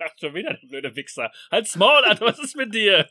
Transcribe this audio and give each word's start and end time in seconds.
Ach, 0.00 0.12
schon 0.18 0.34
wieder 0.34 0.54
der 0.54 0.66
blöde 0.68 0.96
Wichser. 0.96 1.30
Halt's 1.50 1.76
Maul 1.76 2.04
an, 2.04 2.18
was 2.20 2.38
ist 2.38 2.56
mit 2.56 2.74
dir? 2.74 3.08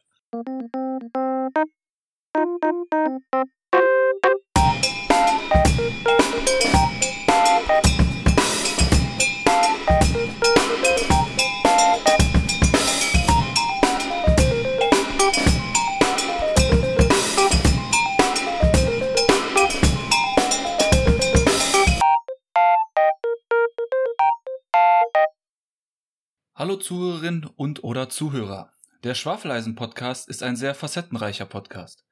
Hallo 26.66 26.78
Zuhörerinnen 26.78 27.46
und 27.58 27.84
oder 27.84 28.10
Zuhörer. 28.10 28.72
Der 29.04 29.14
Schwafeleisen-Podcast 29.14 30.28
ist 30.28 30.42
ein 30.42 30.56
sehr 30.56 30.74
facettenreicher 30.74 31.46
Podcast. 31.46 32.08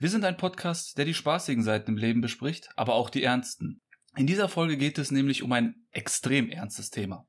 Wir 0.00 0.10
sind 0.10 0.24
ein 0.24 0.36
Podcast, 0.36 0.98
der 0.98 1.04
die 1.04 1.14
spaßigen 1.14 1.62
Seiten 1.62 1.92
im 1.92 1.96
Leben 1.96 2.20
bespricht, 2.20 2.70
aber 2.74 2.94
auch 2.94 3.08
die 3.08 3.22
ernsten. 3.22 3.82
In 4.16 4.26
dieser 4.26 4.48
Folge 4.48 4.76
geht 4.76 4.98
es 4.98 5.12
nämlich 5.12 5.44
um 5.44 5.52
ein 5.52 5.86
extrem 5.92 6.50
ernstes 6.50 6.90
Thema. 6.90 7.28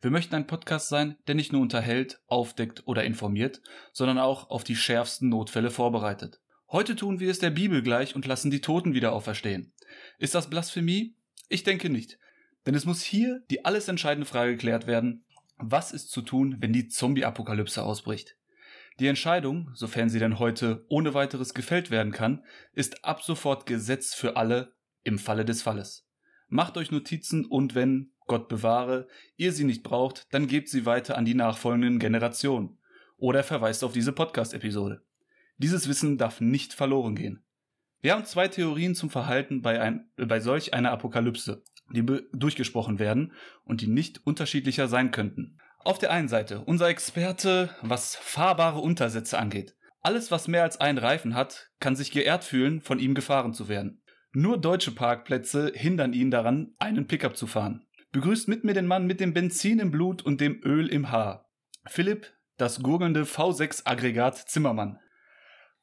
Wir 0.00 0.10
möchten 0.10 0.34
ein 0.34 0.46
Podcast 0.46 0.88
sein, 0.88 1.18
der 1.26 1.34
nicht 1.34 1.52
nur 1.52 1.60
unterhält, 1.60 2.18
aufdeckt 2.28 2.84
oder 2.86 3.04
informiert, 3.04 3.60
sondern 3.92 4.16
auch 4.16 4.48
auf 4.48 4.64
die 4.64 4.74
schärfsten 4.74 5.28
Notfälle 5.28 5.70
vorbereitet. 5.70 6.40
Heute 6.70 6.96
tun 6.96 7.20
wir 7.20 7.30
es 7.30 7.40
der 7.40 7.50
Bibel 7.50 7.82
gleich 7.82 8.16
und 8.16 8.24
lassen 8.24 8.50
die 8.50 8.62
Toten 8.62 8.94
wieder 8.94 9.12
auferstehen. 9.12 9.74
Ist 10.18 10.34
das 10.34 10.48
Blasphemie? 10.48 11.14
Ich 11.50 11.62
denke 11.62 11.90
nicht. 11.90 12.18
Denn 12.64 12.74
es 12.74 12.86
muss 12.86 13.02
hier 13.02 13.42
die 13.50 13.66
alles 13.66 13.86
entscheidende 13.86 14.26
Frage 14.26 14.52
geklärt 14.52 14.86
werden, 14.86 15.26
was 15.58 15.92
ist 15.92 16.10
zu 16.10 16.22
tun, 16.22 16.56
wenn 16.60 16.72
die 16.72 16.88
Zombie-Apokalypse 16.88 17.82
ausbricht? 17.82 18.36
Die 18.98 19.08
Entscheidung, 19.08 19.70
sofern 19.74 20.08
sie 20.08 20.18
denn 20.18 20.38
heute 20.38 20.86
ohne 20.88 21.12
weiteres 21.12 21.52
gefällt 21.52 21.90
werden 21.90 22.12
kann, 22.12 22.44
ist 22.72 23.04
ab 23.04 23.22
sofort 23.22 23.66
Gesetz 23.66 24.14
für 24.14 24.36
alle 24.36 24.72
im 25.04 25.18
Falle 25.18 25.44
des 25.44 25.62
Falles. 25.62 26.06
Macht 26.48 26.76
euch 26.76 26.90
Notizen 26.90 27.44
und 27.44 27.74
wenn, 27.74 28.12
Gott 28.26 28.48
bewahre, 28.48 29.06
ihr 29.36 29.52
sie 29.52 29.64
nicht 29.64 29.82
braucht, 29.82 30.26
dann 30.32 30.46
gebt 30.46 30.68
sie 30.68 30.86
weiter 30.86 31.16
an 31.16 31.24
die 31.24 31.34
nachfolgenden 31.34 31.98
Generationen. 31.98 32.78
Oder 33.18 33.42
verweist 33.42 33.84
auf 33.84 33.92
diese 33.92 34.12
Podcast-Episode. 34.12 35.02
Dieses 35.58 35.88
Wissen 35.88 36.18
darf 36.18 36.40
nicht 36.40 36.72
verloren 36.72 37.14
gehen. 37.14 37.42
Wir 38.00 38.12
haben 38.12 38.24
zwei 38.24 38.48
Theorien 38.48 38.94
zum 38.94 39.10
Verhalten 39.10 39.62
bei, 39.62 39.80
ein, 39.80 40.08
bei 40.16 40.40
solch 40.40 40.74
einer 40.74 40.92
Apokalypse 40.92 41.62
die 41.90 42.04
durchgesprochen 42.32 42.98
werden 42.98 43.32
und 43.64 43.80
die 43.80 43.86
nicht 43.86 44.26
unterschiedlicher 44.26 44.88
sein 44.88 45.10
könnten. 45.10 45.58
Auf 45.84 45.98
der 45.98 46.10
einen 46.10 46.28
Seite 46.28 46.62
unser 46.62 46.88
Experte, 46.88 47.70
was 47.82 48.16
fahrbare 48.16 48.80
Untersätze 48.80 49.38
angeht. 49.38 49.76
Alles, 50.02 50.30
was 50.30 50.48
mehr 50.48 50.62
als 50.62 50.80
einen 50.80 50.98
Reifen 50.98 51.34
hat, 51.34 51.70
kann 51.80 51.96
sich 51.96 52.10
geehrt 52.10 52.44
fühlen, 52.44 52.80
von 52.80 52.98
ihm 52.98 53.14
gefahren 53.14 53.54
zu 53.54 53.68
werden. 53.68 54.02
Nur 54.32 54.58
deutsche 54.58 54.92
Parkplätze 54.92 55.72
hindern 55.74 56.12
ihn 56.12 56.30
daran, 56.30 56.74
einen 56.78 57.06
Pickup 57.06 57.36
zu 57.36 57.46
fahren. 57.46 57.86
Begrüßt 58.12 58.48
mit 58.48 58.64
mir 58.64 58.74
den 58.74 58.86
Mann 58.86 59.06
mit 59.06 59.20
dem 59.20 59.32
Benzin 59.32 59.78
im 59.78 59.90
Blut 59.90 60.22
und 60.22 60.40
dem 60.40 60.60
Öl 60.64 60.88
im 60.88 61.10
Haar. 61.10 61.48
Philipp, 61.86 62.32
das 62.56 62.82
gurgelnde 62.82 63.22
V6-Aggregat 63.22 64.48
Zimmermann. 64.48 64.98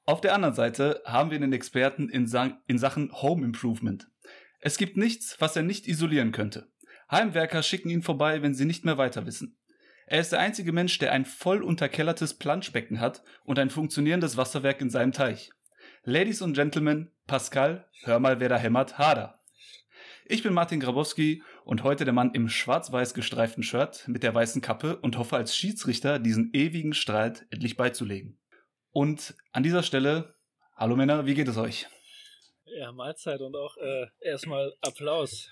Auf 0.06 0.20
der 0.20 0.36
anderen 0.36 0.56
Seite 0.56 1.02
haben 1.06 1.31
wir 1.31 1.40
den 1.40 1.54
Experten 1.54 2.09
in, 2.09 2.28
Sa 2.28 2.58
in 2.68 2.78
Sachen 2.78 3.12
Home 3.22 3.46
Improvement. 3.46 4.08
Es 4.66 4.78
gibt 4.78 4.95
nichts, 4.95 5.36
was 5.39 5.58
er 5.58 5.64
nicht 5.64 5.89
isolieren 5.89 6.31
könnte. 6.31 6.72
Heimwerker 7.11 7.64
schicken 7.64 7.89
ihn 7.89 8.02
vorbei, 8.02 8.42
wenn 8.42 8.53
sie 8.53 8.64
nicht 8.64 8.86
mehr 8.86 8.97
weiter 8.97 9.25
wissen. 9.25 9.58
Er 10.08 10.22
ist 10.22 10.31
der 10.31 10.39
einzige 10.39 10.72
Mensch, 10.72 10.97
der 11.00 11.11
ein 11.11 11.25
voll 11.25 11.61
unterkellertes 11.61 12.36
Planschbecken 12.36 13.02
hat 13.02 13.23
und 13.44 13.59
ein 13.59 13.69
funktionierendes 13.69 14.38
Wasserwerk 14.38 14.80
in 14.80 14.89
seinem 14.89 15.11
Teich. 15.11 15.52
Ladies 16.06 16.41
und 16.41 16.53
Gentlemen, 16.53 17.11
Pascal, 17.28 17.89
hör 18.03 18.22
mal, 18.22 18.40
wer 18.40 18.47
da 18.47 18.56
hämmert, 18.56 18.97
Hader. 18.97 19.41
Ich 20.28 20.44
bin 20.44 20.53
Martin 20.53 20.79
Grabowski 20.79 21.44
und 21.66 21.84
heute 21.84 22.06
der 22.06 22.13
Mann 22.13 22.31
im 22.34 22.47
schwarz-weiß 22.47 23.13
gestreiften 23.13 23.63
Shirt 23.63 24.07
mit 24.07 24.23
der 24.23 24.34
weißen 24.34 24.62
Kappe 24.62 24.96
und 24.96 25.18
hoffe 25.18 25.35
als 25.35 25.57
Schiedsrichter 25.57 26.19
diesen 26.19 26.52
ewigen 26.53 26.94
Streit 26.94 27.46
endlich 27.50 27.75
beizulegen. 27.75 28.40
Und 28.91 29.35
an 29.52 29.63
dieser 29.63 29.84
Stelle, 29.84 30.35
hallo 30.78 30.96
Männer, 30.96 31.25
wie 31.25 31.34
geht 31.34 31.50
es 31.50 31.57
euch? 31.57 31.88
Ja, 32.78 32.91
Mahlzeit 32.91 33.41
und 33.41 33.56
auch 33.56 33.78
äh, 33.78 34.07
erstmal 34.19 34.73
Applaus. 34.81 35.50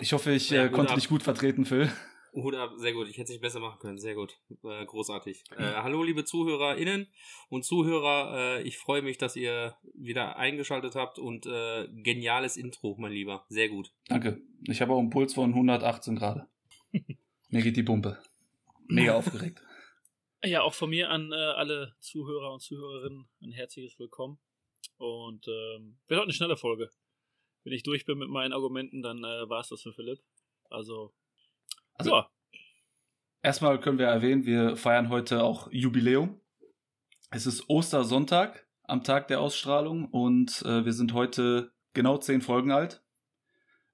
Ich 0.00 0.12
hoffe, 0.12 0.32
ich 0.32 0.50
ja, 0.50 0.66
äh, 0.66 0.68
konnte 0.70 0.92
ab. 0.92 0.98
dich 0.98 1.08
gut 1.08 1.22
vertreten, 1.22 1.64
Phil. 1.64 1.90
Hut 2.34 2.54
ab, 2.54 2.72
sehr 2.76 2.92
gut. 2.92 3.08
Ich 3.08 3.14
hätte 3.14 3.24
es 3.24 3.30
nicht 3.30 3.40
besser 3.40 3.58
machen 3.58 3.78
können. 3.80 3.98
Sehr 3.98 4.14
gut. 4.14 4.38
Äh, 4.62 4.84
großartig. 4.84 5.42
Äh, 5.56 5.62
hallo, 5.62 6.02
liebe 6.04 6.24
ZuhörerInnen 6.24 7.08
und 7.48 7.64
Zuhörer. 7.64 8.58
Äh, 8.58 8.62
ich 8.62 8.78
freue 8.78 9.02
mich, 9.02 9.18
dass 9.18 9.34
ihr 9.34 9.76
wieder 9.94 10.36
eingeschaltet 10.36 10.94
habt 10.94 11.18
und 11.18 11.46
äh, 11.46 11.88
geniales 11.88 12.56
Intro, 12.56 12.96
mein 12.98 13.12
Lieber. 13.12 13.46
Sehr 13.48 13.68
gut. 13.68 13.92
Danke. 14.06 14.40
Ich 14.68 14.80
habe 14.80 14.92
auch 14.92 14.98
einen 14.98 15.10
Puls 15.10 15.34
von 15.34 15.50
118 15.50 16.16
Grad. 16.16 16.46
mir 17.48 17.62
geht 17.62 17.76
die 17.76 17.82
Pumpe. 17.82 18.18
Mega 18.86 19.14
aufgeregt. 19.14 19.62
Ja, 20.44 20.62
auch 20.62 20.74
von 20.74 20.90
mir 20.90 21.10
an 21.10 21.32
äh, 21.32 21.34
alle 21.34 21.94
Zuhörer 22.00 22.52
und 22.52 22.60
Zuhörerinnen 22.60 23.28
ein 23.42 23.52
herzliches 23.52 23.98
Willkommen. 23.98 24.38
Und 25.00 25.48
ähm, 25.48 25.96
wird 26.08 26.18
heute 26.18 26.24
eine 26.24 26.32
schnelle 26.34 26.58
Folge. 26.58 26.90
Wenn 27.64 27.72
ich 27.72 27.82
durch 27.82 28.04
bin 28.04 28.18
mit 28.18 28.28
meinen 28.28 28.52
Argumenten, 28.52 29.00
dann 29.00 29.24
äh, 29.24 29.48
war 29.48 29.60
es 29.60 29.70
das 29.70 29.80
für 29.80 29.94
Philipp. 29.94 30.20
Also, 30.68 31.14
also 31.94 32.10
ja. 32.10 32.30
Erstmal 33.42 33.80
können 33.80 33.98
wir 33.98 34.08
erwähnen, 34.08 34.44
wir 34.44 34.76
feiern 34.76 35.08
heute 35.08 35.42
auch 35.42 35.72
Jubiläum. 35.72 36.38
Es 37.30 37.46
ist 37.46 37.70
Ostersonntag 37.70 38.66
am 38.82 39.02
Tag 39.02 39.28
der 39.28 39.40
Ausstrahlung 39.40 40.04
und 40.10 40.60
äh, 40.66 40.84
wir 40.84 40.92
sind 40.92 41.14
heute 41.14 41.72
genau 41.94 42.18
zehn 42.18 42.42
Folgen 42.42 42.70
alt. 42.70 43.02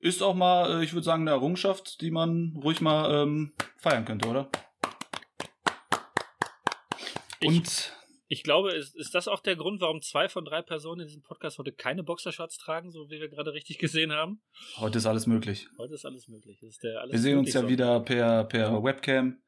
Ist 0.01 0.25
auch 0.25 0.35
mal, 0.35 0.81
äh, 0.81 0.85
ich 0.85 0.93
würde 0.93 1.05
sagen, 1.05 1.23
eine 1.23 1.31
Errungenschaft, 1.31 2.01
die 2.01 2.11
man 2.11 2.59
ruhig 2.61 2.81
mal 2.81 3.23
ähm, 3.23 3.53
feiern 3.77 4.05
könnte, 4.05 4.29
oder? 4.29 4.51
Ich, 7.39 7.49
und 7.49 7.96
ich 8.29 8.43
glaube, 8.43 8.73
ist, 8.73 8.97
ist 8.97 9.15
das 9.15 9.29
auch 9.29 9.41
der 9.41 9.57
Grund, 9.57 9.81
warum 9.81 10.03
zwei 10.03 10.29
von 10.29 10.45
drei 10.45 10.63
Personen 10.63 11.03
in 11.03 11.07
diesem 11.07 11.23
Podcast 11.23 11.59
heute 11.59 11.73
keine 11.73 12.03
Boxershorts 12.03 12.59
tragen, 12.59 12.91
so 12.91 13.09
wie 13.09 13.21
wir 13.21 13.29
gerade 13.29 13.53
richtig 13.53 13.79
gesehen 13.79 14.13
haben? 14.13 14.41
Heute 14.79 14.99
ist 14.99 15.07
alles 15.07 15.27
möglich. 15.27 15.69
Heute 15.79 15.95
ist 15.95 16.05
alles 16.05 16.27
möglich. 16.29 16.63
Ist 16.63 16.85
alles 16.85 17.13
wir 17.13 17.19
sehen 17.21 17.39
uns 17.39 17.53
ja 17.53 17.63
so. 17.63 17.69
wieder 17.69 18.01
per, 18.01 18.45
per 18.45 18.83
Webcam, 18.83 19.39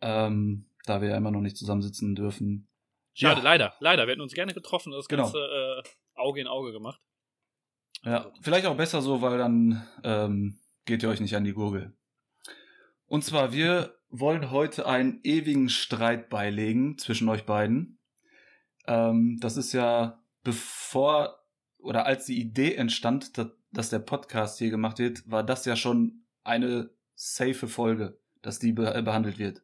ähm, 0.00 0.66
da 0.84 1.00
wir 1.00 1.10
ja 1.10 1.16
immer 1.16 1.30
noch 1.30 1.40
nicht 1.40 1.56
zusammensitzen 1.56 2.14
dürfen. 2.14 2.68
Schade, 3.14 3.38
ja. 3.38 3.44
leider, 3.44 3.74
leider. 3.78 4.06
Wir 4.06 4.12
hätten 4.12 4.22
uns 4.22 4.34
gerne 4.34 4.54
getroffen 4.54 4.92
und 4.92 4.98
das 4.98 5.08
genau. 5.08 5.24
Ganze 5.24 5.38
äh, 5.38 5.82
Auge 6.14 6.40
in 6.40 6.48
Auge 6.48 6.72
gemacht. 6.72 7.00
Ja, 8.04 8.32
vielleicht 8.40 8.66
auch 8.66 8.76
besser 8.76 9.00
so, 9.00 9.22
weil 9.22 9.38
dann 9.38 9.86
ähm, 10.02 10.58
geht 10.86 11.04
ihr 11.04 11.08
euch 11.08 11.20
nicht 11.20 11.36
an 11.36 11.44
die 11.44 11.52
Gurgel. 11.52 11.92
Und 13.12 13.22
zwar, 13.24 13.52
wir 13.52 13.94
wollen 14.08 14.50
heute 14.50 14.86
einen 14.86 15.20
ewigen 15.22 15.68
Streit 15.68 16.30
beilegen 16.30 16.96
zwischen 16.96 17.28
euch 17.28 17.44
beiden. 17.44 17.98
Ähm, 18.86 19.36
das 19.38 19.58
ist 19.58 19.74
ja 19.74 20.24
bevor 20.42 21.38
oder 21.76 22.06
als 22.06 22.24
die 22.24 22.40
Idee 22.40 22.74
entstand, 22.74 23.36
dass, 23.70 23.90
der 23.90 23.98
Podcast 23.98 24.58
hier 24.58 24.70
gemacht 24.70 24.98
wird, 24.98 25.30
war 25.30 25.44
das 25.44 25.66
ja 25.66 25.76
schon 25.76 26.22
eine 26.42 26.88
safe 27.14 27.68
Folge, 27.68 28.18
dass 28.40 28.58
die 28.58 28.72
be 28.72 29.02
behandelt 29.02 29.38
wird. 29.38 29.62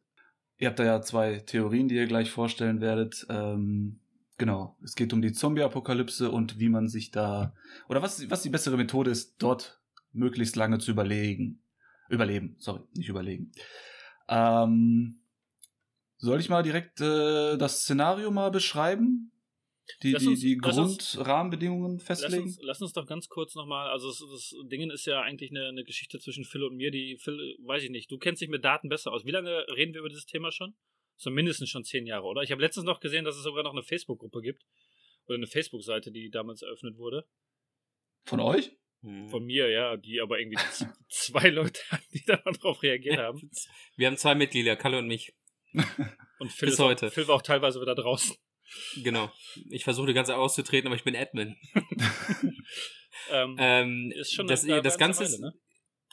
Ihr 0.59 0.67
habt 0.67 0.77
da 0.77 0.83
ja 0.83 1.01
zwei 1.01 1.39
Theorien, 1.39 1.87
die 1.87 1.95
ihr 1.95 2.05
gleich 2.05 2.29
vorstellen 2.29 2.81
werdet. 2.81 3.25
Ähm, 3.31 3.99
genau, 4.37 4.77
es 4.83 4.93
geht 4.93 5.11
um 5.11 5.23
die 5.23 5.33
Zombie-Apokalypse 5.33 6.29
und 6.29 6.59
wie 6.59 6.69
man 6.69 6.87
sich 6.87 7.09
da 7.09 7.55
oder 7.87 8.03
was, 8.03 8.29
was 8.29 8.43
die 8.43 8.51
bessere 8.51 8.77
Methode 8.77 9.09
ist, 9.09 9.41
dort 9.41 9.81
möglichst 10.13 10.55
lange 10.55 10.77
zu 10.77 10.91
überlegen. 10.91 11.63
Überleben, 12.09 12.55
sorry, 12.59 12.81
nicht 12.95 13.09
überlegen. 13.09 13.51
Ähm, 14.27 15.21
soll 16.17 16.39
ich 16.39 16.49
mal 16.49 16.63
direkt 16.63 16.99
äh, 16.99 17.57
das 17.57 17.81
Szenario 17.81 18.31
mal 18.31 18.51
beschreiben? 18.51 19.31
Die, 20.03 20.13
die, 20.13 20.35
die 20.35 20.57
Grundrahmenbedingungen 20.57 21.99
festlegen? 21.99 22.45
Lass 22.45 22.57
uns, 22.57 22.59
lass 22.61 22.81
uns 22.81 22.93
doch 22.93 23.07
ganz 23.07 23.27
kurz 23.27 23.55
nochmal, 23.55 23.89
also 23.89 24.09
das, 24.09 24.19
das 24.19 24.53
Ding 24.69 24.89
ist 24.91 25.05
ja 25.05 25.21
eigentlich 25.21 25.49
eine, 25.49 25.67
eine 25.67 25.83
Geschichte 25.83 26.19
zwischen 26.19 26.45
Phil 26.45 26.63
und 26.63 26.75
mir, 26.75 26.91
die 26.91 27.17
Phil, 27.17 27.57
weiß 27.65 27.83
ich 27.83 27.89
nicht, 27.89 28.11
du 28.11 28.19
kennst 28.19 28.41
dich 28.41 28.49
mit 28.49 28.63
Daten 28.63 28.89
besser 28.89 29.11
aus. 29.11 29.25
Wie 29.25 29.31
lange 29.31 29.65
reden 29.75 29.93
wir 29.93 30.01
über 30.01 30.09
dieses 30.09 30.25
Thema 30.25 30.51
schon? 30.51 30.75
So 31.15 31.31
mindestens 31.31 31.69
schon 31.69 31.83
zehn 31.83 32.05
Jahre, 32.05 32.25
oder? 32.25 32.43
Ich 32.43 32.51
habe 32.51 32.61
letztens 32.61 32.85
noch 32.85 32.99
gesehen, 32.99 33.25
dass 33.25 33.35
es 33.35 33.43
sogar 33.43 33.63
noch 33.63 33.73
eine 33.73 33.83
Facebook-Gruppe 33.83 34.41
gibt. 34.41 34.63
Oder 35.25 35.37
eine 35.37 35.47
Facebook-Seite, 35.47 36.11
die 36.11 36.29
damals 36.29 36.61
eröffnet 36.61 36.97
wurde. 36.97 37.25
Von 38.25 38.39
euch? 38.39 38.77
Hm. 39.01 39.29
Von 39.29 39.45
mir, 39.45 39.69
ja, 39.69 39.95
die 39.97 40.19
aber 40.19 40.39
irgendwie 40.39 40.57
zwei 41.09 41.49
Leute 41.49 41.81
hatten, 41.89 42.05
die 42.13 42.25
darauf 42.25 42.83
reagiert 42.83 43.17
haben. 43.17 43.49
Wir 43.95 44.07
haben 44.07 44.17
zwei 44.17 44.35
Mitglieder, 44.35 44.75
Kalle 44.75 44.97
und 44.97 45.07
mich. 45.07 45.33
Und 46.39 46.53
Phil, 46.53 46.69
Bis 46.69 46.79
heute. 46.79 47.07
Auch, 47.07 47.11
Phil 47.11 47.27
war 47.27 47.35
auch 47.35 47.41
teilweise 47.41 47.81
wieder 47.81 47.95
draußen. 47.95 48.33
Genau. 49.03 49.29
Ich 49.69 49.83
versuche 49.83 50.07
die 50.07 50.13
ganze 50.13 50.37
auszutreten, 50.37 50.87
aber 50.87 50.95
ich 50.95 51.03
bin 51.03 51.15
Admin. 51.15 51.57
ähm, 53.31 53.55
ähm, 53.59 54.13
ist 54.15 54.33
schon 54.33 54.47
das, 54.47 54.65
das 54.65 54.97
Ganze 54.97 55.23
ist, 55.25 55.39
ne? 55.41 55.53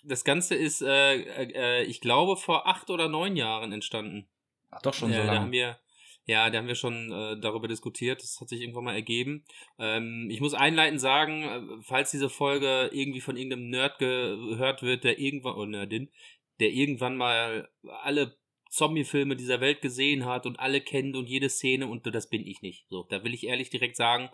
das 0.03 0.25
Ganze 0.25 0.55
ist, 0.55 0.83
äh, 0.83 1.15
äh, 1.21 1.83
ich 1.85 2.01
glaube, 2.01 2.37
vor 2.37 2.67
acht 2.67 2.91
oder 2.91 3.09
neun 3.09 3.37
Jahren 3.37 3.73
entstanden. 3.73 4.29
Ach, 4.71 4.83
doch 4.83 4.95
schon 4.95 5.11
äh, 5.11 5.15
so 5.15 5.21
Da 5.21 5.27
lange. 5.27 5.41
haben 5.41 5.53
wir, 5.53 5.79
ja, 6.27 6.51
da 6.51 6.59
haben 6.59 6.67
wir 6.67 6.75
schon 6.75 7.13
äh, 7.13 7.41
darüber 7.41 7.69
diskutiert. 7.69 8.21
Das 8.21 8.41
hat 8.41 8.49
sich 8.49 8.61
irgendwann 8.61 8.85
mal 8.85 8.95
ergeben. 8.95 9.45
Ähm, 9.79 10.29
ich 10.29 10.41
muss 10.41 10.55
einleitend 10.55 11.01
sagen, 11.01 11.43
äh, 11.45 11.83
falls 11.83 12.11
diese 12.11 12.29
Folge 12.29 12.91
irgendwie 12.93 13.21
von 13.21 13.37
irgendeinem 13.37 13.71
Nerd 13.71 13.99
gehört 13.99 14.83
wird, 14.83 15.05
der 15.05 15.21
irgendwann, 15.21 15.55
oder 15.55 15.71
Nerdin, 15.71 16.11
der 16.59 16.71
irgendwann 16.71 17.17
mal 17.17 17.69
alle 18.03 18.37
Zombie-Filme 18.71 19.37
dieser 19.37 19.61
Welt 19.61 19.81
gesehen 19.81 20.27
hat 20.27 20.47
und 20.47 20.59
alle 20.59 20.81
kennt 20.81 21.15
und 21.17 21.29
jede 21.29 21.49
Szene 21.49 21.87
und 21.87 22.07
das 22.13 22.29
bin 22.29 22.45
ich 22.45 22.61
nicht. 22.61 22.87
So, 22.89 23.05
da 23.05 23.23
will 23.23 23.33
ich 23.33 23.47
ehrlich 23.47 23.71
direkt 23.71 23.97
sagen, 23.97 24.29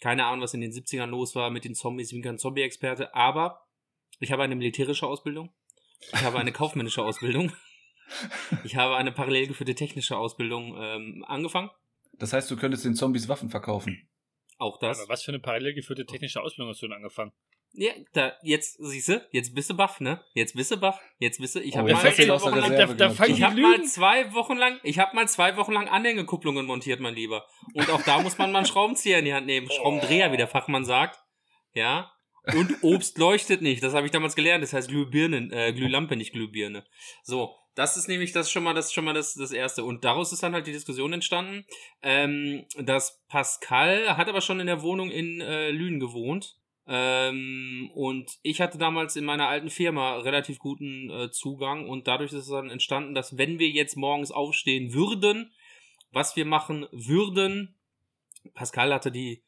keine 0.00 0.26
Ahnung, 0.26 0.42
was 0.42 0.54
in 0.54 0.60
den 0.60 0.72
70ern 0.72 1.06
los 1.06 1.34
war 1.34 1.50
mit 1.50 1.64
den 1.64 1.74
Zombies, 1.74 2.08
ich 2.08 2.14
bin 2.14 2.22
kein 2.22 2.38
Zombie-Experte, 2.38 3.14
aber 3.14 3.66
ich 4.20 4.30
habe 4.30 4.42
eine 4.42 4.56
militärische 4.56 5.06
Ausbildung, 5.06 5.50
ich 6.12 6.20
habe 6.20 6.38
eine 6.38 6.52
kaufmännische 6.52 7.02
Ausbildung, 7.02 7.52
ich 8.64 8.76
habe 8.76 8.96
eine 8.96 9.12
parallel 9.12 9.46
geführte 9.48 9.74
technische 9.74 10.16
Ausbildung 10.16 10.76
ähm, 10.78 11.24
angefangen, 11.26 11.70
Das 12.18 12.32
heißt, 12.32 12.50
du 12.50 12.56
könntest 12.56 12.84
den 12.84 12.94
Zombies 12.94 13.28
Waffen 13.28 13.50
verkaufen. 13.50 14.08
auch 14.58 14.78
das. 14.78 15.00
Aber 15.00 15.08
was 15.08 15.22
für 15.22 15.30
eine 15.32 15.40
parallel 15.40 15.74
geführte 15.74 16.04
technische 16.06 16.40
Ausbildung 16.42 16.70
hast 16.72 16.82
du 16.82 16.86
denn 16.86 16.96
angefangen? 16.96 17.32
Ja, 17.72 17.92
da, 18.14 18.32
jetzt, 18.42 18.78
siehst 18.80 19.08
du, 19.10 19.24
jetzt 19.30 19.54
bist 19.54 19.70
du 19.70 19.76
baff, 19.76 20.00
ne? 20.00 20.20
Jetzt 20.34 20.56
bist 20.56 20.72
du 20.72 20.76
baff, 20.76 21.00
jetzt 21.20 21.38
bist 21.38 21.54
du, 21.54 21.60
ich 21.60 21.74
Oh, 21.74 21.78
habe 21.78 21.90
jetzt 21.90 22.02
mal 22.02 22.12
zwei 22.12 22.28
Wochen 22.28 22.56
lang, 22.56 22.96
da, 22.96 23.08
da 23.08 23.24
ich 23.26 23.42
habe 23.44 23.60
mal 23.60 23.84
zwei 23.84 24.32
Wochen 24.34 24.56
lang, 24.56 24.80
ich 24.82 24.98
habe 24.98 25.14
mal 25.14 25.28
zwei 25.28 25.56
Wochen 25.56 25.72
lang 25.72 25.86
Anhängekupplungen 25.88 26.66
montiert, 26.66 26.98
mein 26.98 27.14
Lieber. 27.14 27.46
Und 27.74 27.88
auch 27.90 28.02
da 28.02 28.20
muss 28.22 28.38
man 28.38 28.50
mal 28.50 28.58
einen 28.58 28.66
Schraubenzieher 28.66 29.20
in 29.20 29.24
die 29.24 29.32
Hand 29.34 29.46
nehmen, 29.46 29.70
Schraubendreher, 29.70 30.32
wie 30.32 30.36
der 30.36 30.48
Fachmann 30.48 30.84
sagt. 30.84 31.20
Ja. 31.72 32.10
Und 32.56 32.82
Obst 32.82 33.18
leuchtet 33.18 33.62
nicht, 33.62 33.84
das 33.84 33.94
habe 33.94 34.06
ich 34.06 34.10
damals 34.12 34.34
gelernt, 34.34 34.64
das 34.64 34.72
heißt 34.72 34.88
Glühbirnen, 34.88 35.52
äh, 35.52 35.72
Glühlampe, 35.72 36.16
nicht 36.16 36.32
Glühbirne. 36.32 36.84
So, 37.22 37.54
das 37.74 37.96
ist 37.96 38.08
nämlich 38.08 38.32
das 38.32 38.50
schon 38.50 38.62
mal 38.62 38.74
das 38.74 38.92
schon 38.92 39.04
mal 39.04 39.14
das 39.14 39.34
das 39.34 39.52
erste. 39.52 39.84
Und 39.84 40.04
daraus 40.04 40.32
ist 40.32 40.42
dann 40.42 40.54
halt 40.54 40.66
die 40.66 40.72
Diskussion 40.72 41.12
entstanden, 41.12 41.64
ähm, 42.02 42.66
dass 42.78 43.22
Pascal 43.28 44.16
hat 44.16 44.28
aber 44.28 44.40
schon 44.40 44.60
in 44.60 44.66
der 44.66 44.82
Wohnung 44.82 45.10
in 45.10 45.40
äh, 45.40 45.70
Lünen 45.70 46.00
gewohnt. 46.00 46.56
Ähm, 46.86 47.90
und 47.94 48.38
ich 48.42 48.60
hatte 48.60 48.76
damals 48.76 49.14
in 49.14 49.24
meiner 49.24 49.48
alten 49.48 49.70
Firma 49.70 50.16
relativ 50.16 50.58
guten 50.58 51.08
äh, 51.10 51.30
Zugang. 51.30 51.88
Und 51.88 52.08
dadurch 52.08 52.32
ist 52.32 52.42
es 52.44 52.48
dann 52.48 52.70
entstanden, 52.70 53.14
dass 53.14 53.38
wenn 53.38 53.58
wir 53.58 53.68
jetzt 53.68 53.96
morgens 53.96 54.32
aufstehen 54.32 54.92
würden, 54.92 55.52
was 56.10 56.34
wir 56.34 56.44
machen 56.44 56.86
würden, 56.90 57.76
Pascal 58.54 58.92
hatte 58.92 59.12
die 59.12 59.42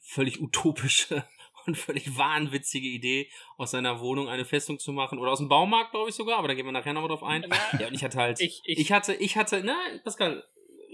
völlig 0.00 0.40
utopische 0.40 1.24
und 1.68 1.76
völlig 1.76 2.16
wahnwitzige 2.16 2.88
Idee, 2.88 3.28
aus 3.56 3.70
seiner 3.70 4.00
Wohnung 4.00 4.28
eine 4.28 4.44
Festung 4.44 4.78
zu 4.78 4.92
machen 4.92 5.18
oder 5.18 5.30
aus 5.30 5.38
dem 5.38 5.48
Baumarkt, 5.48 5.92
glaube 5.92 6.10
ich 6.10 6.14
sogar, 6.14 6.38
aber 6.38 6.48
da 6.48 6.54
gehen 6.54 6.66
wir 6.66 6.72
nachher 6.72 6.92
nochmal 6.92 7.08
drauf 7.08 7.22
ein. 7.22 7.46
Ja, 7.78 7.88
und 7.88 7.94
ich 7.94 8.02
hatte 8.02 8.18
halt, 8.18 8.40
Ich, 8.40 8.60
ich, 8.64 8.78
ich 8.78 8.92
hatte, 8.92 9.14
ich 9.14 9.36
hatte, 9.36 9.62
na, 9.64 9.76
Pascal, 10.02 10.44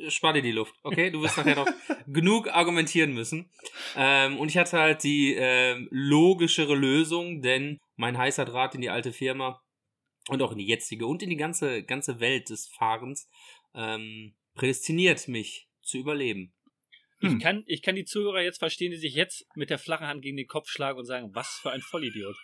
spar 0.09 0.33
dir 0.33 0.43
die 0.43 0.53
Luft, 0.53 0.75
okay? 0.83 1.11
Du 1.11 1.23
wirst 1.23 1.37
nachher 1.37 1.57
noch 1.57 1.67
genug 2.07 2.49
argumentieren 2.49 3.13
müssen. 3.13 3.51
Ähm, 3.97 4.39
und 4.39 4.49
ich 4.49 4.59
hatte 4.59 4.79
halt 4.79 5.03
die 5.03 5.35
ähm, 5.35 5.89
logischere 5.91 6.75
Lösung, 6.75 7.43
denn 7.43 7.79
mein 7.97 8.19
heißer 8.19 8.45
Draht 8.45 8.75
in 8.75 8.81
die 8.81 8.91
alte 8.91 9.13
Firma 9.13 9.63
und 10.29 10.43
auch 10.43 10.53
in 10.53 10.59
die 10.59 10.67
jetzige 10.67 11.07
und 11.07 11.23
in 11.23 11.31
die 11.31 11.37
ganze, 11.37 11.85
ganze 11.85 12.21
Welt 12.21 12.51
des 12.51 12.67
Fahrens 12.67 13.29
ähm, 13.75 14.35
prädestiniert 14.55 15.29
mich 15.29 15.69
zu 15.83 15.99
überleben. 15.99 16.54
Ich, 17.21 17.31
Hm. 17.31 17.39
kann, 17.39 17.65
ich 17.67 17.83
kann 17.83 17.95
die 17.95 18.05
Zuhörer 18.05 18.41
jetzt 18.43 18.59
verstehen, 18.59 18.91
die 18.91 18.97
sich 18.99 19.15
jetzt 19.15 19.47
mit 19.57 19.71
der 19.71 19.79
flachen 19.79 20.07
Hand 20.07 20.23
gegen 20.23 20.37
den 20.37 20.47
Kopf 20.47 20.69
schlagen 20.69 20.99
und 20.99 21.05
sagen, 21.07 21.35
was 21.35 21.49
für 21.63 21.71
ein 21.71 21.81
Vollidiot. 21.81 22.37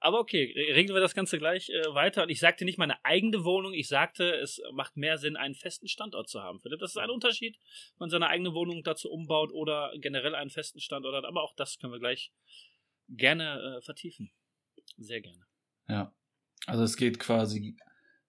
Aber 0.00 0.18
okay, 0.18 0.52
re- 0.56 0.74
regeln 0.74 0.94
wir 0.96 1.00
das 1.00 1.14
Ganze 1.14 1.38
gleich 1.38 1.68
äh, 1.70 1.94
weiter. 1.94 2.24
Und 2.24 2.28
ich 2.28 2.40
sagte 2.40 2.64
nicht 2.64 2.76
meine 2.78 3.04
eigene 3.04 3.44
Wohnung, 3.44 3.72
ich 3.72 3.86
sagte, 3.86 4.34
es 4.34 4.60
macht 4.72 4.96
mehr 4.96 5.16
Sinn, 5.16 5.36
einen 5.36 5.54
festen 5.54 5.86
Standort 5.86 6.28
zu 6.28 6.40
haben. 6.42 6.58
Philipp, 6.60 6.80
das 6.80 6.90
ist 6.90 6.96
ein 6.96 7.08
Unterschied, 7.10 7.56
wenn 7.92 8.06
man 8.06 8.10
seine 8.10 8.28
eigene 8.28 8.52
Wohnung 8.52 8.82
dazu 8.82 9.08
umbaut 9.10 9.52
oder 9.52 9.92
generell 9.98 10.34
einen 10.34 10.50
festen 10.50 10.80
Standort 10.80 11.14
hat. 11.14 11.24
Aber 11.24 11.42
auch 11.44 11.54
das 11.54 11.78
können 11.78 11.92
wir 11.92 12.00
gleich 12.00 12.32
gerne 13.08 13.76
äh, 13.78 13.80
vertiefen. 13.82 14.32
Sehr 14.96 15.20
gerne. 15.20 15.46
Ja. 15.88 16.12
Also 16.66 16.82
es 16.82 16.96
geht 16.96 17.18
quasi 17.20 17.76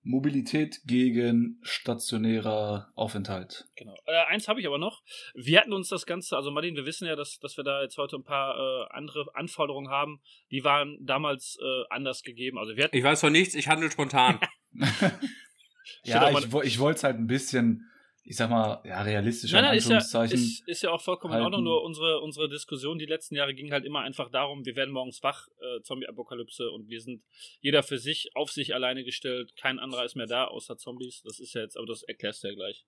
Mobilität 0.03 0.81
gegen 0.85 1.59
stationärer 1.61 2.91
Aufenthalt. 2.95 3.65
Genau. 3.75 3.95
Äh, 4.05 4.25
eins 4.27 4.47
habe 4.47 4.59
ich 4.59 4.67
aber 4.67 4.77
noch. 4.77 5.01
Wir 5.33 5.61
hatten 5.61 5.73
uns 5.73 5.89
das 5.89 6.05
Ganze, 6.05 6.35
also 6.35 6.51
Martin, 6.51 6.75
wir 6.75 6.85
wissen 6.85 7.07
ja, 7.07 7.15
dass, 7.15 7.39
dass 7.39 7.57
wir 7.57 7.63
da 7.63 7.81
jetzt 7.81 7.97
heute 7.97 8.17
ein 8.17 8.23
paar 8.23 8.55
äh, 8.57 8.93
andere 8.93 9.25
Anforderungen 9.33 9.89
haben. 9.89 10.21
Die 10.51 10.63
waren 10.63 10.97
damals 11.01 11.57
äh, 11.61 11.83
anders 11.89 12.23
gegeben. 12.23 12.57
Also 12.57 12.75
wir 12.75 12.83
hatten 12.85 12.97
Ich 12.97 13.03
weiß 13.03 13.21
von 13.21 13.31
nichts, 13.31 13.55
ich 13.55 13.67
handle 13.67 13.89
spontan. 13.89 14.39
ja, 16.03 16.29
ich, 16.37 16.53
ich 16.63 16.79
wollte 16.79 16.97
es 16.97 17.03
halt 17.03 17.17
ein 17.17 17.27
bisschen, 17.27 17.89
ich 18.25 18.37
sag 18.37 18.49
mal, 18.49 18.81
ja, 18.85 19.01
realistischer 19.01 19.55
Nein, 19.57 19.63
nein, 19.65 19.73
in 19.73 19.77
ist 19.79 20.13
ja, 20.13 20.23
ist, 20.23 20.67
ist 20.67 20.81
ja 20.83 20.91
auch 20.91 21.01
vollkommen 21.01 21.33
in 21.33 21.41
Ordnung, 21.41 21.59
halten. 21.59 21.63
nur 21.65 21.83
unsere, 21.83 22.21
unsere 22.21 22.47
Diskussion 22.49 22.97
die 22.97 23.05
letzten 23.05 23.35
Jahre 23.35 23.53
ging 23.53 23.71
halt 23.71 23.83
immer 23.85 23.99
einfach 24.01 24.29
darum, 24.29 24.65
wir 24.65 24.75
werden 24.75 24.91
morgens 24.93 25.21
wach, 25.23 25.47
äh, 25.59 25.81
Zombie-Apokalypse 25.81 26.71
und 26.71 26.87
wir 26.89 27.01
sind 27.01 27.21
jeder 27.59 27.83
für 27.83 27.97
sich, 27.97 28.31
auf 28.35 28.51
sich 28.51 28.73
alleine 28.73 29.03
gestellt, 29.03 29.55
kein 29.57 29.77
anderer 29.79 30.05
ist 30.05 30.15
mehr 30.15 30.27
da, 30.27 30.45
außer 30.45 30.77
Zombies. 30.77 31.21
Das 31.23 31.39
ist 31.39 31.53
ja 31.53 31.61
jetzt, 31.61 31.75
aber 31.77 31.85
das 31.85 32.03
erklärst 32.03 32.43
du 32.43 32.47
ja 32.47 32.55
gleich. 32.55 32.85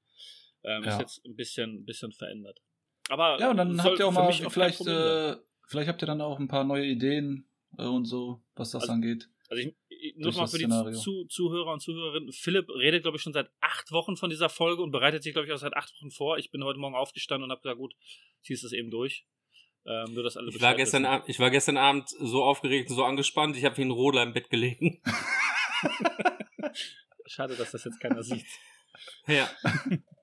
Ähm, 0.64 0.84
Ja. 0.84 0.94
Ist 0.94 1.00
jetzt 1.00 1.26
ein 1.26 1.36
bisschen, 1.36 1.82
ein 1.82 1.86
bisschen 1.86 2.12
verändert. 2.12 2.62
Aber 3.10 3.40
ja, 3.40 3.52
und 3.52 3.58
dann 3.58 3.84
habt 3.84 4.00
ihr 4.00 4.08
auch 4.08 4.12
mal, 4.12 4.28
auch 4.30 4.52
vielleicht, 4.52 4.82
äh, 4.88 5.36
vielleicht 5.68 5.90
habt 5.90 6.02
ihr 6.02 6.08
dann 6.08 6.22
auch 6.22 6.40
ein 6.40 6.48
paar 6.48 6.64
neue 6.64 6.86
Ideen 6.86 7.48
äh, 7.78 7.84
und 7.84 8.06
so, 8.06 8.42
was 8.56 8.72
das 8.72 8.84
Also- 8.84 8.94
angeht. 8.94 9.30
Also 9.48 9.62
ich, 9.62 9.76
ich, 10.10 10.16
nur 10.16 10.24
durch 10.26 10.36
mal 10.36 10.44
das 10.44 10.52
für 10.52 10.58
die 10.58 10.92
zu, 10.98 11.26
Zuhörer 11.26 11.74
und 11.74 11.80
Zuhörerinnen. 11.82 12.32
Philipp 12.32 12.70
redet, 12.70 13.04
glaube 13.04 13.18
ich, 13.18 13.24
schon 13.24 13.34
seit 13.34 13.50
acht 13.62 13.92
Wochen 13.92 14.18
von 14.18 14.30
dieser 14.30 14.50
Folge 14.50 14.82
und 14.82 14.92
bereitet 14.92 15.24
sich, 15.24 15.34
glaube 15.34 15.48
ich, 15.48 15.54
auch 15.54 15.58
seit 15.58 15.76
acht 15.76 15.94
Wochen 15.96 16.12
vor. 16.12 16.38
Ich 16.38 16.52
bin 16.52 16.64
heute 16.64 16.80
Morgen 16.80 16.96
aufgestanden 16.96 17.46
und 17.46 17.52
habe 17.52 17.62
gesagt, 17.62 17.78
gut, 17.80 17.96
ziehst 18.42 18.64
es 18.64 18.74
eben 18.74 18.92
durch. 18.92 19.26
Ähm, 19.88 20.14
nur, 20.14 20.24
dass 20.24 20.36
alle 20.38 20.50
Ich 20.50 20.62
war, 20.62 20.76
gestern, 20.76 21.04
wissen. 21.04 21.14
Ab- 21.14 21.24
ich 21.28 21.40
war 21.40 21.52
gestern 21.52 21.78
Abend 21.78 22.10
so 22.10 22.44
aufgeregt 22.44 22.90
und 22.90 22.96
so 22.96 23.04
angespannt, 23.04 23.56
ich 23.56 23.66
habe 23.66 23.78
wie 23.78 23.84
ein 23.84 23.92
Rodler 23.92 24.24
im 24.24 24.34
Bett 24.34 24.50
gelegen. 24.50 25.00
Schade, 27.28 27.56
dass 27.56 27.72
das 27.72 27.84
jetzt 27.84 28.00
keiner 28.00 28.24
sieht. 28.24 28.46
Ja. 29.28 29.50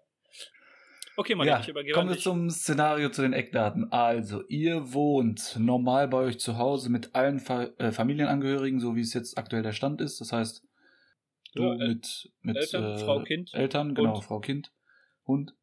Okay, 1.16 1.34
Martin, 1.34 1.52
ja, 1.52 1.60
ich 1.60 1.68
übergebe 1.68 1.94
kommen 1.94 2.08
wir 2.08 2.18
zum 2.18 2.48
Szenario, 2.48 3.10
zu 3.10 3.20
den 3.22 3.32
Eckdaten. 3.34 3.92
Also, 3.92 4.42
ihr 4.48 4.92
wohnt 4.94 5.56
normal 5.58 6.08
bei 6.08 6.18
euch 6.18 6.38
zu 6.40 6.56
Hause 6.56 6.90
mit 6.90 7.14
allen 7.14 7.38
Fa 7.38 7.64
äh, 7.78 7.92
Familienangehörigen, 7.92 8.80
so 8.80 8.96
wie 8.96 9.02
es 9.02 9.12
jetzt 9.12 9.36
aktuell 9.36 9.62
der 9.62 9.72
Stand 9.72 10.00
ist. 10.00 10.20
Das 10.22 10.32
heißt, 10.32 10.64
du 11.54 11.62
Ja, 11.62 11.72
El- 11.74 11.88
mit, 11.88 12.32
mit 12.40 12.56
Eltern, 12.56 12.84
äh, 12.84 12.98
Frau, 12.98 13.22
Kind, 13.22 13.52
Eltern, 13.52 13.94
genau, 13.94 14.14
Hund. 14.14 14.24
Frau, 14.24 14.40
Kind, 14.40 14.72
Hund. 15.26 15.54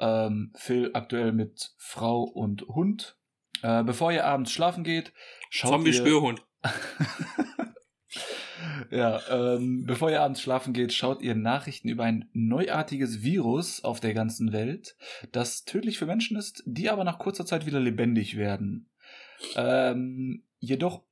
Ähm, 0.00 0.52
Phil 0.56 0.90
aktuell 0.94 1.30
mit 1.32 1.74
Frau 1.78 2.22
und 2.24 2.62
Hund. 2.62 3.16
Äh, 3.62 3.84
bevor 3.84 4.10
ihr 4.10 4.26
abends 4.26 4.50
schlafen 4.50 4.82
geht, 4.82 5.12
schaut 5.48 5.70
ihr... 5.70 5.76
Zombie-Spürhund. 5.76 6.42
Ja, 8.90 9.20
ähm, 9.30 9.84
bevor 9.84 10.10
ihr 10.10 10.20
abends 10.20 10.40
schlafen 10.40 10.72
geht, 10.72 10.92
schaut 10.92 11.22
ihr 11.22 11.34
Nachrichten 11.34 11.88
über 11.88 12.04
ein 12.04 12.28
neuartiges 12.32 13.22
Virus 13.22 13.82
auf 13.84 14.00
der 14.00 14.14
ganzen 14.14 14.52
Welt, 14.52 14.96
das 15.32 15.64
tödlich 15.64 15.98
für 15.98 16.06
Menschen 16.06 16.36
ist, 16.36 16.62
die 16.66 16.90
aber 16.90 17.04
nach 17.04 17.18
kurzer 17.18 17.46
Zeit 17.46 17.66
wieder 17.66 17.80
lebendig 17.80 18.36
werden. 18.36 18.88
Ähm, 19.56 20.42
jedoch 20.58 21.02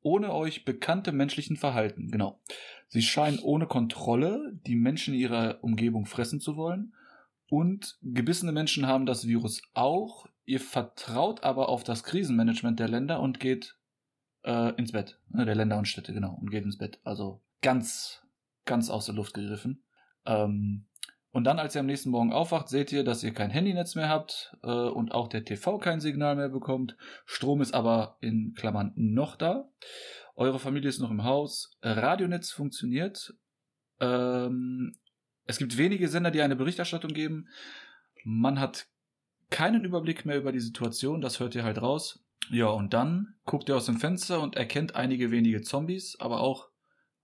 ohne 0.00 0.32
euch 0.32 0.64
bekannte 0.64 1.12
menschlichen 1.12 1.56
Verhalten, 1.56 2.10
genau. 2.10 2.40
Sie 2.88 3.02
scheinen 3.02 3.38
ohne 3.40 3.66
Kontrolle 3.66 4.58
die 4.66 4.76
Menschen 4.76 5.14
ihrer 5.14 5.58
Umgebung 5.62 6.06
fressen 6.06 6.40
zu 6.40 6.56
wollen. 6.56 6.94
Und 7.50 7.98
gebissene 8.02 8.52
Menschen 8.52 8.86
haben 8.86 9.06
das 9.06 9.26
Virus 9.26 9.62
auch. 9.74 10.26
Ihr 10.44 10.60
vertraut 10.60 11.42
aber 11.42 11.68
auf 11.68 11.84
das 11.84 12.04
Krisenmanagement 12.04 12.78
der 12.78 12.88
Länder 12.88 13.20
und 13.20 13.40
geht 13.40 13.77
äh, 14.48 14.74
ins 14.76 14.92
Bett. 14.92 15.18
Ne, 15.28 15.44
der 15.44 15.54
Länder 15.54 15.78
und 15.78 15.86
Städte, 15.86 16.12
genau. 16.12 16.36
Und 16.40 16.50
geht 16.50 16.64
ins 16.64 16.78
Bett. 16.78 16.98
Also 17.04 17.40
ganz, 17.60 18.22
ganz 18.64 18.88
aus 18.88 19.06
der 19.06 19.14
Luft 19.14 19.34
gegriffen. 19.34 19.84
Ähm, 20.24 20.86
und 21.30 21.44
dann, 21.44 21.58
als 21.58 21.74
ihr 21.74 21.80
am 21.80 21.86
nächsten 21.86 22.10
Morgen 22.10 22.32
aufwacht, 22.32 22.68
seht 22.68 22.90
ihr, 22.90 23.04
dass 23.04 23.22
ihr 23.22 23.34
kein 23.34 23.50
Handynetz 23.50 23.94
mehr 23.94 24.08
habt 24.08 24.56
äh, 24.62 24.68
und 24.68 25.12
auch 25.12 25.28
der 25.28 25.44
TV 25.44 25.78
kein 25.78 26.00
Signal 26.00 26.34
mehr 26.34 26.48
bekommt. 26.48 26.96
Strom 27.26 27.60
ist 27.60 27.74
aber 27.74 28.16
in 28.20 28.54
Klammern 28.54 28.92
noch 28.96 29.36
da. 29.36 29.68
Eure 30.34 30.58
Familie 30.58 30.88
ist 30.88 31.00
noch 31.00 31.10
im 31.10 31.24
Haus. 31.24 31.76
Radionetz 31.82 32.50
funktioniert. 32.50 33.34
Ähm, 34.00 34.96
es 35.44 35.58
gibt 35.58 35.76
wenige 35.76 36.08
Sender, 36.08 36.30
die 36.30 36.40
eine 36.40 36.56
Berichterstattung 36.56 37.12
geben. 37.12 37.48
Man 38.24 38.58
hat 38.58 38.86
keinen 39.50 39.84
Überblick 39.84 40.24
mehr 40.24 40.38
über 40.38 40.52
die 40.52 40.60
Situation, 40.60 41.20
das 41.20 41.40
hört 41.40 41.54
ihr 41.54 41.64
halt 41.64 41.80
raus. 41.80 42.22
Ja, 42.50 42.68
und 42.68 42.94
dann 42.94 43.34
guckt 43.44 43.68
ihr 43.68 43.76
aus 43.76 43.86
dem 43.86 43.98
Fenster 43.98 44.40
und 44.40 44.56
erkennt 44.56 44.94
einige 44.94 45.30
wenige 45.30 45.60
Zombies, 45.62 46.16
aber 46.18 46.40
auch 46.40 46.70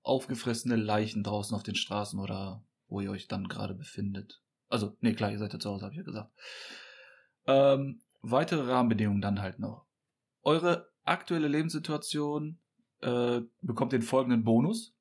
aufgefressene 0.02 0.76
Leichen 0.76 1.22
draußen 1.22 1.56
auf 1.56 1.62
den 1.62 1.76
Straßen 1.76 2.20
oder 2.20 2.62
wo 2.88 3.00
ihr 3.00 3.10
euch 3.10 3.26
dann 3.26 3.48
gerade 3.48 3.74
befindet. 3.74 4.42
Also, 4.68 4.96
nee, 5.00 5.14
klar, 5.14 5.32
ihr 5.32 5.38
seid 5.38 5.52
ja 5.52 5.58
zu 5.58 5.70
Hause, 5.70 5.84
habe 5.84 5.94
ich 5.94 5.98
ja 5.98 6.04
gesagt. 6.04 6.30
Ähm, 7.46 8.02
weitere 8.20 8.70
Rahmenbedingungen 8.70 9.22
dann 9.22 9.40
halt 9.40 9.58
noch. 9.58 9.86
Eure 10.42 10.90
aktuelle 11.04 11.48
Lebenssituation 11.48 12.58
äh, 13.00 13.40
bekommt 13.60 13.92
den 13.92 14.02
folgenden 14.02 14.44
Bonus. 14.44 14.94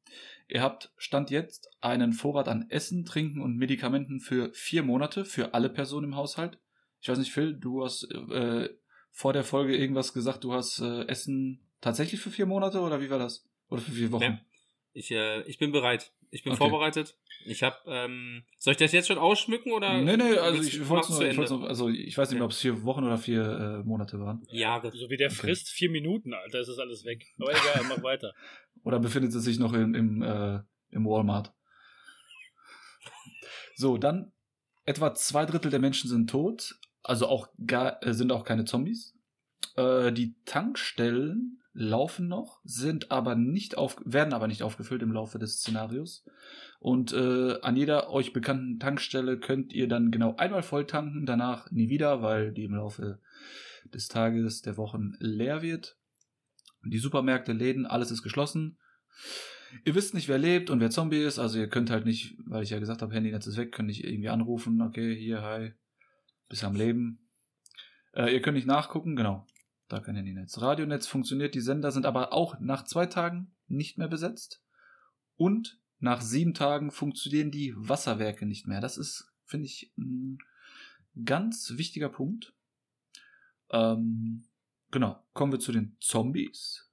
Ihr 0.48 0.62
habt 0.62 0.94
Stand 0.98 1.32
jetzt 1.32 1.70
einen 1.82 2.14
Vorrat 2.14 2.48
an 2.48 2.70
Essen, 2.70 3.06
Trinken 3.06 3.42
und 3.42 3.58
Medikamenten 3.58 4.20
für 4.20 4.54
vier 4.54 4.84
Monate 4.84 5.26
für 5.26 5.54
alle 5.54 5.70
Personen 5.70 6.10
im 6.10 6.16
Haushalt. 6.16 6.60
Ich 7.02 7.10
weiß 7.10 7.18
nicht, 7.18 7.32
Phil, 7.32 7.54
du 7.54 7.84
hast 7.84 8.04
äh, 8.12 8.70
vor 9.14 9.32
der 9.32 9.44
Folge 9.44 9.78
irgendwas 9.78 10.12
gesagt, 10.12 10.44
du 10.44 10.54
hast 10.54 10.80
äh, 10.80 11.06
Essen 11.08 11.62
tatsächlich 11.82 12.20
für 12.20 12.32
vier 12.32 12.48
Monate 12.48 12.82
oder 12.82 13.00
wie 13.00 13.12
war 13.12 13.20
das? 13.20 13.48
Oder 13.70 13.82
für 13.82 13.92
vier 13.92 14.12
Wochen? 14.12 14.24
Ja. 14.24 14.40
Ich, 14.92 15.12
äh, 15.12 15.42
ich 15.44 15.60
bin 15.60 15.72
bereit. 15.72 16.12
Ich 16.32 16.44
bin 16.44 16.54
Okay. 16.54 16.64
vorbereitet. 16.64 17.16
Ich 17.46 17.62
habe, 17.62 17.78
ähm, 17.86 18.44
soll 18.58 18.72
ich 18.72 18.78
das 18.78 18.92
jetzt 18.92 19.08
schon 19.08 19.20
ausschmücken 19.20 19.72
oder? 19.72 20.02
nee, 20.02 20.18
nee, 20.18 20.38
also 20.38 20.62
ich 20.62 20.88
wollte 20.90 21.12
nur, 21.12 21.26
ich 21.26 21.38
nur, 21.38 21.68
also 21.70 21.90
ich 21.90 22.18
weiß 22.18 22.30
nicht 22.30 22.40
mehr, 22.40 22.46
ob 22.46 22.52
es 22.52 22.60
vier 22.60 22.84
Wochen 22.84 23.04
oder 23.04 23.18
vier 23.18 23.44
äh, 23.44 23.84
Monate 23.88 24.20
waren. 24.20 24.46
Jahre. 24.50 24.92
So 24.92 25.10
wie 25.10 25.18
der 25.18 25.28
Okay. 25.28 25.36
frisst, 25.36 25.70
vier 25.70 25.92
Minuten, 25.92 26.34
Alter, 26.34 26.60
ist 26.60 26.68
das 26.70 26.80
alles 26.80 27.06
weg. 27.06 27.34
Aber 27.40 27.52
egal, 27.52 27.84
mach 27.88 28.02
weiter. 28.04 28.34
Oder 28.84 29.00
befindet 29.00 29.34
es 29.34 29.44
sich 29.44 29.60
noch 29.60 29.74
im, 29.74 29.94
im, 29.94 30.22
äh, 30.24 30.60
im 30.90 31.06
Walmart? 31.06 31.54
So, 33.76 33.98
dann 33.98 34.32
etwa 34.86 35.14
zwei 35.14 35.46
Drittel 35.46 35.70
der 35.70 35.80
Menschen 35.80 36.10
sind 36.10 36.30
tot, 36.30 36.76
also 37.04 37.28
auch 37.28 37.50
gar, 37.66 38.04
äh, 38.06 38.14
sind 38.14 38.32
auch 38.32 38.46
keine 38.46 38.66
Zombies. 38.66 39.16
Äh, 39.76 40.12
die 40.12 40.36
Tankstellen 40.46 41.60
laufen 41.74 42.28
noch, 42.28 42.62
sind 42.64 43.12
aber 43.12 43.36
nicht 43.36 43.78
auf, 43.78 43.98
werden 44.06 44.34
aber 44.34 44.48
nicht 44.48 44.64
aufgefüllt 44.64 45.02
im 45.02 45.12
Laufe 45.12 45.40
des 45.40 45.60
Szenarios. 45.60 46.24
Und 46.80 47.14
äh, 47.14 47.60
an 47.62 47.76
jeder 47.76 48.10
euch 48.12 48.34
bekannten 48.34 48.80
Tankstelle 48.80 49.40
könnt 49.40 49.74
ihr 49.74 49.88
dann 49.88 50.12
genau 50.12 50.36
einmal 50.36 50.64
voll 50.64 50.86
tanken, 50.86 51.26
danach 51.26 51.72
nie 51.72 51.90
wieder, 51.90 52.22
weil 52.22 52.52
die 52.52 52.66
im 52.66 52.76
Laufe 52.76 53.20
des 53.86 54.08
Tages, 54.08 54.62
der 54.62 54.78
Wochen 54.78 55.14
leer 55.20 55.62
wird. 55.62 55.98
Die 56.86 57.00
Supermärkte, 57.00 57.54
Läden, 57.54 57.86
alles 57.86 58.12
ist 58.12 58.22
geschlossen. 58.22 58.78
Ihr 59.86 59.96
wisst 59.96 60.14
nicht, 60.14 60.28
wer 60.28 60.38
lebt 60.38 60.70
und 60.70 60.80
wer 60.80 60.92
Zombie 60.92 61.24
ist, 61.24 61.40
also 61.40 61.58
ihr 61.58 61.70
könnt 61.70 61.90
halt 61.90 62.06
nicht, 62.06 62.38
weil 62.46 62.64
ich 62.64 62.70
ja 62.70 62.80
gesagt 62.80 63.02
habe, 63.02 63.14
Handynetz 63.14 63.48
ist 63.48 63.58
weg, 63.58 63.72
könnt 63.72 63.88
nicht 63.88 64.04
irgendwie 64.04 64.30
anrufen, 64.30 64.82
okay, 64.82 65.16
hier, 65.16 65.42
hi, 65.42 65.74
bist 66.54 66.64
am 66.64 66.76
Leben. 66.76 67.18
Äh, 68.14 68.32
ihr 68.32 68.40
könnt 68.40 68.54
nicht 68.54 68.68
nachgucken, 68.68 69.16
genau, 69.16 69.48
da 69.88 70.00
kein 70.00 70.16
Handynetz. 70.16 70.62
Radionetz 70.62 71.08
funktioniert, 71.08 71.56
die 71.56 71.62
Sender 71.62 71.92
sind 71.92 72.06
aber 72.06 72.32
auch 72.32 72.60
nach 72.60 72.84
zwei 72.84 73.08
Tagen 73.08 73.56
nicht 73.68 73.98
mehr 73.98 74.08
besetzt. 74.08 74.62
Und 75.36 75.80
nach 75.98 76.22
sieben 76.22 76.54
Tagen 76.54 76.92
funktionieren 76.92 77.50
die 77.50 77.74
Wasserwerke 77.76 78.46
nicht 78.46 78.68
mehr. 78.68 78.82
Das 78.82 78.98
ist, 78.98 79.34
finde 79.46 79.66
ich, 79.66 79.92
ein 79.98 80.38
ganz 81.26 81.74
wichtiger 81.76 82.10
Punkt. 82.10 82.54
Ähm, 83.72 84.46
genau, 84.92 85.24
kommen 85.34 85.54
wir 85.54 85.60
zu 85.60 85.72
den 85.72 85.98
Zombies. 86.00 86.88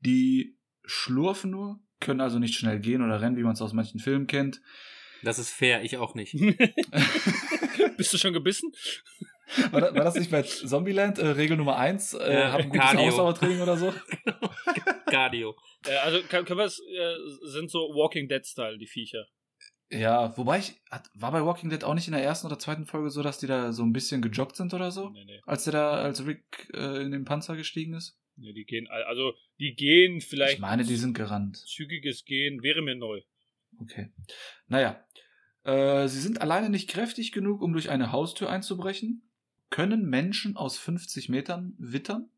Die 0.00 0.58
schlurfen 0.84 1.52
nur, 1.52 1.80
können 2.00 2.20
also 2.20 2.38
nicht 2.38 2.54
schnell 2.54 2.80
gehen 2.80 3.00
oder 3.00 3.22
rennen, 3.22 3.38
wie 3.38 3.44
man 3.44 3.54
es 3.54 3.62
aus 3.62 3.72
manchen 3.72 3.98
Filmen 3.98 4.26
kennt. 4.26 4.60
Das 5.22 5.38
ist 5.38 5.48
fair, 5.48 5.84
ich 5.84 5.96
auch 5.96 6.14
nicht. 6.14 6.34
Bist 8.00 8.14
du 8.14 8.18
schon 8.18 8.32
gebissen? 8.32 8.72
War 9.72 9.82
das, 9.82 9.94
war 9.94 10.04
das 10.04 10.14
nicht 10.14 10.30
bei 10.30 10.40
Zombieland 10.42 11.18
äh, 11.18 11.26
Regel 11.26 11.58
Nummer 11.58 11.76
1? 11.76 12.14
Äh, 12.14 12.32
Ja, 12.32 12.52
hab 12.52 12.60
ein 12.60 12.70
gutes 12.70 12.80
Cardio. 12.82 13.08
Ausdauertraining 13.08 13.60
oder 13.60 13.76
so? 13.76 13.92
Cardio. 15.06 15.54
Äh, 15.86 15.96
also 15.96 16.22
kann, 16.22 16.46
können 16.46 16.60
wir 16.60 16.64
es, 16.64 16.80
äh, 16.80 17.14
sind 17.50 17.70
so 17.70 17.80
Walking 17.94 18.26
Dead-Style, 18.26 18.78
die 18.78 18.86
Viecher. 18.86 19.26
Ja, 19.90 20.34
wobei 20.38 20.60
ich, 20.60 20.80
hat, 20.90 21.10
war 21.14 21.30
bei 21.30 21.44
Walking 21.44 21.68
Dead 21.68 21.84
auch 21.84 21.92
nicht 21.92 22.06
in 22.06 22.14
der 22.14 22.22
ersten 22.22 22.46
oder 22.46 22.58
zweiten 22.58 22.86
Folge 22.86 23.10
so, 23.10 23.22
dass 23.22 23.38
die 23.38 23.48
da 23.48 23.72
so 23.72 23.82
ein 23.82 23.92
bisschen 23.92 24.22
gejoggt 24.22 24.56
sind 24.56 24.72
oder 24.72 24.90
so? 24.92 25.10
Nee, 25.10 25.24
nee. 25.26 25.40
Als 25.44 25.64
der 25.64 25.72
da, 25.74 25.90
als 25.90 26.24
Rick 26.24 26.70
äh, 26.72 27.02
in 27.02 27.10
den 27.10 27.26
Panzer 27.26 27.54
gestiegen 27.56 27.92
ist? 27.94 28.16
nee. 28.36 28.54
Die 28.54 28.64
gehen, 28.64 28.88
also 28.88 29.34
die 29.58 29.74
gehen 29.74 30.20
vielleicht. 30.22 30.54
Ich 30.54 30.60
meine, 30.60 30.84
die 30.84 30.96
sind 30.96 31.14
gerannt. 31.14 31.56
Zügiges 31.56 32.24
Gehen 32.24 32.62
wäre 32.62 32.80
mir 32.80 32.94
neu. 32.94 33.20
Okay. 33.80 34.10
Naja. 34.68 35.04
Äh, 35.64 36.08
sie 36.08 36.20
sind 36.20 36.40
alleine 36.40 36.70
nicht 36.70 36.88
kräftig 36.88 37.32
genug, 37.32 37.62
um 37.62 37.72
durch 37.72 37.90
eine 37.90 38.12
Haustür 38.12 38.50
einzubrechen, 38.50 39.22
können 39.70 40.08
Menschen 40.08 40.56
aus 40.56 40.78
50 40.78 41.28
Metern 41.28 41.74
wittern, 41.78 42.28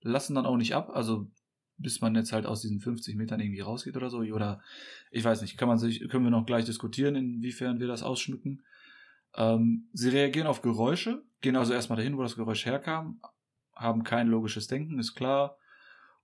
lassen 0.00 0.34
dann 0.34 0.46
auch 0.46 0.56
nicht 0.56 0.74
ab, 0.74 0.90
also 0.90 1.30
bis 1.76 2.00
man 2.00 2.14
jetzt 2.14 2.32
halt 2.32 2.46
aus 2.46 2.60
diesen 2.60 2.80
50 2.80 3.16
Metern 3.16 3.40
irgendwie 3.40 3.60
rausgeht 3.60 3.96
oder 3.96 4.10
so. 4.10 4.18
Oder 4.18 4.60
ich 5.10 5.24
weiß 5.24 5.42
nicht, 5.42 5.56
kann 5.56 5.68
man 5.68 5.78
sich, 5.78 6.08
können 6.08 6.24
wir 6.24 6.30
noch 6.30 6.46
gleich 6.46 6.64
diskutieren, 6.64 7.16
inwiefern 7.16 7.80
wir 7.80 7.88
das 7.88 8.02
ausschmücken. 8.02 8.64
Ähm, 9.34 9.88
sie 9.92 10.10
reagieren 10.10 10.46
auf 10.46 10.62
Geräusche, 10.62 11.22
gehen 11.40 11.56
also 11.56 11.72
erstmal 11.72 11.96
dahin, 11.96 12.16
wo 12.16 12.22
das 12.22 12.36
Geräusch 12.36 12.66
herkam, 12.66 13.20
haben 13.74 14.04
kein 14.04 14.28
logisches 14.28 14.66
Denken, 14.66 14.98
ist 14.98 15.14
klar. 15.14 15.56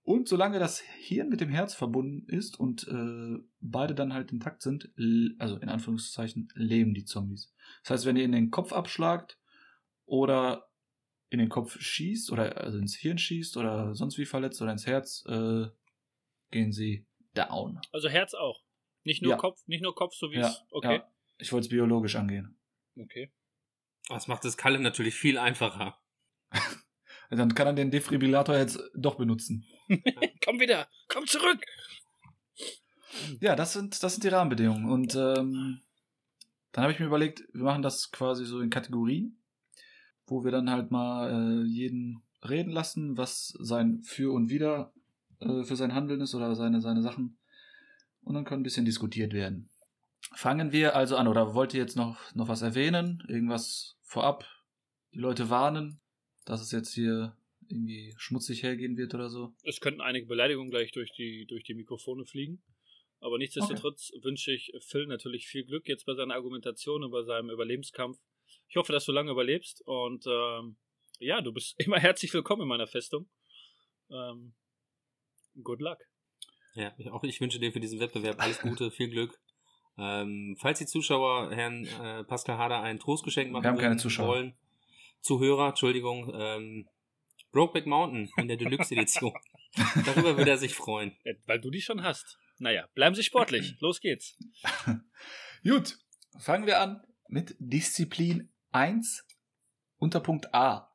Und 0.03 0.27
solange 0.27 0.59
das 0.59 0.81
Hirn 0.81 1.29
mit 1.29 1.41
dem 1.41 1.51
Herz 1.51 1.75
verbunden 1.75 2.27
ist 2.29 2.59
und 2.59 2.89
äh, 2.89 3.37
beide 3.61 3.95
dann 3.95 4.15
halt 4.15 4.33
intakt 4.33 4.63
sind, 4.63 4.91
also 5.39 5.57
in 5.59 5.69
Anführungszeichen, 5.69 6.49
leben 6.55 6.95
die 6.95 7.05
Zombies. 7.05 7.53
Das 7.83 7.91
heißt, 7.91 8.07
wenn 8.07 8.17
ihr 8.17 8.25
in 8.25 8.33
den 8.33 8.51
Kopf 8.51 8.73
abschlagt 8.73 9.39
oder 10.07 10.71
in 11.31 11.39
den 11.39 11.51
Kopf 11.51 11.79
schießt 11.79 12.33
oder 12.33 12.57
also 12.57 12.79
ins 12.79 12.97
Hirn 12.97 13.19
schießt 13.19 13.59
oder 13.59 13.95
sonst 13.95 14.17
wie 14.17 14.25
verletzt 14.25 14.63
oder 14.63 14.73
ins 14.73 14.87
Herz, 14.87 15.25
äh, 15.29 15.67
gehen 16.51 16.73
sie 16.73 17.07
down. 17.35 17.79
Also 17.93 18.09
Herz 18.09 18.33
auch. 18.33 18.63
Nicht 19.05 19.23
nur 19.23 19.33
Ja. 19.33 19.37
Kopf, 19.37 19.61
nicht 19.67 19.83
nur 19.83 19.95
Kopf, 19.95 20.15
so 20.15 20.31
wie 20.31 20.37
Ja, 20.37 20.49
es. 20.49 20.65
Okay. 20.71 20.97
ja. 20.97 21.13
Ich 21.37 21.53
wollte 21.53 21.67
es 21.67 21.69
biologisch 21.69 22.17
angehen. 22.17 22.59
Okay. 22.99 23.31
Das 24.09 24.27
macht 24.27 24.45
das 24.45 24.57
Kalle 24.57 24.81
natürlich 24.81 25.15
viel 25.15 25.37
einfacher. 25.39 26.01
Dann 27.31 27.55
kann 27.55 27.67
er 27.67 27.73
den 27.75 27.91
Defibrillator 27.91 28.57
jetzt 28.57 28.81
doch 28.95 29.17
benutzen. 29.17 29.67
Komm 30.45 30.61
wieder! 30.61 30.89
Komm 31.09 31.27
zurück! 31.27 31.61
Ja, 33.41 33.57
das 33.57 33.73
sind, 33.73 34.03
das 34.03 34.15
sind 34.15 34.25
die 34.25 34.29
Rahmenbedingungen. 34.29 34.91
Und 34.91 35.15
ähm, 35.15 35.81
dann 36.73 36.85
habe 36.85 36.93
ich 36.93 37.01
mir 37.01 37.07
überlegt, 37.07 37.43
wir 37.53 37.65
machen 37.65 37.83
das 37.83 38.11
quasi 38.11 38.45
so 38.45 38.61
in 38.61 38.71
Kategorien, 38.71 39.39
wo 40.27 40.45
wir 40.45 40.53
dann 40.53 40.71
halt 40.71 40.91
mal 40.91 41.31
äh, 41.31 41.67
jeden 41.67 42.23
reden 42.49 42.71
lassen, 42.71 43.17
was 43.17 43.49
sein 43.59 44.03
Für 44.03 44.33
und 44.33 44.49
Wider 44.49 44.93
äh, 45.41 45.65
für 45.65 45.77
sein 45.77 45.95
Handeln 45.95 46.21
ist 46.21 46.35
oder 46.35 46.55
seine, 46.55 46.81
seine 46.81 47.03
Sachen. 47.03 47.39
Und 48.23 48.35
dann 48.35 48.45
kann 48.45 48.61
ein 48.61 48.65
bisschen 48.65 48.85
diskutiert 48.85 49.33
werden. 49.33 49.69
Fangen 50.35 50.73
wir 50.73 50.95
also 50.95 51.17
an, 51.17 51.29
oder 51.29 51.55
wollt 51.55 51.75
ihr 51.75 51.81
jetzt 51.81 51.97
noch, 51.97 52.19
noch 52.35 52.49
was 52.49 52.63
erwähnen? 52.63 53.23
Irgendwas 53.29 53.97
vorab? 54.03 54.45
Die 55.15 55.19
Leute 55.19 55.49
warnen, 55.49 56.01
dass 56.49 56.61
es 56.63 56.73
jetzt 56.73 56.95
hier 56.95 57.37
irgendwie 57.69 58.15
schmutzig 58.17 58.63
hergehen 58.63 58.97
wird 58.97 59.15
oder 59.15 59.29
so? 59.29 59.53
Es 59.65 59.81
könnten 59.81 60.01
einige 60.01 60.27
Beleidigungen 60.27 60.71
gleich 60.71 60.91
durch 60.93 61.13
die, 61.13 61.47
durch 61.47 61.65
die 61.65 61.75
Mikrofone 61.75 62.25
fliegen. 62.25 62.63
Aber 63.21 63.37
nichtsdestotrotz 63.39 64.13
wünsche 64.23 64.53
ich 64.53 64.73
Phil 64.81 65.07
natürlich 65.07 65.47
viel 65.49 65.65
Glück 65.65 65.89
jetzt 65.89 66.07
bei 66.07 66.15
seiner 66.15 66.35
Argumentation 66.35 67.03
und 67.05 67.11
bei 67.11 67.23
seinem 67.25 67.51
Überlebenskampf. 67.51 68.19
Ich 68.69 68.77
hoffe, 68.77 68.93
dass 68.93 69.05
du 69.05 69.13
lange 69.13 69.31
überlebst 69.33 69.83
und 69.87 70.25
ähm, 70.27 70.77
ja, 71.19 71.41
du 71.43 71.53
bist 71.53 71.75
immer 71.85 71.99
herzlich 71.99 72.33
willkommen 72.33 72.63
in 72.63 72.69
meiner 72.69 72.87
Festung. 72.87 73.29
Ähm, 74.11 74.55
good 75.63 75.81
luck. 75.81 75.99
Ja, 76.75 76.95
ich- 76.97 77.11
auch 77.11 77.25
ich 77.25 77.41
wünsche 77.41 77.59
dir 77.59 77.73
für 77.73 77.81
diesen 77.81 77.99
Wettbewerb 78.01 78.41
alles 78.41 78.61
Gute, 78.61 78.91
viel 78.93 79.11
Glück. 79.11 79.39
Ähm, 79.99 80.57
falls 80.61 80.79
die 80.79 80.87
Zuschauer 80.87 81.51
Herrn 81.51 81.85
äh, 81.87 82.23
Pascal 82.25 82.57
Hader 82.57 82.81
ein 82.83 83.01
Trostgeschenk 83.01 83.51
machen 83.51 83.65
Wir 83.65 83.71
haben 83.71 83.79
keine 83.79 83.97
Zuschauer. 83.97 84.29
wollen, 84.29 84.55
Zuhörer, 85.21 85.69
Entschuldigung, 85.69 86.33
ähm, 86.35 86.89
Brokeback 87.53 87.87
Mountain 87.87 88.31
in 88.37 88.49
der 88.49 88.57
Deluxe-Edition. 88.57 89.33
Darüber 90.07 90.37
würde 90.37 90.51
er 90.51 90.59
sich 90.59 90.75
freuen. 90.75 91.17
Ja, 91.25 91.33
weil 91.47 91.61
du 91.61 91.71
die 91.71 91.81
schon 91.81 92.03
hast. 92.03 92.39
Naja, 92.59 92.89
bleiben 92.95 93.15
Sie 93.15 93.23
sportlich. 93.23 93.77
Los 93.81 94.01
geht's. 94.01 94.37
Gut, 95.63 95.99
fangen 96.39 96.67
wir 96.67 96.81
an 96.81 97.03
mit 97.29 97.57
Disziplin 97.59 98.51
1 98.73 99.27
unter 99.99 100.21
Punkt 100.21 100.55
A. 100.55 100.93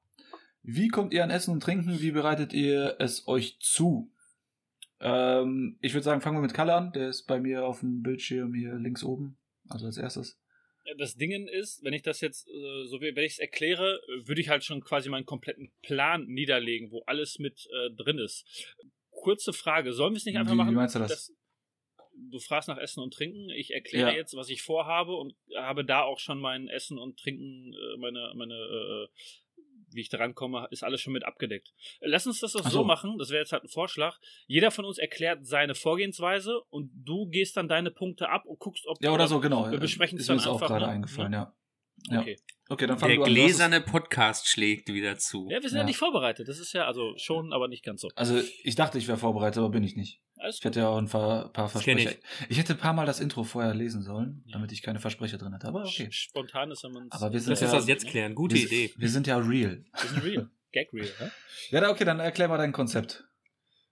Wie 0.61 0.87
kommt 0.87 1.13
ihr 1.13 1.23
an 1.23 1.29
Essen 1.29 1.51
und 1.51 1.61
Trinken? 1.61 1.99
Wie 1.99 2.11
bereitet 2.11 2.53
ihr 2.53 2.95
es 2.99 3.27
euch 3.27 3.59
zu? 3.59 4.11
Ähm, 4.99 5.77
ich 5.81 5.93
würde 5.93 6.03
sagen, 6.03 6.21
fangen 6.21 6.37
wir 6.37 6.41
mit 6.41 6.53
Kalle 6.53 6.73
an. 6.73 6.93
Der 6.93 7.09
ist 7.09 7.23
bei 7.23 7.39
mir 7.39 7.65
auf 7.65 7.81
dem 7.81 8.01
Bildschirm 8.01 8.53
hier 8.53 8.75
links 8.75 9.03
oben. 9.03 9.37
Also 9.69 9.85
als 9.85 9.97
erstes. 9.97 10.39
Das 10.97 11.15
Ding 11.15 11.47
ist, 11.47 11.83
wenn 11.83 11.93
ich 11.93 12.01
das 12.01 12.19
jetzt, 12.21 12.47
äh, 12.47 12.85
so 12.85 12.99
wie 13.01 13.15
wenn 13.15 13.23
ich 13.25 13.33
es 13.33 13.39
erkläre, 13.39 14.01
äh, 14.07 14.27
würde 14.27 14.41
ich 14.41 14.49
halt 14.49 14.63
schon 14.63 14.81
quasi 14.81 15.09
meinen 15.09 15.25
kompletten 15.25 15.71
Plan 15.81 16.25
niederlegen, 16.27 16.91
wo 16.91 17.03
alles 17.05 17.39
mit 17.39 17.67
äh, 17.71 17.89
drin 17.91 18.17
ist. 18.19 18.45
Kurze 19.11 19.53
Frage, 19.53 19.93
sollen 19.93 20.13
wir 20.13 20.17
es 20.17 20.25
nicht 20.25 20.37
einfach 20.37 20.51
Wie- 20.51 20.55
wie 20.57 20.63
machen? 20.63 20.75
meinst 20.75 20.95
du 20.95 20.99
das? 20.99 21.09
dass- 21.09 21.33
du 22.29 22.39
fragst 22.39 22.69
nach 22.69 22.77
Essen 22.77 22.99
und 23.01 23.13
Trinken, 23.13 23.49
ich 23.49 23.71
erkläre 23.73 24.11
Ja. 24.11 24.15
jetzt, 24.15 24.35
was 24.35 24.49
ich 24.49 24.61
vorhabe 24.61 25.15
und 25.15 25.35
habe 25.55 25.83
da 25.83 26.03
auch 26.03 26.19
schon 26.19 26.39
mein 26.39 26.67
Essen 26.67 26.99
und 26.99 27.17
Trinken, 27.19 27.73
äh, 27.73 27.97
meine, 27.97 28.31
meine, 28.35 28.53
äh, 28.53 29.07
wie 29.95 30.01
ich 30.01 30.09
da 30.09 30.17
rankomme, 30.17 30.67
ist 30.71 30.83
alles 30.83 31.01
schon 31.01 31.13
mit 31.13 31.23
abgedeckt. 31.25 31.73
Äh, 31.99 32.07
Lass 32.07 32.27
uns 32.27 32.39
das 32.39 32.53
doch 32.53 32.63
so 32.63 32.69
so. 32.69 32.83
machen, 32.83 33.17
das 33.17 33.29
wäre 33.29 33.39
jetzt 33.41 33.51
halt 33.51 33.63
ein 33.63 33.69
Vorschlag. 33.69 34.17
Jeder 34.47 34.71
von 34.71 34.85
uns 34.85 34.97
erklärt 34.97 35.45
seine 35.45 35.75
Vorgehensweise 35.75 36.61
und 36.69 36.91
du 36.93 37.27
gehst 37.27 37.57
dann 37.57 37.67
deine 37.67 37.91
Punkte 37.91 38.29
ab 38.29 38.45
und 38.45 38.59
guckst, 38.59 38.85
ob 38.87 39.01
Ja, 39.03 39.11
oder 39.11 39.27
so, 39.27 39.39
genau. 39.39 39.69
Wir 39.71 39.79
besprechen 39.79 40.17
es 40.17 40.23
Ist 40.23 40.29
mir 40.29 40.35
dann 40.35 40.39
jetzt 40.43 40.47
auch 40.47 40.53
einfach, 40.55 40.67
gerade 40.67 40.85
ne? 40.85 40.91
eingefallen, 40.91 41.33
ja. 41.33 41.53
Ja. 42.09 42.21
Okay. 42.21 42.37
Okay, 42.69 42.87
dann 42.87 42.97
fang 42.97 43.09
Der 43.09 43.17
du 43.17 43.23
an. 43.23 43.29
Gläserne 43.29 43.81
Podcast 43.81 44.47
schlägt 44.47 44.87
wieder 44.91 45.17
zu. 45.17 45.47
Ja, 45.51 45.61
wir 45.61 45.69
sind 45.69 45.77
ja. 45.77 45.83
Ja. 45.83 45.85
nicht 45.87 45.97
vorbereitet. 45.97 46.47
Das 46.47 46.59
ist 46.59 46.73
ja 46.73 46.85
also 46.87 47.13
schon, 47.17 47.51
aber 47.53 47.67
nicht 47.67 47.83
ganz 47.83 48.01
so. 48.01 48.09
Also, 48.15 48.41
ich 48.63 48.75
dachte, 48.75 48.97
ich 48.97 49.07
wäre 49.07 49.17
vorbereitet, 49.17 49.57
aber 49.59 49.69
bin 49.69 49.83
ich 49.83 49.95
nicht. 49.95 50.21
Alles 50.37 50.57
Ich 50.59 50.65
hätte 50.65 50.79
ja 50.79 50.87
auch 50.87 50.97
ein 50.97 51.07
paar, 51.09 51.49
paar 51.53 51.69
Versprecher. 51.69 52.11
Ich. 52.49 52.57
hätte 52.57 52.73
ein 52.73 52.79
paar 52.79 52.93
Mal 52.93 53.05
das 53.05 53.19
Intro 53.19 53.43
vorher 53.43 53.73
lesen 53.73 54.01
sollen, 54.01 54.43
Ja. 54.45 54.53
damit 54.53 54.71
ich 54.71 54.81
keine 54.81 54.99
Versprecher 54.99 55.37
drin 55.37 55.53
hatte. 55.53 55.67
Aber 55.67 55.83
okay. 55.83 56.07
Spontan 56.11 56.71
ist, 56.71 56.83
wenn 56.83 56.93
man 56.93 57.07
Aber 57.11 57.31
wir 57.33 57.39
sind 57.39 57.51
Lass 57.51 57.61
uns 57.61 57.71
ja- 57.71 57.77
das 57.77 57.87
jetzt 57.87 58.07
klären. 58.07 58.33
Gute 58.33 58.55
wir, 58.55 58.63
Idee. 58.65 58.91
Wir 58.97 59.09
sind 59.09 59.27
ja 59.27 59.37
real. 59.37 59.83
Wir 60.01 60.09
sind 60.09 60.23
real. 60.23 60.49
Gag 60.71 60.91
real, 60.93 61.07
hä? 61.19 61.29
Ja, 61.69 61.89
okay, 61.89 62.05
dann 62.05 62.19
erklär 62.19 62.47
mal 62.47 62.57
dein 62.57 62.71
Konzept. 62.71 63.25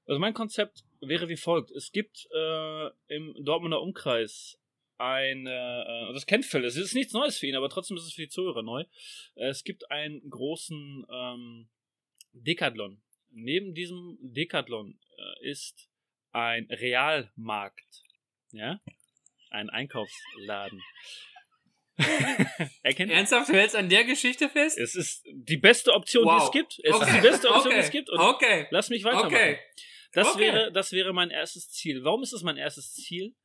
Also 0.08 0.20
mein 0.20 0.34
Konzept 0.34 0.84
wäre 1.02 1.30
wie 1.30 1.38
folgt. 1.38 1.72
Es 1.72 1.92
gibt 1.92 2.28
äh, 2.36 2.88
im 3.08 3.36
Dortmunder 3.46 3.82
Umkreis 3.82 4.58
eine, 5.02 6.10
äh, 6.10 6.14
das 6.14 6.26
kennt 6.26 6.46
Phil, 6.46 6.64
es 6.64 6.76
ist 6.76 6.94
nichts 6.94 7.14
Neues 7.14 7.38
für 7.40 7.48
ihn, 7.48 7.56
aber 7.56 7.70
trotzdem 7.70 7.98
ist 7.98 8.04
es 8.04 8.14
für 8.14 8.22
die 8.22 8.30
Zuhörer 8.30 8.62
neu. 8.62 8.86
Es 9.36 9.64
gibt 9.64 9.90
einen 9.90 10.30
großen 10.30 11.06
ähm, 11.12 11.70
Decathlon. 12.34 13.02
Neben 13.32 13.74
diesem 13.74 14.18
Decathlon 14.22 15.00
äh, 15.18 15.50
ist 15.50 15.90
ein 16.32 16.68
Realmarkt. 16.70 18.04
Ja? 18.52 18.82
Ein 19.50 19.70
Einkaufsladen. 19.70 20.82
Erkennt 22.84 23.12
Ernsthaft, 23.12 23.50
du 23.50 23.54
hältst 23.54 23.76
an 23.76 23.90
der 23.90 24.04
Geschichte 24.06 24.50
fest? 24.50 24.78
Es 24.78 24.96
ist 24.96 25.24
die 25.32 25.58
beste 25.58 25.94
Option, 25.94 26.24
die 26.24 26.30
Wow. 26.30 26.44
es 26.46 26.52
gibt. 26.52 26.80
Es 26.84 26.96
ist 26.96 27.02
Okay. 27.02 27.12
die 27.16 27.22
beste 27.22 27.50
Option, 27.50 27.68
okay. 27.68 27.76
die 27.76 27.86
es 27.86 27.92
gibt. 27.92 28.10
Und 28.10 28.20
okay. 28.20 28.68
lass 28.72 28.90
mich 28.90 29.04
weitermachen. 29.04 29.34
Okay. 29.34 29.60
Das, 30.14 30.38
wäre, 30.38 30.72
das 30.72 30.92
wäre 30.92 31.14
mein 31.14 31.30
erstes 31.32 31.70
Ziel. 31.70 32.04
Warum 32.04 32.24
ist 32.24 32.34
es 32.34 32.44
mein 32.44 32.58
erstes 32.58 32.94
Ziel? 32.94 33.36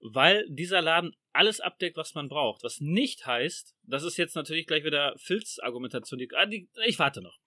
Weil 0.00 0.46
dieser 0.48 0.80
Laden 0.80 1.14
alles 1.32 1.60
abdeckt, 1.60 1.96
was 1.96 2.14
man 2.14 2.28
braucht. 2.28 2.64
Was 2.64 2.80
nicht 2.80 3.26
heißt, 3.26 3.76
das 3.84 4.02
ist 4.02 4.16
jetzt 4.16 4.34
natürlich 4.34 4.66
gleich 4.66 4.84
wieder 4.84 5.14
Filz-Argumentation. 5.18 6.18
Die, 6.18 6.28
ah, 6.34 6.46
die, 6.46 6.68
ich 6.86 6.98
warte 6.98 7.22
noch. 7.22 7.38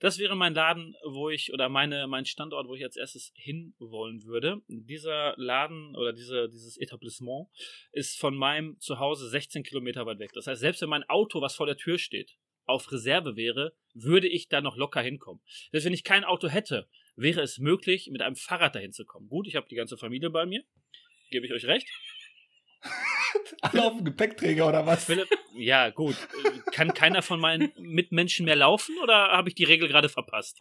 Das 0.00 0.18
wäre 0.18 0.36
mein 0.36 0.54
Laden, 0.54 0.94
wo 1.04 1.30
ich, 1.30 1.52
oder 1.52 1.68
meine, 1.68 2.06
mein 2.06 2.26
Standort, 2.26 2.68
wo 2.68 2.74
ich 2.74 2.84
als 2.84 2.96
erstes 2.96 3.32
hinwollen 3.34 4.24
würde. 4.24 4.60
Dieser 4.68 5.34
Laden 5.36 5.94
oder 5.96 6.12
diese, 6.12 6.48
dieses 6.48 6.76
Etablissement 6.76 7.48
ist 7.92 8.18
von 8.18 8.36
meinem 8.36 8.78
Zuhause 8.80 9.28
16 9.28 9.62
Kilometer 9.62 10.04
weit 10.04 10.18
weg. 10.18 10.32
Das 10.34 10.46
heißt, 10.46 10.60
selbst 10.60 10.82
wenn 10.82 10.88
mein 10.88 11.08
Auto, 11.08 11.40
was 11.40 11.54
vor 11.54 11.66
der 11.66 11.76
Tür 11.76 11.98
steht, 11.98 12.36
auf 12.66 12.90
Reserve 12.90 13.36
wäre, 13.36 13.74
würde 13.92 14.28
ich 14.28 14.48
da 14.48 14.60
noch 14.60 14.76
locker 14.76 15.02
hinkommen. 15.02 15.42
Selbst 15.70 15.84
wenn 15.84 15.92
ich 15.92 16.04
kein 16.04 16.24
Auto 16.24 16.48
hätte, 16.48 16.88
wäre 17.16 17.42
es 17.42 17.58
möglich, 17.58 18.08
mit 18.10 18.22
einem 18.22 18.36
Fahrrad 18.36 18.74
dahin 18.74 18.92
zu 18.92 19.04
kommen. 19.04 19.28
Gut, 19.28 19.46
ich 19.46 19.56
habe 19.56 19.68
die 19.68 19.76
ganze 19.76 19.96
Familie 19.96 20.30
bei 20.30 20.46
mir. 20.46 20.64
Gebe 21.30 21.46
ich 21.46 21.52
euch 21.52 21.64
recht. 21.66 21.88
Alle 23.62 23.84
auf 23.84 23.96
dem 23.96 24.04
Gepäckträger 24.04 24.68
oder 24.68 24.86
was? 24.86 25.04
Philipp, 25.04 25.28
ja, 25.54 25.90
gut. 25.90 26.16
Kann 26.72 26.92
keiner 26.94 27.22
von 27.22 27.40
meinen 27.40 27.72
Mitmenschen 27.78 28.44
mehr 28.44 28.56
laufen 28.56 28.96
oder 29.02 29.28
habe 29.32 29.48
ich 29.48 29.54
die 29.54 29.64
Regel 29.64 29.88
gerade 29.88 30.08
verpasst? 30.08 30.58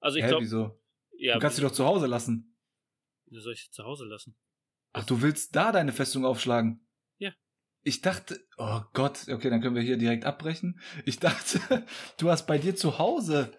Also 0.00 0.18
ich 0.18 0.26
glaube, 0.26 0.44
wieso? 0.44 0.80
ja, 1.18 1.34
du 1.34 1.40
kannst 1.40 1.56
sie 1.56 1.62
doch 1.62 1.72
zu 1.72 1.84
Hause 1.84 2.06
lassen. 2.06 2.56
wieso 3.26 3.42
soll 3.42 3.52
ich 3.54 3.64
sie 3.64 3.70
zu 3.70 3.84
Hause 3.84 4.04
lassen? 4.04 4.36
Ach, 4.92 5.04
du 5.04 5.22
willst 5.22 5.54
da 5.54 5.72
deine 5.72 5.92
Festung 5.92 6.24
aufschlagen? 6.24 6.86
Ja. 7.18 7.32
Ich 7.82 8.00
dachte, 8.00 8.40
oh 8.56 8.80
Gott, 8.92 9.28
okay, 9.28 9.50
dann 9.50 9.60
können 9.60 9.76
wir 9.76 9.82
hier 9.82 9.96
direkt 9.96 10.24
abbrechen. 10.24 10.80
Ich 11.04 11.18
dachte, 11.18 11.86
du 12.18 12.30
hast 12.30 12.46
bei 12.46 12.58
dir 12.58 12.74
zu 12.76 12.98
Hause 12.98 13.52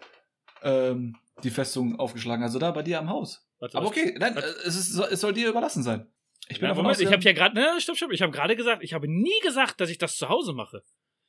ähm, 0.62 1.16
die 1.42 1.50
Festung 1.50 1.98
aufgeschlagen, 1.98 2.42
also 2.42 2.58
da 2.58 2.70
bei 2.70 2.82
dir 2.82 2.98
am 2.98 3.08
Haus. 3.08 3.48
Warte, 3.62 3.78
Aber 3.78 3.86
okay, 3.86 4.16
nein, 4.18 4.34
was- 4.34 4.44
es, 4.64 4.74
ist, 4.74 4.98
es 4.98 5.20
soll 5.20 5.32
dir 5.32 5.48
überlassen 5.48 5.84
sein. 5.84 6.10
Ich 6.48 6.58
bin 6.58 6.68
Ja, 6.68 6.74
Moment, 6.74 7.00
ich 7.00 7.12
habe 7.12 7.22
ja 7.22 7.32
gerade, 7.32 7.54
ne, 7.54 7.80
stopp, 7.80 7.96
stopp, 7.96 8.10
ich 8.10 8.20
habe 8.20 8.32
gerade 8.32 8.56
gesagt, 8.56 8.82
ich 8.82 8.92
habe 8.92 9.06
nie 9.06 9.38
gesagt, 9.44 9.80
dass 9.80 9.88
ich 9.88 9.98
das 9.98 10.16
zu 10.16 10.28
Hause 10.28 10.52
mache. 10.52 10.82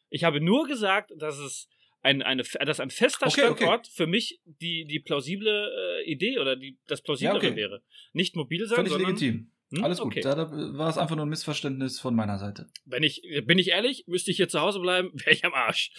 Ich 0.10 0.24
habe 0.24 0.42
nur 0.42 0.66
gesagt, 0.68 1.12
dass 1.16 1.38
es 1.38 1.70
ein, 2.02 2.24
eine, 2.24 2.42
dass 2.66 2.80
ein 2.80 2.90
fester 2.90 3.28
Okay, 3.28 3.44
okay. 3.44 3.56
Standort 3.64 3.88
für 3.88 4.08
mich 4.08 4.40
die, 4.46 4.86
die 4.86 5.00
plausible 5.00 6.02
äh, 6.02 6.12
Idee 6.12 6.40
oder 6.40 6.56
die, 6.56 6.80
das 6.88 7.04
plausiblere 7.04 7.36
Ja, 7.44 7.50
okay. 7.50 7.56
wäre. 7.56 7.84
Nicht 8.14 8.36
mobil 8.36 8.66
sein, 8.66 8.78
Völlig 8.78 8.92
sondern, 8.94 9.10
legitim. 9.12 9.52
Hm? 9.72 9.84
Alles 9.84 10.00
gut. 10.00 10.08
Okay. 10.08 10.22
Da, 10.22 10.34
da 10.34 10.52
war 10.52 10.90
es 10.90 10.98
einfach 10.98 11.16
nur 11.16 11.28
ein 11.28 11.30
Missverständnis 11.30 12.00
von 12.00 12.16
meiner 12.16 12.40
Seite. 12.40 12.68
Wenn 12.86 13.04
ich, 13.04 13.22
bin 13.46 13.60
ich 13.60 13.70
ehrlich, 13.70 14.06
müsste 14.08 14.32
ich 14.32 14.38
hier 14.38 14.50
zu 14.50 14.60
Hause 14.60 14.80
bleiben, 14.80 15.12
wäre 15.24 15.32
ich 15.36 15.46
am 15.46 15.54
Arsch. 15.54 15.92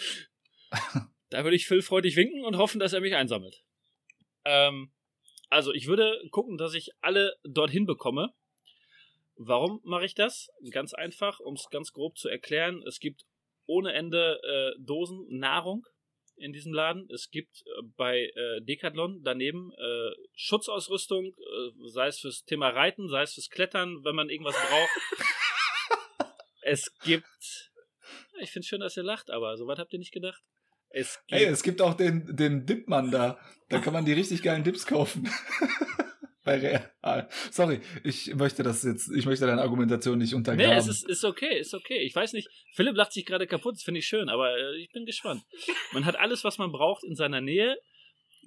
da 1.31 1.45
würde 1.45 1.55
ich 1.55 1.67
Phil 1.69 1.81
freudig 1.83 2.17
winken 2.17 2.45
und 2.45 2.57
hoffen, 2.57 2.81
dass 2.81 2.93
er 2.93 3.01
mich 3.01 3.15
einsammelt. 3.15 3.63
Ähm, 4.45 4.91
also 5.55 5.73
ich 5.73 5.87
würde 5.87 6.21
gucken, 6.33 6.59
dass 6.59 6.75
ich 6.75 6.91
alle 7.01 7.37
dorthin 7.45 7.87
bekomme. 7.87 8.35
Warum 9.37 9.81
mache 9.85 10.05
ich 10.05 10.15
das? 10.17 10.49
Ganz 10.73 10.95
einfach, 10.95 11.39
um 11.39 11.55
es 11.55 11.69
ganz 11.71 11.93
grob 11.93 12.19
zu 12.19 12.29
erklären. 12.29 12.83
Es 12.87 12.99
gibt 12.99 13.25
ohne 13.67 13.93
Ende 13.93 14.41
äh, 14.43 14.83
Dosen 14.83 15.27
Nahrung 15.29 15.87
in 16.37 16.53
diesem 16.53 16.73
Laden. 16.73 17.09
Es 17.09 17.31
gibt 17.31 17.63
äh, 17.67 17.83
bei 17.97 18.33
äh, 18.35 18.63
Decathlon 18.63 19.23
daneben 19.23 19.71
äh, 19.73 20.11
Schutzausrüstung, 20.35 21.27
äh, 21.27 21.89
sei 21.89 22.09
es 22.09 22.19
fürs 22.19 22.45
Thema 22.45 22.71
Reiten, 22.71 23.09
sei 23.09 23.23
es 23.23 23.35
fürs 23.35 23.49
Klettern, 23.49 24.05
wenn 24.05 24.17
man 24.17 24.31
irgendwas 24.31 24.57
braucht. 24.57 26.29
es 26.63 26.93
gibt. 27.05 27.71
Ich 28.41 28.51
finde 28.51 28.67
schön, 28.67 28.81
dass 28.81 28.97
ihr 28.97 29.05
lacht, 29.05 29.31
aber 29.31 29.57
so 29.57 29.69
weit 29.69 29.79
habt 29.79 29.93
ihr 29.93 30.01
nicht 30.01 30.13
gedacht. 30.13 30.43
Es 30.95 31.19
gibt. 31.27 31.41
Hey, 31.41 31.49
es 31.49 31.63
gibt 31.63 31.83
auch 31.83 31.95
den, 31.95 32.37
den 32.37 32.67
Dipmann 32.67 33.11
da. 33.11 33.39
Da 33.69 33.81
kann 33.81 33.93
man 33.93 34.05
die 34.05 34.13
richtig 34.13 34.43
geilen 34.43 34.63
Dips 34.63 34.87
kaufen. 34.87 35.29
Bei 36.45 36.59
Real. 36.59 37.29
Sorry, 37.51 37.81
ich 38.05 38.35
möchte 38.35 38.63
das 38.63 38.83
jetzt, 38.83 39.11
ich 39.11 39.25
möchte 39.25 39.47
deine 39.47 39.63
Argumentation 39.63 40.19
nicht 40.19 40.35
untergraben. 40.35 40.71
Nee, 40.71 40.79
es 40.79 40.87
ist, 40.87 41.09
ist 41.09 41.25
okay, 41.25 41.59
ist 41.59 41.73
okay. 41.73 42.03
Ich 42.03 42.15
weiß 42.15 42.35
nicht, 42.35 42.49
Philipp 42.75 42.97
lacht 42.97 43.13
sich 43.13 43.25
gerade 43.25 43.47
kaputt, 43.47 43.77
das 43.77 43.83
finde 43.83 44.01
ich 44.01 44.07
schön, 44.07 44.29
aber 44.29 44.55
äh, 44.55 44.77
ich 44.77 44.91
bin 44.91 45.07
gespannt. 45.07 45.43
Man 45.93 46.05
hat 46.05 46.17
alles, 46.17 46.45
was 46.45 46.59
man 46.59 46.71
braucht 46.71 47.03
in 47.03 47.15
seiner 47.15 47.41
Nähe. 47.41 47.79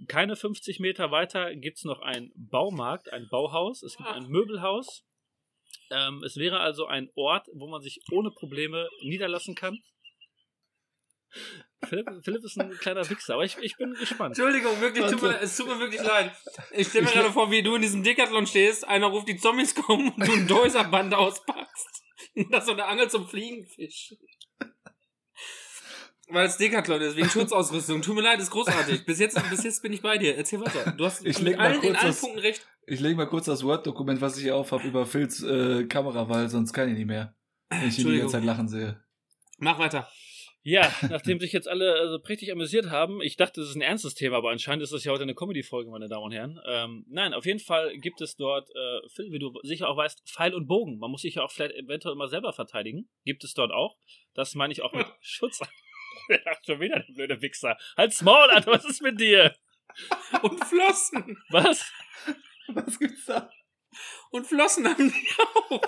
Keine 0.07 0.35
50 0.35 0.79
Meter 0.79 1.09
weiter 1.09 1.55
gibt 1.55 1.77
es 1.77 1.85
noch 1.85 2.01
einen 2.01 2.31
Baumarkt, 2.35 3.11
ein 3.11 3.27
Bauhaus, 3.31 3.81
es 3.81 3.97
gibt 3.97 4.09
ein 4.09 4.27
Möbelhaus. 4.27 5.03
Ähm, 5.89 6.21
es 6.23 6.37
wäre 6.37 6.59
also 6.59 6.85
ein 6.85 7.09
Ort, 7.15 7.47
wo 7.53 7.67
man 7.67 7.81
sich 7.81 7.99
ohne 8.11 8.29
Probleme 8.29 8.87
niederlassen 9.01 9.55
kann. 9.55 9.79
Philipp, 11.87 12.07
Philipp 12.23 12.43
ist 12.43 12.59
ein 12.59 12.71
kleiner 12.71 13.07
Wichser, 13.09 13.35
aber 13.35 13.43
ich, 13.45 13.57
ich 13.61 13.77
bin 13.77 13.93
gespannt. 13.93 14.37
Entschuldigung, 14.37 14.79
wirklich, 14.81 15.05
tut 15.11 15.21
mir, 15.21 15.39
es 15.41 15.55
tut 15.55 15.67
mir 15.67 15.79
wirklich 15.79 16.01
leid. 16.01 16.31
Ich 16.71 16.87
stelle 16.87 17.03
mir 17.03 17.09
Ich- 17.09 17.15
gerade 17.15 17.31
vor, 17.31 17.51
wie 17.51 17.61
du 17.61 17.75
in 17.75 17.81
diesem 17.83 18.01
Decathlon 18.03 18.47
stehst, 18.47 18.87
einer 18.87 19.07
ruft, 19.07 19.27
die 19.27 19.37
Zombies 19.37 19.75
kommen 19.75 20.09
und 20.09 20.27
du 20.27 20.33
ein 20.33 20.47
Deuserband 20.47 21.13
auspackst. 21.13 22.03
Und 22.35 22.51
das 22.53 22.65
so 22.65 22.71
eine 22.73 22.85
Angel 22.85 23.09
zum 23.09 23.27
Fliegenfisch. 23.27 24.13
Weil 26.29 26.47
es 26.47 26.57
Decathlon 26.57 26.99
ist, 27.01 27.15
wegen 27.15 27.29
Schutzausrüstung. 27.29 28.01
Tut 28.01 28.15
mir 28.15 28.21
leid, 28.21 28.39
ist 28.39 28.49
großartig. 28.51 29.05
Bis 29.05 29.19
jetzt, 29.19 29.39
bis 29.49 29.63
jetzt 29.63 29.81
bin 29.81 29.93
ich 29.93 30.01
bei 30.01 30.17
dir. 30.17 30.35
Erzähl 30.35 30.59
weiter. 30.59 30.91
Du 30.91 31.05
hast 31.05 31.25
Ich 31.25 31.39
leg 31.39 31.57
mal 31.57 31.67
allen, 31.67 31.75
in 31.75 31.81
kurz 31.81 31.97
allen 31.99 32.07
das- 32.07 32.19
Punkten 32.21 32.39
recht. 32.39 32.67
Ich 32.85 32.99
lege 32.99 33.15
mal 33.15 33.27
kurz 33.27 33.45
das 33.45 33.63
Word-Dokument, 33.63 34.19
was 34.21 34.37
ich 34.37 34.43
hier 34.43 34.55
auf 34.55 34.71
habe, 34.71 34.87
über 34.87 35.05
Phils 35.05 35.41
äh, 35.43 35.85
Kamera, 35.85 36.27
weil 36.29 36.49
sonst 36.49 36.73
kann 36.73 36.89
ich 36.89 36.95
nicht 36.97 37.07
mehr. 37.07 37.35
Wenn 37.69 37.87
ich 37.87 37.99
ihn 37.99 38.07
die 38.11 38.17
ganze 38.19 38.33
Zeit 38.33 38.43
lachen 38.43 38.67
sehe. 38.67 39.01
Mach 39.57 39.77
weiter. 39.79 40.09
Ja, 40.63 40.93
nachdem 41.09 41.39
sich 41.39 41.53
jetzt 41.53 41.67
alle 41.67 41.93
also 41.93 42.19
prächtig 42.19 42.51
amüsiert 42.51 42.89
haben, 42.89 43.21
ich 43.21 43.37
dachte, 43.37 43.61
das 43.61 43.69
ist 43.69 43.75
ein 43.75 43.81
ernstes 43.81 44.15
Thema, 44.15 44.37
aber 44.37 44.49
anscheinend 44.49 44.83
ist 44.83 44.91
das 44.91 45.03
ja 45.05 45.13
heute 45.13 45.23
eine 45.23 45.33
Comedy-Folge, 45.33 45.89
meine 45.89 46.09
Damen 46.09 46.25
und 46.25 46.31
Herren. 46.33 46.59
Ähm, 46.67 47.05
nein, 47.07 47.33
auf 47.33 47.45
jeden 47.45 47.59
Fall 47.59 47.97
gibt 47.97 48.19
es 48.19 48.35
dort, 48.35 48.69
äh, 48.71 49.07
Phil, 49.15 49.31
wie 49.31 49.39
du 49.39 49.53
sicher 49.63 49.87
auch 49.87 49.95
weißt, 49.95 50.27
Pfeil 50.27 50.53
und 50.53 50.67
Bogen. 50.67 50.97
Man 50.97 51.09
muss 51.09 51.21
sich 51.21 51.35
ja 51.35 51.43
auch 51.43 51.51
vielleicht 51.51 51.75
eventuell 51.75 52.15
mal 52.15 52.27
selber 52.27 52.51
verteidigen. 52.51 53.09
Gibt 53.23 53.45
es 53.45 53.53
dort 53.53 53.71
auch. 53.71 53.97
Das 54.33 54.55
meine 54.55 54.73
ich 54.73 54.81
auch 54.81 54.91
mit 54.91 55.07
Schutz. 55.21 55.59
Schon 56.65 56.81
wieder 56.81 56.99
der 56.99 57.13
blöde 57.13 57.41
Wichser. 57.41 57.77
Halt's 57.95 58.21
Maul, 58.21 58.49
Alter, 58.49 58.71
was 58.71 58.83
ist 58.83 59.01
mit 59.01 59.19
dir? 59.21 59.55
Und 60.41 60.63
Flossen. 60.65 61.41
Was? 61.49 61.91
Was 62.67 62.99
gibt's 62.99 63.25
da? 63.25 63.49
Und 64.31 64.45
Flossen 64.45 64.87
haben 64.87 65.09
die 65.09 65.27
auch. 65.69 65.81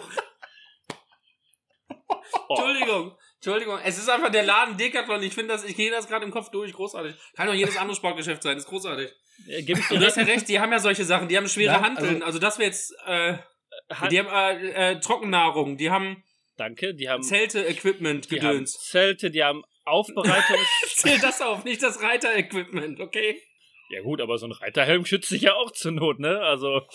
Oh, 2.48 2.56
Entschuldigung. 2.56 3.18
Entschuldigung. 3.42 3.80
Es 3.86 3.98
ist 3.98 4.10
einfach 4.10 4.32
der 4.32 4.44
Laden 4.44 4.76
Decathlon. 4.78 5.24
Ich 5.24 5.34
finde 5.34 5.54
das, 5.54 5.64
ich 5.64 5.76
gehe 5.76 5.90
das 5.92 6.08
gerade 6.08 6.26
im 6.26 6.32
Kopf 6.32 6.50
durch. 6.52 6.74
Großartig. 6.74 7.16
Kann 7.36 7.48
doch 7.48 7.54
jedes 7.54 7.78
andere 7.78 7.96
Sportgeschäft 7.96 8.44
sein. 8.44 8.58
Ist 8.58 8.68
großartig. 8.68 9.10
äh, 9.48 9.64
geb 9.64 9.78
ich 9.78 9.88
Du 9.88 9.98
dir 9.98 10.06
hast 10.08 10.18
ja 10.18 10.24
recht, 10.24 10.48
die 10.50 10.60
haben 10.60 10.72
ja 10.74 10.80
solche 10.80 11.06
Sachen. 11.06 11.30
Die 11.30 11.38
haben 11.38 11.48
schwere 11.48 11.74
Ja, 11.76 11.82
Hanteln. 11.82 12.16
also- 12.16 12.26
Also, 12.26 12.40
das 12.40 12.60
wäre 12.60 12.68
jetzt, 12.70 12.94
äh, 13.06 13.38
die 14.12 14.20
haben 14.20 14.28
äh, 14.28 14.92
äh, 14.92 15.00
Trockennahrung. 15.00 15.78
Die 15.78 15.90
haben 15.90 16.24
Danke, 16.58 16.94
die 16.94 17.08
haben, 17.10 17.24
Zelte-Equipment 17.24 18.30
die 18.30 18.42
haben 18.42 18.50
gedöns. 18.50 18.74
Zelte, 18.74 19.32
die 19.32 19.42
haben 19.42 19.64
Aufbereitungs... 19.86 20.68
Zähl 20.96 21.18
das 21.20 21.42
auf, 21.42 21.64
nicht 21.64 21.82
das 21.82 22.02
Reiter-Equipment, 22.04 23.00
okay? 23.00 23.42
ja 23.92 24.02
gut, 24.02 24.20
aber 24.20 24.38
so 24.38 24.46
ein 24.48 24.52
Reiterhelm 24.52 25.06
schützt 25.06 25.30
sich 25.30 25.44
ja 25.44 25.54
auch 25.56 25.72
zur 25.72 25.94
Not, 25.94 26.20
ne? 26.20 26.42
Also... 26.42 26.82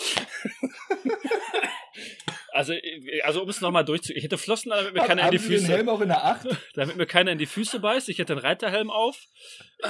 Also, 2.54 2.72
äh, 2.72 3.20
also 3.22 3.42
um 3.42 3.48
es 3.48 3.60
nochmal 3.60 3.84
durchzu... 3.84 4.12
Ich 4.12 4.22
hätte 4.22 4.38
Flossen, 4.38 4.70
an, 4.70 4.78
damit 4.78 4.94
mir 4.94 5.06
keiner 5.06 5.24
in 5.24 5.30
die 5.32 5.38
Sie 5.38 5.48
den 5.48 5.58
Füße... 5.58 5.72
Helm 5.72 5.88
auch 5.88 6.00
in 6.00 6.08
der 6.08 6.24
Acht? 6.24 6.46
damit 6.74 6.96
mir 6.96 7.06
keiner 7.06 7.32
in 7.32 7.38
die 7.38 7.46
Füße 7.46 7.80
beißt. 7.80 8.08
Ich 8.08 8.18
hätte 8.18 8.32
einen 8.32 8.42
Reiterhelm 8.42 8.90
auf. 8.90 9.26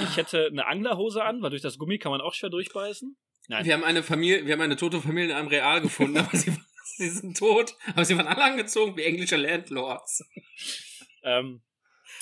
Ich 0.02 0.16
hätte 0.16 0.46
eine 0.46 0.66
Anglerhose 0.66 1.22
an, 1.22 1.42
weil 1.42 1.50
durch 1.50 1.60
das 1.60 1.76
Gummi 1.76 1.98
kann 1.98 2.10
man 2.10 2.22
auch 2.22 2.32
schwer 2.32 2.48
durchbeißen. 2.48 3.16
Nein. 3.48 3.66
Wir 3.66 3.74
haben 3.74 3.84
eine 3.84 4.02
Familie, 4.02 4.46
wir 4.46 4.54
haben 4.54 4.62
eine 4.62 4.76
tote 4.76 5.02
Familie 5.02 5.30
in 5.32 5.36
einem 5.36 5.48
Real 5.48 5.82
gefunden, 5.82 6.16
aber 6.18 6.34
sie, 6.34 6.56
sie 6.96 7.08
sind 7.10 7.36
tot, 7.36 7.74
aber 7.92 8.06
sie 8.06 8.16
waren 8.16 8.26
alle 8.26 8.42
angezogen 8.42 8.96
wie 8.96 9.02
englische 9.02 9.36
Landlords. 9.36 10.24
Ähm, 11.22 11.62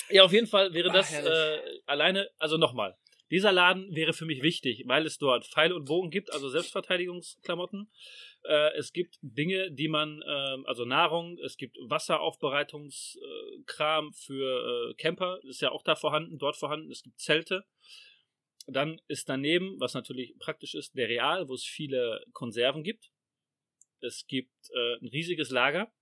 ja, 0.09 0.23
auf 0.23 0.33
jeden 0.33 0.47
Fall 0.47 0.73
wäre 0.73 0.91
das 0.91 1.13
äh, 1.13 1.59
alleine, 1.85 2.29
also 2.37 2.57
nochmal. 2.57 2.97
Dieser 3.31 3.53
Laden 3.53 3.95
wäre 3.95 4.11
für 4.11 4.25
mich 4.25 4.43
wichtig, 4.43 4.83
weil 4.87 5.05
es 5.05 5.17
dort 5.17 5.47
Pfeile 5.47 5.73
und 5.73 5.85
Bogen 5.85 6.09
gibt, 6.09 6.33
also 6.33 6.49
Selbstverteidigungsklamotten. 6.49 7.89
Äh, 8.45 8.77
es 8.77 8.93
gibt 8.93 9.17
Dinge, 9.21 9.71
die 9.71 9.87
man, 9.87 10.21
äh, 10.21 10.57
also 10.65 10.85
Nahrung, 10.85 11.39
es 11.39 11.57
gibt 11.57 11.77
Wasseraufbereitungskram 11.79 14.13
für 14.13 14.91
äh, 14.91 14.93
Camper, 14.95 15.39
ist 15.43 15.61
ja 15.61 15.71
auch 15.71 15.83
da 15.83 15.95
vorhanden, 15.95 16.37
dort 16.37 16.57
vorhanden. 16.57 16.91
Es 16.91 17.01
gibt 17.03 17.19
Zelte. 17.19 17.65
Dann 18.67 19.01
ist 19.07 19.29
daneben, 19.29 19.79
was 19.79 19.93
natürlich 19.93 20.35
praktisch 20.39 20.73
ist, 20.73 20.95
der 20.95 21.09
Real, 21.09 21.47
wo 21.49 21.53
es 21.53 21.63
viele 21.63 22.25
Konserven 22.33 22.83
gibt. 22.83 23.11
Es 23.99 24.25
gibt 24.27 24.53
äh, 24.73 24.95
ein 25.01 25.07
riesiges 25.07 25.49
Lager. 25.49 25.93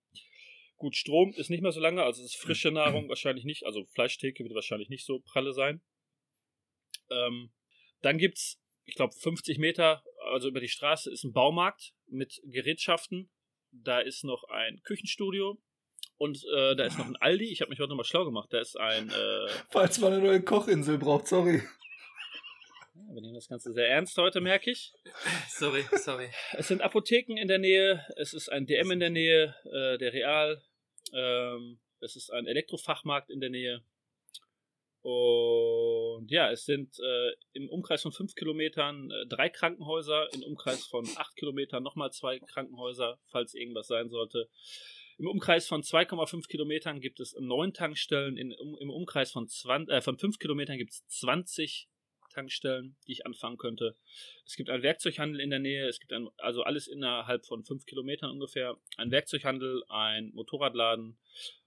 Gut, 0.78 0.96
Strom 0.96 1.34
ist 1.34 1.50
nicht 1.50 1.62
mehr 1.62 1.72
so 1.72 1.80
lange, 1.80 2.04
also 2.04 2.24
es 2.24 2.34
ist 2.34 2.42
frische 2.42 2.72
Nahrung 2.72 3.08
wahrscheinlich 3.08 3.46
nicht, 3.46 3.68
also 3.68 3.86
Fleischtheke 3.86 4.44
wird 4.44 4.56
wahrscheinlich 4.56 4.90
nicht 4.90 5.06
so 5.06 5.20
pralle 5.20 5.54
sein. 5.54 5.84
Ähm, 7.12 7.52
dann 8.02 8.18
gibt 8.18 8.38
es, 8.38 8.61
ich 8.92 8.96
glaube, 8.96 9.16
50 9.16 9.58
Meter, 9.58 10.04
also 10.34 10.50
über 10.50 10.60
die 10.60 10.68
Straße 10.68 11.10
ist 11.10 11.24
ein 11.24 11.32
Baumarkt 11.32 11.94
mit 12.08 12.42
Gerätschaften. 12.44 13.32
Da 13.72 14.00
ist 14.00 14.26
noch 14.26 14.44
ein 14.50 14.82
Küchenstudio 14.84 15.58
und 16.18 16.44
äh, 16.54 16.76
da 16.76 16.84
ist 16.84 16.98
noch 16.98 17.06
ein 17.06 17.16
Aldi. 17.22 17.46
Ich 17.46 17.62
habe 17.62 17.70
mich 17.70 17.80
heute 17.80 17.88
nochmal 17.88 18.04
schlau 18.04 18.26
gemacht. 18.26 18.52
Da 18.52 18.60
ist 18.60 18.78
ein. 18.78 19.10
Äh, 19.10 19.48
Falls 19.70 19.98
man 20.00 20.12
eine 20.12 20.22
neue 20.22 20.42
Kochinsel 20.42 20.98
braucht, 20.98 21.28
sorry. 21.28 21.64
Ja, 22.96 23.14
wir 23.14 23.22
nehmen 23.22 23.36
das 23.36 23.48
Ganze 23.48 23.72
sehr 23.72 23.88
ernst 23.88 24.18
heute, 24.18 24.42
merke 24.42 24.72
ich. 24.72 24.92
Sorry, 25.48 25.86
sorry. 25.96 26.30
Es 26.52 26.68
sind 26.68 26.82
Apotheken 26.82 27.38
in 27.38 27.48
der 27.48 27.60
Nähe, 27.60 28.06
es 28.18 28.34
ist 28.34 28.52
ein 28.52 28.66
DM 28.66 28.92
in 28.92 29.00
der 29.00 29.10
Nähe, 29.10 29.56
äh, 29.64 29.98
der 30.00 30.12
Real, 30.12 30.62
ähm, 31.14 31.80
es 32.02 32.18
ist 32.18 32.30
ein 32.30 32.46
Elektrofachmarkt 32.46 33.30
in 33.30 33.40
der 33.40 33.52
Nähe. 33.52 33.86
Und 35.02 35.91
ja, 36.28 36.52
es 36.52 36.66
sind 36.66 36.98
äh, 37.00 37.32
im 37.54 37.70
Umkreis 37.70 38.02
von 38.02 38.12
fünf 38.12 38.36
Kilometern 38.36 39.10
äh, 39.12 39.28
drei 39.28 39.50
Krankenhäuser, 39.50 40.28
im 40.34 40.44
Umkreis 40.44 40.86
von 40.86 41.08
acht 41.16 41.36
Kilometern 41.36 41.84
nochmal 41.84 42.12
zwei 42.12 42.40
Krankenhäuser, 42.40 43.20
falls 43.28 43.54
irgendwas 43.54 43.88
sein 43.88 44.10
sollte. 44.10 44.50
Im 45.18 45.28
Umkreis 45.28 45.68
von 45.68 45.84
2,5 45.84 46.48
Kilometern 46.48 47.00
gibt 47.00 47.20
es 47.20 47.36
neun 47.40 47.74
Tankstellen, 47.74 48.38
in, 48.38 48.54
um, 48.54 48.76
im 48.80 48.90
Umkreis 48.90 49.32
von, 49.32 49.48
20, 49.48 49.94
äh, 49.94 50.02
von 50.02 50.18
5 50.18 50.40
Kilometern 50.40 50.80
gibt 50.80 50.94
es 50.94 51.06
20 51.08 51.88
Tankstellen, 52.32 52.98
die 53.08 53.14
ich 53.14 53.26
anfangen 53.26 53.58
könnte. 53.58 53.96
Es 54.46 54.56
gibt 54.56 54.70
einen 54.70 54.84
Werkzeughandel 54.84 55.40
in 55.40 55.50
der 55.50 55.60
Nähe, 55.60 55.88
es 55.88 56.00
gibt 56.00 56.14
ein, 56.14 56.28
also 56.38 56.64
alles 56.64 56.88
innerhalb 56.88 57.46
von 57.46 57.64
fünf 57.64 57.86
Kilometern 57.86 58.32
ungefähr. 58.32 58.78
Ein 58.98 59.12
Werkzeughandel, 59.12 59.84
ein 59.90 60.32
Motorradladen, 60.34 61.18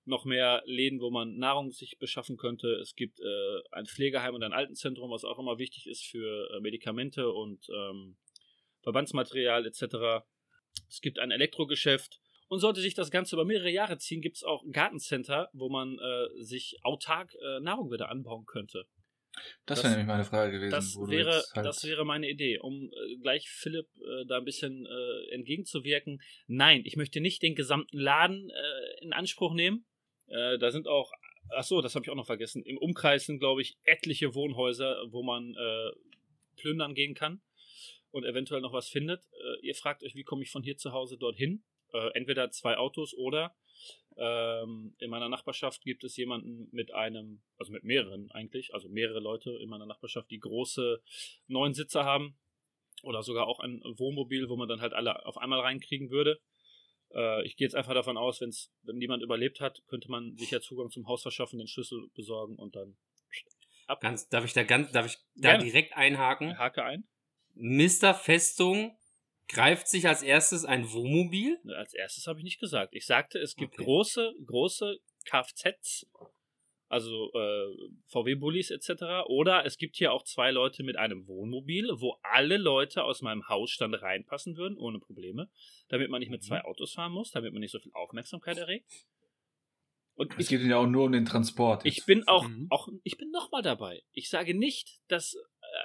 noch 0.05 0.25
mehr 0.25 0.63
Läden, 0.67 1.01
wo 1.01 1.11
man 1.11 1.37
Nahrung 1.37 1.71
sich 1.71 1.99
beschaffen 1.99 2.37
könnte. 2.37 2.75
Es 2.75 2.95
gibt 2.95 3.21
äh, 3.21 3.63
ein 3.73 3.87
Pflegeheim 3.87 4.35
und 4.35 4.43
ein 4.43 4.53
Altenzentrum, 4.53 5.11
was 5.11 5.25
auch 5.25 5.39
immer 5.39 5.59
wichtig 5.59 5.87
ist 5.87 6.05
für 6.05 6.51
äh, 6.51 6.61
Medikamente 6.61 7.31
und 7.31 7.67
ähm, 7.71 8.17
Verbandsmaterial 8.83 9.67
etc. 9.67 10.25
Es 10.89 11.01
gibt 11.01 11.19
ein 11.19 11.31
Elektrogeschäft. 11.31 12.21
Und 12.49 12.61
sollte 12.61 12.81
sich 12.81 12.95
das 12.95 13.11
Ganze 13.11 13.37
über 13.37 13.45
mehrere 13.45 13.71
Jahre 13.71 13.99
ziehen, 13.99 14.21
gibt 14.21 14.37
es 14.37 14.45
auch 14.45 14.63
Gartencenter, 14.71 15.49
wo 15.55 15.71
man 15.71 15.99
äh, 15.99 16.43
sich 16.43 16.77
autark 16.83 17.35
äh, 17.35 17.61
Nahrung 17.61 17.91
wieder 17.91 18.11
anbauen 18.11 18.45
könnte. 18.45 18.87
Das, 19.67 19.83
wäre 19.83 19.91
nämlich 19.91 20.07
meine 20.07 20.25
Frage 20.25 20.53
gewesen. 20.53 20.71
Das 20.71 20.97
wäre, 20.97 21.43
halt 21.55 21.67
das 21.67 21.85
wäre 21.85 22.05
meine 22.05 22.29
Idee, 22.29 22.59
um 22.59 22.91
äh, 22.93 23.17
gleich 23.17 23.49
Philipp 23.49 23.87
äh, 23.97 24.27
da 24.27 24.39
ein 24.39 24.45
bisschen 24.45 24.87
äh, 24.87 25.35
entgegenzuwirken. 25.35 26.21
Nein, 26.47 26.83
ich 26.85 26.97
möchte 26.97 27.21
nicht 27.21 27.43
den 27.43 27.55
gesamten 27.55 27.99
Laden 27.99 28.51
äh, 28.51 29.05
in 29.05 29.13
Anspruch 29.13 29.55
nehmen. 29.55 29.87
Äh, 30.27 30.59
da 30.59 30.71
sind 30.71 30.87
auch, 30.87 31.11
ach 31.57 31.65
so, 31.65 31.81
das 31.81 31.95
habe 31.95 32.05
ich 32.05 32.11
auch 32.11 32.17
noch 32.17 32.27
vergessen. 32.27 32.63
Im 32.63 32.79
Umkreis 32.79 33.27
sind, 33.27 33.39
glaube 33.39 33.63
ich, 33.63 33.77
etliche 33.85 34.35
Wohnhäuser, 34.35 35.05
wo 35.11 35.23
man 35.23 35.55
äh, 35.55 35.91
plündern 36.57 36.95
gehen 36.95 37.15
kann 37.15 37.41
und 38.11 38.25
eventuell 38.25 38.61
noch 38.61 38.73
was 38.73 38.89
findet. 38.89 39.23
ihr 39.63 39.75
fragt 39.75 40.05
euch, 40.05 40.15
wie 40.15 40.23
komme 40.23 40.45
ich 40.45 40.51
von 40.51 40.63
hier 40.63 40.77
zu 40.77 40.93
Hause 40.93 41.19
dorthin? 41.19 41.65
entweder 42.15 42.51
zwei 42.51 42.77
Autos 42.77 43.15
oder 43.15 43.55
ähm, 44.17 44.95
in 44.99 45.11
meiner 45.11 45.29
Nachbarschaft 45.29 45.83
gibt 45.83 46.05
es 46.05 46.17
jemanden 46.17 46.69
mit 46.71 46.93
einem, 46.93 47.43
also 47.59 47.73
mit 47.73 47.85
mehreren 47.85 48.31
eigentlich, 48.31 48.73
also 48.73 48.89
mehrere 48.89 49.21
Leute 49.21 49.51
in 49.51 49.69
meiner 49.69 49.87
Nachbarschaft, 49.87 50.31
die 50.31 50.39
große 50.39 51.03
neun 51.49 51.75
Sitze 51.75 52.05
haben 52.05 52.37
oder 53.03 53.23
sogar 53.23 53.47
auch 53.47 53.61
ein 53.61 53.83
Wohnmobil, 53.85 54.49
wo 54.49 54.57
man 54.57 54.69
dann 54.69 54.81
halt 54.81 54.93
alle 54.93 55.27
auf 55.27 55.37
einmal 55.37 55.61
reinkriegen 55.61 56.11
würde. 56.11 56.41
Äh, 57.13 57.45
ich 57.45 57.57
gehe 57.57 57.67
jetzt 57.67 57.75
einfach 57.75 57.95
davon 57.95 58.17
aus, 58.17 58.41
wenn's, 58.41 58.73
wenn 58.83 58.97
niemand 58.97 59.23
überlebt 59.23 59.61
hat, 59.61 59.83
könnte 59.89 60.11
man 60.11 60.37
sich 60.37 60.51
ja 60.51 60.61
Zugang 60.61 60.91
zum 60.91 61.07
Haus 61.07 61.23
verschaffen, 61.23 61.59
den 61.59 61.69
Schlüssel 61.69 62.09
besorgen 62.15 62.57
und 62.57 62.77
dann 62.77 62.97
ab. 63.87 64.01
Ganz, 64.01 64.29
darf 64.29 64.45
ich 64.45 64.53
da 64.53 64.63
ganz, 64.63 64.93
darf 64.93 65.07
ich 65.07 65.17
da 65.35 65.51
Gerne. 65.51 65.65
direkt 65.65 65.97
einhaken? 65.97 66.59
Hake 66.59 66.85
ein. 66.85 67.05
Mr. 67.55 68.15
Festung 68.15 68.97
Greift 69.49 69.89
sich 69.89 70.09
als 70.09 70.23
erstes 70.23 70.65
ein 70.65 70.91
Wohnmobil? 70.91 71.59
Als 71.77 71.95
erstes 71.95 72.27
habe 72.27 72.39
ich 72.39 72.45
nicht 72.45 72.61
gesagt. 72.61 72.95
Ich 72.95 73.07
sagte, 73.07 73.39
es 73.39 73.57
gibt 73.57 73.75
okay. 73.75 73.85
große, 73.85 74.35
große 74.47 74.99
Kfz, 75.25 76.07
also 76.89 77.31
äh, 77.35 77.91
VW-Bullis 78.07 78.71
etc. 78.71 79.27
Oder 79.27 79.67
es 79.67 79.77
gibt 79.77 79.97
hier 79.97 80.13
auch 80.13 80.23
zwei 80.23 80.51
Leute 80.51 80.83
mit 80.83 80.97
einem 80.97 81.27
Wohnmobil, 81.27 81.89
wo 81.97 82.17
alle 82.23 82.57
Leute 82.57 83.05
aus 83.05 83.21
meinem 83.21 83.49
Hausstand 83.49 84.01
reinpassen 84.01 84.57
würden, 84.57 84.79
ohne 84.79 84.99
Probleme, 84.99 85.51
damit 85.89 86.11
man 86.11 86.21
nicht 86.21 86.31
mit 86.31 86.43
zwei 86.43 86.61
mhm. 86.61 86.67
Autos 86.67 86.93
fahren 86.93 87.13
muss, 87.13 87.31
damit 87.31 87.53
man 87.53 87.61
nicht 87.61 87.73
so 87.73 87.79
viel 87.81 87.93
Aufmerksamkeit 87.95 88.59
erregt. 88.59 88.91
Und 90.17 90.33
es 90.39 90.49
geht 90.49 90.63
ja 90.63 90.77
auch 90.77 90.87
nur 90.87 91.05
um 91.07 91.13
den 91.13 91.25
Transport. 91.25 91.85
Ich 91.85 92.07
bin 92.07 92.27
auch, 92.29 92.47
mhm. 92.47 92.69
auch 92.71 92.89
ich 93.03 93.17
bin 93.17 93.31
nochmal 93.31 93.63
dabei. 93.63 94.03
Ich 94.13 94.29
sage 94.29 94.57
nicht, 94.57 95.01
dass 95.09 95.37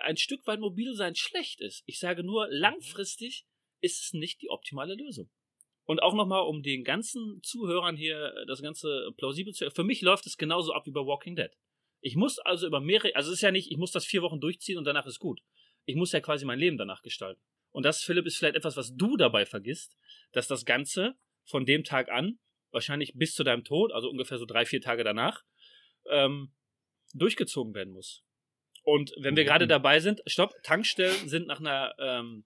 ein 0.02 0.18
Stück 0.18 0.46
weit 0.48 0.60
mobil 0.60 0.94
sein 0.96 1.16
schlecht 1.16 1.62
ist. 1.62 1.84
Ich 1.86 2.00
sage 2.00 2.24
nur, 2.24 2.48
mhm. 2.48 2.54
langfristig 2.54 3.46
ist 3.82 4.04
es 4.04 4.14
nicht 4.14 4.42
die 4.42 4.50
optimale 4.50 4.96
Lösung. 4.96 5.30
Und 5.86 6.04
auch 6.04 6.14
nochmal, 6.14 6.42
um 6.42 6.62
den 6.62 6.84
ganzen 6.84 7.42
Zuhörern 7.42 7.96
hier 7.96 8.34
äh, 8.36 8.46
das 8.46 8.62
Ganze 8.62 9.12
plausibel 9.18 9.54
zu. 9.54 9.72
Für 9.72 9.84
mich 9.84 10.02
läuft 10.02 10.26
es 10.28 10.38
genauso 10.38 10.74
ab 10.74 10.86
wie 10.86 10.92
bei 10.92 11.02
Walking 11.02 11.36
Dead. 11.36 11.52
Ich 12.02 12.16
muss 12.16 12.40
also 12.40 12.68
über 12.68 12.80
mehrere, 12.80 13.16
also 13.16 13.32
es 13.32 13.38
ist 13.38 13.42
ja 13.42 13.52
nicht, 13.52 13.72
ich 13.72 13.78
muss 13.78 13.92
das 13.92 14.06
vier 14.06 14.22
Wochen 14.22 14.40
durchziehen 14.40 14.78
und 14.78 14.86
danach 14.86 15.06
ist 15.06 15.20
gut. 15.20 15.42
Ich 15.86 15.96
muss 15.96 16.12
ja 16.12 16.22
quasi 16.22 16.46
mein 16.46 16.60
Leben 16.60 16.78
danach 16.78 17.02
gestalten. 17.02 17.42
Und 17.72 17.84
das, 17.84 18.04
Philipp, 18.04 18.26
ist 18.26 18.38
vielleicht 18.38 18.56
etwas, 18.56 18.78
was 18.78 18.96
du 18.96 19.18
dabei 19.18 19.46
vergisst, 19.46 19.98
dass 20.32 20.48
das 20.48 20.66
Ganze 20.66 21.16
von 21.44 21.66
dem 21.66 21.84
Tag 21.84 22.10
an, 22.10 22.40
wahrscheinlich 22.72 23.14
bis 23.16 23.34
zu 23.34 23.44
deinem 23.44 23.64
Tod, 23.64 23.92
also 23.92 24.10
ungefähr 24.10 24.38
so 24.38 24.46
drei, 24.46 24.66
vier 24.66 24.82
Tage 24.82 25.04
danach, 25.04 25.44
ähm, 26.08 26.54
durchgezogen 27.14 27.74
werden 27.74 27.94
muss. 27.94 28.24
Und 28.90 29.14
wenn 29.18 29.36
wir 29.36 29.44
mhm. 29.44 29.48
gerade 29.48 29.68
dabei 29.68 30.00
sind, 30.00 30.24
stopp, 30.26 30.52
Tankstellen 30.64 31.30
sind 31.30 31.46
nach 31.46 31.60
einer 31.60 31.94
ähm, 32.00 32.44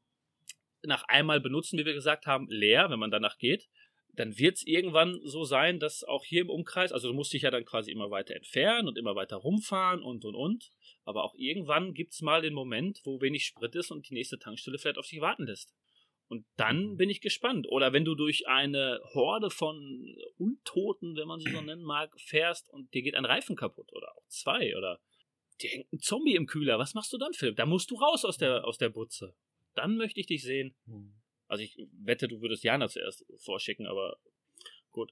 nach 0.86 1.04
einmal 1.04 1.40
benutzen, 1.40 1.80
wie 1.80 1.86
wir 1.86 1.94
gesagt 1.94 2.26
haben, 2.26 2.48
leer, 2.50 2.90
wenn 2.90 3.00
man 3.00 3.12
danach 3.12 3.38
geht, 3.38 3.70
dann 4.10 4.38
wird 4.38 4.58
es 4.58 4.68
irgendwann 4.68 5.22
so 5.24 5.46
sein, 5.46 5.80
dass 5.80 6.04
auch 6.04 6.26
hier 6.26 6.42
im 6.42 6.50
Umkreis, 6.50 6.92
also 6.92 7.08
du 7.08 7.14
musst 7.14 7.32
dich 7.32 7.44
ja 7.44 7.52
dann 7.52 7.64
quasi 7.64 7.92
immer 7.92 8.12
weiter 8.12 8.36
entfernen 8.36 8.90
und 8.90 8.98
immer 8.98 9.16
weiter 9.16 9.38
rumfahren 9.38 10.04
und 10.04 10.26
und 10.26 10.36
und. 10.36 10.70
Aber 11.06 11.24
auch 11.24 11.34
irgendwann 11.38 11.94
gibt 11.94 12.12
es 12.12 12.22
mal 12.22 12.42
den 12.42 12.54
Moment, 12.54 13.00
wo 13.06 13.22
wenig 13.22 13.46
Sprit 13.46 13.74
ist 13.76 13.90
und 13.90 14.10
die 14.10 14.14
nächste 14.14 14.38
Tankstelle 14.38 14.78
vielleicht 14.78 14.98
auf 14.98 15.06
sich 15.06 15.22
warten 15.22 15.46
lässt. 15.46 15.74
Und 16.28 16.46
dann 16.58 16.88
mhm. 16.88 16.98
bin 16.98 17.10
ich 17.10 17.22
gespannt. 17.22 17.68
Oder 17.70 17.94
wenn 17.94 18.04
du 18.04 18.16
durch 18.16 18.50
eine 18.50 19.00
Horde 19.14 19.50
von 19.50 20.14
Untoten, 20.38 21.16
wenn 21.16 21.28
man 21.28 21.40
sie 21.40 21.52
so 21.52 21.62
nennen 21.62 21.84
mag, 21.84 22.14
fährst 22.20 22.70
und 22.70 22.94
dir 22.94 23.02
geht 23.02 23.16
ein 23.16 23.26
Reifen 23.26 23.56
kaputt 23.56 23.94
oder 23.94 24.12
auch 24.18 24.28
zwei 24.28 24.76
oder 24.76 25.00
dir 25.64 25.72
hängt 25.72 25.92
ein 25.94 26.00
Zombie 26.00 26.36
im 26.36 26.46
Kühler, 26.46 26.80
was 26.80 26.94
machst 26.94 27.12
du 27.14 27.18
dann, 27.18 27.34
Philipp? 27.34 27.56
Da 27.56 27.66
musst 27.66 27.90
du 27.92 27.96
raus 27.96 28.26
aus 28.26 28.38
der, 28.38 28.66
aus 28.66 28.78
der 28.78 28.90
Butze 28.90 29.36
dann 29.76 29.98
möchte 29.98 30.20
ich 30.20 30.28
dich 30.28 30.44
sehen. 30.44 30.76
Hm. 30.86 31.14
Also 31.48 31.64
ich 31.64 31.78
wette, 32.04 32.28
du 32.28 32.42
würdest 32.42 32.64
Jana 32.64 32.88
zuerst 32.88 33.26
vorschicken, 33.38 33.86
aber 33.86 34.18
gut. 34.92 35.12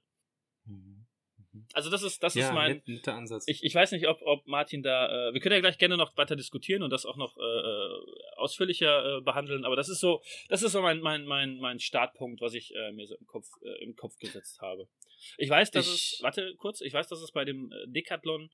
Mhm. 0.64 1.06
Mhm. 1.52 1.66
Also 1.72 1.90
das 1.90 2.02
ist 2.02 2.22
das 2.22 2.34
ja, 2.34 2.48
ist 2.48 2.54
mein 2.54 2.82
netter 2.86 3.14
Ansatz. 3.14 3.44
Ich, 3.46 3.62
ich 3.62 3.74
weiß 3.74 3.92
nicht, 3.92 4.08
ob, 4.08 4.20
ob 4.22 4.46
Martin 4.46 4.82
da. 4.82 5.28
Äh, 5.28 5.34
wir 5.34 5.40
können 5.40 5.54
ja 5.54 5.60
gleich 5.60 5.78
gerne 5.78 5.96
noch 5.96 6.16
weiter 6.16 6.34
diskutieren 6.34 6.82
und 6.82 6.90
das 6.90 7.04
auch 7.06 7.16
noch 7.16 7.36
äh, 7.36 7.42
äh, 7.42 8.36
ausführlicher 8.36 9.18
äh, 9.18 9.20
behandeln. 9.20 9.64
Aber 9.64 9.76
das 9.76 9.88
ist 9.88 10.00
so, 10.00 10.22
das 10.48 10.62
ist 10.62 10.72
so 10.72 10.82
mein 10.82 11.00
mein 11.00 11.26
mein 11.26 11.58
mein 11.58 11.78
Startpunkt, 11.78 12.40
was 12.40 12.54
ich 12.54 12.74
äh, 12.74 12.92
mir 12.92 13.06
so 13.06 13.14
im 13.16 13.26
Kopf 13.26 13.48
äh, 13.62 13.84
im 13.84 13.94
Kopf 13.94 14.16
gesetzt 14.18 14.60
habe. 14.60 14.88
Ich 15.36 15.50
weiß, 15.50 15.70
dass 15.70 15.86
ich, 15.86 16.14
es. 16.14 16.18
Warte 16.22 16.54
kurz. 16.56 16.80
Ich 16.80 16.92
weiß, 16.92 17.08
dass 17.08 17.20
es 17.20 17.30
bei 17.30 17.44
dem 17.44 17.72
Decathlon 17.86 18.50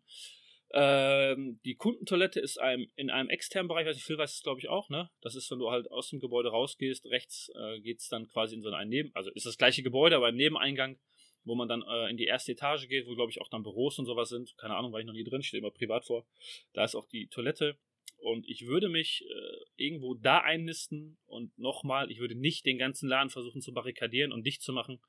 ähm, 0.72 1.60
die 1.64 1.76
Kundentoilette 1.76 2.40
ist 2.40 2.58
einem, 2.58 2.90
in 2.94 3.10
einem 3.10 3.30
externen 3.30 3.68
Bereich, 3.68 3.86
weiß 3.86 3.96
ich, 3.96 4.04
Phil 4.04 4.18
weiß 4.18 4.34
es 4.34 4.42
glaube 4.42 4.60
ich 4.60 4.68
auch, 4.68 4.90
ne? 4.90 5.10
Das 5.22 5.34
ist, 5.34 5.50
wenn 5.50 5.58
du 5.58 5.70
halt 5.70 5.90
aus 5.90 6.10
dem 6.10 6.20
Gebäude 6.20 6.50
rausgehst, 6.50 7.06
rechts 7.06 7.50
äh, 7.54 7.80
geht 7.80 8.00
es 8.00 8.08
dann 8.08 8.28
quasi 8.28 8.54
in 8.54 8.62
so 8.62 8.70
einen 8.70 8.90
Neben, 8.90 9.10
also 9.14 9.30
ist 9.30 9.46
das 9.46 9.56
gleiche 9.56 9.82
Gebäude, 9.82 10.16
aber 10.16 10.26
ein 10.26 10.34
Nebeneingang, 10.34 10.98
wo 11.44 11.54
man 11.54 11.68
dann 11.68 11.82
äh, 11.82 12.10
in 12.10 12.18
die 12.18 12.26
erste 12.26 12.52
Etage 12.52 12.86
geht, 12.88 13.06
wo 13.06 13.14
glaube 13.14 13.30
ich 13.30 13.40
auch 13.40 13.48
dann 13.48 13.62
Büros 13.62 13.98
und 13.98 14.04
sowas 14.04 14.28
sind. 14.28 14.54
Keine 14.58 14.76
Ahnung, 14.76 14.92
war 14.92 15.00
ich 15.00 15.06
noch 15.06 15.14
nie 15.14 15.24
drin, 15.24 15.42
steht 15.42 15.60
immer 15.60 15.70
privat 15.70 16.04
vor. 16.04 16.26
Da 16.74 16.84
ist 16.84 16.94
auch 16.94 17.08
die 17.08 17.28
Toilette. 17.28 17.78
Und 18.18 18.46
ich 18.48 18.66
würde 18.66 18.88
mich 18.88 19.24
äh, 19.26 19.56
irgendwo 19.76 20.14
da 20.14 20.40
einnisten 20.40 21.18
und 21.26 21.56
nochmal, 21.56 22.10
ich 22.10 22.18
würde 22.18 22.34
nicht 22.34 22.66
den 22.66 22.76
ganzen 22.76 23.08
Laden 23.08 23.30
versuchen 23.30 23.62
zu 23.62 23.72
barrikadieren 23.72 24.32
und 24.32 24.44
dicht 24.44 24.60
zu 24.60 24.72
machen. 24.72 25.00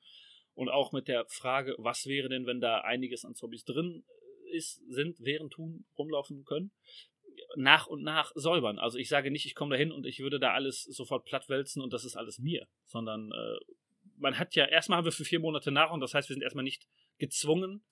Und 0.54 0.70
auch 0.70 0.92
mit 0.92 1.08
der 1.08 1.26
Frage, 1.28 1.76
was 1.80 2.06
wäre 2.06 2.30
denn, 2.30 2.46
wenn 2.46 2.62
da 2.62 2.82
einiges 2.82 3.26
an 3.26 3.36
Zombies 3.36 3.66
drin 3.66 4.04
ist, 4.50 4.82
sind, 4.90 5.20
wären, 5.20 5.50
tun, 5.50 5.86
rumlaufen 5.98 6.44
können. 6.46 6.72
nach 7.56 7.88
und 7.88 8.04
nach 8.04 8.32
säubern. 8.36 8.80
Also 8.80 8.98
ich 8.98 9.10
sage 9.10 9.32
nicht, 9.32 9.46
ich 9.46 9.56
komme 9.56 9.76
dahin 9.76 9.92
und 9.92 10.06
ich 10.06 10.20
würde 10.20 10.40
da 10.40 10.54
alles 10.54 10.84
sofort 10.84 11.26
plattwälzen 11.26 11.82
und 11.82 11.94
das 11.94 12.04
ist 12.06 12.16
alles 12.16 12.40
mir, 12.40 12.68
sondern 12.86 13.32
äh, 13.32 13.58
man 14.18 14.38
hat 14.38 14.56
ja, 14.56 14.66
erstmal 14.66 14.98
haben 14.98 15.06
wir 15.06 15.12
für 15.12 15.26
vier 15.26 15.40
Monate 15.40 15.72
Nahrung, 15.72 16.00
das 16.00 16.14
heißt, 16.14 16.30
wir 16.30 16.34
sind 16.34 16.44
erstmal 16.44 16.64
nicht 16.66 16.88
gezwungen, 17.18 17.84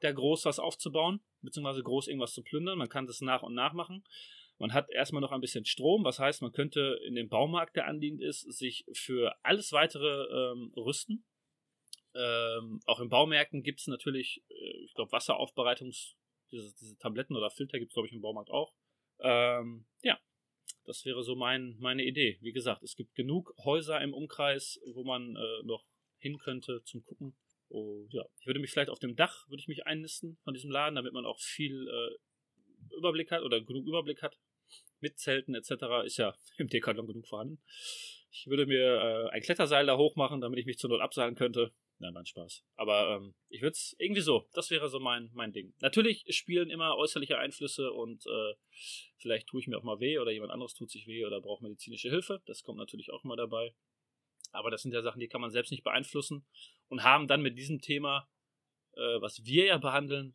da 0.00 0.12
groß 0.12 0.44
was 0.44 0.58
aufzubauen, 0.58 1.20
beziehungsweise 1.40 1.82
groß 1.82 2.08
irgendwas 2.08 2.34
zu 2.34 2.42
plündern. 2.42 2.78
Man 2.78 2.88
kann 2.88 3.06
das 3.06 3.20
nach 3.20 3.42
und 3.42 3.54
nach 3.54 3.72
machen. 3.72 4.04
Man 4.58 4.72
hat 4.72 4.88
erstmal 4.90 5.20
noch 5.20 5.32
ein 5.32 5.40
bisschen 5.40 5.64
Strom, 5.64 6.04
was 6.04 6.18
heißt, 6.18 6.42
man 6.42 6.52
könnte 6.52 6.98
in 7.06 7.14
dem 7.14 7.28
Baumarkt, 7.28 7.74
der 7.76 7.86
anliegend 7.86 8.22
ist, 8.22 8.40
sich 8.52 8.84
für 8.92 9.34
alles 9.42 9.72
weitere 9.72 10.52
ähm, 10.52 10.72
rüsten. 10.76 11.24
Ähm, 12.14 12.80
auch 12.86 13.00
in 13.00 13.08
Baumärkten 13.08 13.62
gibt 13.62 13.80
es 13.80 13.86
natürlich, 13.86 14.44
äh, 14.48 14.84
ich 14.84 14.94
glaube, 14.94 15.12
Wasseraufbereitungs, 15.12 16.16
diese, 16.50 16.74
diese, 16.74 16.96
Tabletten 16.98 17.36
oder 17.36 17.50
Filter 17.50 17.78
gibt 17.78 17.90
es, 17.90 17.94
glaube 17.94 18.06
ich, 18.06 18.14
im 18.14 18.20
Baumarkt 18.20 18.50
auch. 18.50 18.72
Ähm, 19.18 19.86
ja, 20.02 20.18
das 20.84 21.04
wäre 21.04 21.22
so 21.24 21.34
mein, 21.34 21.76
meine 21.78 22.04
Idee. 22.04 22.38
Wie 22.40 22.52
gesagt, 22.52 22.82
es 22.82 22.94
gibt 22.94 23.14
genug 23.14 23.54
Häuser 23.64 24.00
im 24.00 24.14
Umkreis, 24.14 24.80
wo 24.92 25.02
man 25.02 25.34
äh, 25.36 25.62
noch 25.64 25.84
hin 26.18 26.38
könnte 26.38 26.82
zum 26.84 27.04
Gucken. 27.04 27.36
Und 27.68 28.12
ja, 28.12 28.24
ich 28.38 28.46
würde 28.46 28.60
mich 28.60 28.70
vielleicht 28.70 28.90
auf 28.90 28.98
dem 28.98 29.16
Dach 29.16 29.48
würde 29.48 29.60
ich 29.60 29.68
mich 29.68 29.86
einnisten 29.86 30.38
von 30.44 30.54
diesem 30.54 30.70
Laden, 30.70 30.94
damit 30.94 31.12
man 31.12 31.24
auch 31.24 31.40
viel 31.40 31.88
äh, 31.88 32.96
Überblick 32.96 33.30
hat 33.30 33.42
oder 33.42 33.60
genug 33.60 33.86
Überblick 33.86 34.22
hat. 34.22 34.38
Mit 35.00 35.18
Zelten 35.18 35.54
etc. 35.54 35.72
ist 36.04 36.18
ja 36.18 36.36
im 36.58 36.68
Decathlon 36.68 37.06
genug 37.06 37.26
vorhanden. 37.26 37.60
Ich 38.30 38.46
würde 38.46 38.66
mir 38.66 38.84
äh, 38.84 39.30
ein 39.30 39.42
Kletterseil 39.42 39.86
da 39.86 39.96
hoch 39.96 40.16
machen, 40.16 40.40
damit 40.40 40.58
ich 40.58 40.66
mich 40.66 40.78
zur 40.78 40.90
Not 40.90 41.00
abseilen 41.00 41.34
könnte. 41.34 41.72
Nein, 41.98 42.12
mein 42.12 42.26
Spaß. 42.26 42.64
Aber 42.76 43.16
ähm, 43.16 43.34
ich 43.48 43.62
würde 43.62 43.74
es 43.74 43.94
irgendwie 43.98 44.20
so. 44.20 44.48
Das 44.52 44.70
wäre 44.70 44.88
so 44.88 44.98
mein, 44.98 45.30
mein 45.32 45.52
Ding. 45.52 45.74
Natürlich 45.80 46.24
spielen 46.28 46.70
immer 46.70 46.96
äußerliche 46.96 47.38
Einflüsse 47.38 47.92
und 47.92 48.26
äh, 48.26 48.54
vielleicht 49.16 49.46
tue 49.46 49.60
ich 49.60 49.68
mir 49.68 49.78
auch 49.78 49.84
mal 49.84 50.00
weh 50.00 50.18
oder 50.18 50.32
jemand 50.32 50.52
anderes 50.52 50.74
tut 50.74 50.90
sich 50.90 51.06
weh 51.06 51.24
oder 51.24 51.40
braucht 51.40 51.62
medizinische 51.62 52.10
Hilfe. 52.10 52.42
Das 52.46 52.62
kommt 52.62 52.78
natürlich 52.78 53.12
auch 53.12 53.24
immer 53.24 53.36
dabei. 53.36 53.74
Aber 54.52 54.70
das 54.70 54.82
sind 54.82 54.92
ja 54.92 55.02
Sachen, 55.02 55.20
die 55.20 55.28
kann 55.28 55.40
man 55.40 55.50
selbst 55.50 55.70
nicht 55.70 55.84
beeinflussen 55.84 56.44
und 56.88 57.02
haben 57.02 57.28
dann 57.28 57.42
mit 57.42 57.56
diesem 57.58 57.80
Thema, 57.80 58.28
äh, 58.92 59.20
was 59.20 59.44
wir 59.44 59.66
ja 59.66 59.78
behandeln, 59.78 60.34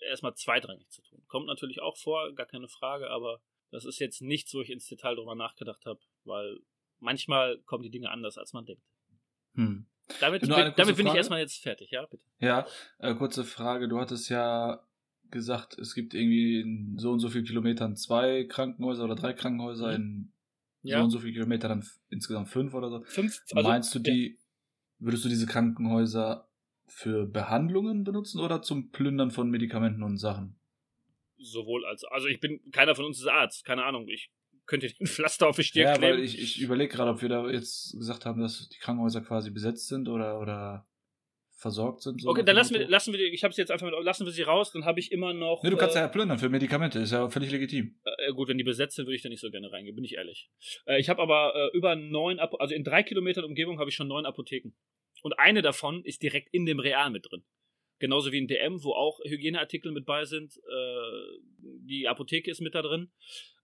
erstmal 0.00 0.34
zweitrangig 0.34 0.88
zu 0.90 1.02
tun. 1.02 1.22
Kommt 1.26 1.46
natürlich 1.46 1.80
auch 1.80 1.96
vor, 1.96 2.32
gar 2.34 2.46
keine 2.46 2.68
Frage, 2.68 3.10
aber 3.10 3.40
das 3.70 3.84
ist 3.84 3.98
jetzt 3.98 4.20
nichts, 4.22 4.54
wo 4.54 4.60
ich 4.60 4.70
ins 4.70 4.86
Detail 4.86 5.16
drüber 5.16 5.34
nachgedacht 5.34 5.84
habe, 5.86 6.00
weil 6.24 6.60
manchmal 6.98 7.58
kommen 7.62 7.82
die 7.82 7.90
Dinge 7.90 8.10
anders, 8.10 8.38
als 8.38 8.52
man 8.52 8.66
denkt. 8.66 8.82
Hm. 9.54 9.86
Damit, 10.20 10.42
bin, 10.42 10.50
damit 10.50 10.96
bin 10.96 11.06
ich 11.06 11.14
erstmal 11.14 11.40
jetzt 11.40 11.62
fertig, 11.62 11.90
ja, 11.90 12.06
bitte. 12.06 12.22
Ja, 12.38 12.66
äh, 12.98 13.14
kurze 13.14 13.44
Frage. 13.44 13.88
Du 13.88 13.98
hattest 13.98 14.28
ja 14.28 14.80
gesagt, 15.30 15.78
es 15.78 15.94
gibt 15.94 16.14
irgendwie 16.14 16.60
in 16.60 16.98
so 16.98 17.10
und 17.10 17.18
so 17.18 17.28
vielen 17.28 17.44
Kilometern 17.44 17.96
zwei 17.96 18.44
Krankenhäuser 18.44 19.04
oder 19.04 19.16
drei 19.16 19.32
Krankenhäuser 19.32 19.88
mhm. 19.88 19.94
in 19.94 20.32
ja. 20.82 20.98
so 20.98 21.04
und 21.04 21.10
so 21.10 21.18
viele 21.18 21.32
Kilometer, 21.32 21.68
dann 21.68 21.84
insgesamt 22.10 22.48
fünf 22.48 22.74
oder 22.74 22.90
so. 22.90 23.02
Fünf. 23.04 23.42
Also, 23.52 23.68
Meinst 23.68 23.94
du 23.94 23.98
die, 23.98 24.28
ja. 24.28 24.36
würdest 25.00 25.24
du 25.24 25.28
diese 25.28 25.46
Krankenhäuser 25.46 26.48
für 26.86 27.26
Behandlungen 27.26 28.04
benutzen 28.04 28.40
oder 28.40 28.62
zum 28.62 28.90
Plündern 28.90 29.30
von 29.30 29.50
Medikamenten 29.50 30.02
und 30.02 30.18
Sachen? 30.18 30.56
Sowohl 31.38 31.84
als, 31.84 32.04
also 32.04 32.28
ich 32.28 32.40
bin, 32.40 32.60
keiner 32.70 32.94
von 32.94 33.04
uns 33.04 33.18
ist 33.18 33.26
Arzt, 33.26 33.64
keine 33.64 33.84
Ahnung, 33.84 34.08
ich 34.08 34.30
könnte 34.66 34.88
den 34.88 35.06
Pflaster 35.06 35.48
auf 35.48 35.56
die 35.56 35.64
Stirn 35.64 35.84
ja, 35.84 35.94
kleben. 35.94 36.18
Weil 36.18 36.24
ich, 36.24 36.38
ich 36.38 36.60
überlege 36.60 36.94
gerade, 36.94 37.10
ob 37.10 37.22
wir 37.22 37.28
da 37.28 37.48
jetzt 37.48 37.96
gesagt 37.98 38.26
haben, 38.26 38.40
dass 38.40 38.68
die 38.68 38.78
Krankenhäuser 38.78 39.20
quasi 39.20 39.50
besetzt 39.50 39.88
sind 39.88 40.08
oder, 40.08 40.40
oder 40.40 40.86
versorgt 41.56 42.02
sind. 42.02 42.20
So 42.20 42.28
okay, 42.28 42.42
dann 42.44 42.54
lassen 42.54 42.74
wir, 42.74 42.86
lassen 42.86 43.12
wir, 43.12 43.20
ich 43.20 43.42
habe 43.42 43.50
es 43.50 43.56
jetzt 43.56 43.70
einfach 43.70 43.86
mit, 43.86 43.94
lassen 44.04 44.26
wir 44.26 44.32
sie 44.32 44.42
raus, 44.42 44.72
dann 44.72 44.84
habe 44.84 45.00
ich 45.00 45.10
immer 45.10 45.32
noch. 45.32 45.62
Nee, 45.62 45.70
du 45.70 45.76
kannst 45.76 45.96
äh, 45.96 46.00
ja 46.00 46.08
plündern 46.08 46.38
für 46.38 46.50
Medikamente, 46.50 46.98
ist 46.98 47.12
ja 47.12 47.28
völlig 47.30 47.50
legitim. 47.50 47.98
Äh, 48.04 48.32
gut, 48.32 48.48
wenn 48.48 48.58
die 48.58 48.64
besetzt 48.64 48.96
sind, 48.96 49.06
würde 49.06 49.16
ich 49.16 49.22
da 49.22 49.30
nicht 49.30 49.40
so 49.40 49.50
gerne 49.50 49.72
reingehen, 49.72 49.94
bin 49.94 50.04
ich 50.04 50.14
ehrlich. 50.14 50.50
Äh, 50.86 51.00
ich 51.00 51.08
habe 51.08 51.22
aber 51.22 51.54
äh, 51.54 51.76
über 51.76 51.96
neun, 51.96 52.38
Apo 52.38 52.58
also 52.58 52.74
in 52.74 52.84
drei 52.84 53.02
Kilometern 53.02 53.44
Umgebung 53.44 53.78
habe 53.78 53.88
ich 53.88 53.96
schon 53.96 54.08
neun 54.08 54.26
Apotheken. 54.26 54.72
Und 55.22 55.38
eine 55.38 55.62
davon 55.62 56.04
ist 56.04 56.22
direkt 56.22 56.52
in 56.52 56.66
dem 56.66 56.78
Real 56.78 57.10
mit 57.10 57.30
drin. 57.30 57.42
Genauso 57.98 58.30
wie 58.30 58.38
in 58.38 58.46
DM, 58.46 58.84
wo 58.84 58.92
auch 58.92 59.20
Hygieneartikel 59.24 59.90
mit 59.90 60.04
bei 60.04 60.26
sind. 60.26 60.56
Äh, 60.58 61.38
die 61.58 62.06
Apotheke 62.06 62.50
ist 62.50 62.60
mit 62.60 62.74
da 62.74 62.82
drin. 62.82 63.10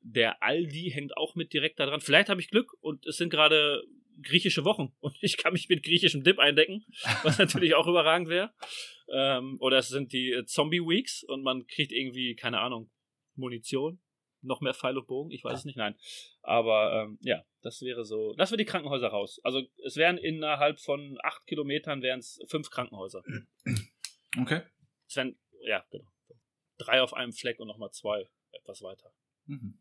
Der 0.05 0.43
Aldi 0.43 0.91
hängt 0.91 1.17
auch 1.17 1.35
mit 1.35 1.53
direkt 1.53 1.79
da 1.79 1.87
dran. 1.87 2.01
Vielleicht 2.01 2.29
habe 2.29 2.41
ich 2.41 2.51
Glück 2.51 2.73
und 2.81 3.07
es 3.07 3.17
sind 3.17 3.31
gerade 3.31 3.85
griechische 4.23 4.65
Wochen 4.65 4.95
und 5.01 5.17
ich 5.21 5.37
kann 5.37 5.53
mich 5.53 5.69
mit 5.69 5.83
griechischem 5.83 6.23
Dip 6.23 6.39
eindecken, 6.39 6.85
was 7.23 7.39
natürlich 7.39 7.75
auch 7.75 7.87
überragend 7.87 8.29
wäre. 8.29 8.53
Ähm, 9.13 9.59
oder 9.61 9.79
es 9.79 9.89
sind 9.89 10.13
die 10.13 10.33
äh, 10.33 10.45
Zombie 10.45 10.81
Weeks 10.81 11.23
und 11.25 11.43
man 11.43 11.67
kriegt 11.67 11.93
irgendwie, 11.93 12.35
keine 12.35 12.61
Ahnung, 12.61 12.91
Munition, 13.35 14.01
noch 14.43 14.61
mehr 14.61 14.75
Pfeil 14.75 14.99
und 14.99 15.07
Bogen, 15.07 15.31
ich 15.31 15.45
weiß 15.45 15.61
es 15.61 15.65
nicht, 15.65 15.77
nein. 15.77 15.97
Aber 16.43 17.05
ähm, 17.05 17.19
ja, 17.23 17.45
das 17.63 17.81
wäre 17.83 18.05
so. 18.05 18.35
Lassen 18.37 18.53
wir 18.53 18.59
die 18.59 18.65
Krankenhäuser 18.65 19.09
raus. 19.09 19.41
Also 19.45 19.63
es 19.85 19.97
wären 19.97 20.19
innerhalb 20.19 20.81
von 20.81 21.19
acht 21.23 21.47
Kilometern 21.47 22.03
wären 22.03 22.19
es 22.19 22.41
fünf 22.49 22.71
Krankenhäuser. 22.71 23.23
Okay. 24.41 24.63
Es 25.07 25.17
wären, 25.17 25.39
ja, 25.67 25.85
genau. 25.91 26.11
Drei 26.79 27.03
auf 27.03 27.13
einem 27.13 27.35
Fleck 27.35 27.61
und 27.61 27.69
nochmal 27.69 27.91
zwei 27.91 28.31
etwas 28.53 28.81
weiter. 28.81 29.13
Mhm. 29.45 29.79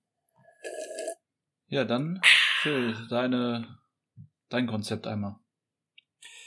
Ja, 1.67 1.85
dann 1.85 2.21
Phil, 2.61 2.95
deine 3.09 3.79
dein 4.49 4.67
Konzept 4.67 5.07
einmal. 5.07 5.35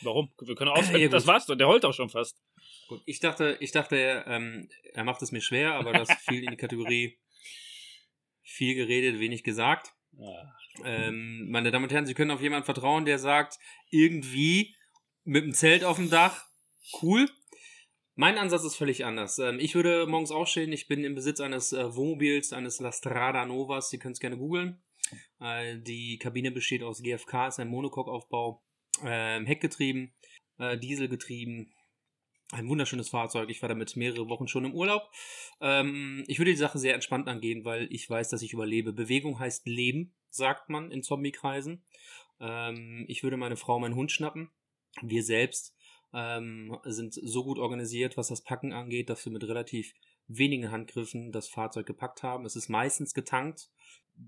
Warum? 0.03 0.33
Wir 0.41 0.55
können 0.55 0.71
aufhören. 0.75 1.01
Ja, 1.01 1.09
das 1.09 1.27
war's 1.27 1.47
doch. 1.47 1.57
Der 1.57 1.69
heult 1.69 1.85
auch 1.85 1.95
schon 1.95 2.11
fast. 2.11 2.43
Gut, 2.89 3.03
ich 3.07 3.21
dachte, 3.21 3.57
ich 3.61 3.73
dachte, 3.73 4.25
ähm, 4.27 4.69
er 4.93 5.05
macht 5.05 5.23
es 5.23 5.33
mir 5.33 5.41
schwer, 5.41 5.75
aber 5.75 5.93
das 5.93 6.11
fiel 6.25 6.45
in 6.45 6.51
die 6.51 6.57
Kategorie 6.57 7.19
viel 8.43 8.75
geredet, 8.75 9.19
wenig 9.19 9.43
gesagt. 9.43 9.95
Ähm, 10.85 11.51
meine 11.51 11.71
Damen 11.71 11.85
und 11.85 11.93
Herren, 11.93 12.07
Sie 12.07 12.15
können 12.15 12.31
auf 12.31 12.41
jemanden 12.41 12.65
vertrauen, 12.65 13.05
der 13.05 13.19
sagt, 13.19 13.59
irgendwie 13.91 14.77
mit 15.25 15.45
dem 15.45 15.55
Zelt 15.55 15.83
auf 15.85 15.97
dem 15.97 16.11
Dach, 16.11 16.45
cool. 17.03 17.29
Mein 18.17 18.39
Ansatz 18.39 18.63
ist 18.63 18.77
völlig 18.77 19.05
anders. 19.05 19.39
Ähm, 19.39 19.59
ich 19.59 19.75
würde 19.75 20.07
morgens 20.07 20.31
aufstehen, 20.31 20.73
ich 20.73 20.87
bin 20.87 21.03
im 21.03 21.17
Besitz 21.17 21.41
eines 21.41 21.73
äh, 21.73 21.97
Wohnmobils, 21.97 22.53
eines 22.53 22.79
La 22.79 22.93
Strada 22.93 23.45
Novas, 23.45 23.91
Sie 23.91 23.99
können 23.99 24.13
es 24.13 24.21
gerne 24.21 24.39
googeln. 24.39 24.83
Äh, 25.41 25.79
die 25.81 26.19
Kabine 26.19 26.53
besteht 26.53 26.85
aus 26.85 27.03
GFK, 27.03 27.49
ist 27.49 27.59
ein 27.59 27.69
Monocoque-Aufbau, 27.69 28.63
äh, 29.03 29.45
Heckgetrieben, 29.45 30.13
äh, 30.59 30.79
Dieselgetrieben. 30.79 31.75
Ein 32.53 32.69
wunderschönes 32.69 33.09
Fahrzeug. 33.09 33.51
Ich 33.51 33.63
war 33.63 33.69
damit 33.69 33.97
mehrere 33.97 34.29
Wochen 34.29 34.47
schon 34.47 34.65
im 34.65 34.75
Urlaub. 34.75 35.11
Ähm, 35.61 36.23
ich 36.29 36.39
würde 36.39 36.53
die 36.53 36.57
Sache 36.57 36.79
sehr 36.79 36.95
entspannt 36.95 37.27
angehen, 37.27 37.65
weil 37.65 37.89
ich 37.91 38.09
weiß, 38.09 38.29
dass 38.29 38.43
ich 38.43 38.53
überlebe. 38.53 38.93
Bewegung 38.93 39.41
heißt 39.41 39.67
Leben, 39.67 40.15
sagt 40.31 40.69
man 40.69 40.93
in 40.93 41.03
Zombie-Kreisen. 41.03 41.83
Ähm, 42.39 43.07
ich 43.09 43.25
würde 43.25 43.39
meine 43.39 43.57
Frau, 43.57 43.81
meinen 43.81 43.97
Hund 43.97 44.13
schnappen. 44.13 44.51
Wir 45.03 45.25
selbst 45.25 45.74
ähm, 46.15 46.77
sind 46.85 47.15
so 47.15 47.45
gut 47.45 47.59
organisiert, 47.59 48.17
was 48.17 48.29
das 48.29 48.43
Packen 48.43 48.73
angeht, 48.73 49.11
dass 49.11 49.25
wir 49.25 49.33
mit 49.33 49.45
relativ 49.45 49.93
wenigen 50.27 50.71
Handgriffen 50.71 51.33
das 51.33 51.49
Fahrzeug 51.49 51.87
gepackt 51.87 52.23
haben. 52.23 52.47
Es 52.47 52.57
ist 52.57 52.69
meistens 52.69 53.15
getankt 53.15 53.69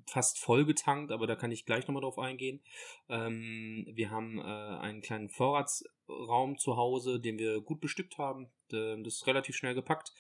fast 0.07 0.39
voll 0.39 0.65
getankt, 0.65 1.13
aber 1.13 1.27
da 1.27 1.37
kann 1.37 1.51
ich 1.51 1.65
gleich 1.65 1.87
nochmal 1.87 2.03
drauf 2.03 2.19
eingehen. 2.19 2.61
Ähm, 3.09 3.87
wir 3.93 4.11
haben 4.11 4.39
äh, 4.39 4.43
einen 4.43 5.01
kleinen 5.01 5.29
Vorratsraum 5.29 6.59
zu 6.59 6.77
Hause, 6.77 7.21
den 7.21 7.39
wir 7.39 7.61
gut 7.61 7.81
bestückt 7.81 8.19
haben. 8.19 8.51
Das 8.69 9.15
ist 9.15 9.27
relativ 9.27 9.57
schnell 9.57 9.75
gepackt. 9.75 10.13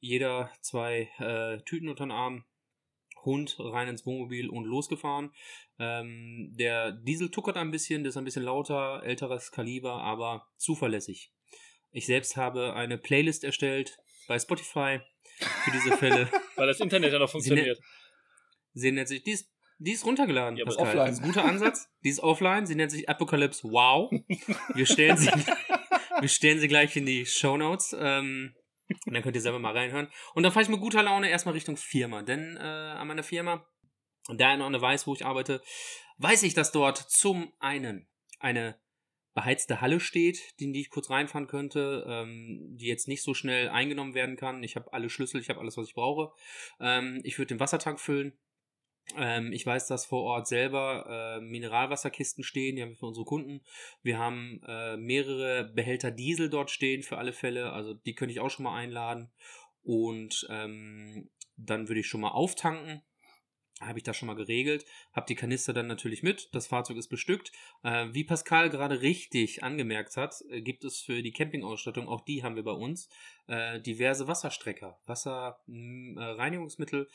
Jeder 0.00 0.50
zwei 0.60 1.08
äh, 1.18 1.62
Tüten 1.62 1.88
unter 1.88 2.04
den 2.04 2.10
Arm, 2.10 2.44
Hund 3.26 3.56
rein 3.58 3.88
ins 3.88 4.06
Wohnmobil 4.06 4.48
und 4.48 4.64
losgefahren. 4.64 5.32
Ähm, 5.78 6.54
der 6.58 6.92
Diesel 6.92 7.30
tuckert 7.30 7.58
ein 7.58 7.70
bisschen, 7.70 8.02
der 8.02 8.10
ist 8.10 8.16
ein 8.16 8.24
bisschen 8.24 8.44
lauter, 8.44 9.02
älteres 9.04 9.50
Kaliber, 9.50 10.00
aber 10.00 10.46
zuverlässig. 10.56 11.32
Ich 11.90 12.06
selbst 12.06 12.36
habe 12.36 12.74
eine 12.74 12.96
Playlist 12.96 13.44
erstellt 13.44 13.98
bei 14.28 14.38
Spotify 14.38 15.00
für 15.64 15.70
diese 15.70 15.96
Fälle. 15.96 16.30
Weil 16.56 16.66
das 16.66 16.80
Internet 16.80 17.12
ja 17.12 17.18
noch 17.18 17.30
funktioniert. 17.30 17.78
Sie 18.72 18.92
nennt 18.92 19.08
sich, 19.08 19.22
die 19.22 19.32
ist, 19.32 19.50
die 19.78 19.92
ist 19.92 20.04
runtergeladen. 20.04 20.56
Ja, 20.56 20.64
Pascal. 20.64 20.86
offline. 20.86 21.06
Das 21.06 21.14
ist 21.14 21.20
ein 21.20 21.26
guter 21.26 21.44
Ansatz. 21.44 21.88
Die 22.04 22.08
ist 22.08 22.20
offline. 22.20 22.66
Sie 22.66 22.74
nennt 22.74 22.90
sich 22.90 23.08
Apocalypse 23.08 23.64
Wow. 23.64 24.10
Wir 24.74 24.86
stellen 24.86 25.16
sie, 25.16 25.30
wir 26.20 26.28
stellen 26.28 26.58
sie 26.58 26.68
gleich 26.68 26.96
in 26.96 27.06
die 27.06 27.26
Show 27.26 27.56
Notes. 27.56 27.94
Ähm, 27.98 28.54
und 29.06 29.14
dann 29.14 29.22
könnt 29.22 29.36
ihr 29.36 29.42
selber 29.42 29.58
mal 29.58 29.76
reinhören. 29.76 30.08
Und 30.34 30.42
dann 30.42 30.52
fahre 30.52 30.62
ich 30.62 30.68
mit 30.68 30.80
guter 30.80 31.02
Laune 31.02 31.28
erstmal 31.28 31.54
Richtung 31.54 31.76
Firma. 31.76 32.22
Denn 32.22 32.56
äh, 32.56 32.60
an 32.60 33.08
meiner 33.08 33.22
Firma, 33.22 33.66
da 34.28 34.50
einer 34.50 34.66
eine 34.66 34.80
weiß, 34.80 35.06
wo 35.06 35.14
ich 35.14 35.24
arbeite, 35.24 35.62
weiß 36.18 36.42
ich, 36.44 36.54
dass 36.54 36.72
dort 36.72 36.98
zum 36.98 37.52
einen 37.58 38.08
eine 38.38 38.78
beheizte 39.34 39.82
Halle 39.82 40.00
steht, 40.00 40.40
in 40.58 40.72
die 40.72 40.80
ich 40.80 40.90
kurz 40.90 41.10
reinfahren 41.10 41.46
könnte, 41.46 42.06
ähm, 42.08 42.74
die 42.78 42.86
jetzt 42.86 43.06
nicht 43.06 43.22
so 43.22 43.34
schnell 43.34 43.68
eingenommen 43.68 44.14
werden 44.14 44.36
kann. 44.36 44.62
Ich 44.62 44.76
habe 44.76 44.92
alle 44.92 45.10
Schlüssel, 45.10 45.40
ich 45.40 45.50
habe 45.50 45.60
alles, 45.60 45.76
was 45.76 45.88
ich 45.88 45.94
brauche. 45.94 46.32
Ähm, 46.80 47.20
ich 47.22 47.38
würde 47.38 47.48
den 47.48 47.60
Wassertank 47.60 48.00
füllen. 48.00 48.32
Ähm, 49.14 49.52
ich 49.52 49.64
weiß, 49.64 49.86
dass 49.86 50.06
vor 50.06 50.24
Ort 50.24 50.48
selber 50.48 51.38
äh, 51.38 51.40
Mineralwasserkisten 51.40 52.42
stehen, 52.42 52.76
die 52.76 52.82
haben 52.82 52.90
wir 52.90 52.96
für 52.96 53.06
unsere 53.06 53.26
Kunden. 53.26 53.62
Wir 54.02 54.18
haben 54.18 54.60
äh, 54.66 54.96
mehrere 54.96 55.64
Behälter 55.64 56.10
Diesel 56.10 56.50
dort 56.50 56.70
stehen 56.70 57.02
für 57.02 57.18
alle 57.18 57.32
Fälle, 57.32 57.72
also 57.72 57.94
die 57.94 58.14
könnte 58.14 58.32
ich 58.32 58.40
auch 58.40 58.50
schon 58.50 58.64
mal 58.64 58.76
einladen. 58.76 59.30
Und 59.82 60.46
ähm, 60.50 61.30
dann 61.56 61.88
würde 61.88 62.00
ich 62.00 62.08
schon 62.08 62.20
mal 62.20 62.30
auftanken. 62.30 63.02
Habe 63.80 63.98
ich 63.98 64.04
das 64.04 64.16
schon 64.16 64.26
mal 64.26 64.34
geregelt. 64.34 64.86
Habe 65.12 65.26
die 65.26 65.34
Kanister 65.34 65.74
dann 65.74 65.86
natürlich 65.86 66.22
mit. 66.22 66.48
Das 66.54 66.66
Fahrzeug 66.66 66.96
ist 66.96 67.08
bestückt. 67.08 67.52
Äh, 67.82 68.06
wie 68.12 68.24
Pascal 68.24 68.70
gerade 68.70 69.02
richtig 69.02 69.62
angemerkt 69.62 70.16
hat, 70.16 70.42
äh, 70.48 70.62
gibt 70.62 70.82
es 70.84 71.00
für 71.00 71.22
die 71.22 71.32
Campingausstattung, 71.32 72.08
auch 72.08 72.22
die 72.22 72.42
haben 72.42 72.56
wir 72.56 72.64
bei 72.64 72.72
uns, 72.72 73.10
äh, 73.48 73.78
diverse 73.80 74.28
Wasserstrecker, 74.28 74.98
Wasserreinigungsmittel. 75.04 77.08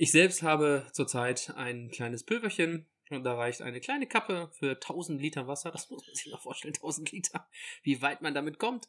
Ich 0.00 0.12
selbst 0.12 0.44
habe 0.44 0.86
zurzeit 0.92 1.52
ein 1.56 1.90
kleines 1.90 2.22
Pülverchen 2.22 2.86
und 3.10 3.24
da 3.24 3.34
reicht 3.34 3.62
eine 3.62 3.80
kleine 3.80 4.06
Kappe 4.06 4.48
für 4.52 4.70
1000 4.74 5.20
Liter 5.20 5.48
Wasser. 5.48 5.70
Das 5.72 5.90
muss 5.90 6.06
man 6.06 6.14
sich 6.14 6.30
mal 6.30 6.38
vorstellen, 6.38 6.74
1000 6.74 7.10
Liter. 7.10 7.48
Wie 7.82 8.00
weit 8.00 8.22
man 8.22 8.32
damit 8.32 8.60
kommt. 8.60 8.86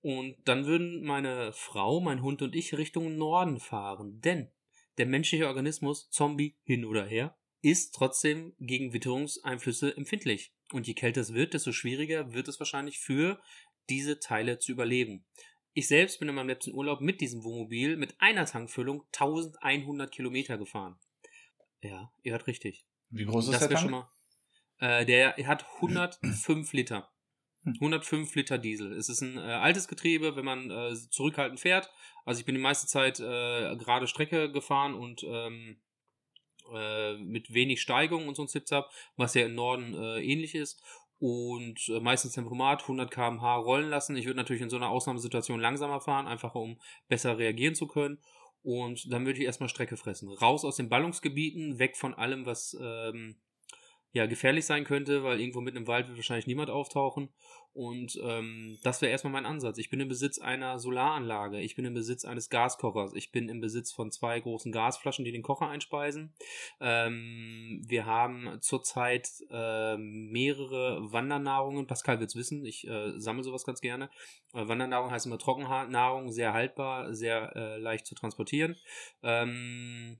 Und 0.00 0.36
dann 0.44 0.66
würden 0.66 1.04
meine 1.04 1.52
Frau, 1.52 2.00
mein 2.00 2.22
Hund 2.22 2.42
und 2.42 2.56
ich 2.56 2.76
Richtung 2.76 3.16
Norden 3.16 3.60
fahren. 3.60 4.20
Denn 4.22 4.50
der 4.98 5.06
menschliche 5.06 5.46
Organismus, 5.46 6.10
Zombie 6.10 6.56
hin 6.64 6.84
oder 6.84 7.06
her, 7.06 7.38
ist 7.62 7.94
trotzdem 7.94 8.52
gegen 8.58 8.92
Witterungseinflüsse 8.92 9.96
empfindlich. 9.96 10.52
Und 10.72 10.88
je 10.88 10.94
kälter 10.94 11.20
es 11.20 11.32
wird, 11.32 11.54
desto 11.54 11.70
schwieriger 11.70 12.32
wird 12.32 12.48
es 12.48 12.58
wahrscheinlich 12.58 12.98
für 12.98 13.40
diese 13.88 14.18
Teile 14.18 14.58
zu 14.58 14.72
überleben. 14.72 15.24
Ich 15.72 15.88
selbst 15.88 16.18
bin 16.18 16.28
in 16.28 16.34
meinem 16.34 16.48
letzten 16.48 16.74
Urlaub 16.74 17.00
mit 17.00 17.20
diesem 17.20 17.44
Wohnmobil 17.44 17.96
mit 17.96 18.20
einer 18.20 18.44
Tankfüllung 18.46 19.04
1100 19.12 20.10
Kilometer 20.10 20.58
gefahren. 20.58 20.98
Ja, 21.80 22.12
ihr 22.22 22.32
hört 22.32 22.46
richtig. 22.46 22.84
Wie 23.10 23.24
groß 23.24 23.46
ist 23.46 23.60
Das 23.60 23.68
der 23.68 23.78
Tank? 23.78 23.90
mal. 23.90 24.10
Äh, 24.78 25.06
der 25.06 25.36
hat 25.46 25.66
105 25.76 26.72
Liter. 26.72 27.10
105 27.64 28.34
Liter 28.34 28.58
Diesel. 28.58 28.92
Es 28.92 29.08
ist 29.08 29.20
ein 29.20 29.36
äh, 29.36 29.40
altes 29.40 29.86
Getriebe, 29.86 30.34
wenn 30.34 30.44
man 30.44 30.70
äh, 30.70 30.94
zurückhaltend 31.10 31.60
fährt. 31.60 31.90
Also 32.24 32.40
ich 32.40 32.46
bin 32.46 32.54
die 32.54 32.60
meiste 32.60 32.86
Zeit 32.86 33.20
äh, 33.20 33.76
gerade 33.76 34.06
Strecke 34.06 34.50
gefahren 34.50 34.94
und 34.94 35.22
ähm, 35.24 35.80
äh, 36.72 37.16
mit 37.18 37.52
wenig 37.52 37.80
Steigung 37.82 38.28
und 38.28 38.34
so 38.34 38.42
ein 38.42 38.48
Zip-Zap, 38.48 38.90
was 39.16 39.34
ja 39.34 39.44
im 39.44 39.54
Norden 39.54 39.94
äh, 39.94 40.22
ähnlich 40.22 40.54
ist. 40.54 40.82
Und 41.20 41.88
äh, 41.90 42.00
meistens 42.00 42.32
Tempomat 42.32 42.82
100 42.82 43.10
km/h 43.10 43.56
rollen 43.56 43.88
lassen. 43.88 44.16
Ich 44.16 44.24
würde 44.26 44.38
natürlich 44.38 44.62
in 44.62 44.70
so 44.70 44.76
einer 44.76 44.88
Ausnahmesituation 44.88 45.60
langsamer 45.60 46.00
fahren, 46.00 46.26
einfach 46.26 46.54
um 46.54 46.80
besser 47.08 47.38
reagieren 47.38 47.74
zu 47.74 47.86
können. 47.86 48.18
Und 48.62 49.12
dann 49.12 49.24
würde 49.24 49.38
ich 49.38 49.44
erstmal 49.44 49.68
Strecke 49.68 49.96
fressen. 49.96 50.28
Raus 50.30 50.64
aus 50.64 50.76
den 50.76 50.88
Ballungsgebieten, 50.88 51.78
weg 51.78 51.96
von 51.96 52.14
allem, 52.14 52.46
was 52.46 52.76
ähm, 52.80 53.36
ja 54.12 54.26
gefährlich 54.26 54.66
sein 54.66 54.84
könnte, 54.84 55.22
weil 55.22 55.40
irgendwo 55.40 55.60
mitten 55.60 55.76
im 55.76 55.86
Wald 55.86 56.08
wird 56.08 56.18
wahrscheinlich 56.18 56.46
niemand 56.46 56.70
auftauchen. 56.70 57.28
Und 57.72 58.18
ähm, 58.24 58.78
das 58.82 59.00
wäre 59.00 59.12
erstmal 59.12 59.32
mein 59.32 59.46
Ansatz. 59.46 59.78
Ich 59.78 59.90
bin 59.90 60.00
im 60.00 60.08
Besitz 60.08 60.40
einer 60.40 60.80
Solaranlage, 60.80 61.60
ich 61.60 61.76
bin 61.76 61.84
im 61.84 61.94
Besitz 61.94 62.24
eines 62.24 62.50
Gaskochers, 62.50 63.14
ich 63.14 63.30
bin 63.30 63.48
im 63.48 63.60
Besitz 63.60 63.92
von 63.92 64.10
zwei 64.10 64.40
großen 64.40 64.72
Gasflaschen, 64.72 65.24
die 65.24 65.30
den 65.30 65.42
Kocher 65.42 65.68
einspeisen. 65.68 66.34
Ähm, 66.80 67.80
wir 67.86 68.06
haben 68.06 68.58
zurzeit 68.60 69.28
ähm, 69.50 70.30
mehrere 70.32 71.12
Wandernahrungen. 71.12 71.86
Pascal 71.86 72.18
wird's 72.18 72.34
wissen, 72.34 72.64
ich 72.64 72.88
äh, 72.88 73.12
sammle 73.20 73.44
sowas 73.44 73.64
ganz 73.64 73.80
gerne. 73.80 74.10
Äh, 74.52 74.66
Wandernahrung 74.66 75.12
heißt 75.12 75.26
immer 75.26 75.38
Trockennahrung, 75.38 76.32
sehr 76.32 76.52
haltbar, 76.52 77.14
sehr 77.14 77.54
äh, 77.54 77.78
leicht 77.78 78.04
zu 78.04 78.16
transportieren. 78.16 78.76
Ähm, 79.22 80.18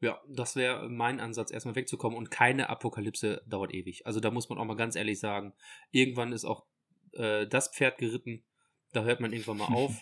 ja, 0.00 0.20
das 0.28 0.56
wäre 0.56 0.88
mein 0.88 1.20
Ansatz, 1.20 1.50
erstmal 1.50 1.74
wegzukommen. 1.74 2.16
Und 2.16 2.30
keine 2.30 2.70
Apokalypse 2.70 3.42
dauert 3.46 3.74
ewig. 3.74 4.06
Also 4.06 4.20
da 4.20 4.30
muss 4.30 4.48
man 4.48 4.58
auch 4.58 4.64
mal 4.64 4.76
ganz 4.76 4.96
ehrlich 4.96 5.20
sagen, 5.20 5.52
irgendwann 5.90 6.32
ist 6.32 6.44
auch 6.44 6.64
äh, 7.12 7.46
das 7.46 7.68
Pferd 7.68 7.98
geritten. 7.98 8.42
Da 8.92 9.04
hört 9.04 9.20
man 9.20 9.32
irgendwann 9.32 9.58
mal 9.58 9.66
auf. 9.74 9.94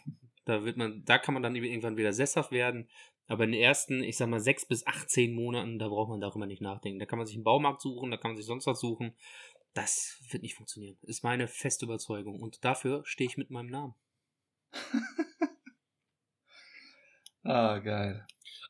da 0.44 0.64
wird 0.64 0.76
man, 0.76 1.04
da 1.04 1.18
kann 1.18 1.34
man 1.34 1.42
dann 1.42 1.56
irgendwann 1.56 1.96
wieder 1.96 2.12
sesshaft 2.12 2.52
werden. 2.52 2.88
Aber 3.26 3.44
in 3.44 3.52
den 3.52 3.60
ersten, 3.60 4.02
ich 4.02 4.16
sag 4.16 4.28
mal, 4.28 4.40
sechs 4.40 4.66
bis 4.66 4.86
18 4.86 5.34
Monaten, 5.34 5.78
da 5.78 5.88
braucht 5.88 6.08
man 6.08 6.20
darüber 6.20 6.46
nicht 6.46 6.62
nachdenken. 6.62 6.98
Da 6.98 7.04
kann 7.04 7.18
man 7.18 7.26
sich 7.26 7.36
einen 7.36 7.44
Baumarkt 7.44 7.82
suchen, 7.82 8.10
da 8.10 8.16
kann 8.16 8.30
man 8.30 8.36
sich 8.36 8.46
sonst 8.46 8.66
was 8.66 8.80
suchen. 8.80 9.14
Das 9.74 10.18
wird 10.30 10.42
nicht 10.42 10.54
funktionieren. 10.54 10.96
Ist 11.02 11.24
meine 11.24 11.46
feste 11.46 11.84
Überzeugung. 11.84 12.40
Und 12.40 12.64
dafür 12.64 13.02
stehe 13.04 13.28
ich 13.28 13.36
mit 13.36 13.50
meinem 13.50 13.68
Namen. 13.70 13.94
Ah, 17.44 17.78
geil. 17.78 18.26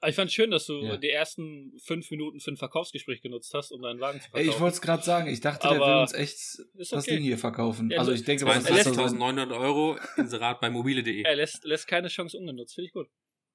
Ich 0.06 0.14
fand 0.14 0.30
schön, 0.30 0.50
dass 0.52 0.66
du 0.66 0.80
Ja. 0.80 0.96
die 0.96 1.10
ersten 1.10 1.72
fünf 1.82 2.10
Minuten 2.12 2.38
für 2.38 2.52
ein 2.52 2.56
Verkaufsgespräch 2.56 3.20
genutzt 3.20 3.52
hast, 3.54 3.72
um 3.72 3.82
deinen 3.82 3.98
Wagen 4.00 4.20
zu 4.20 4.26
Ey, 4.26 4.30
verkaufen. 4.30 4.50
ich 4.54 4.60
wollte 4.60 4.74
es 4.74 4.80
gerade 4.80 5.02
sagen, 5.02 5.28
ich 5.28 5.40
dachte, 5.40 5.66
der 5.68 5.76
Aber 5.76 5.86
will 5.96 6.02
uns 6.02 6.12
echt 6.12 6.34
ist 6.36 6.92
das 6.92 7.04
okay. 7.04 7.16
Ding 7.16 7.24
hier 7.24 7.36
verkaufen. 7.38 7.90
Ja, 7.90 7.98
also 7.98 8.12
ich 8.12 8.22
denke, 8.24 8.46
was 8.46 8.64
Er 8.64 8.74
lässt- 8.76 8.86
ist 8.88 8.94
so 8.94 9.08
sein, 9.08 9.18
22.900 9.18 9.52
Euro, 9.58 9.98
Inserat 10.16 10.60
bei 10.60 10.70
mobile.de. 10.70 11.22
er 11.22 11.34
lässt, 11.36 11.64
lässt 11.64 11.88
keine 11.88 12.08
Chance 12.08 12.38
ungenutzt. 12.38 12.74
Finde 12.76 12.86
ich 12.86 12.92
gut. 12.92 13.08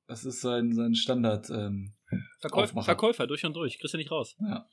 das 0.08 0.26
ist 0.26 0.42
sein, 0.42 0.74
sein 0.74 0.96
Standard. 0.96 1.50
Ähm, 1.50 1.94
Verkäufer, 2.42 2.64
Aufmacher. 2.72 2.86
Verkäufer, 2.86 3.26
durch 3.28 3.46
und 3.46 3.54
durch. 3.56 3.80
Kriegst 3.80 3.94
du 3.94 3.98
nicht 3.98 4.12
raus. 4.12 4.36
ja. 4.42 4.68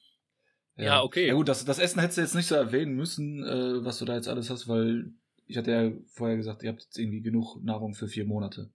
Ja, 0.76 1.02
okay. 1.02 1.26
Ja 1.26 1.34
gut, 1.34 1.46
das, 1.48 1.64
das 1.64 1.78
Essen 1.78 2.00
hättest 2.00 2.16
du 2.18 2.22
jetzt 2.22 2.34
nicht 2.34 2.46
so 2.46 2.54
erwähnen 2.54 2.94
müssen, 2.94 3.44
äh, 3.44 3.84
was 3.84 3.98
du 3.98 4.06
da 4.06 4.14
jetzt 4.14 4.28
alles 4.28 4.48
hast, 4.50 4.66
weil 4.66 5.12
ich 5.46 5.56
hatte 5.58 5.70
ja 5.70 5.92
vorher 6.14 6.36
gesagt, 6.38 6.62
ihr 6.62 6.70
habt 6.70 6.82
jetzt 6.82 6.98
irgendwie 6.98 7.20
genug 7.20 7.62
Nahrung 7.62 7.92
für 7.94 8.08
vier 8.08 8.24
Monate. 8.24 8.70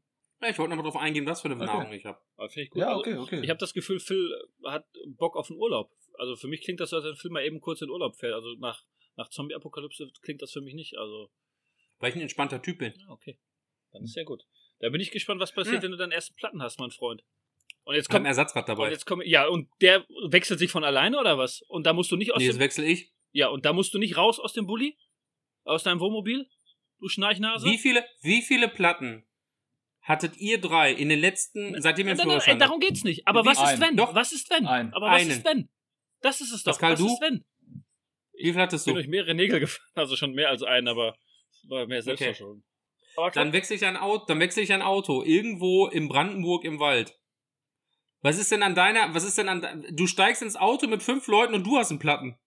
Ja, 0.45 0.51
ich 0.51 0.57
wollte 0.59 0.69
nochmal 0.75 0.91
drauf 0.91 1.01
eingehen, 1.01 1.25
was 1.25 1.41
für 1.41 1.47
eine 1.47 1.55
Okay. 1.55 1.65
Nahrung 1.65 1.91
ich 1.91 2.05
habe. 2.05 2.19
Aber 2.37 2.49
finde 2.49 2.63
ich 2.65 2.69
gut. 2.69 2.79
Ja, 2.81 2.87
Also, 2.89 2.99
okay, 3.01 3.15
okay. 3.17 3.41
Ich 3.43 3.49
habe 3.49 3.57
das 3.59 3.73
Gefühl, 3.73 3.99
Phil 3.99 4.31
hat 4.65 4.85
Bock 5.07 5.35
auf 5.35 5.49
einen 5.49 5.59
Urlaub. 5.59 5.91
Also 6.17 6.35
für 6.35 6.47
mich 6.47 6.61
klingt 6.61 6.79
das 6.79 6.91
so, 6.91 6.97
als 6.97 7.05
wenn 7.05 7.15
Phil 7.15 7.31
mal 7.31 7.43
eben 7.43 7.59
kurz 7.61 7.81
in 7.81 7.89
Urlaub 7.89 8.15
fährt. 8.15 8.33
Also 8.33 8.53
nach, 8.59 8.83
nach 9.15 9.29
Zombie-Apokalypse 9.29 10.09
klingt 10.21 10.41
das 10.41 10.51
für 10.51 10.61
mich 10.61 10.73
nicht. 10.75 10.97
Also, 10.97 11.31
Weil 11.99 12.09
ich 12.09 12.15
ein 12.15 12.21
entspannter 12.21 12.61
Typ 12.61 12.77
bin. 12.79 12.93
ja, 12.97 13.09
okay. 13.09 13.37
Dann 13.91 14.03
ist 14.03 14.15
ja 14.15 14.23
gut. 14.23 14.45
Da 14.79 14.89
bin 14.89 15.01
ich 15.01 15.09
gespannt, 15.11 15.39
was 15.41 15.53
passiert, 15.53 15.77
Hm. 15.77 15.83
wenn 15.83 15.91
du 15.91 15.97
deinen 15.97 16.11
ersten 16.11 16.35
Platten 16.35 16.61
hast, 16.61 16.79
mein 16.79 16.91
Freund. 16.91 17.23
Und 17.85 17.95
jetzt 17.95 18.07
habe 18.09 18.17
ein 18.17 18.23
kommt. 18.23 18.27
Ersatzrad 18.27 18.63
Und 18.69 18.77
dabei. 18.77 18.91
jetzt 18.91 19.05
kommt, 19.05 19.25
ja, 19.25 19.47
und 19.47 19.69
der 19.81 20.05
wechselt 20.29 20.59
sich 20.59 20.69
von 20.71 20.83
alleine 20.83 21.19
oder 21.19 21.37
was? 21.37 21.61
Und 21.63 21.85
da 21.85 21.93
musst 21.93 22.11
du 22.11 22.15
nicht 22.17 22.33
aus 22.33 22.39
Nee, 22.41 22.49
dem, 22.49 22.59
wechsle 22.59 22.85
ich. 22.85 23.11
ja, 23.31 23.47
und 23.47 23.65
da 23.65 23.73
musst 23.73 23.93
du 23.93 23.99
nicht 23.99 24.17
raus 24.17 24.39
aus 24.39 24.53
dem 24.53 24.67
Bulli? 24.67 24.97
Aus 25.63 25.83
deinem 25.83 25.99
Wohnmobil? 25.99 26.47
Du 26.99 27.07
Schnarchnase? 27.09 27.65
Wie 27.67 27.77
viele, 27.77 28.03
wie 28.21 28.41
viele 28.41 28.67
Platten 28.67 29.25
hattet 30.05 30.37
ihr 30.37 30.61
drei 30.61 30.91
in 30.91 31.09
den 31.09 31.19
letzten, 31.19 31.81
seitdem 31.81 32.07
ihr 32.07 32.15
Nein, 32.15 32.27
nein, 32.27 32.41
nein, 32.45 32.59
darum 32.59 32.79
geht's 32.79 33.03
nicht. 33.03 33.27
Aber 33.27 33.43
was 33.45 33.59
ist 33.59 33.81
wenn? 33.81 33.97
Doch. 33.97 34.13
Was 34.13 34.31
ist 34.31 34.49
wenn? 34.51 34.65
Ein. 34.67 34.93
Aber 34.93 35.07
was 35.07 35.21
Einen. 35.21 35.31
ist 35.31 35.45
wenn? 35.45 35.69
Das 36.21 36.41
ist 36.41 36.51
es 36.53 36.63
doch. 36.63 36.73
Pascal, 36.73 36.93
was 36.93 36.99
du? 36.99 37.07
ist 37.07 37.21
wenn? 37.21 37.43
Wie 38.37 38.51
viel 38.51 38.61
hattest 38.61 38.83
Ich 38.83 38.85
bin 38.85 38.95
du? 38.95 39.01
durch 39.01 39.09
mehrere 39.09 39.33
Nägel 39.33 39.59
gefahren, 39.59 39.91
also 39.95 40.15
schon 40.15 40.33
mehr 40.33 40.49
als 40.49 40.61
einen, 40.61 40.87
aber 40.87 41.17
war 41.67 41.87
mehr 41.87 42.01
Selbstverschulden. 42.01 42.63
Klar, 43.15 43.31
Dann 43.31 43.53
wechsle 43.53 43.75
ich 43.77 43.85
ein 43.85 43.97
Auto, 43.97 44.25
dann 44.27 44.39
wechsle 44.39 44.61
ich 44.61 44.73
ein 44.73 44.81
Auto 44.81 45.23
irgendwo 45.23 45.87
in 45.87 46.07
Brandenburg 46.09 46.65
im 46.65 46.79
Wald. 46.79 47.17
Was 48.21 48.37
ist 48.37 48.51
denn 48.51 48.61
an 48.61 48.75
deiner, 48.75 49.13
was 49.13 49.23
ist 49.23 49.37
denn 49.37 49.49
an, 49.49 49.85
du 49.91 50.05
steigst 50.05 50.41
ins 50.41 50.55
Auto 50.55 50.87
mit 50.87 51.01
fünf 51.01 51.27
Leuten 51.27 51.53
und 51.53 51.63
du 51.65 51.77
hast 51.77 51.91
einen 51.91 51.99
Platten. 51.99 52.37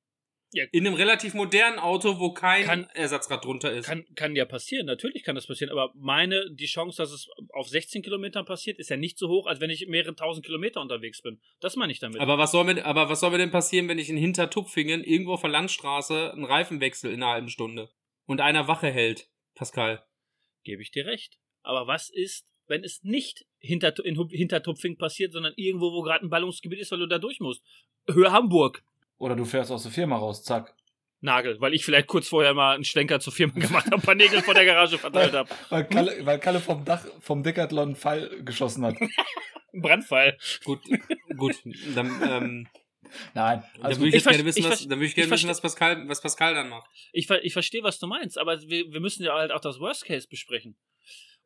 Ja. 0.53 0.65
In 0.73 0.87
einem 0.87 0.95
relativ 0.97 1.35
modernen 1.35 1.79
Auto, 1.79 2.19
wo 2.19 2.33
kein 2.33 2.65
Kann- 2.65 2.89
Ersatzrad 2.95 3.45
drunter 3.45 3.71
ist. 3.71 3.85
kann, 3.85 4.07
kann 4.15 4.35
ja 4.35 4.47
passieren, 4.47 4.87
natürlich 4.87 5.23
kann 5.23 5.35
das 5.35 5.47
passieren, 5.47 5.71
aber 5.71 5.93
meine, 5.95 6.51
die 6.51 6.65
Chance, 6.65 6.97
dass 7.03 7.13
es 7.13 7.29
auf 7.51 7.69
16 7.69 8.03
Kilometern 8.03 8.47
passiert, 8.47 8.79
ist 8.79 8.89
ja 8.89 8.97
nicht 8.97 9.19
so 9.19 9.29
hoch, 9.29 9.47
als 9.47 9.61
wenn 9.61 9.69
ich 9.69 9.87
mehrere 9.89 10.15
tausend 10.15 10.47
Kilometer 10.47 10.81
unterwegs 10.81 11.21
bin. 11.21 11.39
Das 11.61 11.77
meine 11.77 11.93
ich 11.93 11.99
damit. 12.01 12.21
aber 12.21 12.39
was 12.39 12.53
soll 12.53 12.65
mir, 12.65 12.83
aber 12.87 13.11
was 13.11 13.21
soll 13.21 13.31
mir 13.31 13.37
denn 13.39 13.51
passieren, 13.51 13.89
wenn 13.89 13.99
ich 13.99 14.09
in 14.09 14.17
Hintertupfingen 14.17 15.05
irgendwo 15.05 15.35
auf 15.35 15.43
der 15.43 15.51
Landstraße 15.51 16.33
einen 16.33 16.45
Reifenwechsel 16.47 17.13
in 17.13 17.23
einer 17.23 17.33
halben 17.33 17.49
Stunde 17.51 17.91
und 18.25 18.41
einer 18.41 18.67
Wache 18.69 18.91
hält, 18.91 19.29
Pascal? 19.55 20.03
Gebe 20.65 20.81
ich 20.81 20.91
dir 20.91 21.05
recht. 21.05 21.39
Aber 21.63 21.87
was 21.87 22.09
ist, 22.09 22.47
wenn 22.67 22.85
es 22.85 23.03
nicht 23.03 23.45
hinter, 23.59 23.93
in 24.03 24.17
Hu- 24.17 24.31
Hintertupfing 24.31 24.97
passiert, 24.97 25.33
sondern 25.33 25.53
irgendwo, 25.57 25.93
wo 25.93 26.01
gerade 26.01 26.25
ein 26.25 26.31
Ballungsgebiet 26.31 26.79
ist, 26.81 26.91
weil 26.91 27.01
du 27.01 27.07
da 27.07 27.19
durch 27.19 27.39
musst? 27.41 27.63
Höhe 28.11 28.33
Hamburg. 28.33 28.83
Oder 29.19 29.37
du 29.37 29.45
fährst 29.45 29.71
aus 29.71 29.83
der 29.83 29.93
Firma 29.93 30.17
raus, 30.17 30.43
zack. 30.43 30.75
Nagel, 31.21 31.61
weil 31.61 31.75
ich 31.75 31.85
vielleicht 31.85 32.07
kurz 32.07 32.29
vorher 32.29 32.55
mal 32.55 32.75
einen 32.75 32.85
Schlenker 32.85 33.19
zur 33.19 33.33
Firma 33.33 33.53
gemacht 33.57 33.87
habe, 33.87 33.97
ein 33.97 34.03
paar 34.03 34.15
Nägel 34.15 34.41
vor 34.43 34.55
der 34.55 34.65
Garage 34.65 34.99
verteilt 34.99 35.33
habe. 35.33 35.49
Weil 35.69 35.85
Kalle, 35.85 36.25
weil 36.25 36.39
Kalle 36.39 36.61
vom 36.61 36.85
Dach 36.85 37.05
vom 37.21 37.43
Decathlon 37.43 37.89
einen 37.89 37.97
Pfeil 37.97 38.45
geschossen 38.45 38.85
hat. 38.85 38.97
Ein 39.75 39.83
Brandfall. 39.83 40.39
Gut, 40.65 40.81
gut, 41.37 41.57
dann, 41.95 42.07
ähm, 42.23 42.69
Nein, 43.35 43.63
dann 43.75 43.85
also 43.85 44.01
würde 44.01 44.17
ich 44.17 44.17
ich 44.17 44.25
gerne 44.25 44.45
wissen, 44.45 44.61
ich 44.61 44.69
was, 44.69 44.81
dann 44.81 44.99
würde 44.99 45.07
ich 45.07 45.15
gerne 45.15 45.27
ich 45.27 45.33
wissen, 45.33 45.49
was 45.49 45.61
Pascal, 45.61 46.09
was 46.09 46.23
Pascal 46.23 46.55
dann 46.55 46.69
macht. 46.69 46.89
Ich, 47.13 47.27
ver 47.27 47.45
ich 47.45 47.53
verstehe, 47.53 47.83
was 47.83 47.99
du 47.99 48.07
meinst, 48.07 48.39
aber 48.39 48.61
wir, 48.63 48.91
wir 48.91 49.01
müssen 49.01 49.25
ja 49.25 49.35
halt 49.35 49.53
auch 49.53 49.61
das 49.61 49.79
Worst 49.79 50.07
Case 50.07 50.27
besprechen. 50.29 50.77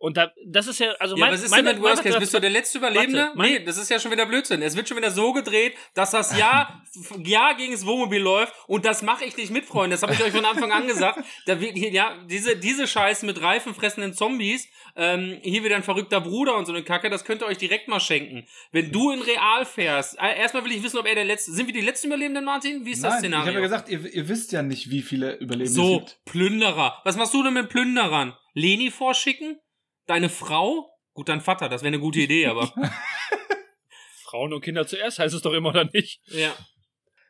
Und 0.03 0.17
da, 0.17 0.33
das 0.47 0.67
ist 0.67 0.81
ja, 0.81 0.91
also 0.99 1.15
Ja, 1.17 1.27
mein, 1.27 1.35
was 1.35 1.45
ist 1.45 1.51
meine- 1.53 1.69
denn 1.71 1.77
mit 1.77 1.85
Worst 1.85 2.03
Case? 2.03 2.19
Bist 2.19 2.35
du 2.35 2.41
der 2.41 2.51
letzte 2.51 2.79
Überlebende? 2.79 3.19
Warte, 3.21 3.39
mein- 3.39 3.53
nee, 3.53 3.65
das 3.65 3.77
ist 3.79 3.89
ja 3.89 4.01
schon 4.01 4.11
wieder 4.11 4.27
Blödsinn. 4.27 4.61
Es 4.61 4.75
wird 4.77 4.89
schon 4.89 4.97
wieder 4.97 5.13
so 5.13 5.33
gedreht, 5.33 5.75
dass 5.95 6.11
das 6.11 6.37
Jahr, 6.37 6.83
Jahr 7.25 7.55
gegen 7.55 7.71
das 7.73 7.87
Wohnmobil 7.87 8.21
läuft 8.21 8.53
und 8.67 8.85
das 8.85 9.03
mache 9.03 9.25
ich 9.25 9.37
nicht 9.37 9.53
mit, 9.53 9.65
Freunde. 9.65 9.95
Das 9.95 10.03
habe 10.03 10.13
ich 10.13 10.21
euch 10.25 10.33
von 10.33 10.45
Anfang 10.45 10.73
an 10.73 10.89
gesagt. 10.89 11.21
Da 11.47 11.61
wird, 11.61 11.77
hier, 11.77 11.91
ja, 11.91 12.17
diese, 12.29 12.57
diese 12.57 12.87
Scheiße 12.89 13.25
mit 13.27 13.41
reifenfressenden 13.41 14.13
Zombies, 14.13 14.69
ähm, 14.97 15.39
hier 15.43 15.63
wieder 15.63 15.77
ein 15.77 15.83
verrückter 15.85 16.21
Bruder 16.21 16.57
und 16.57 16.67
so 16.67 16.73
eine 16.73 16.83
Kacke, 16.83 17.09
das 17.09 17.25
könnt 17.25 17.43
ihr 17.43 17.47
euch 17.47 17.59
direkt 17.59 17.87
mal 17.89 18.01
schenken. 18.01 18.47
Wenn 18.73 18.91
du 18.91 19.13
in 19.13 19.23
Real 19.23 19.65
fährst, 19.65 20.19
äh, 20.19 20.37
erstmal 20.37 20.65
will 20.65 20.73
ich 20.73 20.83
wissen, 20.83 20.99
ob 20.99 21.07
er 21.07 21.15
der 21.15 21.25
letzte, 21.25 21.53
sind 21.53 21.67
wir 21.69 21.75
die 21.75 21.81
letzten 21.81 22.09
Überlebenden, 22.09 22.45
Martin? 22.45 22.85
Wie 22.85 22.91
ist 22.91 23.05
das 23.05 23.15
Nein, 23.15 23.19
ich 23.25 23.29
Szenario? 23.29 23.47
habe 23.47 23.55
ja 23.57 23.61
gesagt, 23.63 23.89
ihr, 23.89 24.05
ihr 24.13 24.29
wisst 24.29 24.51
ja 24.53 24.63
nicht, 24.63 24.91
wie 24.91 25.03
viele 25.03 25.35
Überlebende 25.37 25.65
es 25.65 25.75
So, 25.75 25.99
gibt. 26.01 26.19
Plünderer. 26.25 27.01
Was 27.05 27.17
machst 27.17 27.33
du 27.35 27.43
denn 27.45 27.55
mit 27.55 27.69
Plünderern? 27.69 28.37
Leni 28.55 28.91
vorschicken? 28.91 29.59
Deine 30.07 30.29
Frau? 30.29 30.91
Gut, 31.15 31.29
dein 31.29 31.41
Vater, 31.41 31.69
das 31.69 31.83
wäre 31.83 31.89
eine 31.89 32.01
gute 32.01 32.21
Idee, 32.21 32.47
aber. 32.47 32.73
Frauen 34.25 34.53
und 34.53 34.63
Kinder 34.63 34.87
zuerst 34.87 35.19
heißt 35.19 35.35
es 35.35 35.43
doch 35.43 35.53
immer 35.53 35.71
oder 35.71 35.85
nicht? 35.93 36.23
Ja. 36.27 36.53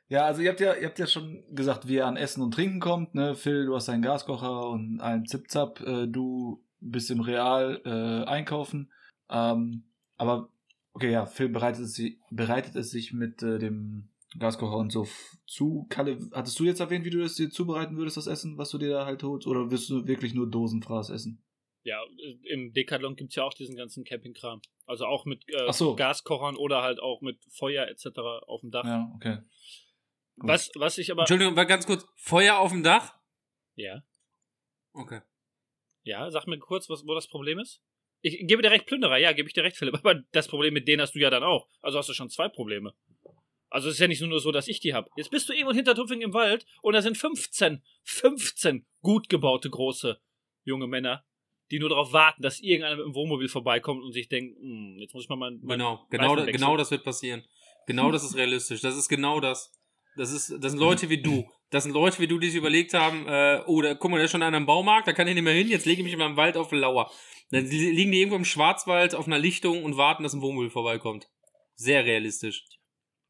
Ja, 0.08 0.26
also 0.26 0.42
ihr 0.42 0.50
habt 0.50 0.60
ja, 0.60 0.74
ihr 0.74 0.88
habt 0.88 0.98
ja 0.98 1.06
schon 1.06 1.42
gesagt, 1.54 1.88
wie 1.88 1.94
ihr 1.94 2.06
an 2.06 2.16
Essen 2.16 2.42
und 2.42 2.52
Trinken 2.52 2.80
kommt, 2.80 3.14
ne? 3.14 3.34
Phil, 3.34 3.64
du 3.64 3.74
hast 3.74 3.88
deinen 3.88 4.02
Gaskocher 4.02 4.68
und 4.68 5.00
einen 5.00 5.26
Zip-Zap, 5.26 5.80
äh, 5.80 6.06
du 6.06 6.62
bist 6.80 7.10
im 7.10 7.20
Real 7.20 7.80
äh, 7.84 8.28
einkaufen. 8.28 8.92
Ähm, 9.30 9.84
aber 10.18 10.50
okay, 10.92 11.10
ja, 11.10 11.24
Phil 11.26 11.48
bereitet 11.48 11.84
es, 11.84 12.00
bereitet 12.30 12.76
es 12.76 12.90
sich 12.90 13.12
mit 13.12 13.42
äh, 13.42 13.58
dem 13.58 14.10
Gaskocher 14.38 14.76
und 14.76 14.92
so 14.92 15.08
zu. 15.46 15.86
Kalle, 15.88 16.18
hattest 16.32 16.58
du 16.60 16.64
jetzt 16.64 16.80
erwähnt, 16.80 17.04
wie 17.04 17.10
du 17.10 17.20
das 17.20 17.34
dir 17.34 17.50
zubereiten 17.50 17.96
würdest, 17.96 18.16
das 18.16 18.26
Essen, 18.26 18.58
was 18.58 18.70
du 18.70 18.78
dir 18.78 18.90
da 18.90 19.06
halt 19.06 19.22
holst? 19.22 19.46
Oder 19.46 19.70
wirst 19.70 19.88
du 19.90 20.06
wirklich 20.06 20.34
nur 20.34 20.50
Dosenfraß 20.50 21.10
essen? 21.10 21.42
Ja, 21.84 22.02
äh, 22.02 22.38
im 22.48 22.72
Decathlon 22.72 23.16
gibt's 23.16 23.34
ja 23.34 23.44
auch 23.44 23.54
diesen 23.54 23.76
ganzen 23.76 24.04
Campingkram. 24.04 24.62
Also 24.86 25.06
auch 25.06 25.24
mit 25.24 25.44
äh, 25.48 25.72
so. 25.72 25.96
Gaskochern 25.96 26.56
oder 26.56 26.82
halt 26.82 27.00
auch 27.00 27.20
mit 27.20 27.38
Feuer 27.50 27.86
etc. 27.88 28.18
auf 28.46 28.60
dem 28.60 28.70
Dach. 28.70 28.84
Ja, 28.84 29.12
okay. 29.14 29.38
gut. 30.38 30.48
Was, 30.48 30.70
was 30.74 30.98
ich 30.98 31.10
aber. 31.10 31.22
Entschuldigung, 31.22 31.56
war 31.56 31.66
ganz 31.66 31.86
kurz. 31.86 32.06
Feuer 32.16 32.58
auf 32.58 32.72
dem 32.72 32.82
Dach? 32.82 33.14
Ja. 33.74 34.02
Okay. 34.92 35.20
Ja, 36.04 36.30
sag 36.30 36.46
mir 36.46 36.58
kurz, 36.58 36.88
was, 36.88 37.06
wo 37.06 37.14
das 37.14 37.28
Problem 37.28 37.58
ist. 37.58 37.80
Ich 38.20 38.46
gebe 38.46 38.62
dir 38.62 38.70
recht, 38.70 38.86
Plünderer, 38.86 39.18
ja, 39.18 39.32
gebe 39.32 39.48
ich 39.48 39.54
dir 39.54 39.64
recht, 39.64 39.76
Philipp. 39.76 39.94
Aber 40.04 40.14
das 40.32 40.48
Problem 40.48 40.74
mit 40.74 40.86
denen 40.88 41.02
hast 41.02 41.14
du 41.14 41.18
ja 41.18 41.30
dann 41.30 41.42
auch. 41.42 41.68
Also 41.80 41.98
hast 41.98 42.08
du 42.08 42.14
schon 42.14 42.30
zwei 42.30 42.48
Probleme. 42.48 42.94
Also 43.68 43.88
es 43.88 43.94
ist 43.94 44.00
ja 44.00 44.08
nicht 44.08 44.20
nur 44.20 44.38
so, 44.38 44.52
dass 44.52 44.68
ich 44.68 44.80
die 44.80 44.92
habe. 44.92 45.08
Jetzt 45.16 45.30
bist 45.30 45.48
du 45.48 45.54
irgendwo 45.54 45.72
hinter 45.72 45.94
Tupfing 45.94 46.20
im 46.20 46.34
Wald 46.34 46.66
und 46.82 46.92
da 46.92 47.00
sind 47.00 47.16
15, 47.16 47.82
15 48.02 48.86
gut 49.00 49.30
gebaute 49.30 49.70
große 49.70 50.20
junge 50.64 50.86
Männer, 50.86 51.24
die 51.72 51.78
nur 51.80 51.88
darauf 51.88 52.12
warten, 52.12 52.42
dass 52.42 52.60
irgendeiner 52.60 52.96
mit 52.96 53.06
dem 53.06 53.14
Wohnmobil 53.14 53.48
vorbeikommt 53.48 54.02
und 54.04 54.12
sich 54.12 54.28
denkt, 54.28 54.56
hm, 54.60 54.96
jetzt 55.00 55.14
muss 55.14 55.24
ich 55.24 55.28
mal 55.28 55.36
mein, 55.36 55.58
mein 55.62 55.78
Genau, 55.78 56.06
genau, 56.10 56.36
da, 56.36 56.44
genau 56.44 56.52
wechseln. 56.52 56.78
das 56.78 56.90
wird 56.92 57.02
passieren. 57.04 57.44
Genau 57.86 58.12
das 58.12 58.22
ist 58.22 58.36
realistisch. 58.36 58.80
Das 58.82 58.96
ist 58.96 59.08
genau 59.08 59.40
das. 59.40 59.72
Das 60.16 60.30
ist, 60.30 60.50
das 60.62 60.72
sind 60.72 60.78
Leute 60.80 61.08
wie 61.08 61.20
du. 61.22 61.48
Das 61.70 61.84
sind 61.84 61.92
Leute 61.92 62.18
wie 62.18 62.26
du, 62.28 62.38
die 62.38 62.48
sich 62.50 62.58
überlegt 62.58 62.92
haben, 62.92 63.26
äh, 63.26 63.62
oh, 63.66 63.80
da, 63.80 63.94
guck 63.94 64.10
mal, 64.10 64.18
der 64.18 64.26
ist 64.26 64.30
schon 64.30 64.42
an 64.42 64.54
einem 64.54 64.66
Baumarkt, 64.66 65.08
da 65.08 65.14
kann 65.14 65.26
ich 65.26 65.34
nicht 65.34 65.42
mehr 65.42 65.54
hin, 65.54 65.68
jetzt 65.68 65.86
lege 65.86 66.00
ich 66.02 66.04
mich 66.04 66.12
in 66.12 66.18
meinem 66.18 66.36
Wald 66.36 66.58
auf 66.58 66.70
Lauer. 66.70 67.10
Dann 67.50 67.64
li- 67.64 67.90
liegen 67.90 68.12
die 68.12 68.18
irgendwo 68.18 68.36
im 68.36 68.44
Schwarzwald 68.44 69.14
auf 69.14 69.26
einer 69.26 69.38
Lichtung 69.38 69.82
und 69.82 69.96
warten, 69.96 70.22
dass 70.22 70.34
ein 70.34 70.42
Wohnmobil 70.42 70.68
vorbeikommt. 70.68 71.28
Sehr 71.74 72.04
realistisch. 72.04 72.62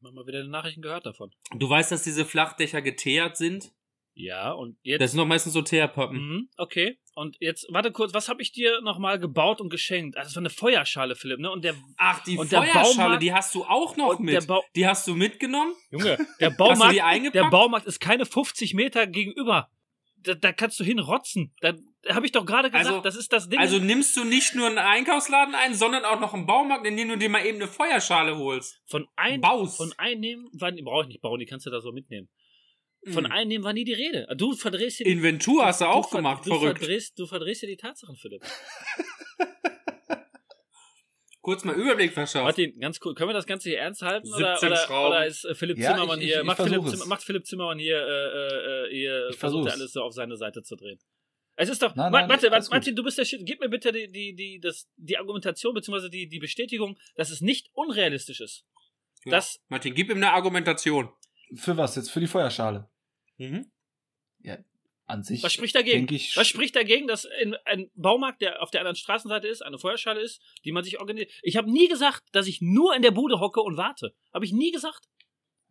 Mal 0.01 0.27
wieder 0.27 0.43
Nachrichten 0.43 0.81
gehört 0.81 1.05
davon. 1.05 1.31
Du 1.55 1.69
weißt, 1.69 1.89
dass 1.93 2.03
diese 2.03 2.25
Flachdächer 2.25 2.81
geteert 2.81 3.37
sind? 3.37 3.71
Ja, 4.15 4.51
und 4.51 4.77
jetzt. 4.83 5.01
Das 5.01 5.11
sind 5.11 5.17
doch 5.17 5.25
meistens 5.25 5.53
so 5.53 5.61
Teerpappen. 5.61 6.17
Mhm, 6.17 6.49
okay. 6.57 6.97
Und 7.15 7.35
jetzt, 7.39 7.67
warte 7.71 7.91
kurz, 7.91 8.13
was 8.13 8.29
habe 8.29 8.41
ich 8.41 8.51
dir 8.51 8.81
nochmal 8.81 9.19
gebaut 9.19 9.59
und 9.61 9.69
geschenkt? 9.69 10.17
Also, 10.17 10.29
das 10.29 10.35
war 10.35 10.41
eine 10.41 10.49
Feuerschale, 10.49 11.15
Philipp, 11.15 11.39
ne? 11.39 11.49
Und 11.51 11.63
der, 11.63 11.75
Ach, 11.97 12.23
die 12.23 12.35
Feuerschale, 12.37 12.73
Baumarkt- 12.73 13.21
die 13.21 13.33
hast 13.33 13.53
du 13.55 13.63
auch 13.63 13.95
noch 13.97 14.19
mit. 14.19 14.47
Die 14.75 14.87
hast 14.87 15.07
du 15.07 15.15
mitgenommen? 15.15 15.73
Junge, 15.91 16.17
der 16.39 16.49
Hast 16.51 16.59
du 16.59 16.63
Baumarkt, 16.63 16.93
die 17.25 17.31
der 17.31 17.49
Baumarkt 17.49 17.85
ist 17.87 17.99
keine 17.99 18.25
50 18.25 18.73
Meter 18.73 19.07
gegenüber. 19.07 19.69
Da, 20.17 20.35
da 20.35 20.53
kannst 20.53 20.79
du 20.79 20.83
hinrotzen. 20.83 21.53
Da 21.59 21.73
habe 22.09 22.25
ich 22.25 22.31
doch 22.31 22.45
gerade 22.45 22.69
gesagt, 22.71 22.87
Also- 22.87 23.01
das 23.01 23.15
ist 23.15 23.33
das 23.33 23.49
Ding. 23.49 23.59
Also 23.59 23.77
nimmst 23.79 24.15
du 24.15 24.23
nicht 24.23 24.55
nur 24.55 24.67
einen 24.67 24.77
Einkaufsladen 24.77 25.53
ein, 25.53 25.73
sondern 25.75 26.05
auch 26.05 26.19
noch 26.19 26.33
einen 26.33 26.45
Baumarkt, 26.45 26.85
in 26.87 26.95
dem 26.97 27.09
du 27.09 27.17
dir 27.17 27.29
mal 27.29 27.45
eben 27.45 27.57
eine 27.57 27.67
Feuerschale 27.67 28.37
holst. 28.37 28.79
von 28.87 29.07
ein, 29.15 29.41
Baus. 29.41 29.77
von 29.77 29.91
einnehmen, 29.97 30.47
brauche 30.57 31.01
ich 31.01 31.07
nicht 31.07 31.21
bauen, 31.21 31.39
die 31.39 31.45
kannst 31.45 31.65
du 31.65 31.69
da 31.71 31.81
so 31.81 31.91
mitnehmen. 31.91 32.29
Von 33.11 33.25
Mhm. 33.25 33.31
einnehmen 33.31 33.63
war 33.65 33.73
nie 33.73 33.83
die 33.83 33.93
Rede. 33.93 34.27
Du 34.37 34.53
verdrehst 34.53 34.97
hier 34.97 35.05
die 35.05 35.11
Inventur 35.11 35.65
hast 35.65 35.81
du 35.81 35.85
auch 35.85 36.09
ver- 36.09 36.17
gemacht, 36.17 36.45
du 36.45 36.49
verrückt. 36.57 36.79
Verdrehst, 36.79 37.19
du 37.19 37.25
verdrehst 37.27 37.59
hier 37.61 37.69
die 37.69 37.75
Tatsachen, 37.77 38.15
Philipp. 38.15 38.41
Kurz 41.41 41.65
mal 41.65 41.75
Überblick 41.75 42.13
verschafft. 42.13 42.45
Martin, 42.45 42.79
ganz 42.79 42.99
cool. 43.03 43.13
Können 43.15 43.29
wir 43.29 43.33
das 43.33 43.45
Ganze 43.45 43.67
hier 43.69 43.79
ernst 43.79 44.01
halten? 44.01 44.33
Oder, 44.33 44.55
17 44.55 44.69
oder, 44.69 44.77
Schrauben. 44.77 45.07
oder 45.07 45.25
ist 45.25 45.43
äh, 45.43 45.53
Philipp 45.55 45.77
Ja, 45.77 45.91
Zimmermann 45.91 46.19
ich- 46.21 46.27
hier, 46.27 46.39
ich- 46.39 46.43
macht, 46.45 46.59
ich 46.59 46.65
Philipp 46.65 46.87
Zimmer, 46.87 47.05
macht 47.07 47.23
Philipp 47.23 47.45
Zimmermann 47.45 47.79
hier, 47.79 47.97
äh, 47.97 48.85
äh, 48.87 48.89
hier 48.91 49.27
Ich 49.29 49.35
versucht 49.37 49.67
er 49.67 49.73
alles 49.73 49.91
so 49.91 50.01
auf 50.03 50.13
seine 50.13 50.37
Seite 50.37 50.63
zu 50.63 50.77
drehen. 50.77 50.99
Es 51.55 51.67
ist 51.69 51.81
doch, 51.83 51.93
Nein, 51.95 52.11
nein, 52.13 52.29
gut. 52.29 52.69
Martin, 52.71 52.95
du 52.95 53.03
bist 53.03 53.17
der 53.17 53.25
Shit. 53.25 53.41
Gib 53.45 53.59
mir 53.59 53.67
bitte 53.69 53.91
die, 53.91 54.07
die, 54.07 54.33
die, 54.33 54.59
das, 54.61 54.87
die 54.95 55.17
Argumentation 55.17 55.73
bzw. 55.73 56.07
Die, 56.09 56.27
die 56.29 56.39
Bestätigung, 56.39 56.97
dass 57.15 57.29
es 57.29 57.41
nicht 57.41 57.69
unrealistisch 57.73 58.39
ist. 58.39 58.65
Ja. 59.25 59.31
Das, 59.31 59.59
Martin, 59.67 59.93
gib 59.93 60.09
ihm 60.09 60.17
eine 60.17 60.31
Argumentation. 60.31 61.09
Für 61.55 61.75
was 61.77 61.95
jetzt? 61.97 62.09
Für 62.09 62.21
die 62.21 62.27
Feuerschale? 62.27 62.89
Mhm. 63.37 63.71
An 65.05 65.21
sich. 65.21 65.43
was 65.43 65.51
spricht 65.51 65.75
dagegen? 65.75 66.07
Ich. 66.13 66.37
Was 66.37 66.47
spricht 66.47 66.75
dagegen, 66.77 67.07
dass 67.07 67.25
in, 67.41 67.55
ein 67.65 67.91
Baumarkt, 67.93 68.41
der 68.41 68.61
auf 68.61 68.71
der 68.71 68.81
anderen 68.81 68.95
Straßenseite 68.95 69.47
ist, 69.47 69.61
eine 69.61 69.77
Feuerschale 69.77 70.21
ist, 70.21 70.41
die 70.63 70.71
man 70.71 70.85
sich 70.85 70.99
organisiert? 70.99 71.31
Ich 71.41 71.57
habe 71.57 71.69
nie 71.69 71.89
gesagt, 71.89 72.23
dass 72.31 72.47
ich 72.47 72.61
nur 72.61 72.95
in 72.95 73.01
der 73.01 73.11
Bude 73.11 73.41
hocke 73.41 73.61
und 73.61 73.75
warte. 73.75 74.15
Habe 74.33 74.45
ich 74.45 74.53
nie 74.53 74.71
gesagt. 74.71 75.09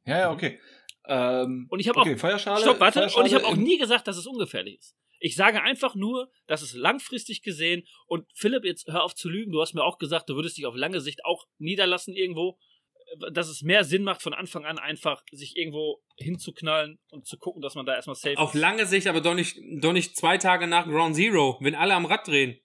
Ja, 0.05 0.19
ja, 0.19 0.31
okay. 0.33 0.61
Ähm, 1.07 1.67
Und 1.71 1.81
ich 1.81 1.89
habe 1.89 2.01
okay, 2.01 2.17
Feuerschale. 2.17 2.61
Stopp, 2.61 2.79
warte. 2.81 3.01
Feuerschale 3.01 3.23
Und 3.23 3.27
ich 3.27 3.35
habe 3.35 3.47
auch 3.47 3.57
nie 3.57 3.79
gesagt, 3.79 4.07
dass 4.07 4.19
es 4.19 4.27
ungefährlich 4.27 4.79
ist. 4.79 4.97
Ich 5.19 5.37
sage 5.37 5.63
einfach 5.63 5.95
nur, 5.95 6.31
dass 6.47 6.63
es 6.63 6.75
langfristig 6.75 7.43
gesehen 7.43 7.87
und 8.07 8.27
Philipp, 8.35 8.65
jetzt 8.65 8.89
hör 8.89 9.05
auf 9.05 9.15
zu 9.15 9.29
lügen, 9.29 9.53
du 9.53 9.61
hast 9.61 9.73
mir 9.73 9.85
auch 9.85 9.99
gesagt, 9.99 10.29
du 10.29 10.35
würdest 10.35 10.59
dich 10.59 10.67
auf 10.67 10.75
lange 10.77 11.01
Sicht 11.01 11.25
auch 11.25 11.47
niederlassen 11.59 12.15
irgendwo, 12.15 12.59
dass 13.33 13.49
es 13.49 13.63
mehr 13.63 13.85
Sinn 13.85 14.05
macht, 14.05 14.23
von 14.23 14.35
Anfang 14.35 14.65
an 14.65 14.79
einfach 14.79 15.23
sich 15.33 15.57
irgendwo 15.57 16.03
hinzuknallen 16.17 16.99
und 17.11 17.27
zu 17.27 17.37
gucken, 17.39 17.61
dass 17.63 17.75
man 17.75 17.85
da 17.87 17.95
erstmal 17.95 18.17
safe 18.17 18.39
Auf 18.39 18.55
ist. 18.55 18.61
lange 18.61 18.87
Sicht, 18.87 19.07
aber 19.07 19.21
doch 19.21 19.35
nicht, 19.35 19.59
doch 19.81 19.93
nicht 19.93 20.17
zwei 20.17 20.39
Tage 20.39 20.67
nach 20.67 20.87
Ground 20.87 21.17
Zero, 21.17 21.59
wenn 21.61 21.75
alle 21.75 21.95
am 21.95 22.07
Rad 22.07 22.27
drehen. 22.27 22.59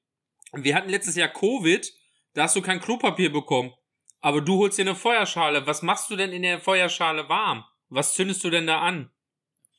Wir 0.54 0.76
hatten 0.76 0.90
letztes 0.90 1.16
Jahr 1.16 1.28
Covid, 1.30 1.92
da 2.34 2.44
hast 2.44 2.56
du 2.56 2.62
kein 2.62 2.80
Klopapier 2.80 3.32
bekommen. 3.32 3.74
Aber 4.20 4.42
du 4.42 4.58
holst 4.58 4.78
dir 4.78 4.84
eine 4.84 4.96
Feuerschale. 4.96 5.68
Was 5.68 5.82
machst 5.84 6.10
du 6.10 6.16
denn 6.16 6.32
in 6.32 6.42
der 6.42 6.60
Feuerschale 6.60 7.30
warm? 7.30 7.66
Was 7.90 8.14
zündest 8.16 8.44
du 8.44 8.50
denn 8.50 8.66
da 8.68 8.80
an? 8.82 9.12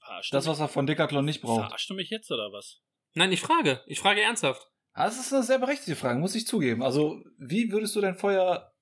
Verarschst, 0.04 0.32
Das, 0.32 0.46
was 0.46 0.60
er 0.60 0.68
von 0.68 0.86
Decathlon 0.86 1.24
nicht 1.24 1.40
braucht. 1.40 1.64
verarschst 1.66 1.90
du 1.90 1.94
mich 1.94 2.10
jetzt 2.10 2.30
oder 2.30 2.52
was? 2.52 2.80
Nein, 3.14 3.32
ich 3.32 3.40
frage. 3.40 3.82
Ich 3.86 3.98
frage 4.00 4.20
ernsthaft. 4.22 4.68
Ah, 4.92 5.04
Das 5.06 5.18
ist 5.18 5.32
eine 5.32 5.42
sehr 5.42 5.58
berechtigte 5.58 5.96
Frage, 5.96 6.18
muss 6.20 6.34
ich 6.34 6.46
zugeben. 6.46 6.82
Also, 6.82 7.22
wie 7.38 7.70
würdest 7.72 7.96
du 7.96 8.00
dein 8.00 8.14
Feuer 8.14 8.72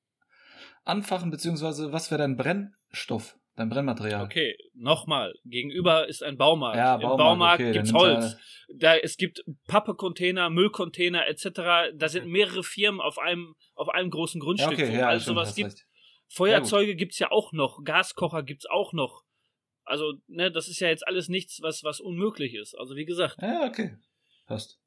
anfachen, 0.87 1.31
beziehungsweise 1.31 1.93
was 1.93 2.11
wäre 2.11 2.21
dein 2.23 2.37
Brennstoff, 2.37 3.37
dein 3.57 3.69
Brennmaterial? 3.69 4.25
Okay, 4.25 4.57
nochmal. 4.75 5.35
Gegenüber 5.45 6.09
ist 6.09 6.23
ein 6.23 6.37
Baumarkt. 6.39 6.77
Ja, 6.77 6.95
Im 6.95 7.01
Baumarkt, 7.03 7.19
Baumarkt 7.19 7.61
okay, 7.63 7.73
gibt's 7.73 7.91
du 7.91 7.99
Holz. 7.99 8.37
Da, 8.75 8.97
es 8.97 9.17
gibt 9.17 9.45
Pappecontainer, 9.67 10.51
Müllcontainer 10.51 11.27
etc. 11.29 11.93
Da 11.95 12.09
sind 12.09 12.27
mehrere 12.27 12.63
Firmen 12.63 13.01
auf 13.01 13.19
einem, 13.19 13.55
auf 13.75 13.89
einem 13.89 14.11
großen 14.11 14.41
Ja, 14.41 14.45
Grundstück. 14.45 14.73
okay, 14.73 14.89
wo 14.93 14.97
ja, 14.97 15.09
alles 15.09 15.23
stimmt, 15.23 15.37
sowas 15.37 15.55
gibt. 15.55 15.71
recht. 15.73 15.87
Feuerzeuge 16.29 16.97
gibt's 16.97 17.19
ja 17.21 17.31
auch 17.31 17.53
noch, 17.53 17.85
Gaskocher 17.85 18.43
gibt's 18.43 18.67
auch 18.67 18.93
noch. 18.93 19.23
Also, 19.85 20.15
ne, 20.27 20.51
das 20.51 20.67
ist 20.67 20.81
ja 20.81 20.89
jetzt 20.89 21.07
alles 21.07 21.29
nichts, 21.29 21.61
was, 21.63 21.85
was 21.85 22.01
unmöglich 22.01 22.55
ist. 22.55 22.75
Also, 22.77 22.97
wie 22.97 23.05
gesagt, 23.05 23.37
Ja, 23.41 23.65
okay. 23.69 23.97
Passt. 24.47 24.81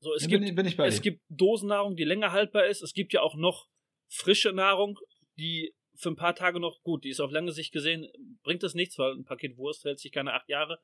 so, 0.00 0.12
es 0.14 0.22
Ja, 0.22 0.28
gibt, 0.28 0.44
bin, 0.44 0.54
bin 0.56 0.66
es 0.66 0.96
dir. 0.96 1.00
gibt 1.02 1.22
Dosennahrung, 1.28 1.94
die 1.94 2.02
länger 2.02 2.32
haltbar 2.32 2.66
ist. 2.66 2.82
Es 2.82 2.92
gibt 2.94 3.12
ja 3.12 3.20
auch 3.22 3.36
noch 3.36 3.68
frische 4.08 4.52
Nahrung, 4.52 4.98
die 5.38 5.74
für 5.96 6.10
ein 6.10 6.16
paar 6.16 6.34
Tage 6.34 6.58
noch 6.60 6.82
gut, 6.82 7.04
die 7.04 7.10
ist 7.10 7.20
auf 7.20 7.30
lange 7.30 7.52
Sicht 7.52 7.72
gesehen, 7.72 8.08
bringt 8.42 8.62
es 8.64 8.74
nichts, 8.74 8.98
weil 8.98 9.12
ein 9.12 9.24
Paket 9.24 9.56
Wurst 9.56 9.84
hält 9.84 10.00
sich 10.00 10.12
keine 10.12 10.32
acht 10.34 10.48
Jahre. 10.48 10.80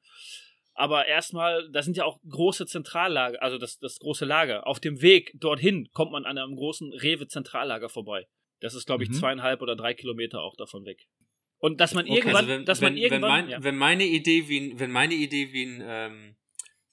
Aber 0.75 1.07
erstmal, 1.07 1.69
da 1.73 1.83
sind 1.83 1.97
ja 1.97 2.05
auch 2.05 2.21
große 2.29 2.65
Zentrallager, 2.67 3.43
also 3.43 3.59
das, 3.59 3.79
das 3.79 3.99
große 3.99 4.25
Lager. 4.25 4.67
Auf 4.67 4.79
dem 4.81 5.03
Weg 5.03 5.33
dorthin 5.35 5.89
kommt 5.93 6.13
man 6.13 6.25
an 6.25 6.39
einem 6.39 6.55
großen 6.55 6.93
Rewe-Zentrallager 6.93 7.89
vorbei. 7.89 8.29
Das 8.61 8.75
ist, 8.75 8.87
glaube 8.87 9.03
ich, 9.03 9.11
Mhm. 9.11 9.15
zweieinhalb 9.15 9.63
oder 9.63 9.75
drei 9.75 9.95
Kilometer 9.95 10.43
auch 10.43 10.55
davon 10.57 10.85
weg. 10.85 11.07
Und 11.59 11.81
dass 11.81 11.93
man 11.93 12.05
Okay, 12.07 12.15
irgendwann, 12.17 12.37
also 12.37 12.49
wenn, 12.49 12.65
dass 12.65 12.81
wenn, 12.81 12.93
man 12.95 12.97
irgendwann, 12.97 13.23
wenn, 13.23 13.29
mein, 13.29 13.49
ja. 13.49 13.63
wenn 13.63 13.77
meine 13.77 14.05
Idee 14.05 14.49
wie 14.49 14.61
ein, 14.61 14.79
wenn 14.81 14.91
meine 14.91 15.15
Idee 15.15 15.53
wie 15.53 15.65
ein 15.65 15.83
ähm, 15.85 16.37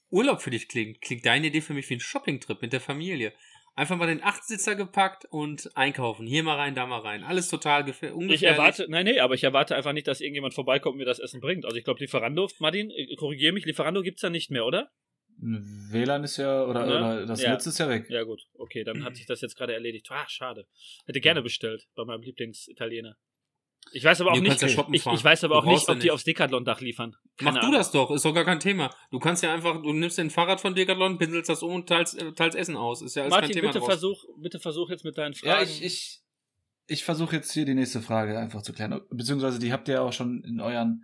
Urlaub 0.10 0.42
für 0.42 0.50
dich 0.50 0.68
klingt, 0.68 1.02
klingt 1.02 1.26
deine 1.26 1.48
Idee 1.48 1.62
für 1.62 1.74
mich 1.74 1.90
wie 1.90 1.96
ein 1.96 2.00
Shoppingtrip 2.00 2.62
mit 2.62 2.74
der 2.74 2.82
Familie. 2.82 3.34
Einfach 3.78 3.96
mal 3.96 4.08
den 4.08 4.24
Achtsitzer 4.24 4.74
gepackt 4.76 5.26
und 5.30 5.70
einkaufen. 5.76 6.26
Hier 6.26 6.42
mal 6.42 6.56
rein, 6.56 6.74
da 6.74 6.88
mal 6.88 6.98
rein. 7.00 7.24
Alles 7.24 7.48
total 7.48 7.84
gefähr- 7.84 8.12
Ich 8.32 8.42
erwarte, 8.42 8.88
nein, 8.90 9.06
nee, 9.06 9.20
aber 9.20 9.36
ich 9.36 9.44
erwarte 9.44 9.76
einfach 9.76 9.94
nicht, 9.94 10.08
dass 10.08 10.20
irgendjemand 10.20 10.56
vorbeikommt 10.56 10.94
und 10.94 10.98
mir 10.98 11.06
das 11.06 11.20
Essen 11.20 11.42
bringt. 11.42 11.64
Also 11.64 11.78
ich 11.78 11.84
glaube, 11.84 12.00
Lieferando, 12.00 12.50
Martin, 12.58 12.90
äh, 12.90 13.16
korrigiere 13.18 13.54
mich, 13.54 13.66
Lieferando 13.66 14.02
gibt's 14.02 14.24
ja 14.24 14.32
nicht 14.32 14.50
mehr, 14.50 14.66
oder? 14.66 14.90
WLAN 15.40 16.24
ist 16.24 16.38
ja, 16.38 16.66
oder, 16.66 16.88
Ne? 16.88 16.98
oder 16.98 17.26
das 17.28 17.44
Ja. 17.44 17.52
Netz 17.52 17.68
ist 17.68 17.78
ja 17.78 17.88
weg. 17.88 18.08
Ja, 18.10 18.24
gut, 18.24 18.42
okay, 18.56 18.84
dann 18.84 19.04
hat 19.04 19.16
sich 19.16 19.28
das 19.28 19.42
jetzt 19.42 19.56
gerade 19.56 19.74
erledigt. 19.74 20.08
Ah, 20.10 20.26
schade. 20.28 20.66
Hätte 21.06 21.22
gerne 21.22 21.44
bestellt 21.44 21.86
bei 21.96 22.04
meinem 22.04 22.24
Lieblingsitaliener. 22.24 23.16
Ich 23.92 24.04
weiß 24.04 24.22
aber 24.22 24.32
auch 24.32 24.36
Du 24.36 24.42
nicht, 24.42 24.62
ja 24.62 24.68
ich, 24.68 24.78
ich 24.78 25.24
weiß 25.24 25.44
aber 25.44 25.56
Du 25.56 25.62
auch 25.62 25.66
nicht, 25.66 25.88
ob 25.90 25.96
die 25.98 26.04
nicht. 26.04 26.12
aufs 26.12 26.24
Decathlon-Dach 26.24 26.82
liefern. 26.82 27.16
Mach 27.42 27.46
Keine 27.46 27.60
du 27.60 27.66
Ahnung. 27.68 27.72
das 27.80 27.92
doch, 27.92 28.12
ist 28.12 28.26
doch 28.26 28.34
gar 28.34 28.46
kein 28.46 28.60
Thema. 28.60 28.90
Du 29.12 29.20
kannst 29.20 29.44
ja 29.44 29.54
einfach, 29.54 29.82
du 29.82 29.94
nimmst 29.94 30.18
den 30.18 30.30
Fahrrad 30.30 30.60
von 30.62 30.76
Decathlon, 30.76 31.18
pinselst 31.18 31.50
das 31.50 31.64
um 31.64 31.74
und 31.74 31.88
teilst, 31.90 32.22
äh, 32.22 32.32
teilst 32.34 32.58
Essen 32.58 32.76
aus. 32.76 33.02
Ist 33.02 33.16
ja 33.16 33.24
alles 33.24 33.32
Martin, 33.32 33.48
kein 33.50 33.54
Thema 33.62 33.68
bitte 33.68 33.80
draus. 33.80 33.88
versuch, 33.88 34.24
bitte 34.38 34.60
versuch 34.60 34.90
jetzt 34.90 35.04
mit 35.06 35.18
deinen 35.18 35.34
Fragen. 35.34 35.50
Ja, 35.60 35.64
ich, 35.64 35.84
ich, 35.84 36.22
ich 36.88 37.04
versuche 37.04 37.36
jetzt 37.36 37.52
hier 37.52 37.66
die 37.66 37.74
nächste 37.76 38.02
Frage 38.02 38.38
einfach 38.40 38.62
zu 38.62 38.74
klären. 38.74 39.02
Beziehungsweise 39.10 39.60
die 39.60 39.72
habt 39.72 39.88
ihr 39.88 39.96
ja 39.96 40.02
auch 40.02 40.14
schon 40.14 40.44
in 40.44 40.60
euren, 40.60 41.04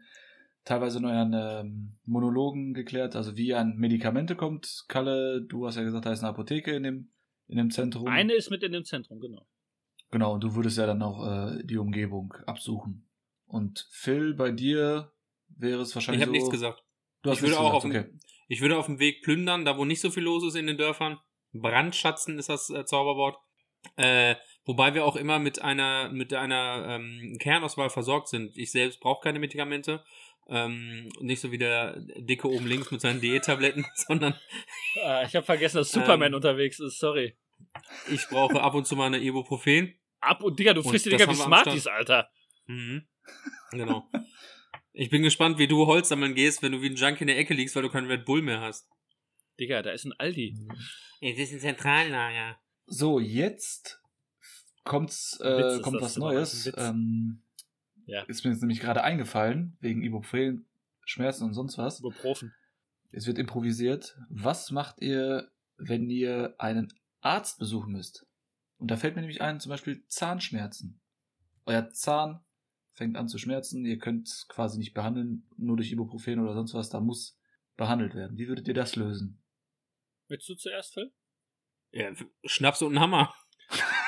teilweise 0.65 0.99
in 0.99 1.05
euren 1.05 1.33
ähm, 1.33 1.95
Monologen 2.05 2.73
geklärt, 2.73 3.15
also 3.15 3.35
wie 3.35 3.47
ihr 3.47 3.59
an 3.59 3.75
Medikamente 3.77 4.35
kommt. 4.35 4.85
Kalle, 4.87 5.41
du 5.41 5.65
hast 5.67 5.75
ja 5.77 5.83
gesagt, 5.83 6.05
da 6.05 6.11
ist 6.13 6.19
eine 6.19 6.29
Apotheke 6.29 6.73
in 6.75 6.83
dem, 6.83 7.09
in 7.47 7.57
dem 7.57 7.69
Zentrum. 7.71 8.07
Eine 8.07 8.33
ist 8.33 8.49
mit 8.49 8.63
in 8.63 8.71
dem 8.71 8.85
Zentrum, 8.85 9.19
genau. 9.19 9.45
Genau, 10.13 10.33
und 10.35 10.43
du 10.43 10.53
würdest 10.53 10.77
ja 10.77 10.85
dann 10.85 11.01
auch 11.01 11.25
äh, 11.25 11.63
die 11.63 11.79
Umgebung 11.79 12.35
absuchen. 12.45 13.09
Und 13.47 13.87
Phil, 13.89 14.35
bei 14.35 14.51
dir 14.51 15.11
wäre 15.47 15.81
es 15.81 15.89
Ich 15.89 15.95
wahrscheinlich 15.95 16.21
habe 16.21 16.29
so... 16.29 16.33
nichts 16.33 16.51
gesagt. 16.51 16.83
Du 17.23 17.31
hast 17.31 17.37
Ich 17.37 17.41
würde, 17.41 17.53
nichts 17.53 17.65
auch 17.65 17.73
auf 17.73 17.83
gesagt, 17.83 18.05
dem, 18.09 18.15
okay. 18.17 18.25
ich 18.47 18.61
würde 18.61 18.77
auf 18.77 18.85
dem 18.85 18.99
Weg 18.99 19.23
plündern, 19.23 19.65
da 19.65 19.75
wo 19.75 19.85
nicht 19.85 20.01
so 20.01 20.11
viel 20.11 20.21
los 20.21 20.43
ist 20.43 20.53
in 20.53 20.67
den 20.67 20.77
Dörfern. 20.77 21.17
Brandschatzen 21.53 22.37
ist 22.37 22.49
das 22.49 22.69
äh, 22.69 22.85
Zauberwort. 22.85 23.37
Äh, 23.95 24.35
wobei 24.65 24.93
wir 24.93 25.03
auch 25.03 25.15
immer 25.15 25.39
mit 25.39 25.63
einer, 25.63 26.09
mit 26.11 26.31
einer 26.31 26.85
ähm, 26.89 27.37
Kernauswahl 27.39 27.89
versorgt 27.89 28.27
sind. 28.27 28.55
Ich 28.55 28.71
selbst 28.71 28.99
brauche 28.99 29.23
keine 29.23 29.39
Medikamente. 29.39 30.03
Ähm, 30.47 31.09
nicht 31.21 31.41
so 31.41 31.51
wie 31.51 31.57
der 31.57 31.99
Dicke 32.19 32.47
oben 32.47 32.67
links 32.67 32.91
mit 32.91 33.01
seinen 33.01 33.19
Diättabletten, 33.19 33.83
sondern 33.95 34.35
Ah, 35.03 35.23
ich 35.23 35.35
habe 35.35 35.45
vergessen, 35.45 35.77
dass 35.77 35.91
Superman 35.91 36.33
Ähm. 36.33 36.35
unterwegs 36.35 36.79
ist, 36.79 36.99
sorry. 36.99 37.35
ich 38.11 38.27
brauche 38.27 38.61
ab 38.61 38.75
und 38.75 38.85
zu 38.85 38.95
mal 38.95 39.07
eine 39.07 39.17
Ibuprofen. 39.17 39.95
Ab 40.23 40.43
und 40.43 40.59
Digga, 40.59 40.73
du 40.73 40.83
frisst 40.83 41.05
die 41.05 41.09
das 41.11 41.21
Dinger 41.21 41.31
wie 41.31 41.35
Smarties, 41.35 41.87
Alter. 41.87 42.29
Mhm. 42.67 43.05
Genau. 43.71 44.09
Ich 44.93 45.09
bin 45.09 45.23
gespannt, 45.23 45.57
wie 45.57 45.67
du 45.67 45.85
Holz 45.87 46.09
sammeln 46.09 46.35
gehst, 46.35 46.61
wenn 46.61 46.71
du 46.71 46.81
wie 46.81 46.89
ein 46.89 46.95
Junkie 46.95 47.21
in 47.21 47.27
der 47.27 47.37
Ecke 47.37 47.53
liegst, 47.53 47.75
weil 47.75 47.83
du 47.83 47.89
keinen 47.89 48.07
Red 48.07 48.25
Bull 48.25 48.41
mehr 48.41 48.61
hast. 48.61 48.87
Digga, 49.59 49.81
da 49.81 49.91
ist 49.91 50.05
ein 50.05 50.13
Aldi. 50.13 50.55
Es 51.21 51.37
ist 51.37 51.53
ein 51.53 51.59
Zentrallager. 51.59 52.57
So, 52.85 53.19
jetzt 53.19 54.01
kommt's, 54.83 55.39
äh, 55.41 55.79
kommt 55.81 56.01
was 56.01 56.17
immer, 56.17 56.33
Neues. 56.33 56.71
Ähm, 56.77 57.41
Ja. 58.05 58.23
Ist 58.23 58.43
mir 58.43 58.51
jetzt 58.51 58.61
nämlich 58.61 58.81
gerade 58.81 59.03
eingefallen, 59.03 59.77
wegen 59.79 60.03
Ibuprofen, 60.03 60.65
Schmerzen 61.05 61.45
und 61.45 61.53
sonst 61.53 61.77
was. 61.77 61.99
Ibuprofen. 61.99 62.53
Es 63.11 63.25
wird 63.27 63.37
improvisiert. 63.37 64.17
Was 64.29 64.71
macht 64.71 65.01
ihr, 65.01 65.49
wenn 65.77 66.09
ihr 66.09 66.55
einen 66.57 66.91
Arzt 67.21 67.59
besuchen 67.59 67.93
müsst? 67.93 68.25
Und 68.83 68.91
da 68.91 68.97
fällt 68.97 69.15
mir 69.15 69.21
nämlich 69.21 69.41
ein, 69.41 69.61
zum 69.61 69.69
Beispiel 69.69 70.05
Zahnschmerzen. 70.07 70.99
Euer 71.65 71.89
Zahn 71.91 72.43
fängt 72.91 73.15
an 73.15 73.29
zu 73.29 73.37
schmerzen, 73.37 73.85
ihr 73.85 73.97
könnt 73.97 74.27
es 74.27 74.45
quasi 74.49 74.77
nicht 74.77 74.93
behandeln, 74.93 75.47
nur 75.55 75.77
durch 75.77 75.89
Ibuprofen 75.89 76.41
oder 76.41 76.53
sonst 76.53 76.73
was, 76.73 76.89
da 76.89 76.99
muss 76.99 77.39
behandelt 77.77 78.13
werden. 78.13 78.37
Wie 78.37 78.49
würdet 78.49 78.67
ihr 78.67 78.73
das 78.73 78.97
lösen? 78.97 79.41
Willst 80.27 80.49
du 80.49 80.55
zuerst, 80.55 80.95
Phil? 80.95 81.13
Ja, 81.91 82.11
Schnaps 82.43 82.81
und 82.81 82.95
ein 82.95 82.99
Hammer. 82.99 83.33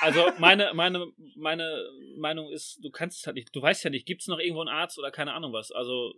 Also 0.01 0.33
meine, 0.39 0.73
meine, 0.73 1.09
meine 1.37 1.87
Meinung 2.17 2.51
ist, 2.51 2.83
du 2.83 2.91
kannst 2.91 3.19
es 3.19 3.27
halt 3.27 3.37
nicht, 3.37 3.55
du 3.55 3.61
weißt 3.61 3.81
ja 3.85 3.89
nicht, 3.89 4.05
gibt 4.05 4.23
es 4.23 4.27
noch 4.27 4.39
irgendwo 4.39 4.59
einen 4.59 4.75
Arzt 4.75 4.99
oder 4.99 5.09
keine 5.09 5.35
Ahnung 5.35 5.53
was. 5.53 5.71
Also 5.71 6.13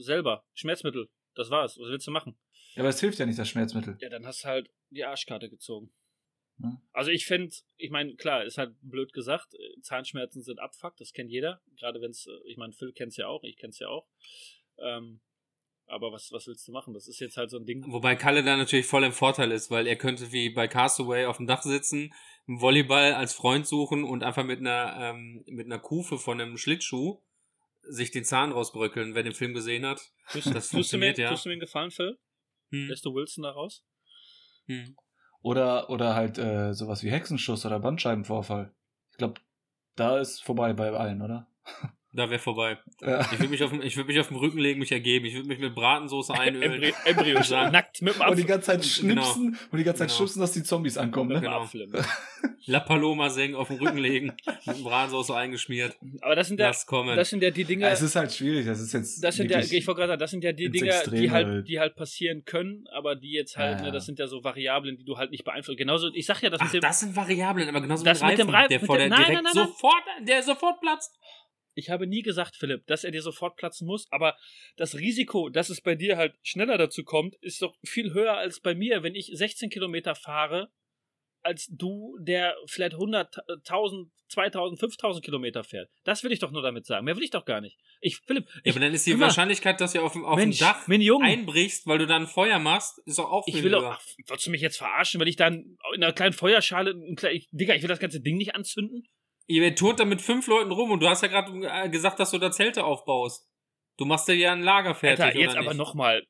selber, 0.00 0.46
Schmerzmittel, 0.54 1.10
das 1.34 1.50
war's. 1.50 1.76
Was 1.78 1.90
willst 1.90 2.06
du 2.06 2.12
machen? 2.12 2.34
Ja, 2.76 2.80
aber 2.80 2.88
es 2.88 3.00
hilft 3.00 3.18
ja 3.18 3.26
nicht, 3.26 3.38
das 3.38 3.50
Schmerzmittel. 3.50 3.98
Ja, 4.00 4.08
dann 4.08 4.24
hast 4.24 4.42
du 4.42 4.48
halt 4.48 4.70
die 4.88 5.04
Arschkarte 5.04 5.50
gezogen. 5.50 5.92
Ja. 6.58 6.80
Also 6.92 7.10
ich 7.10 7.26
finde, 7.26 7.54
ich 7.76 7.90
meine, 7.90 8.14
klar, 8.14 8.44
ist 8.44 8.58
halt 8.58 8.74
blöd 8.82 9.12
gesagt, 9.12 9.54
äh, 9.54 9.80
Zahnschmerzen 9.82 10.42
sind 10.42 10.60
Abfuck, 10.60 10.96
das 10.96 11.12
kennt 11.12 11.30
jeder. 11.30 11.60
Gerade 11.76 12.00
wenn 12.00 12.10
es, 12.10 12.28
ich 12.46 12.56
meine, 12.56 12.72
Phil 12.72 12.92
kennt 12.92 13.10
es 13.10 13.16
ja 13.16 13.26
auch, 13.26 13.42
ich 13.42 13.56
kenn's 13.56 13.78
ja 13.78 13.88
auch. 13.88 14.06
Ähm, 14.78 15.20
aber 15.86 16.12
was, 16.12 16.32
was 16.32 16.46
willst 16.46 16.66
du 16.66 16.72
machen? 16.72 16.94
Das 16.94 17.08
ist 17.08 17.20
jetzt 17.20 17.36
halt 17.36 17.50
so 17.50 17.58
ein 17.58 17.66
Ding. 17.66 17.84
Wobei 17.88 18.16
Kalle 18.16 18.42
da 18.42 18.56
natürlich 18.56 18.86
voll 18.86 19.04
im 19.04 19.12
Vorteil 19.12 19.52
ist, 19.52 19.70
weil 19.70 19.86
er 19.86 19.96
könnte 19.96 20.32
wie 20.32 20.50
bei 20.50 20.66
Castaway 20.66 21.26
auf 21.26 21.36
dem 21.36 21.46
Dach 21.46 21.62
sitzen, 21.62 22.14
einen 22.46 22.60
Volleyball 22.60 23.14
als 23.14 23.34
Freund 23.34 23.66
suchen 23.66 24.04
und 24.04 24.22
einfach 24.22 24.44
mit 24.44 24.60
einer, 24.60 24.96
ähm, 24.98 25.44
mit 25.46 25.66
einer 25.66 25.78
Kufe 25.78 26.18
von 26.18 26.40
einem 26.40 26.56
Schlittschuh 26.56 27.20
sich 27.82 28.10
den 28.10 28.24
Zahn 28.24 28.52
rausbröckeln, 28.52 29.14
wer 29.14 29.22
den 29.22 29.34
Film 29.34 29.52
gesehen 29.52 29.84
hat. 29.84 30.00
Tust, 30.32 30.46
Das 30.54 30.70
tust, 30.70 30.72
du 30.72 30.76
mir, 30.76 30.80
funktioniert, 30.80 31.18
ja. 31.18 31.30
tust 31.30 31.44
du 31.44 31.48
mir 31.50 31.54
einen 31.54 31.60
Gefallen, 31.60 31.90
Phil? 31.90 32.18
Hm. 32.70 32.88
Lässt 32.88 33.04
du 33.04 33.14
Wilson 33.14 33.42
da 33.42 33.50
raus? 33.50 33.84
Hm. 34.66 34.96
Oder, 35.44 35.90
oder 35.90 36.14
halt 36.14 36.38
äh, 36.38 36.72
sowas 36.72 37.02
wie 37.02 37.10
Hexenschuss 37.10 37.66
oder 37.66 37.78
Bandscheibenvorfall. 37.78 38.72
Ich 39.10 39.18
glaube, 39.18 39.42
da 39.94 40.18
ist 40.18 40.42
vorbei 40.42 40.72
bei 40.72 40.90
allen, 40.90 41.20
oder? 41.20 41.46
Da 42.16 42.30
wäre 42.30 42.38
vorbei. 42.38 42.78
Ja. 43.00 43.22
Ich 43.32 43.32
würde 43.40 43.48
mich, 43.48 43.62
auf 43.64 43.70
dem- 43.70 43.82
ich 43.82 43.96
würd 43.96 44.06
mich 44.06 44.20
auf 44.20 44.28
den 44.28 44.36
Rücken 44.36 44.58
legen, 44.58 44.78
mich 44.78 44.92
ergeben. 44.92 45.26
Ich 45.26 45.34
würde 45.34 45.48
mich 45.48 45.58
mit 45.58 45.74
Bratensoße 45.74 46.32
einölen. 46.32 46.72
Embry 46.74 46.94
Embryo, 47.04 47.42
Sagen. 47.42 47.72
nackt 47.72 48.02
mit 48.02 48.14
dem 48.14 48.20
Und 48.20 48.26
die 48.28 48.32
Apfel. 48.32 48.44
ganze 48.44 48.66
Zeit 48.66 48.82
Genau. 49.00 49.22
schnipsen 49.24 49.58
und 49.72 49.78
die 49.78 49.82
ganze 49.84 49.98
Zeit 49.98 50.08
Genau. 50.08 50.16
schnipsen, 50.18 50.40
dass 50.40 50.52
die 50.52 50.62
Zombies 50.62 50.96
ankommen, 50.96 51.30
ne? 51.30 51.34
mit 51.34 51.42
dem 51.42 51.50
Genau. 51.50 51.62
Apfel 51.64 51.80
im- 51.80 51.92
La 52.66 52.80
Paloma 52.80 53.28
senken, 53.30 53.56
auf 53.56 53.68
den 53.68 53.78
Rücken 53.78 53.98
legen, 53.98 54.32
mit 54.64 54.82
Bratensoße 54.84 55.34
eingeschmiert. 55.36 55.96
Aber 56.22 56.34
das 56.36 56.48
sind 56.48 56.60
ja, 56.60 56.70
das 56.70 57.28
sind 57.30 57.42
ja 57.42 57.50
die 57.50 57.64
Dinge. 57.64 57.88
Es 57.88 58.00
ist 58.00 58.14
halt 58.16 58.32
schwierig, 58.32 58.64
das 58.64 58.80
ist 58.80 58.92
jetzt. 58.94 59.22
Das 59.22 59.34
sind 59.36 59.50
ja, 59.50 59.58
ich 59.58 59.70
wollte 59.86 59.98
gerade 59.98 60.12
sagen, 60.12 60.20
das 60.20 60.30
sind 60.30 60.44
ja 60.44 60.52
die 60.52 60.70
Dinge, 60.70 60.92
die 61.10 61.30
halt, 61.30 61.46
halt. 61.46 61.68
die 61.68 61.78
halt 61.80 61.96
passieren 61.96 62.44
können, 62.44 62.86
aber 62.94 63.16
die 63.16 63.32
jetzt 63.32 63.56
halt, 63.58 63.78
Ja, 63.78 63.80
ne, 63.82 63.86
ja. 63.88 63.92
das 63.92 64.06
sind 64.06 64.18
ja 64.18 64.26
so 64.28 64.42
Variablen, 64.44 64.96
die 64.96 65.04
du 65.04 65.18
halt 65.18 65.30
nicht 65.32 65.44
beeinflussen. 65.44 65.76
Genauso, 65.76 66.08
ich 66.14 66.24
sag 66.26 66.40
ja, 66.42 66.48
das 66.48 66.60
Ach, 66.60 66.66
mit 66.66 66.74
dem, 66.74 66.80
das 66.80 67.00
sind 67.00 67.14
Variablen, 67.16 67.68
aber 67.68 67.80
genauso 67.82 68.04
Das 68.04 68.20
mit, 68.22 68.30
mit 68.30 68.38
dem 68.38 68.48
Reifen, 68.48 68.68
der 68.70 68.78
mit 68.78 68.86
vor 68.86 68.96
dem- 68.98 69.10
der 69.10 69.18
nein, 69.18 69.26
direkt 69.26 69.34
nein, 69.42 69.52
nein, 69.52 69.64
nein. 69.64 69.66
sofort, 69.66 70.02
der 70.28 70.42
sofort 70.42 70.80
platzt. 70.80 71.18
Ich 71.74 71.90
habe 71.90 72.06
nie 72.06 72.22
gesagt, 72.22 72.56
Philipp, 72.56 72.86
dass 72.86 73.04
er 73.04 73.10
dir 73.10 73.22
sofort 73.22 73.56
platzen 73.56 73.86
muss, 73.86 74.06
aber 74.10 74.36
das 74.76 74.94
Risiko, 74.96 75.48
dass 75.48 75.68
es 75.70 75.80
bei 75.80 75.94
dir 75.94 76.16
halt 76.16 76.34
schneller 76.42 76.78
dazu 76.78 77.04
kommt, 77.04 77.34
ist 77.42 77.62
doch 77.62 77.76
viel 77.84 78.12
höher 78.12 78.36
als 78.36 78.60
bei 78.60 78.74
mir, 78.74 79.02
wenn 79.02 79.14
ich 79.14 79.30
16 79.32 79.70
Kilometer 79.70 80.14
fahre, 80.14 80.70
als 81.42 81.66
du, 81.70 82.16
der 82.20 82.56
vielleicht 82.66 82.94
100.000, 82.96 84.08
2.000, 84.32 84.78
5.000 84.80 85.20
Kilometer 85.20 85.62
fährt. 85.62 85.90
Das 86.04 86.24
will 86.24 86.32
ich 86.32 86.38
doch 86.38 86.50
nur 86.50 86.62
damit 86.62 86.86
sagen. 86.86 87.04
Mehr 87.04 87.16
will 87.16 87.22
ich 87.22 87.30
doch 87.30 87.44
gar 87.44 87.60
nicht. 87.60 87.78
Ich, 88.00 88.16
Philipp, 88.26 88.46
Ja, 88.54 88.60
ich, 88.64 88.72
aber 88.72 88.80
dann 88.80 88.94
ist 88.94 89.06
die. 89.06 89.20
Wahrscheinlichkeit, 89.20 89.78
dass 89.80 89.92
du 89.92 90.00
auf, 90.00 90.14
dem- 90.14 90.24
auf 90.24 90.36
Mensch, 90.36 90.58
dem 90.58 90.64
Dach 90.66 90.88
einbrichst, 91.20 91.86
weil 91.86 91.98
du 91.98 92.06
dann 92.06 92.26
Feuer 92.26 92.58
machst, 92.58 92.98
ist 93.04 93.18
doch 93.18 93.30
auch 93.30 93.44
Ich 93.46 93.56
viel 93.56 93.64
will 93.64 93.72
höher. 93.72 93.80
doch, 93.82 94.00
willst 94.26 94.46
du 94.46 94.50
mich 94.50 94.62
jetzt 94.62 94.78
verarschen, 94.78 95.20
weil 95.20 95.28
ich 95.28 95.36
dann 95.36 95.76
in 95.94 96.02
einer 96.02 96.14
kleinen 96.14 96.32
Feuerschale, 96.32 96.92
ein 96.92 97.14
klein, 97.16 97.36
ich, 97.36 97.48
Digga, 97.50 97.74
ich 97.74 97.82
will 97.82 97.88
das 97.88 97.98
ganze 98.00 98.20
Ding 98.22 98.36
nicht 98.38 98.54
anzünden? 98.54 99.06
Ihr 99.46 99.74
turnt 99.74 100.00
da 100.00 100.04
mit 100.04 100.22
fünf 100.22 100.46
Leuten 100.46 100.70
rum 100.72 100.90
und 100.90 101.00
du 101.00 101.08
hast 101.08 101.22
ja 101.22 101.28
gerade 101.28 101.52
äh, 101.66 101.88
gesagt, 101.88 102.18
dass 102.18 102.30
du 102.30 102.38
da 102.38 102.50
Zelte 102.50 102.84
aufbaust. 102.84 103.48
Du 103.96 104.04
machst 104.06 104.26
dir 104.28 104.34
ja 104.34 104.52
ein 104.52 104.62
Lager 104.62 104.94
fertig. 104.94 105.24
Alter, 105.24 105.38
jetzt 105.38 105.52
oder 105.52 105.60
aber 105.60 105.74
nochmal. 105.74 106.26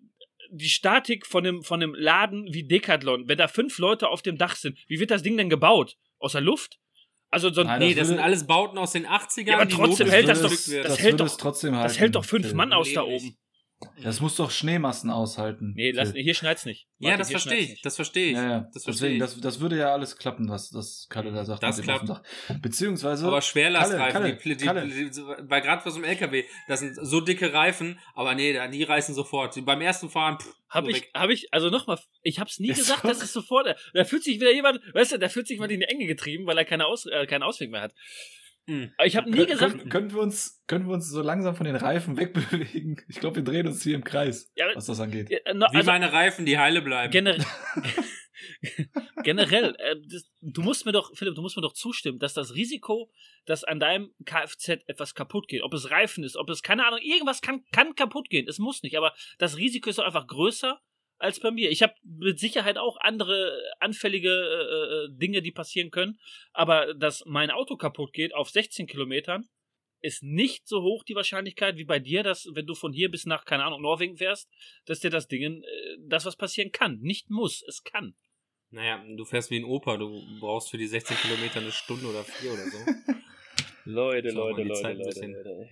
Die 0.50 0.68
Statik 0.68 1.26
von 1.26 1.42
dem, 1.44 1.62
von 1.62 1.80
dem 1.80 1.94
Laden 1.94 2.52
wie 2.52 2.66
Decathlon, 2.66 3.26
wenn 3.28 3.38
da 3.38 3.48
fünf 3.48 3.78
Leute 3.78 4.08
auf 4.08 4.22
dem 4.22 4.36
Dach 4.36 4.56
sind, 4.56 4.78
wie 4.88 5.00
wird 5.00 5.10
das 5.10 5.22
Ding 5.22 5.36
denn 5.36 5.48
gebaut? 5.48 5.96
Aus 6.18 6.32
der 6.32 6.40
Luft? 6.42 6.78
Also 7.30 7.52
so 7.52 7.62
ein, 7.62 7.66
Nein, 7.66 7.78
Nee, 7.80 7.88
das 7.94 8.00
das 8.02 8.08
sind 8.08 8.18
alles 8.20 8.46
Bauten 8.46 8.78
aus 8.78 8.92
den 8.92 9.06
80ern. 9.06 9.48
Ja, 9.48 9.54
aber 9.56 9.68
trotzdem 9.68 10.08
hält 10.08 10.28
das 10.28 10.42
doch- 10.42 10.50
das 10.50 10.66
das 10.66 10.98
hält 11.00 11.18
doch- 11.20 11.36
das 11.36 11.98
hält 11.98 12.14
doch 12.14 12.24
fünf. 12.24 12.52
Mann 12.52 12.72
aus 12.72 12.92
da 12.92 13.02
oben. 13.02 13.36
Das 14.02 14.20
muss 14.20 14.36
doch 14.36 14.50
Schneemassen 14.50 15.10
aushalten. 15.10 15.72
Nee, 15.76 15.90
lass, 15.92 16.12
hier 16.12 16.34
schneit's 16.34 16.64
nicht. 16.64 16.86
ja, 16.98 17.10
Warte, 17.10 17.18
das 17.18 17.30
verstehe 17.30 17.58
ich. 17.58 17.70
nicht. 17.70 17.86
Das 17.86 17.96
verstehe 17.96 18.26
ich. 18.30 18.36
Ja, 18.36 18.48
ja. 18.48 18.70
Das 18.72 18.84
verstehe 18.84 19.08
Deswegen, 19.10 19.24
ich. 19.24 19.30
das, 19.32 19.40
das 19.40 19.60
würde 19.60 19.78
ja 19.78 19.92
alles 19.92 20.16
klappen, 20.16 20.48
was 20.48 20.70
das 20.70 21.06
Kalle 21.10 21.32
da 21.32 21.44
sagt. 21.44 21.62
Das 21.62 21.80
klappt. 21.80 22.10
Beziehungsweise. 22.60 23.26
aber 23.26 23.40
Schwerlastreifen, 23.42 24.12
Kalle, 24.12 24.36
die, 24.36 24.56
die, 24.56 24.64
Kalle. 24.64 24.86
die, 24.86 25.10
die, 25.10 25.22
bei 25.48 25.60
gerade 25.60 25.84
was 25.84 25.96
im 25.96 26.04
LKW, 26.04 26.44
das 26.68 26.80
sind 26.80 26.96
so 27.00 27.20
dicke 27.20 27.52
Reifen, 27.52 27.98
aber 28.14 28.34
nee, 28.34 28.58
die 28.70 28.82
reißen 28.82 29.14
sofort. 29.14 29.62
Beim 29.64 29.80
ersten 29.80 30.10
Fahren, 30.10 30.38
pff, 30.40 30.54
Hab 30.68 30.88
ich, 30.88 30.96
weg. 30.96 31.10
hab 31.14 31.30
ich, 31.30 31.52
also 31.52 31.70
nochmal, 31.70 31.98
ich 32.22 32.40
hab's 32.40 32.58
nie 32.58 32.68
gesagt, 32.68 33.02
so. 33.02 33.08
das 33.08 33.22
ist 33.22 33.32
sofort, 33.32 33.74
da 33.92 34.04
fühlt 34.04 34.24
sich 34.24 34.40
wieder 34.40 34.52
jemand, 34.52 34.80
weißt 34.94 35.12
du, 35.12 35.18
da 35.18 35.28
fühlt 35.28 35.46
sich 35.46 35.56
jemand 35.56 35.72
in 35.72 35.80
die 35.80 35.86
Enge 35.86 36.06
getrieben, 36.06 36.46
weil 36.46 36.58
er 36.58 36.64
keine 36.64 36.86
Aus, 36.86 37.06
äh, 37.06 37.26
keinen 37.26 37.42
Ausweg 37.42 37.70
mehr 37.70 37.82
hat. 37.82 37.94
Hm. 38.66 38.92
Aber 38.96 39.06
ich 39.06 39.16
habe 39.16 39.30
nie 39.30 39.44
gesagt, 39.46 39.76
können, 39.78 39.88
können, 39.90 40.12
wir 40.12 40.20
uns, 40.20 40.62
können 40.66 40.86
wir 40.86 40.94
uns 40.94 41.08
so 41.08 41.20
langsam 41.20 41.54
von 41.54 41.66
den 41.66 41.76
Reifen 41.76 42.16
wegbewegen? 42.16 43.00
Ich 43.08 43.20
glaube, 43.20 43.36
wir 43.36 43.44
drehen 43.44 43.66
uns 43.66 43.82
hier 43.82 43.94
im 43.94 44.04
Kreis, 44.04 44.50
Ja, 44.56 44.66
was 44.74 44.86
das 44.86 45.00
angeht. 45.00 45.30
ja, 45.30 45.52
no, 45.52 45.66
Wie 45.70 45.76
also, 45.76 45.90
meine 45.90 46.12
Reifen, 46.12 46.46
die 46.46 46.58
heile 46.58 46.80
bleiben. 46.80 47.12
Gener 47.12 47.36
generell, 49.22 49.74
äh, 49.78 49.96
das, 50.08 50.24
du 50.40 50.62
musst 50.62 50.86
mir 50.86 50.92
doch, 50.92 51.14
Philipp, 51.14 51.34
du 51.34 51.42
musst 51.42 51.56
mir 51.56 51.62
doch 51.62 51.72
zustimmen, 51.72 52.18
dass 52.18 52.34
das 52.34 52.54
Risiko, 52.54 53.10
dass 53.46 53.64
an 53.64 53.80
deinem 53.80 54.12
Kfz 54.24 54.68
etwas 54.86 55.14
kaputt 55.14 55.48
geht, 55.48 55.62
ob 55.62 55.72
es 55.74 55.90
Reifen 55.90 56.24
ist, 56.24 56.36
ob 56.36 56.48
es, 56.50 56.62
keine 56.62 56.86
Ahnung, 56.86 57.00
irgendwas 57.02 57.40
kann, 57.40 57.64
kann 57.72 57.94
kaputt 57.94 58.30
gehen. 58.30 58.46
Es 58.48 58.58
muss 58.58 58.82
nicht, 58.82 58.96
aber 58.96 59.14
das 59.38 59.56
Risiko 59.56 59.90
ist 59.90 59.98
doch 59.98 60.04
einfach 60.04 60.26
größer 60.26 60.80
als 61.24 61.40
bei 61.40 61.50
mir. 61.50 61.70
Ich 61.70 61.82
habe 61.82 61.94
mit 62.04 62.38
Sicherheit 62.38 62.76
auch 62.76 62.96
andere 63.00 63.58
anfällige 63.80 64.28
äh, 64.28 64.94
äh, 65.06 65.18
Dinge, 65.18 65.42
die 65.42 65.50
passieren 65.50 65.90
können, 65.90 66.20
aber 66.52 66.94
dass 66.94 67.24
mein 67.26 67.50
Auto 67.50 67.76
kaputt 67.76 68.12
geht 68.12 68.34
auf 68.34 68.50
16 68.50 68.86
Kilometern, 68.86 69.48
ist 70.00 70.22
nicht 70.22 70.68
so 70.68 70.82
hoch 70.82 71.02
die 71.02 71.14
Wahrscheinlichkeit 71.14 71.78
wie 71.78 71.84
bei 71.84 71.98
dir, 71.98 72.22
dass 72.22 72.46
wenn 72.52 72.66
du 72.66 72.74
von 72.74 72.92
hier 72.92 73.10
bis 73.10 73.24
nach, 73.24 73.46
keine 73.46 73.64
Ahnung, 73.64 73.80
Norwegen 73.80 74.18
fährst, 74.18 74.50
dass 74.84 75.00
dir 75.00 75.10
das 75.10 75.28
Ding, 75.28 75.62
äh, 75.62 75.96
das 76.06 76.26
was 76.26 76.36
passieren 76.36 76.72
kann. 76.72 76.98
Nicht 77.00 77.30
muss, 77.30 77.64
es 77.66 77.82
kann. 77.82 78.14
Naja, 78.70 79.02
du 79.16 79.24
fährst 79.24 79.50
wie 79.50 79.56
ein 79.56 79.64
Opa, 79.64 79.96
du 79.96 80.20
brauchst 80.40 80.70
für 80.70 80.78
die 80.78 80.86
16 80.86 81.16
Kilometer 81.16 81.60
eine 81.60 81.72
Stunde 81.72 82.06
oder 82.06 82.22
vier 82.22 82.52
oder 82.52 82.64
so. 82.64 82.78
Leute, 83.86 84.32
mal, 84.32 84.50
Leute, 84.50 84.62
Leute, 84.64 84.88
Leute, 84.88 85.04
bisschen. 85.04 85.32
Leute. 85.32 85.68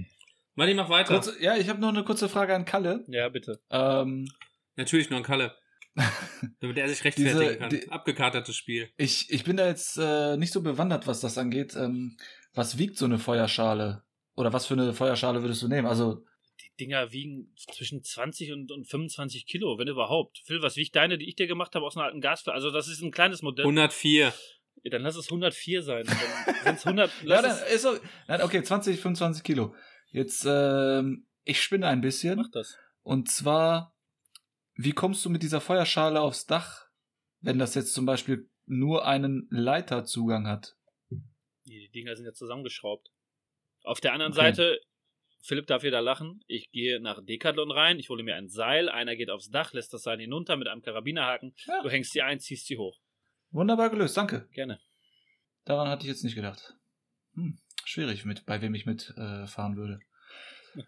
Matti, 0.54 0.74
mach 0.74 0.88
weiter. 0.88 1.14
Kurz, 1.14 1.36
ja, 1.40 1.56
ich 1.56 1.68
habe 1.68 1.80
noch 1.80 1.88
eine 1.88 2.04
kurze 2.04 2.28
Frage 2.28 2.54
an 2.54 2.64
Kalle. 2.64 3.04
Ja, 3.08 3.28
bitte. 3.28 3.60
Ähm, 3.70 4.28
Natürlich 4.76 5.10
nur 5.10 5.18
an 5.18 5.24
Kalle. 5.24 5.54
Damit 6.60 6.78
er 6.78 6.88
sich 6.88 7.04
rechtfertigen 7.04 7.38
Diese- 7.40 7.56
kann. 7.58 7.70
die- 7.70 7.88
Abgekatertes 7.90 8.56
Spiel. 8.56 8.88
ich, 8.96 9.30
ich 9.30 9.44
bin 9.44 9.56
da 9.58 9.66
jetzt 9.66 9.98
äh, 9.98 10.36
nicht 10.38 10.52
so 10.52 10.62
bewandert, 10.62 11.06
was 11.06 11.20
das 11.20 11.36
angeht. 11.38 11.74
Ähm, 11.76 12.16
was 12.54 12.78
wiegt 12.78 12.96
so 12.96 13.04
eine 13.04 13.18
Feuerschale? 13.18 14.02
Oder 14.34 14.52
was 14.52 14.66
für 14.66 14.74
eine 14.74 14.94
Feuerschale 14.94 15.42
würdest 15.42 15.60
du 15.62 15.68
nehmen? 15.68 15.86
Also, 15.86 16.24
Die 16.62 16.74
Dinger 16.80 17.12
wiegen 17.12 17.52
zwischen 17.56 18.02
20 18.02 18.52
und, 18.52 18.72
und 18.72 18.86
25 18.88 19.46
Kilo, 19.46 19.76
wenn 19.78 19.88
überhaupt. 19.88 20.40
Phil, 20.46 20.62
was 20.62 20.76
wiegt 20.76 20.96
deine, 20.96 21.18
die 21.18 21.28
ich 21.28 21.36
dir 21.36 21.46
gemacht 21.46 21.74
habe 21.74 21.84
aus 21.84 21.96
einer 21.96 22.06
alten 22.06 22.22
Gasflasche? 22.22 22.54
Also, 22.54 22.70
das 22.70 22.88
ist 22.88 23.02
ein 23.02 23.10
kleines 23.10 23.42
Modell. 23.42 23.64
104. 23.66 24.32
Dann 24.84 25.02
lass 25.02 25.16
es 25.16 25.26
104 25.26 25.82
sein. 25.82 26.06
Dann 26.06 26.56
sind's 26.64 26.86
100. 26.86 27.10
Ja, 27.24 27.42
dann 27.42 27.50
es, 27.50 27.62
ist 27.74 27.82
so, 27.82 27.96
nein, 28.26 28.40
okay, 28.40 28.62
20, 28.62 28.98
25 28.98 29.44
Kilo. 29.44 29.74
Jetzt, 30.10 30.46
ähm, 30.48 31.26
ich 31.44 31.60
spinne 31.60 31.86
ein 31.88 32.00
bisschen. 32.00 32.36
mach 32.38 32.50
das. 32.50 32.78
Und 33.02 33.30
zwar, 33.30 33.94
wie 34.74 34.92
kommst 34.92 35.24
du 35.24 35.30
mit 35.30 35.42
dieser 35.42 35.60
Feuerschale 35.60 36.20
aufs 36.20 36.46
Dach, 36.46 36.86
wenn 37.40 37.58
das 37.58 37.74
jetzt 37.74 37.94
zum 37.94 38.06
Beispiel 38.06 38.48
nur 38.66 39.06
einen 39.06 39.46
Leiterzugang 39.50 40.46
hat? 40.46 40.76
Die 41.64 41.90
Dinger 41.90 42.16
sind 42.16 42.26
ja 42.26 42.32
zusammengeschraubt. 42.32 43.10
Auf 43.84 44.00
der 44.00 44.12
anderen 44.12 44.32
Okay. 44.32 44.42
Seite, 44.42 44.80
Philipp 45.42 45.66
darf 45.66 45.82
wieder 45.82 46.00
lachen. 46.00 46.40
Ich 46.46 46.70
gehe 46.70 47.00
nach 47.00 47.22
Decathlon 47.24 47.70
rein, 47.70 47.98
ich 47.98 48.08
hole 48.08 48.22
mir 48.22 48.36
ein 48.36 48.48
Seil, 48.48 48.88
einer 48.88 49.16
geht 49.16 49.30
aufs 49.30 49.50
Dach, 49.50 49.72
lässt 49.72 49.92
das 49.92 50.02
Seil 50.02 50.18
hinunter 50.18 50.56
mit 50.56 50.68
einem 50.68 50.82
Karabinerhaken. 50.82 51.54
Ja. 51.66 51.82
Du 51.82 51.90
hängst 51.90 52.12
sie 52.12 52.22
ein, 52.22 52.40
ziehst 52.40 52.66
sie 52.66 52.78
hoch. 52.78 53.00
Wunderbar 53.50 53.90
gelöst, 53.90 54.16
danke. 54.16 54.48
Gerne. 54.52 54.80
Daran 55.64 55.88
hatte 55.88 56.04
ich 56.04 56.08
jetzt 56.08 56.24
nicht 56.24 56.34
gedacht. 56.34 56.74
Hm, 57.34 57.58
schwierig, 57.84 58.24
mit, 58.24 58.46
bei 58.46 58.62
wem 58.62 58.74
ich 58.74 58.86
mitfahren 58.86 59.74
äh, 59.74 59.76
würde. 59.76 60.00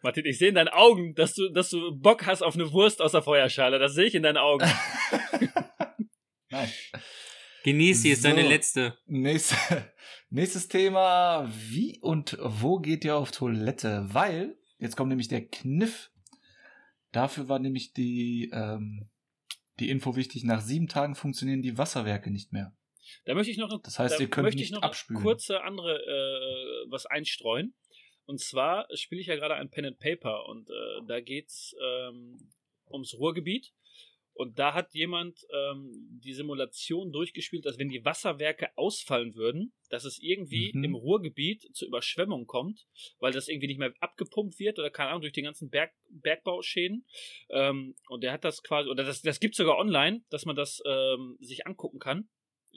Martin, 0.03 0.25
ich 0.27 0.39
sehe 0.39 0.49
in 0.49 0.55
deinen 0.55 0.69
Augen, 0.69 1.15
dass 1.15 1.35
du, 1.35 1.49
dass 1.51 1.71
du 1.71 1.95
Bock 1.97 2.27
hast 2.27 2.43
auf 2.43 2.55
eine 2.55 2.73
Wurst 2.73 3.01
aus 3.03 3.13
der 3.13 3.23
Feuerschale. 3.23 3.79
Das 3.79 3.95
sehe 3.95 4.07
ich 4.07 4.15
in 4.15 4.23
deinen 4.23 4.39
Augen. 4.39 4.67
Nein. 6.51 6.71
Genieß 7.65 8.03
sie, 8.03 8.11
ist 8.11 8.23
So. 8.23 8.29
deine 8.29 8.47
letzte. 8.47 8.97
Nächste, 9.07 9.57
nächstes 10.31 10.69
Thema. 10.69 11.51
Wie 11.69 11.99
und 12.01 12.37
wo 12.41 12.79
geht 12.79 13.05
ihr 13.05 13.17
auf 13.17 13.31
Toilette? 13.31 14.07
Weil, 14.09 14.57
jetzt 14.79 14.97
kommt 14.97 15.09
nämlich 15.09 15.29
der 15.29 15.47
Kniff. 15.47 16.11
Dafür 17.13 17.49
war 17.49 17.59
nämlich 17.59 17.93
die, 17.93 18.51
ähm, 18.53 19.09
die 19.81 19.89
Info 19.89 20.17
wichtig. 20.17 20.45
Nach 20.45 20.61
sieben 20.61 20.89
Tagen 20.89 21.15
funktionieren 21.15 21.63
die 21.63 21.79
Wasserwerke 21.79 22.31
nicht 22.31 22.53
mehr. 22.53 22.75
Da 23.25 23.35
möchte 23.35 23.51
ich 23.51 23.59
noch 23.59 23.71
eine, 23.71 23.81
Das 23.83 23.99
heißt, 23.99 24.17
da 24.17 24.21
ihr 24.23 24.29
könnt 24.29 24.45
möchte 24.47 24.59
nicht 24.59 24.71
ich 24.71 24.75
noch 24.75 24.83
abspülen. 24.83 25.23
kurze 25.23 25.63
andere 25.63 25.97
äh, 25.99 26.91
was 26.91 27.07
einstreuen. 27.07 27.75
Und 28.27 28.41
zwar 28.41 28.87
spiele 28.95 29.21
ich 29.21 29.27
ja 29.27 29.37
gerade 29.37 29.55
ein 29.55 29.71
Pen 29.71 29.85
and 29.87 29.99
Paper 29.99 30.47
und 30.49 30.71
äh, 30.71 30.75
da 31.07 31.21
geht's 31.21 31.75
ähm, 31.83 32.51
ums 32.91 33.15
Ruhrgebiet. 33.19 33.73
Und 34.37 34.59
da 34.59 34.75
hat 34.75 34.93
jemand 34.95 35.39
ähm, 35.55 35.93
die 36.25 36.33
Simulation 36.35 37.13
durchgespielt, 37.13 37.65
dass 37.67 37.79
wenn 37.79 37.89
die 37.89 38.05
Wasserwerke 38.05 38.77
ausfallen 38.77 39.37
würden, 39.37 39.73
dass 39.91 40.05
es 40.05 40.19
irgendwie 40.21 40.73
Mhm. 40.75 40.83
im 40.85 40.95
Ruhrgebiet 40.97 41.69
zur 41.73 41.87
Überschwemmung 41.87 42.47
kommt, 42.47 42.85
weil 43.21 43.33
das 43.33 43.47
irgendwie 43.47 43.69
nicht 43.69 43.79
mehr 43.79 43.95
abgepumpt 44.01 44.59
wird 44.59 44.81
oder 44.81 44.91
keine 44.91 45.11
Ahnung, 45.11 45.21
durch 45.21 45.35
den 45.35 45.45
ganzen 45.45 45.71
Berg, 45.71 45.93
Bergbauschäden. 46.11 47.07
Ähm, 47.51 47.95
und 48.09 48.25
der 48.25 48.33
hat 48.33 48.43
das 48.43 48.65
quasi, 48.65 48.89
oder 48.91 49.05
das, 49.05 49.23
das 49.23 49.39
gibt 49.39 49.55
sogar 49.55 49.79
online, 49.79 50.25
dass 50.31 50.47
man 50.47 50.57
das 50.57 50.83
ähm, 50.85 51.37
sich 51.41 51.65
angucken 51.69 52.01
kann. 52.01 52.29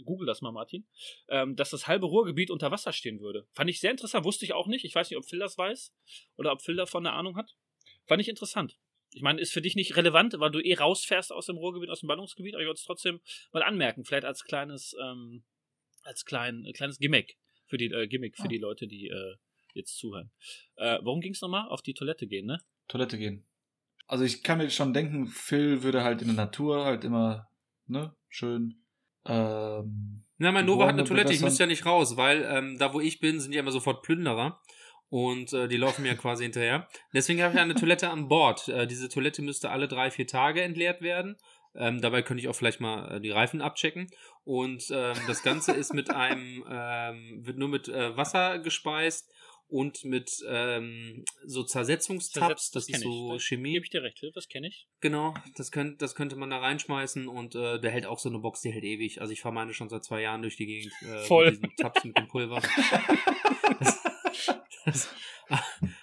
Google 0.06 0.26
das 0.28 0.42
mal, 0.42 0.52
Martin. 0.52 0.88
Ähm, 1.28 1.56
dass 1.56 1.70
das 1.72 1.88
halbe 1.88 2.06
Ruhrgebiet 2.06 2.52
unter 2.52 2.72
Wasser 2.72 2.94
stehen 2.94 3.20
würde. 3.20 3.48
Fand 3.54 3.70
ich 3.70 3.80
sehr 3.80 3.92
interessant, 3.92 4.26
wusste 4.26 4.46
ich 4.46 4.54
auch 4.54 4.68
nicht. 4.68 4.86
Ich 4.86 4.96
weiß 4.96 5.10
nicht, 5.10 5.18
ob 5.18 5.26
Phil 5.26 5.40
das 5.40 5.58
weiß 5.58 5.94
oder 6.38 6.52
ob 6.52 6.62
Phil 6.62 6.76
davon 6.76 7.06
eine 7.06 7.16
Ahnung 7.16 7.36
hat. 7.36 7.56
Fand 8.06 8.22
ich 8.22 8.30
interessant. 8.30 8.78
Ich 9.12 9.22
meine, 9.22 9.40
ist 9.40 9.54
für 9.54 9.62
dich 9.62 9.76
nicht 9.76 9.96
relevant, 9.96 10.36
weil 10.40 10.52
du 10.52 10.60
eh 10.60 10.76
rausfährst 10.76 11.32
aus 11.32 11.46
dem 11.46 11.58
Ruhrgebiet, 11.58 11.90
aus 11.90 12.02
dem 12.02 12.08
Ballungsgebiet, 12.08 12.54
aber 12.56 12.62
ich 12.62 12.68
wollte 12.68 12.80
es 12.80 12.86
trotzdem 12.86 13.22
mal 13.54 13.64
anmerken, 13.64 14.04
vielleicht 14.04 14.26
als 14.26 14.44
kleines, 14.44 14.96
ähm, 15.02 15.44
als 16.04 16.26
klein, 16.26 16.66
äh, 16.66 16.74
kleines 16.74 17.00
Gimmick 17.00 17.38
für 17.66 17.78
die, 17.78 17.86
äh, 17.86 18.08
Gimmick 18.08 18.36
für 18.36 18.44
Ah. 18.44 18.48
die 18.48 18.58
Leute, 18.58 18.88
die 18.88 19.08
äh, 19.08 19.36
jetzt 19.74 19.98
zuhören. 19.98 20.32
Äh, 20.76 21.00
worum 21.04 21.22
ging 21.22 21.34
es 21.34 21.42
nochmal? 21.42 21.68
Auf 21.70 21.82
die 21.82 21.94
Toilette 21.94 22.28
gehen, 22.28 22.46
ne? 22.46 22.60
Toilette 22.88 23.18
gehen. 23.18 23.46
Also 24.08 24.24
ich 24.24 24.44
kann 24.44 24.58
mir 24.58 24.70
schon 24.70 24.94
denken, 24.94 25.28
Phil 25.28 25.84
würde 25.84 26.04
halt 26.04 26.22
in 26.22 26.28
der 26.28 26.38
Natur 26.38 26.86
halt 26.86 27.04
immer, 27.04 27.50
ne, 27.88 28.16
schön, 28.30 28.84
ähm, 29.28 30.24
Na, 30.38 30.52
mein 30.52 30.66
Nova 30.66 30.86
hat 30.86 30.94
eine 30.94 31.04
Toilette, 31.04 31.34
ich 31.34 31.42
müsste 31.42 31.64
ja 31.64 31.68
nicht 31.68 31.86
raus, 31.86 32.18
weil 32.18 32.48
ähm, 32.50 32.78
da, 32.78 32.94
wo 32.94 33.00
ich 33.00 33.20
bin, 33.20 33.40
sind 33.40 33.54
ja 33.54 33.60
immer 33.60 33.72
sofort 33.72 34.02
Plünderer. 34.04 34.60
Und 35.10 35.54
äh, 35.54 35.68
die 35.68 35.78
laufen 35.78 36.02
mir 36.02 36.16
quasi 36.18 36.44
hinterher. 36.44 36.88
Deswegen 37.14 37.42
habe 37.42 37.54
ich 37.54 37.60
eine 37.60 37.76
Toilette 37.76 38.10
an 38.10 38.28
Bord. 38.28 38.68
Äh, 38.68 38.88
diese 38.88 39.10
Toilette 39.10 39.42
müsste 39.42 39.70
alle 39.70 39.88
drei, 39.88 40.12
vier 40.12 40.28
Tage 40.28 40.62
entleert 40.62 41.02
werden. 41.02 41.38
Ähm, 41.76 42.02
dabei 42.02 42.24
könnte 42.24 42.42
ich 42.42 42.50
auch 42.50 42.56
vielleicht 42.56 42.82
mal 42.82 43.16
äh, 43.16 43.22
die 43.22 43.30
Reifen 43.30 43.62
abchecken. 43.62 44.08
Und 44.44 44.90
ähm, 44.92 45.16
das 45.28 45.44
Ganze 45.44 45.74
ist 45.74 45.94
mit 45.94 46.10
einem, 46.10 46.66
ähm, 46.70 47.46
wird 47.46 47.58
nur 47.58 47.70
mit 47.70 47.88
äh, 47.88 48.18
Wasser 48.18 48.60
gespeist 48.60 49.32
und 49.70 50.06
mit 50.06 50.32
ähm, 50.48 51.26
so 51.46 51.64
Zersetzungstabs. 51.64 52.72
Das 52.72 52.88
ist 52.88 52.92
kenn 52.92 53.02
so 53.02 53.34
Da 53.34 53.40
Chemie. 53.40 53.74
Gebe 53.74 53.86
ich 53.86 53.90
dir 53.92 54.04
recht, 54.04 54.20
Phil, 54.20 54.32
das 54.34 54.48
kenne 54.48 54.68
ich. 54.68 54.88
Genau, 55.02 55.34
das, 55.56 55.72
könnt, 55.72 56.02
das 56.02 56.16
könnte 56.16 56.36
man 56.36 56.50
da 56.50 56.58
reinschmeißen 56.60 57.28
und 57.28 57.56
äh, 57.56 57.80
der 57.80 57.92
hält 57.92 58.06
auch 58.06 58.20
so 58.20 58.30
eine 58.30 58.40
Box, 58.40 58.62
die 58.62 58.72
hält 58.72 58.84
ewig. 58.84 59.22
Also 59.22 59.34
ich 59.34 59.42
fahre 59.42 59.54
meine 59.54 59.74
schon 59.74 59.90
seit 59.90 60.04
zwei 60.04 60.22
Jahren 60.22 60.42
durch 60.42 60.56
die 60.56 60.66
Gegend 60.66 60.94
äh, 61.02 61.26
Voll. 61.26 61.52
mit 61.52 61.56
diesen 61.64 61.76
Tabs 61.76 62.04
mit 62.04 62.18
dem 62.18 62.28
Pulver. 62.28 62.62
das, 63.80 64.04
das, 64.86 65.10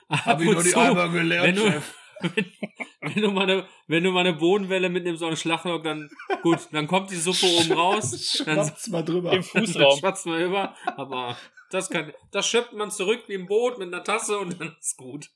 hab 0.08 0.40
ich 0.40 0.48
die 0.48 0.70
zu, 0.70 0.80
einmal 0.80 1.10
gelernt, 1.10 1.46
wenn 1.48 1.56
du- 1.56 1.70
Chef. 1.72 1.94
wenn, 2.34 2.52
wenn, 3.00 3.22
du 3.22 3.30
mal 3.30 3.42
eine, 3.50 3.68
wenn 3.86 4.04
du 4.04 4.10
mal 4.12 4.20
eine 4.20 4.34
Bodenwelle 4.34 4.88
mitnimmst, 4.88 5.20
so 5.20 5.26
einen 5.26 5.36
Schlaglock, 5.36 5.82
dann 5.84 6.10
gut, 6.42 6.58
dann 6.72 6.86
kommt 6.86 7.10
die 7.10 7.16
Suppe 7.16 7.46
oben 7.46 7.72
raus, 7.72 8.42
dann, 8.46 8.56
Schwappt's 8.56 8.88
mal 8.88 9.02
drüber. 9.02 9.32
Im 9.32 9.44
dann 9.52 9.66
Fußraum. 9.66 9.98
schwatzt 9.98 10.26
man 10.26 10.40
über, 10.42 10.74
aber 10.96 11.36
das 11.74 11.90
kann, 11.90 12.12
das 12.30 12.46
schöpft 12.46 12.72
man 12.72 12.90
zurück 12.90 13.24
wie 13.26 13.34
im 13.34 13.46
Boot 13.46 13.78
mit 13.78 13.88
einer 13.88 14.04
Tasse 14.04 14.38
und 14.38 14.60
dann 14.60 14.76
ist 14.78 14.96
gut. 14.96 15.30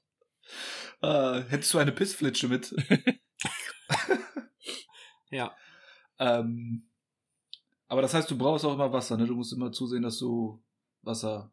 Äh, 1.02 1.42
hättest 1.48 1.74
du 1.74 1.78
eine 1.78 1.92
Pissflitsche 1.92 2.48
mit? 2.48 2.74
Ja. 5.30 5.54
ähm, 6.18 6.88
aber 7.86 8.00
das 8.00 8.14
heißt, 8.14 8.30
du 8.30 8.38
brauchst 8.38 8.64
auch 8.64 8.72
immer 8.72 8.90
Wasser, 8.92 9.18
ne? 9.18 9.26
Du 9.26 9.34
musst 9.34 9.52
immer 9.52 9.70
zusehen, 9.72 10.02
dass 10.02 10.18
du 10.18 10.64
Wasser. 11.02 11.52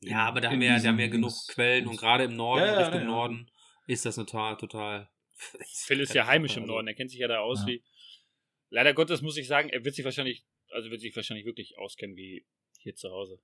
Ja, 0.00 0.26
aber 0.26 0.40
da 0.40 0.50
haben 0.50 0.60
wir, 0.60 0.68
da 0.78 0.88
haben 0.88 0.98
wir 0.98 1.06
ja 1.06 1.10
genug 1.10 1.32
Quellen 1.48 1.88
und 1.88 1.96
gerade 1.96 2.24
im 2.24 2.36
Norden, 2.36 2.64
Ja, 2.64 2.72
ja, 2.74 2.78
Richtung 2.78 3.00
ja. 3.00 3.06
Norden, 3.06 3.50
ist 3.88 4.06
das 4.06 4.14
total, 4.14 4.56
total. 4.56 5.10
Phil 5.84 5.98
ist 5.98 6.14
ja 6.14 6.26
heimisch 6.28 6.56
im 6.56 6.66
Norden, 6.66 6.86
er 6.86 6.94
kennt 6.94 7.10
sich 7.10 7.18
ja 7.18 7.26
da 7.26 7.40
aus 7.40 7.62
Ja. 7.62 7.66
wie. 7.66 7.84
Leider 8.70 8.94
Gottes 8.94 9.20
muss 9.20 9.36
ich 9.36 9.48
sagen, 9.48 9.68
er 9.70 9.84
wird 9.84 9.96
sich 9.96 10.04
wahrscheinlich, 10.04 10.46
also 10.70 10.90
wird 10.90 11.00
sich 11.00 11.16
wahrscheinlich 11.16 11.46
wirklich 11.46 11.76
auskennen 11.78 12.14
wie 12.16 12.46
hier 12.78 12.94
zu 12.94 13.10
Hause. 13.10 13.40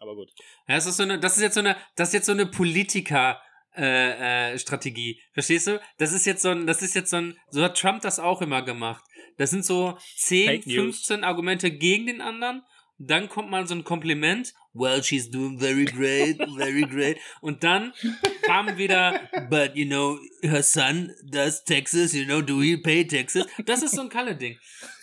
Aber 0.00 0.16
gut. 0.16 0.30
Ja, 0.66 0.76
das 0.76 0.86
ist 0.86 0.96
so 0.96 1.02
eine, 1.02 1.18
das 1.18 1.36
ist 1.36 1.42
jetzt 1.42 1.54
so 1.54 1.60
eine, 1.60 1.76
das 1.94 2.08
ist 2.08 2.14
jetzt 2.14 2.26
so 2.26 2.32
eine 2.32 2.46
Politiker. 2.46 3.40
Äh, 3.76 4.54
äh, 4.54 4.58
Strategie. 4.58 5.20
Verstehst 5.32 5.68
du? 5.68 5.80
Das 5.96 6.12
ist 6.12 6.26
jetzt 6.26 6.42
so 6.42 6.48
ein, 6.48 6.66
das 6.66 6.82
ist 6.82 6.96
jetzt 6.96 7.10
so 7.10 7.18
ein, 7.18 7.38
so 7.50 7.62
hat 7.62 7.78
Trump 7.78 8.02
das 8.02 8.18
auch 8.18 8.42
immer 8.42 8.62
gemacht. 8.62 9.04
Das 9.36 9.50
sind 9.50 9.64
so 9.64 9.96
10, 10.16 10.46
Fake 10.48 10.66
News. 10.66 10.96
15 11.06 11.22
Argumente 11.22 11.70
gegen 11.70 12.08
den 12.08 12.20
anderen. 12.20 12.64
Dann 13.02 13.30
kommt 13.30 13.50
mal 13.50 13.66
so 13.66 13.74
ein 13.74 13.82
Kompliment. 13.82 14.52
Well, 14.74 15.02
she's 15.02 15.30
doing 15.30 15.58
very 15.58 15.86
great, 15.86 16.36
very 16.56 16.82
great. 16.82 17.16
Und 17.40 17.64
dann 17.64 17.94
kam 18.42 18.76
wieder, 18.76 19.18
but 19.48 19.74
you 19.74 19.86
know, 19.86 20.18
her 20.42 20.62
son 20.62 21.10
does 21.24 21.64
taxes, 21.64 22.12
you 22.12 22.26
know, 22.26 22.42
do 22.42 22.60
we 22.60 22.76
pay 22.76 23.06
taxes? 23.06 23.46
Das 23.64 23.82
ist 23.82 23.96
so 23.96 24.02
ein 24.02 24.10
Kalle-Ding. 24.10 24.58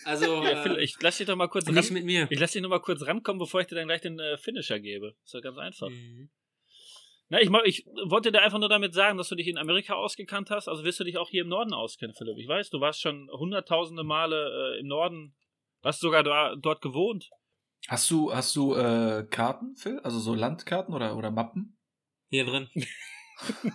Also, 0.06 0.44
Ja, 0.44 0.62
Phil, 0.62 0.78
äh, 0.78 0.84
ich 0.84 0.96
lass 1.02 1.18
dich 1.18 1.26
doch 1.26 1.36
mal 1.36 1.48
kurz 1.48 1.66
nicht 1.66 1.76
ran, 1.76 1.94
mit 1.94 2.06
mir. 2.06 2.28
Ich 2.30 2.40
lass 2.40 2.52
dich 2.52 2.62
noch 2.62 2.70
mal 2.70 2.80
kurz 2.80 3.02
rankommen, 3.02 3.40
bevor 3.40 3.62
ich 3.62 3.68
dir 3.68 3.76
dann 3.76 3.88
gleich 3.88 4.02
den 4.02 4.20
äh, 4.20 4.38
Finisher 4.38 4.80
gebe. 4.80 5.16
Ist 5.26 5.34
doch 5.34 5.42
ganz 5.42 5.58
einfach. 5.58 5.90
Mhm. 5.90 6.30
Na, 7.30 7.42
ich, 7.42 7.50
ich 7.66 7.86
wollte 8.06 8.32
dir 8.32 8.44
einfach 8.44 8.60
nur 8.60 8.70
damit 8.70 8.94
sagen, 8.94 9.18
dass 9.18 9.28
du 9.28 9.36
dich 9.36 9.48
in 9.48 9.58
Amerika 9.58 9.96
ausgekannt 9.96 10.52
hast. 10.52 10.68
Also 10.68 10.84
wirst 10.84 11.00
du 11.00 11.04
dich 11.04 11.18
auch 11.18 11.30
hier 11.30 11.42
im 11.42 11.50
Norden 11.50 11.74
auskennen, 11.74 12.16
Philipp. 12.16 12.38
Ich 12.38 12.48
weiß, 12.48 12.70
du 12.70 12.80
warst 12.80 13.02
schon 13.02 13.28
hunderttausende 13.32 14.04
Male 14.04 14.76
äh, 14.76 14.80
im 14.80 14.88
Norden. 14.88 15.36
Hast 15.84 16.00
sogar 16.00 16.24
da, 16.24 16.56
dort 16.56 16.82
gewohnt. 16.82 17.30
Hast 17.88 18.10
du, 18.12 18.34
hast 18.34 18.56
du 18.56 18.76
äh, 18.76 19.26
Karten, 19.30 19.76
Phil? 19.76 20.00
Also 20.00 20.20
so 20.20 20.34
Landkarten 20.34 20.94
oder, 20.94 21.16
oder 21.16 21.32
Mappen? 21.32 21.78
Hier 22.30 22.46
drin. 22.46 22.70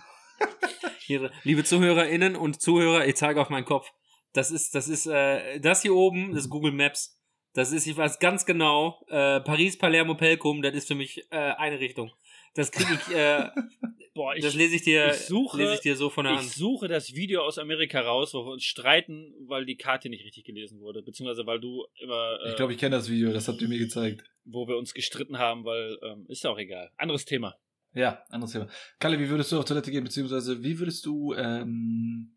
hier 0.99 1.19
drin. 1.19 1.31
Liebe 1.43 1.63
ZuhörerInnen 1.63 2.35
und 2.35 2.61
Zuhörer, 2.61 3.07
ich 3.07 3.15
zeige 3.15 3.41
auf 3.41 3.49
meinen 3.49 3.65
Kopf. 3.65 3.91
Das 4.33 4.51
ist, 4.51 4.75
das 4.75 4.87
ist, 4.87 5.07
äh, 5.07 5.59
das 5.59 5.81
hier 5.81 5.95
oben, 5.95 6.35
ist 6.35 6.49
Google 6.49 6.71
Maps. 6.71 7.19
Das 7.53 7.71
ist, 7.71 7.85
ich 7.85 7.95
weiß 7.95 8.19
ganz 8.19 8.45
genau, 8.45 9.05
äh, 9.09 9.39
Paris, 9.41 9.77
Palermo, 9.77 10.15
Pelkum, 10.15 10.61
das 10.61 10.73
ist 10.73 10.87
für 10.87 10.95
mich 10.95 11.27
äh, 11.31 11.37
eine 11.37 11.79
Richtung. 11.79 12.11
Das 12.55 12.71
kriege 12.71 12.93
ich, 12.93 13.15
äh, 13.15 13.49
Boah, 14.13 14.35
ich, 14.35 14.43
das 14.43 14.53
lese 14.53 14.75
ich 14.75 14.83
dir, 14.83 15.07
ich 15.07 15.21
suche- 15.25 15.57
lese 15.57 15.73
ich 15.73 15.79
dir 15.79 15.95
so 15.95 16.09
von 16.11 16.25
der 16.25 16.33
ich 16.35 16.39
Hand. 16.41 16.49
suche 16.51 16.87
das 16.87 17.15
Video 17.15 17.41
aus 17.43 17.57
Amerika 17.57 17.99
raus, 18.01 18.33
wo 18.35 18.45
wir 18.45 18.51
uns 18.51 18.63
streiten, 18.63 19.33
weil 19.47 19.65
die 19.65 19.75
Karte 19.75 20.07
nicht 20.09 20.23
richtig 20.23 20.43
gelesen 20.45 20.79
wurde. 20.81 21.01
Beziehungsweise 21.01 21.47
weil 21.47 21.59
du 21.59 21.83
immer, 21.99 22.37
äh, 22.45 22.49
Ich 22.51 22.55
glaube, 22.55 22.73
ich 22.73 22.79
kenne 22.79 22.95
das 22.95 23.09
Video, 23.09 23.33
das 23.33 23.47
habt 23.47 23.59
ihr 23.61 23.67
mir 23.67 23.79
gezeigt. 23.79 24.23
wo 24.45 24.67
wir 24.67 24.77
uns 24.77 24.93
gestritten 24.93 25.39
haben, 25.39 25.65
weil, 25.65 25.97
ähm, 26.03 26.25
ist 26.29 26.43
ja 26.43 26.51
auch 26.51 26.59
egal. 26.59 26.91
Anderes 26.97 27.25
Thema. 27.25 27.55
Ja, 27.95 28.23
anderes 28.29 28.51
Thema. 28.53 28.67
Kalle, 28.99 29.19
wie 29.19 29.29
würdest 29.29 29.51
du 29.51 29.57
auf 29.57 29.65
Toilette 29.65 29.89
gehen, 29.89 30.03
beziehungsweise 30.03 30.61
wie 30.63 30.77
würdest 30.79 31.05
du, 31.07 31.33
ähm, 31.33 32.35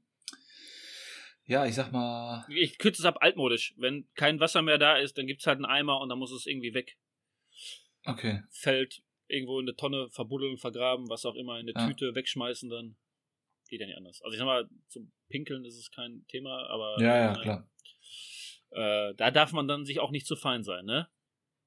ja, 1.44 1.66
ich 1.66 1.74
sag 1.74 1.92
mal, 1.92 2.44
Ich 2.48 2.78
kürze 2.78 3.02
es 3.02 3.06
ab 3.06 3.18
altmodisch. 3.20 3.74
Wenn 3.76 4.08
kein 4.14 4.40
Wasser 4.40 4.62
mehr 4.62 4.78
da 4.78 4.96
ist, 4.96 5.18
dann 5.18 5.26
gibt's 5.26 5.46
halt 5.46 5.56
einen 5.56 5.64
Eimer 5.66 6.00
und 6.00 6.08
dann 6.08 6.18
muss 6.18 6.32
es 6.32 6.46
irgendwie 6.46 6.72
weg. 6.74 6.96
okay. 8.04 8.42
Fällt 8.50 9.02
irgendwo 9.28 9.58
in 9.60 9.66
eine 9.66 9.76
Tonne 9.76 10.08
verbuddeln, 10.10 10.56
vergraben, 10.58 11.08
was 11.08 11.24
auch 11.24 11.34
immer, 11.34 11.58
in 11.58 11.68
eine 11.68 11.72
Ja. 11.78 11.86
Tüte 11.88 12.14
wegschmeißen, 12.14 12.68
dann 12.70 12.96
geht 13.68 13.80
ja 13.80 13.86
nicht 13.86 13.96
anders. 13.96 14.20
Also 14.22 14.34
ich 14.34 14.38
sag 14.38 14.46
mal, 14.46 14.68
zum 14.88 15.12
Pinkeln 15.28 15.64
ist 15.64 15.76
es 15.76 15.90
kein 15.90 16.24
Thema, 16.28 16.68
aber 16.70 16.96
Ja, 17.00 17.16
ja, 17.16 17.32
äh, 17.32 17.42
klar. 17.42 17.68
Äh, 18.70 19.14
da 19.14 19.30
darf 19.30 19.52
man 19.52 19.68
dann 19.68 19.84
sich 19.86 20.00
auch 20.00 20.10
nicht 20.10 20.26
zu 20.26 20.36
fein 20.36 20.62
sein, 20.62 20.84
ne? 20.84 21.08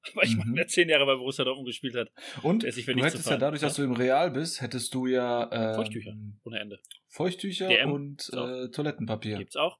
Aber 0.14 0.22
ich 0.24 0.34
meine, 0.34 0.50
Mhm. 0.52 0.54
der 0.56 0.66
zehn 0.66 0.88
Jahre 0.88 1.04
bei 1.04 1.14
Borussia 1.16 1.44
Dortmund 1.44 1.66
gespielt 1.66 1.94
hat, 1.94 2.10
Und 2.42 2.62
der 2.62 2.70
ist 2.70 2.76
sich 2.76 2.86
für 2.86 2.94
du 2.94 3.04
hättest 3.04 3.28
ja 3.28 3.36
dadurch, 3.36 3.60
dass 3.60 3.74
du 3.74 3.82
im 3.82 3.92
Real 3.92 4.30
bist, 4.30 4.62
hättest 4.62 4.94
du 4.94 5.06
ja 5.06 5.50
ähm, 5.52 5.74
Feuchttücher. 5.74 6.16
ohne 6.44 6.58
Ende. 6.58 6.80
Feuchttücher 7.08 7.68
DM. 7.68 7.92
und 7.92 8.22
So. 8.22 8.46
äh, 8.46 8.70
Toilettenpapier. 8.70 9.36
Gibt's 9.36 9.56
auch. 9.56 9.78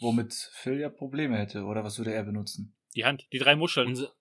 Womit 0.00 0.32
Phil 0.52 0.78
ja 0.78 0.88
Probleme 0.88 1.36
hätte. 1.36 1.64
Oder 1.64 1.84
was 1.84 1.98
würde 1.98 2.14
er 2.14 2.22
benutzen? 2.22 2.74
Die 2.94 3.04
Hand, 3.04 3.26
die 3.32 3.38
drei 3.38 3.56
Muscheln. 3.56 3.88
Unser, 3.88 4.14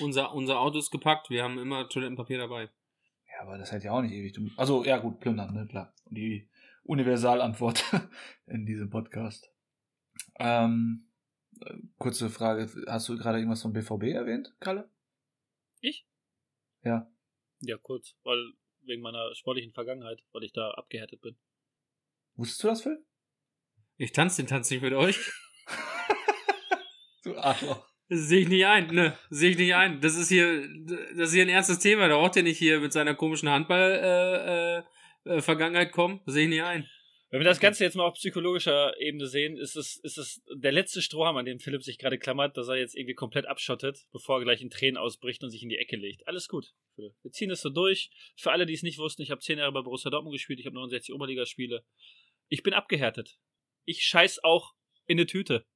unser, 0.00 0.34
unser 0.34 0.60
Auto 0.60 0.78
ist 0.78 0.90
gepackt, 0.90 1.30
wir 1.30 1.42
haben 1.42 1.58
immer 1.58 1.88
Toilettenpapier 1.88 2.38
dabei. 2.38 2.70
Ja, 3.28 3.42
aber 3.42 3.58
das 3.58 3.72
hält 3.72 3.84
ja 3.84 3.92
auch 3.92 4.02
nicht 4.02 4.12
ewig. 4.12 4.36
Also, 4.56 4.84
ja, 4.84 4.98
gut, 4.98 5.20
plündern, 5.20 5.54
ne, 5.54 5.66
klar. 5.66 5.94
Die 6.10 6.48
Universalantwort 6.84 7.84
in 8.46 8.66
diesem 8.66 8.90
Podcast. 8.90 9.52
Ähm, 10.38 11.08
äh, 11.60 11.74
kurze 11.98 12.30
Frage. 12.30 12.70
Hast 12.86 13.08
du 13.08 13.16
gerade 13.16 13.38
irgendwas 13.38 13.62
vom 13.62 13.72
BVB 13.72 14.04
erwähnt, 14.14 14.54
Kalle? 14.60 14.90
Ich? 15.80 16.06
Ja. 16.82 17.10
Ja, 17.60 17.76
kurz, 17.76 18.14
weil 18.24 18.52
wegen 18.82 19.02
meiner 19.02 19.34
sportlichen 19.34 19.72
Vergangenheit, 19.72 20.22
weil 20.32 20.44
ich 20.44 20.52
da 20.52 20.70
abgehärtet 20.70 21.20
bin. 21.20 21.36
Wusstest 22.36 22.62
du 22.62 22.68
das, 22.68 22.82
Phil? 22.82 23.04
Ich 23.96 24.12
tanze 24.12 24.42
den 24.42 24.48
Tanz 24.48 24.70
nicht 24.70 24.82
mit 24.82 24.94
euch. 24.94 25.18
Du 27.24 27.36
Arschloch. 27.36 27.87
Das 28.08 28.20
sehe 28.20 28.40
ich 28.40 28.48
nicht 28.48 28.64
ein, 28.64 28.86
ne? 28.86 29.18
Sehe 29.28 29.50
ich 29.50 29.58
nicht 29.58 29.74
ein. 29.74 30.00
Das 30.00 30.16
ist 30.16 30.28
hier, 30.28 30.66
das 31.14 31.28
ist 31.28 31.34
hier 31.34 31.42
ein 31.42 31.50
ernstes 31.50 31.78
Thema. 31.78 32.08
Da 32.08 32.16
braucht 32.16 32.36
ihr 32.36 32.42
nicht 32.42 32.58
hier 32.58 32.80
mit 32.80 32.92
seiner 32.92 33.14
komischen 33.14 33.50
Handball-Vergangenheit 33.50 34.86
äh, 35.26 35.36
äh, 35.36 35.40
Vergangenheit 35.42 35.92
kommen. 35.92 36.20
Das 36.24 36.34
sehe 36.34 36.44
ich 36.44 36.50
nicht 36.50 36.62
ein. 36.62 36.88
Wenn 37.30 37.40
wir 37.40 37.44
das 37.44 37.60
Ganze 37.60 37.84
jetzt 37.84 37.94
mal 37.94 38.04
auf 38.04 38.14
psychologischer 38.14 38.98
Ebene 38.98 39.26
sehen, 39.26 39.58
ist 39.58 39.76
es, 39.76 39.98
ist 40.02 40.16
es 40.16 40.42
der 40.50 40.72
letzte 40.72 41.02
Strohhalm, 41.02 41.36
an 41.36 41.44
dem 41.44 41.60
Philipp 41.60 41.82
sich 41.82 41.98
gerade 41.98 42.18
klammert, 42.18 42.56
dass 42.56 42.68
er 42.68 42.76
jetzt 42.76 42.94
irgendwie 42.94 43.14
komplett 43.14 43.44
abschottet, 43.44 44.06
bevor 44.12 44.38
er 44.38 44.44
gleich 44.44 44.62
in 44.62 44.70
Tränen 44.70 44.96
ausbricht 44.96 45.42
und 45.44 45.50
sich 45.50 45.62
in 45.62 45.68
die 45.68 45.76
Ecke 45.76 45.96
legt. 45.96 46.26
Alles 46.26 46.48
gut. 46.48 46.72
Wir 46.96 47.12
ziehen 47.30 47.50
es 47.50 47.60
so 47.60 47.68
durch. 47.68 48.10
Für 48.36 48.52
alle, 48.52 48.64
die 48.64 48.72
es 48.72 48.82
nicht 48.82 48.98
wussten, 48.98 49.20
ich 49.20 49.30
habe 49.30 49.42
zehn 49.42 49.58
Jahre 49.58 49.72
bei 49.72 49.82
Borussia 49.82 50.10
Dortmund 50.10 50.32
gespielt, 50.32 50.58
ich 50.58 50.64
habe 50.64 50.76
69 50.76 51.14
Oberligaspiele. 51.14 51.84
Ich 52.48 52.62
bin 52.62 52.72
abgehärtet. 52.72 53.36
Ich 53.84 54.04
scheiß 54.04 54.42
auch 54.42 54.72
in 55.06 55.18
eine 55.18 55.26
Tüte. 55.26 55.66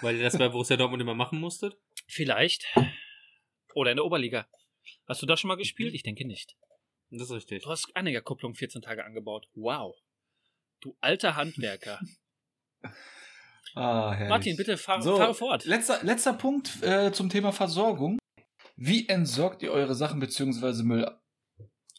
Weil 0.00 0.16
ihr 0.16 0.22
das 0.22 0.36
bei 0.38 0.48
Borussia 0.48 0.76
Dortmund 0.76 1.02
immer 1.02 1.14
machen 1.14 1.40
musstet. 1.40 1.76
Vielleicht. 2.06 2.66
Oder 3.74 3.90
in 3.90 3.96
der 3.96 4.04
Oberliga. 4.04 4.46
Hast 5.06 5.22
du 5.22 5.26
da 5.26 5.36
schon 5.36 5.48
mal 5.48 5.56
gespielt? 5.56 5.94
Ich 5.94 6.02
denke 6.02 6.26
nicht. 6.26 6.56
Das 7.10 7.22
ist 7.22 7.30
richtig. 7.32 7.62
Du 7.62 7.70
hast 7.70 7.94
Anhängerkupplung 7.94 8.54
14 8.54 8.82
Tage 8.82 9.04
angebaut. 9.04 9.48
Wow. 9.54 9.96
Du 10.80 10.96
alter 11.00 11.36
Handwerker. 11.36 12.00
Ah, 13.76 14.12
herrlich. 14.12 14.28
Martin, 14.28 14.56
bitte 14.56 14.76
fahr, 14.76 15.02
So, 15.02 15.16
fahre 15.16 15.34
fort. 15.34 15.64
Letzter, 15.64 16.00
letzter 16.04 16.32
Punkt 16.32 16.80
äh, 16.82 17.10
zum 17.10 17.28
Thema 17.28 17.50
Versorgung. 17.50 18.20
Wie 18.76 19.08
entsorgt 19.08 19.64
ihr 19.64 19.72
eure 19.72 19.96
Sachen 19.96 20.20
beziehungsweise 20.20 20.84
Müll? 20.84 21.10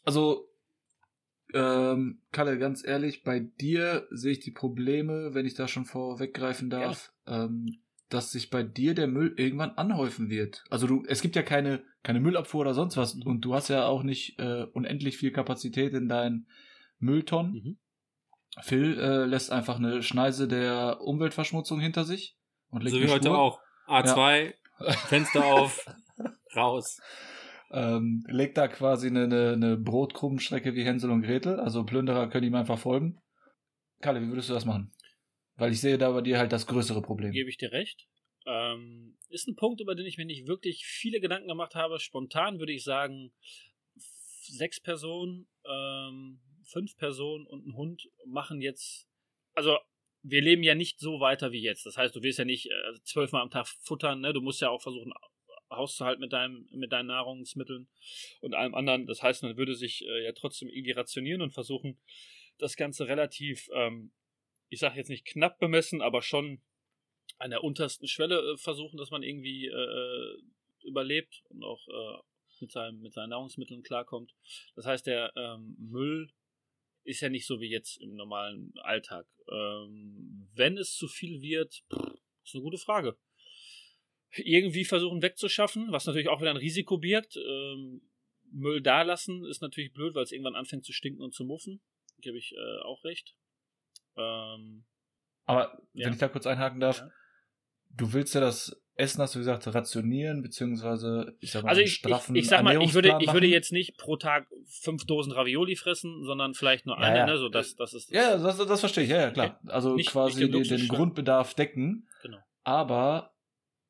Also, 0.02 0.48
ähm, 1.56 2.18
Kalle, 2.32 2.58
ganz 2.58 2.86
ehrlich, 2.86 3.24
bei 3.24 3.40
dir 3.40 4.06
sehe 4.10 4.32
ich 4.32 4.40
die 4.40 4.50
Probleme, 4.50 5.32
wenn 5.32 5.46
ich 5.46 5.54
da 5.54 5.66
schon 5.66 5.86
vorweggreifen 5.86 6.68
darf, 6.68 7.12
ähm, 7.26 7.78
dass 8.10 8.30
sich 8.30 8.50
bei 8.50 8.62
dir 8.62 8.94
der 8.94 9.06
Müll 9.06 9.32
irgendwann 9.36 9.70
anhäufen 9.70 10.28
wird. 10.28 10.64
Also 10.68 10.86
du, 10.86 11.04
es 11.08 11.22
gibt 11.22 11.34
ja 11.34 11.42
keine, 11.42 11.82
keine 12.02 12.20
Müllabfuhr 12.20 12.60
oder 12.60 12.74
sonst 12.74 12.98
was 12.98 13.14
und 13.14 13.40
du 13.40 13.54
hast 13.54 13.68
ja 13.68 13.86
auch 13.86 14.02
nicht 14.02 14.38
äh, 14.38 14.66
unendlich 14.74 15.16
viel 15.16 15.32
Kapazität 15.32 15.94
in 15.94 16.08
deinen 16.08 16.46
Mülltonnen. 16.98 17.52
Mhm. 17.52 17.78
Phil 18.60 18.98
äh, 18.98 19.24
lässt 19.24 19.50
einfach 19.50 19.76
eine 19.76 20.02
Schneise 20.02 20.48
der 20.48 21.00
Umweltverschmutzung 21.00 21.80
hinter 21.80 22.04
sich 22.04 22.36
und 22.68 22.82
legt 22.82 22.94
So 22.94 23.02
wie 23.02 23.08
heute 23.08 23.34
auch. 23.34 23.60
A2, 23.86 24.54
Fenster 25.08 25.44
auf, 25.44 25.86
raus. 26.56 27.00
Ähm, 27.70 28.24
legt 28.28 28.56
da 28.56 28.68
quasi 28.68 29.08
eine, 29.08 29.24
eine, 29.24 29.52
eine 29.52 29.76
Brotkrumenstrecke 29.76 30.74
wie 30.74 30.84
Hänsel 30.84 31.10
und 31.10 31.22
Gretel. 31.22 31.60
Also 31.60 31.84
Plünderer 31.84 32.28
können 32.28 32.46
ihm 32.46 32.54
einfach 32.54 32.78
folgen. 32.78 33.20
Kalle, 34.00 34.20
wie 34.22 34.28
würdest 34.28 34.48
du 34.48 34.54
das 34.54 34.64
machen? 34.64 34.92
Weil 35.56 35.72
ich 35.72 35.80
sehe 35.80 35.98
da 35.98 36.12
bei 36.12 36.20
dir 36.20 36.38
halt 36.38 36.52
das 36.52 36.66
größere 36.66 37.02
Problem. 37.02 37.32
Gebe 37.32 37.48
ich 37.48 37.56
dir 37.56 37.72
recht. 37.72 38.06
Ähm, 38.46 39.16
ist 39.28 39.48
ein 39.48 39.56
Punkt, 39.56 39.80
über 39.80 39.94
den 39.94 40.06
ich 40.06 40.18
mir 40.18 40.26
nicht 40.26 40.46
wirklich 40.46 40.84
viele 40.86 41.20
Gedanken 41.20 41.48
gemacht 41.48 41.74
habe. 41.74 41.98
Spontan 41.98 42.58
würde 42.58 42.72
ich 42.72 42.84
sagen, 42.84 43.32
sechs 43.96 44.80
Personen, 44.80 45.48
ähm, 45.64 46.40
fünf 46.64 46.96
Personen 46.96 47.46
und 47.46 47.66
ein 47.66 47.76
Hund 47.76 48.08
machen 48.26 48.60
jetzt, 48.60 49.08
also 49.54 49.78
wir 50.22 50.42
leben 50.42 50.62
ja 50.62 50.74
nicht 50.74 50.98
so 50.98 51.20
weiter 51.20 51.52
wie 51.52 51.62
jetzt. 51.62 51.86
Das 51.86 51.96
heißt, 51.96 52.14
du 52.14 52.22
wirst 52.22 52.38
ja 52.38 52.44
nicht 52.44 52.66
äh, 52.66 53.00
zwölfmal 53.04 53.42
am 53.42 53.50
Tag 53.50 53.68
futtern, 53.68 54.20
ne? 54.20 54.32
Du 54.32 54.40
musst 54.40 54.60
ja 54.60 54.70
auch 54.70 54.82
versuchen, 54.82 55.12
Haus 55.70 55.96
zu 55.96 56.04
halten 56.04 56.20
mit, 56.20 56.32
deinem, 56.32 56.68
mit 56.72 56.92
deinen 56.92 57.06
Nahrungsmitteln 57.06 57.88
und 58.40 58.54
allem 58.54 58.74
anderen. 58.74 59.06
Das 59.06 59.22
heißt, 59.22 59.42
man 59.42 59.56
würde 59.56 59.74
sich 59.74 60.04
äh, 60.06 60.24
ja 60.24 60.32
trotzdem 60.32 60.68
irgendwie 60.68 60.92
rationieren 60.92 61.42
und 61.42 61.52
versuchen, 61.52 61.98
das 62.58 62.76
Ganze 62.76 63.08
relativ, 63.08 63.68
ähm, 63.72 64.12
ich 64.68 64.80
sage 64.80 64.96
jetzt 64.96 65.10
nicht 65.10 65.26
knapp 65.26 65.58
bemessen, 65.58 66.02
aber 66.02 66.22
schon 66.22 66.62
an 67.38 67.50
der 67.50 67.64
untersten 67.64 68.08
Schwelle 68.08 68.52
äh, 68.52 68.56
versuchen, 68.56 68.96
dass 68.96 69.10
man 69.10 69.22
irgendwie 69.22 69.66
äh, 69.66 70.42
überlebt 70.84 71.42
und 71.48 71.62
auch 71.64 71.86
äh, 71.88 72.22
mit, 72.60 72.72
seinem, 72.72 73.00
mit 73.00 73.12
seinen 73.12 73.30
Nahrungsmitteln 73.30 73.82
klarkommt. 73.82 74.34
Das 74.74 74.86
heißt, 74.86 75.06
der 75.06 75.32
ähm, 75.36 75.76
Müll 75.78 76.30
ist 77.04 77.20
ja 77.20 77.28
nicht 77.28 77.46
so 77.46 77.60
wie 77.60 77.70
jetzt 77.70 78.00
im 78.00 78.14
normalen 78.14 78.72
Alltag. 78.78 79.26
Ähm, 79.50 80.48
wenn 80.54 80.76
es 80.78 80.96
zu 80.96 81.08
viel 81.08 81.40
wird, 81.40 81.84
ist 82.44 82.54
eine 82.54 82.62
gute 82.62 82.78
Frage. 82.78 83.16
Irgendwie 84.38 84.84
versuchen 84.84 85.22
wegzuschaffen, 85.22 85.92
was 85.92 86.06
natürlich 86.06 86.28
auch 86.28 86.40
wieder 86.40 86.50
ein 86.50 86.56
Risiko 86.56 86.98
birgt. 86.98 87.36
Ähm, 87.36 88.02
Müll 88.52 88.80
da 88.80 89.02
lassen 89.02 89.44
ist 89.44 89.60
natürlich 89.62 89.92
blöd, 89.92 90.14
weil 90.14 90.22
es 90.22 90.32
irgendwann 90.32 90.54
anfängt 90.54 90.84
zu 90.84 90.92
stinken 90.92 91.22
und 91.22 91.34
zu 91.34 91.44
muffen. 91.44 91.80
Gebe 92.20 92.38
ich 92.38 92.54
äh, 92.56 92.82
auch 92.84 93.04
recht. 93.04 93.34
Ähm, 94.16 94.84
Aber 95.44 95.78
Ja. 95.92 96.06
wenn 96.06 96.12
ich 96.14 96.18
da 96.18 96.28
kurz 96.28 96.46
einhaken 96.46 96.80
darf, 96.80 96.98
Ja. 96.98 97.08
du 97.90 98.12
willst 98.12 98.34
ja 98.34 98.40
das 98.40 98.80
Essen, 98.94 99.20
hast 99.20 99.34
du 99.34 99.40
gesagt, 99.40 99.66
rationieren, 99.66 100.40
beziehungsweise 100.42 101.36
ich 101.40 101.50
sag 101.52 101.62
mal, 101.64 101.68
Also 101.68 101.82
ich, 101.82 101.88
ich, 101.88 101.94
straffen 101.96 102.34
ich 102.34 102.46
sag 102.48 102.62
mal, 102.64 102.80
ich 102.82 102.94
würde, 102.94 103.18
ich 103.20 103.30
würde 103.32 103.46
jetzt 103.46 103.70
nicht 103.70 103.98
pro 103.98 104.16
Tag 104.16 104.48
fünf 104.66 105.04
Dosen 105.04 105.32
Ravioli 105.32 105.76
fressen, 105.76 106.24
sondern 106.24 106.54
vielleicht 106.54 106.86
nur 106.86 106.96
Ja, 106.96 107.02
eine, 107.02 107.18
ja. 107.18 107.26
ne? 107.26 107.36
So, 107.38 107.48
das, 107.50 107.74
das 107.76 107.92
ist 107.92 108.10
Ja, 108.10 108.38
das, 108.38 108.56
das 108.56 108.80
verstehe 108.80 109.04
ich, 109.04 109.10
ja, 109.10 109.20
ja, 109.20 109.30
klar. 109.30 109.60
Also 109.66 109.94
Nicht- 109.96 110.08
quasi 110.10 110.46
nicht 110.48 110.70
den 110.70 110.78
den. 110.78 110.88
Grundbedarf 110.88 111.52
decken. 111.54 112.08
Genau. 112.22 112.38
Aber 112.64 113.34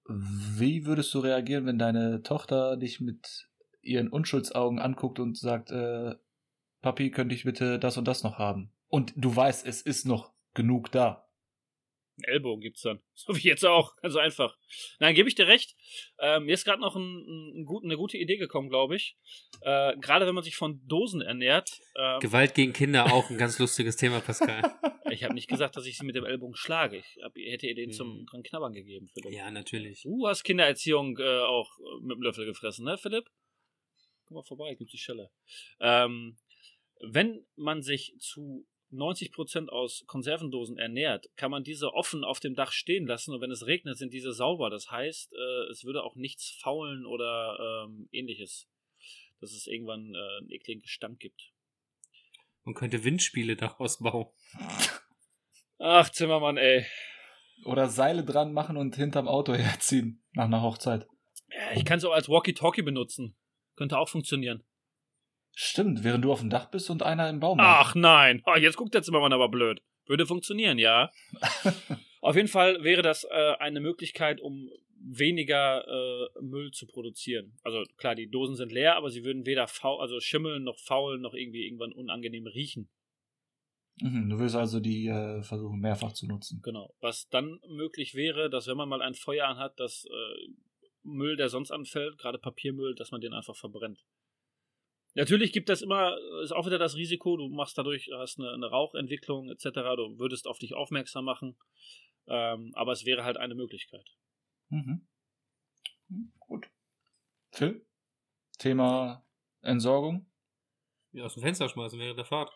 wie 0.09 0.87
würdest 0.87 1.13
du 1.15 1.21
reagieren, 1.21 1.67
wenn 1.67 1.79
deine 1.79 2.23
Tochter 2.23 2.77
dich 2.77 3.01
mit 3.01 3.49
ihren 3.83 4.09
Unschuldsaugen 4.09 4.79
anguckt 4.79 5.19
und 5.19 5.37
sagt, 5.37 5.71
äh, 5.71 6.15
Papi, 6.83 7.11
könnte 7.11 7.35
ich 7.35 7.45
bitte 7.45 7.79
das 7.79 7.97
und 7.97 8.07
das 8.07 8.23
noch 8.23 8.39
haben? 8.39 8.71
Und 8.89 9.13
du 9.17 9.35
weißt, 9.35 9.67
es 9.67 9.83
ist 9.83 10.07
noch 10.07 10.33
genug 10.55 10.93
da. 10.93 11.26
Einen 12.19 12.33
Ellbogen 12.33 12.61
gibt's 12.62 12.83
dann. 12.83 13.01
So 13.14 13.37
wie 13.37 13.49
jetzt 13.49 13.64
auch. 13.64 13.95
Ganz 13.97 14.17
einfach. 14.17 14.57
Nein, 15.01 15.14
gebe 15.14 15.29
ich 15.29 15.35
dir 15.35 15.47
recht. 15.47 15.75
Ähm, 16.19 16.45
mir 16.45 16.55
ist 16.55 16.64
gerade 16.64 16.81
noch 16.81 16.97
ein, 16.97 17.61
ein 17.61 17.64
gut, 17.64 17.85
eine 17.85 17.97
gute 17.97 18.17
Idee 18.19 18.37
gekommen, 18.37 18.69
glaube 18.69 18.97
ich. 18.97 19.17
Äh, 19.62 19.97
gerade 19.99 20.27
wenn 20.27 20.35
man 20.35 20.45
sich 20.45 20.57
von 20.57 20.81
Dosen 20.87 21.21
ernährt. 21.23 21.81
Ähm, 21.97 22.21
Gewalt 22.21 22.55
gegen 22.55 22.73
Kinder, 22.73 23.12
auch 23.12 23.29
ein 23.31 23.39
ganz 23.39 23.59
lustiges 23.59 23.97
Thema, 23.97 24.21
Pascal. 24.21 24.62
ich 25.11 25.25
habe 25.25 25.35
nicht 25.35 25.49
gesagt, 25.49 25.77
dass 25.77 25.87
ich 25.87 25.99
sie 25.99 26.05
mit 26.07 26.14
dem 26.14 26.25
Ellbogen 26.25 26.57
schlage. 26.57 26.99
Ich 26.99 27.19
hab, 27.23 27.35
hätte 27.37 27.67
ihr 27.67 27.75
den 27.75 27.91
zum 27.93 28.21
Mhm. 28.21 28.27
dran 28.27 28.43
knabbern 28.43 28.73
gegeben, 28.73 29.09
Philipp. 29.12 29.33
ja, 29.33 29.51
natürlich. 29.51 30.03
Du 30.03 30.27
hast 30.27 30.43
Kindererziehung 30.45 31.19
äh, 31.19 31.41
auch 31.41 31.71
äh, 31.79 32.01
mit 32.03 32.17
dem 32.17 32.23
Löffel 32.23 32.47
gefressen, 32.47 32.85
ne, 32.85 32.97
Philipp? 32.99 33.25
Komm 34.27 34.37
mal 34.37 34.43
vorbei, 34.43 34.75
gibt's 34.75 34.93
die 34.93 34.99
Schelle. 34.99 35.31
Ähm, 35.81 36.37
wenn 37.01 37.45
man 37.57 37.83
sich 37.83 38.14
zu 38.19 38.67
90% 38.93 39.68
aus 39.68 40.05
Konservendosen 40.07 40.78
ernährt, 40.78 41.26
kann 41.37 41.51
man 41.51 41.64
diese 41.64 41.93
offen 41.93 42.24
auf 42.24 42.41
dem 42.41 42.55
Dach 42.55 42.72
stehen 42.72 43.07
lassen 43.07 43.34
und 43.34 43.41
wenn 43.41 43.51
es 43.51 43.66
regnet, 43.66 43.99
sind 43.99 44.12
diese 44.12 44.32
sauber. 44.32 44.70
Das 44.70 44.91
heißt, 44.91 45.32
äh, 45.32 45.70
es 45.70 45.84
würde 45.84 46.03
auch 46.03 46.14
nichts 46.14 46.57
faulen 46.62 47.05
oder 47.05 47.87
ähm, 47.87 48.09
ähnliches, 48.12 48.68
dass 49.41 49.53
es 49.53 49.66
irgendwann 49.66 50.14
äh, 50.14 50.39
einen 50.39 50.51
ekligen 50.51 50.82
Gestank 50.82 51.18
gibt. 51.18 51.53
Man 52.64 52.74
könnte 52.74 53.05
Windspiele 53.05 53.57
daraus 53.57 53.99
bauen. 53.99 54.26
Ach, 55.78 56.09
Zimmermann, 56.11 56.57
ey. 56.57 56.87
Oder 57.64 57.89
Seile 57.89 58.24
dran 58.24 58.53
machen 58.53 58.76
und 58.76 58.97
hinterm 58.97 59.28
Auto 59.28 59.55
herziehen 59.55 60.22
nach 60.32 60.45
einer 60.45 60.62
Hochzeit. 60.62 61.07
Ja, 61.49 61.76
Ich 61.76 61.84
kann 61.84 61.99
es 61.99 62.05
auch 62.05 62.12
als 62.12 62.28
Walkie-Talkie 62.28 62.82
benutzen. 62.82 63.37
Könnte 63.76 63.99
auch 63.99 64.09
funktionieren. 64.09 64.66
Stimmt, 65.59 66.05
während 66.05 66.23
du 66.23 66.31
auf 66.31 66.41
dem 66.41 66.51
Dach 66.51 66.71
bist 66.71 66.91
und 66.91 67.03
einer 67.03 67.31
im 67.31 67.41
Baum. 67.41 67.57
Ach 67.59 67.95
nein, 67.95 68.43
Ah, 68.45 68.59
jetzt 68.59 68.77
guckt 68.77 68.93
der 68.93 69.03
Zimmermann 69.03 69.33
aber 69.33 69.49
blöd. 69.49 69.81
Würde 70.05 70.27
funktionieren, 70.27 70.79
ja. 70.79 71.11
Auf 72.21 72.37
jeden 72.37 72.49
Fall 72.49 72.85
wäre 72.85 73.01
das 73.01 73.25
äh, 73.25 73.55
eine 73.59 73.81
Möglichkeit, 73.81 74.43
um 74.43 74.69
weniger 75.01 75.83
äh, 75.89 76.43
Müll 76.43 76.73
zu 76.73 76.87
produzieren. 76.87 77.57
Also 77.63 77.85
klar, 77.97 78.15
die 78.15 78.29
Dosen 78.29 78.55
sind 78.55 78.71
leer, 78.71 78.97
aber 78.97 79.09
sie 79.09 79.25
würden 79.25 79.47
weder 79.47 79.67
faul, 79.67 80.03
also 80.03 80.21
schimmeln 80.21 80.63
noch 80.63 80.79
faulen 80.79 81.23
noch 81.23 81.33
irgendwie 81.33 81.65
irgendwann 81.65 81.93
unangenehm 81.93 82.47
riechen. 82.47 82.91
Mhm, 84.03 84.29
du 84.29 84.39
willst 84.39 84.57
also 84.57 84.79
die 84.79 85.07
äh, 85.07 85.43
versuchen 85.43 85.81
mehrfach 85.81 86.13
zu 86.13 86.27
nutzen. 86.27 86.61
Genau. 86.63 86.95
Was 87.01 87.29
dann 87.31 87.61
möglich 87.67 88.15
wäre, 88.15 88.51
dass 88.51 88.67
wenn 88.67 88.77
man 88.77 88.91
mal 88.91 89.01
ein 89.01 89.15
Feuer 89.15 89.47
anhat, 89.49 89.81
das 89.81 90.05
äh, 90.05 90.49
Müll, 91.03 91.37
der 91.37 91.49
sonst 91.49 91.71
anfällt, 91.71 92.19
gerade 92.19 92.39
Papiermüll, 92.39 92.95
dass 92.95 93.11
man 93.11 93.23
den 93.23 93.33
einfach 93.33 93.57
verbrennt. 93.57 94.05
Natürlich 95.17 95.53
gibt 95.53 95.71
das 95.71 95.81
immer, 95.81 96.14
ist 96.43 96.53
auch 96.53 96.67
wieder 96.67 96.79
das 96.79 96.95
Risiko, 96.95 97.39
du 97.39 97.49
machst 97.49 97.79
dadurch, 97.79 98.11
hast 98.12 98.39
eine, 98.39 98.53
eine 98.53 98.67
Rauchentwicklung 98.67 99.49
etc., 99.49 99.71
du 99.97 100.19
würdest 100.19 100.47
auf 100.47 100.59
dich 100.59 100.75
aufmerksam 100.75 101.25
machen, 101.25 101.57
ähm, 102.27 102.73
aber 102.75 102.93
es 102.93 103.07
wäre 103.07 103.25
halt 103.25 103.39
eine 103.39 103.55
Möglichkeit. 103.55 104.05
Mhm. 104.69 105.07
Hm, 106.09 106.33
Gut. 106.39 106.67
Phil? 107.51 107.87
Thema 108.59 109.25
Entsorgung? 109.62 110.31
Ja, 111.12 111.25
aus 111.25 111.33
dem 111.33 111.43
Fenster 111.43 111.71
schmeißen 111.71 111.99
während 111.99 112.19
der 112.19 112.27
Fahrt. 112.27 112.53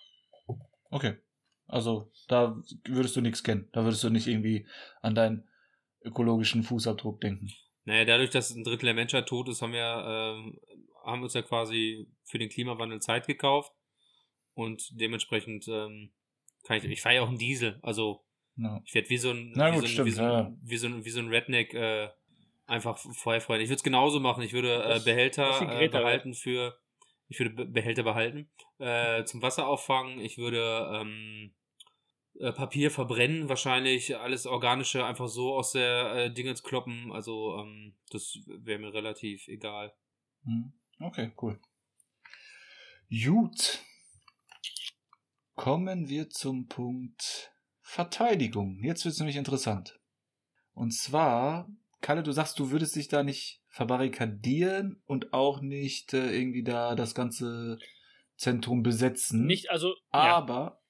Okay. 0.91 1.17
Also 1.67 2.13
da 2.29 2.61
würdest 2.85 3.17
du 3.17 3.23
nichts 3.23 3.43
kennen. 3.43 3.71
Da 3.73 3.85
würdest 3.85 4.05
du 4.05 4.11
nicht 4.11 4.27
irgendwie 4.27 4.67
an 5.01 5.15
deinen 5.15 5.49
ökologischen 6.03 6.63
Fußabdruck 6.63 7.23
denken. 7.23 7.49
Naja, 7.85 8.05
dadurch, 8.05 8.31
dass 8.31 8.51
ein 8.51 8.65
Drittel 8.65 8.87
der 8.87 8.95
Menschheit 8.95 9.27
tot 9.27 9.49
ist, 9.49 9.63
haben 9.63 9.73
wir, 9.73 10.05
ähm, 10.07 10.61
haben 11.11 11.23
uns 11.23 11.35
ja 11.35 11.43
quasi 11.43 12.07
für 12.25 12.39
den 12.39 12.49
Klimawandel 12.49 13.01
Zeit 13.01 13.27
gekauft. 13.27 13.73
Und 14.55 14.89
dementsprechend 15.01 15.69
ähm, 15.69 16.13
kann 16.65 16.77
ich, 16.79 16.85
ich 16.85 17.01
fahre 17.01 17.17
ja 17.17 17.23
auch 17.23 17.29
einen 17.29 17.39
Diesel, 17.39 17.79
also 17.83 18.25
Ja. 18.57 18.81
ich 18.85 18.95
werde 18.95 19.09
wie 19.09 19.17
so 19.17 19.31
ein, 19.31 19.53
Na 19.55 19.71
wie, 19.71 19.77
gut, 19.77 19.89
so 19.89 20.03
ein, 20.03 20.07
wie, 20.07 20.11
stimmt, 20.13 20.13
so 20.13 20.23
ein, 20.23 20.29
ja. 20.29 20.57
wie, 20.63 20.77
so 20.77 20.87
ein, 20.89 21.05
wie 21.05 21.11
so 21.11 21.21
ein 21.21 21.29
Redneck 21.29 21.75
äh, 21.75 22.09
einfach 22.67 22.99
feuerfreuen. 22.99 23.61
Ich 23.63 23.69
würde 23.69 23.77
es 23.77 23.83
genauso 23.83 24.21
machen. 24.21 24.43
Ich 24.43 24.53
würde 24.53 24.83
äh, 24.85 25.01
Behälter 25.01 25.81
äh, 25.81 25.89
behalten 25.89 26.35
für, 26.35 26.79
ich 27.29 27.39
würde 27.39 27.55
Be 27.55 27.67
Behälter 27.67 28.03
behalten 28.03 28.51
äh, 28.79 29.25
zum 29.25 29.41
Wasser 29.43 29.67
auffangen. 29.67 30.21
Ich 30.21 30.37
würde 30.39 30.91
ähm, 30.95 31.55
äh, 32.39 32.53
Papier 32.53 32.91
verbrennen, 32.91 33.49
wahrscheinlich 33.49 34.17
alles 34.17 34.47
organische 34.47 35.05
einfach 35.05 35.29
so 35.29 35.55
aus 35.55 35.73
der 35.73 36.15
äh, 36.15 36.33
Dingens 36.33 36.63
kloppen. 36.63 37.13
Also 37.13 37.57
ähm, 37.59 37.97
das 38.11 38.39
wäre 38.47 38.79
mir 38.79 38.93
relativ 38.93 39.49
egal. 39.49 39.93
Mhm. 40.45 40.73
Okay, 41.01 41.33
cool. 41.41 41.59
Gut. 43.11 43.81
Kommen 45.55 46.09
wir 46.09 46.31
zum 46.31 46.69
Punkt 46.69 47.53
Verteidigung. 47.83 48.79
Jetzt 48.83 49.05
wird 49.05 49.15
es 49.15 49.19
nämlich 49.19 49.37
interessant. 49.37 49.99
Und 50.75 50.93
zwar, 50.95 51.69
Kalle, 52.01 52.23
du 52.23 52.33
sagst, 52.33 52.59
du 52.59 52.71
würdest 52.71 52.97
dich 52.97 53.09
da 53.09 53.23
nicht 53.23 53.63
verbarrikadieren 53.69 55.03
und 55.07 55.33
auch 55.33 55.61
nicht 55.61 56.15
äh, 56.15 56.31
irgendwie 56.35 56.63
da 56.63 56.95
das 56.95 57.15
ganze 57.15 57.79
Zentrum 58.37 58.83
besetzen. 58.83 59.45
Nicht, 59.45 59.71
also, 59.71 59.89
ja, 60.13 60.37
Aber, 60.37 60.81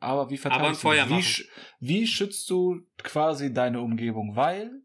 aber 0.00 0.30
wie 0.30 0.38
Aber 0.38 0.50
ein 0.50 0.52
verteidigst 0.52 0.82
Feuer 0.82 1.06
du? 1.06 1.16
Wie, 1.16 1.20
sch- 1.20 1.48
wie 1.80 2.06
schützt 2.06 2.48
du 2.50 2.82
quasi 2.98 3.52
deine 3.52 3.80
Umgebung? 3.80 4.36
Weil 4.36 4.83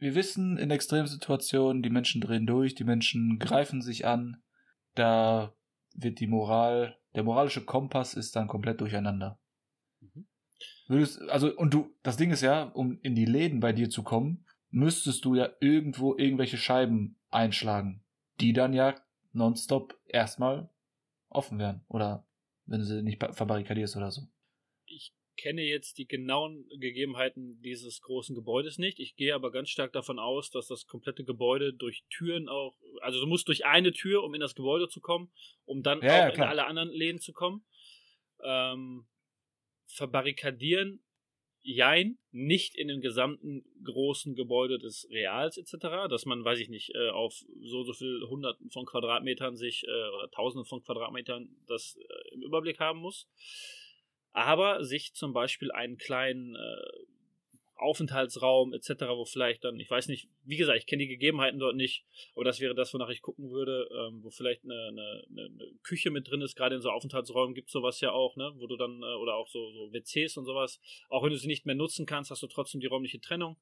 wir 0.00 0.14
wissen, 0.14 0.56
in 0.56 0.70
Extremsituationen, 0.70 1.82
die 1.82 1.90
Menschen 1.90 2.20
drehen 2.20 2.46
durch, 2.46 2.74
die 2.74 2.84
Menschen 2.84 3.38
greifen 3.38 3.82
sich 3.82 4.06
an, 4.06 4.42
da 4.94 5.54
wird 5.94 6.20
die 6.20 6.26
Moral, 6.26 6.98
der 7.14 7.22
moralische 7.22 7.64
Kompass 7.64 8.14
ist 8.14 8.34
dann 8.34 8.48
komplett 8.48 8.80
durcheinander. 8.80 9.38
Mhm. 10.00 10.26
Würdest, 10.88 11.20
also, 11.28 11.54
und 11.56 11.74
du, 11.74 11.94
das 12.02 12.16
Ding 12.16 12.30
ist 12.30 12.40
ja, 12.40 12.62
um 12.62 12.98
in 13.02 13.14
die 13.14 13.26
Läden 13.26 13.60
bei 13.60 13.72
dir 13.72 13.90
zu 13.90 14.02
kommen, 14.02 14.46
müsstest 14.70 15.24
du 15.24 15.34
ja 15.34 15.50
irgendwo 15.60 16.16
irgendwelche 16.16 16.56
Scheiben 16.56 17.16
einschlagen, 17.28 18.02
die 18.40 18.52
dann 18.52 18.72
ja 18.72 18.94
nonstop 19.32 19.98
erstmal 20.06 20.70
offen 21.28 21.58
wären. 21.58 21.84
Oder 21.88 22.26
wenn 22.66 22.80
du 22.80 22.86
sie 22.86 23.02
nicht 23.02 23.18
ba- 23.18 23.32
verbarrikadierst 23.32 23.96
oder 23.96 24.10
so. 24.10 24.22
ich 24.86 25.12
kenne 25.40 25.62
jetzt 25.62 25.96
die 25.96 26.06
genauen 26.06 26.68
Gegebenheiten 26.78 27.62
dieses 27.62 28.02
großen 28.02 28.34
Gebäudes 28.34 28.76
nicht. 28.76 29.00
Ich 29.00 29.16
gehe 29.16 29.34
aber 29.34 29.50
ganz 29.50 29.70
stark 29.70 29.92
davon 29.92 30.18
aus, 30.18 30.50
dass 30.50 30.66
das 30.66 30.86
komplette 30.86 31.24
Gebäude 31.24 31.72
durch 31.72 32.04
Türen 32.10 32.48
auch, 32.48 32.76
also 33.00 33.20
du 33.20 33.26
musst 33.26 33.48
durch 33.48 33.64
eine 33.64 33.92
Tür, 33.92 34.22
um 34.22 34.34
in 34.34 34.40
das 34.40 34.54
Gebäude 34.54 34.88
zu 34.88 35.00
kommen, 35.00 35.32
um 35.64 35.82
dann 35.82 36.02
Ja, 36.02 36.08
ja, 36.08 36.24
auch 36.24 36.28
in 36.28 36.34
klar. 36.34 36.48
alle 36.50 36.66
anderen 36.66 36.90
Läden 36.90 37.20
zu 37.20 37.32
kommen. 37.32 37.64
Ähm, 38.44 39.06
verbarrikadieren, 39.86 41.02
jein, 41.62 42.18
nicht 42.32 42.74
in 42.76 42.88
dem 42.88 43.00
gesamten 43.00 43.64
großen 43.82 44.34
Gebäude 44.34 44.78
des 44.78 45.08
Reals 45.10 45.56
etc., 45.56 46.08
dass 46.10 46.26
man, 46.26 46.44
weiß 46.44 46.58
ich 46.58 46.68
nicht, 46.68 46.94
äh, 46.94 47.08
auf 47.10 47.34
so 47.62 47.82
so 47.82 47.94
viel 47.94 48.26
Hunderten 48.28 48.70
von 48.70 48.84
Quadratmetern 48.84 49.56
sich 49.56 49.84
äh, 49.84 50.08
oder 50.16 50.30
Tausenden 50.30 50.66
von 50.66 50.82
Quadratmetern 50.82 51.48
das 51.66 51.96
äh, 51.96 52.34
im 52.34 52.42
Überblick 52.42 52.78
haben 52.78 53.00
muss 53.00 53.26
aber 54.32 54.84
sich 54.84 55.14
zum 55.14 55.32
Beispiel 55.32 55.70
einen 55.72 55.96
kleinen 55.96 56.56
äh, 56.56 57.04
Aufenthaltsraum 57.80 58.74
etc., 58.74 58.90
wo 59.08 59.24
vielleicht 59.24 59.64
dann, 59.64 59.80
ich 59.80 59.90
weiß 59.90 60.08
nicht, 60.08 60.28
wie 60.44 60.56
gesagt, 60.56 60.78
ich 60.78 60.86
kenne 60.86 61.02
die 61.02 61.08
Gegebenheiten 61.08 61.58
dort 61.58 61.76
nicht, 61.76 62.04
aber 62.34 62.44
das 62.44 62.60
wäre 62.60 62.74
das, 62.74 62.92
wonach 62.92 63.08
ich 63.08 63.22
gucken 63.22 63.50
würde, 63.50 63.88
ähm, 63.90 64.22
wo 64.22 64.30
vielleicht 64.30 64.64
eine, 64.64 64.88
eine, 64.88 65.24
eine, 65.30 65.72
Küche 65.82 66.10
mit 66.10 66.28
drin 66.28 66.42
ist, 66.42 66.56
gerade 66.56 66.76
in 66.76 66.82
so 66.82 66.90
Aufenthaltsräumen 66.90 67.54
gibt 67.54 67.68
es 67.68 67.72
sowas 67.72 68.00
ja 68.00 68.12
auch, 68.12 68.36
ne, 68.36 68.52
wo 68.56 68.66
du 68.66 68.76
dann, 68.76 69.02
äh, 69.02 69.14
oder 69.14 69.36
auch 69.36 69.48
so, 69.48 69.72
so 69.72 69.92
WCs 69.92 70.36
und 70.36 70.44
sowas, 70.44 70.78
auch 71.08 71.22
wenn 71.24 71.30
du 71.30 71.38
sie 71.38 71.48
nicht 71.48 71.64
mehr 71.64 71.74
nutzen 71.74 72.04
kannst, 72.04 72.30
hast 72.30 72.42
du 72.42 72.48
trotzdem 72.48 72.80
die 72.80 72.86
räumliche 72.86 73.20
Trennung. 73.20 73.56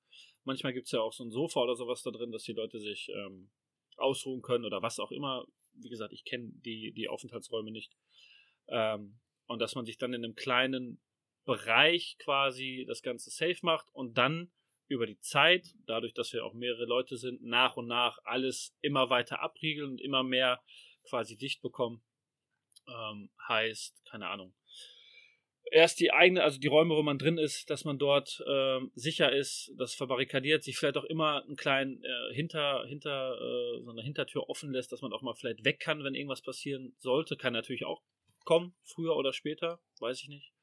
Manchmal 0.44 0.72
gibt 0.72 0.86
es 0.86 0.92
ja 0.92 1.00
auch 1.00 1.12
so 1.12 1.24
ein 1.24 1.30
Sofa 1.30 1.60
oder 1.60 1.76
sowas 1.76 2.02
da 2.02 2.10
drin, 2.10 2.32
dass 2.32 2.42
die 2.42 2.54
Leute 2.54 2.80
sich 2.80 3.08
ähm, 3.14 3.50
ausruhen 3.96 4.42
können 4.42 4.64
oder 4.64 4.82
was 4.82 4.98
auch 4.98 5.12
immer. 5.12 5.46
Wie 5.74 5.88
gesagt, 5.88 6.12
ich 6.12 6.24
kenne 6.24 6.50
die, 6.64 6.92
die 6.92 7.08
Aufenthaltsräume 7.08 7.70
nicht. 7.70 7.92
Ähm, 8.68 9.20
und 9.48 9.60
dass 9.60 9.74
man 9.74 9.84
sich 9.84 9.98
dann 9.98 10.14
in 10.14 10.24
einem 10.24 10.36
kleinen 10.36 11.00
Bereich 11.44 12.16
quasi 12.18 12.84
das 12.86 13.02
Ganze 13.02 13.30
safe 13.30 13.58
macht 13.62 13.88
und 13.92 14.16
dann 14.18 14.52
über 14.86 15.06
die 15.06 15.18
Zeit, 15.20 15.74
dadurch, 15.86 16.14
dass 16.14 16.32
wir 16.32 16.44
auch 16.44 16.54
mehrere 16.54 16.84
Leute 16.84 17.16
sind, 17.16 17.42
nach 17.42 17.76
und 17.76 17.86
nach 17.86 18.18
alles 18.24 18.74
immer 18.80 19.10
weiter 19.10 19.42
abriegeln 19.42 19.92
und 19.92 20.00
immer 20.00 20.22
mehr 20.22 20.62
quasi 21.04 21.36
dicht 21.36 21.60
bekommen. 21.62 22.02
Ähm, 22.86 23.30
heißt, 23.46 24.04
keine 24.06 24.28
Ahnung. 24.28 24.54
Erst 25.70 26.00
die 26.00 26.12
eigene, 26.12 26.42
also 26.42 26.58
die 26.58 26.68
Räume, 26.68 26.96
wo 26.96 27.02
man 27.02 27.18
drin 27.18 27.36
ist, 27.36 27.68
dass 27.68 27.84
man 27.84 27.98
dort 27.98 28.42
ähm, 28.48 28.90
sicher 28.94 29.30
ist, 29.30 29.72
das 29.76 29.94
verbarrikadiert, 29.94 30.64
sich 30.64 30.78
vielleicht 30.78 30.96
auch 30.96 31.04
immer 31.04 31.42
einen 31.44 31.56
kleinen 31.56 32.02
äh, 32.02 32.34
hinter, 32.34 32.86
hinter, 32.86 33.38
äh, 33.38 33.82
so 33.82 33.90
eine 33.90 34.02
Hintertür 34.02 34.48
offen 34.48 34.72
lässt, 34.72 34.92
dass 34.92 35.02
man 35.02 35.12
auch 35.12 35.20
mal 35.20 35.34
vielleicht 35.34 35.66
weg 35.66 35.80
kann, 35.80 36.04
wenn 36.04 36.14
irgendwas 36.14 36.40
passieren 36.40 36.94
sollte. 36.96 37.36
Kann 37.36 37.52
natürlich 37.52 37.84
auch 37.84 38.02
kommen, 38.48 38.74
früher 38.82 39.14
oder 39.14 39.34
später, 39.34 39.78
weiß 40.00 40.22
ich 40.22 40.28
nicht. 40.30 40.54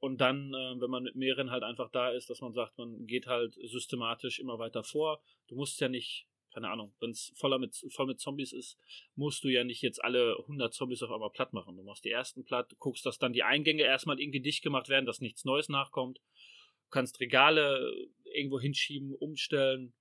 Und 0.00 0.20
dann, 0.20 0.52
äh, 0.54 0.80
wenn 0.80 0.90
man 0.90 1.04
mit 1.04 1.14
mehreren 1.14 1.52
halt 1.52 1.62
einfach 1.62 1.88
da 1.88 2.10
ist, 2.10 2.28
dass 2.30 2.40
man 2.40 2.52
sagt, 2.52 2.76
man 2.78 3.06
geht 3.06 3.28
halt 3.28 3.54
systematisch 3.62 4.40
immer 4.40 4.58
weiter 4.58 4.82
vor. 4.82 5.22
Du 5.46 5.54
musst 5.54 5.80
ja 5.80 5.88
nicht, 5.88 6.26
keine 6.52 6.68
Ahnung, 6.68 6.96
wenn 6.98 7.10
es 7.10 7.32
voller 7.36 7.60
mit, 7.60 7.76
voll 7.90 8.06
mit 8.06 8.18
Zombies 8.18 8.52
ist, 8.52 8.76
musst 9.14 9.44
du 9.44 9.48
ja 9.48 9.62
nicht 9.62 9.82
jetzt 9.82 10.02
alle 10.02 10.36
100 10.40 10.74
Zombies 10.74 11.00
auf 11.04 11.12
einmal 11.12 11.30
platt 11.30 11.52
machen. 11.52 11.76
Du 11.76 11.84
machst 11.84 12.04
die 12.04 12.10
ersten 12.10 12.44
platt, 12.44 12.74
guckst, 12.80 13.06
dass 13.06 13.20
dann 13.20 13.32
die 13.32 13.44
Eingänge 13.44 13.84
erstmal 13.84 14.18
irgendwie 14.18 14.40
dicht 14.40 14.64
gemacht 14.64 14.88
werden, 14.88 15.06
dass 15.06 15.20
nichts 15.20 15.44
Neues 15.44 15.68
nachkommt. 15.68 16.18
Du 16.18 16.90
kannst 16.90 17.20
Regale 17.20 17.88
irgendwo 18.34 18.58
hinschieben, 18.58 19.14
umstellen, 19.14 19.94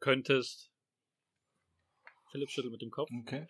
könntest. 0.00 0.70
Philipp 2.34 2.50
schüttelt 2.50 2.72
mit 2.72 2.82
dem 2.82 2.90
Kopf 2.90 3.12
Okay. 3.20 3.46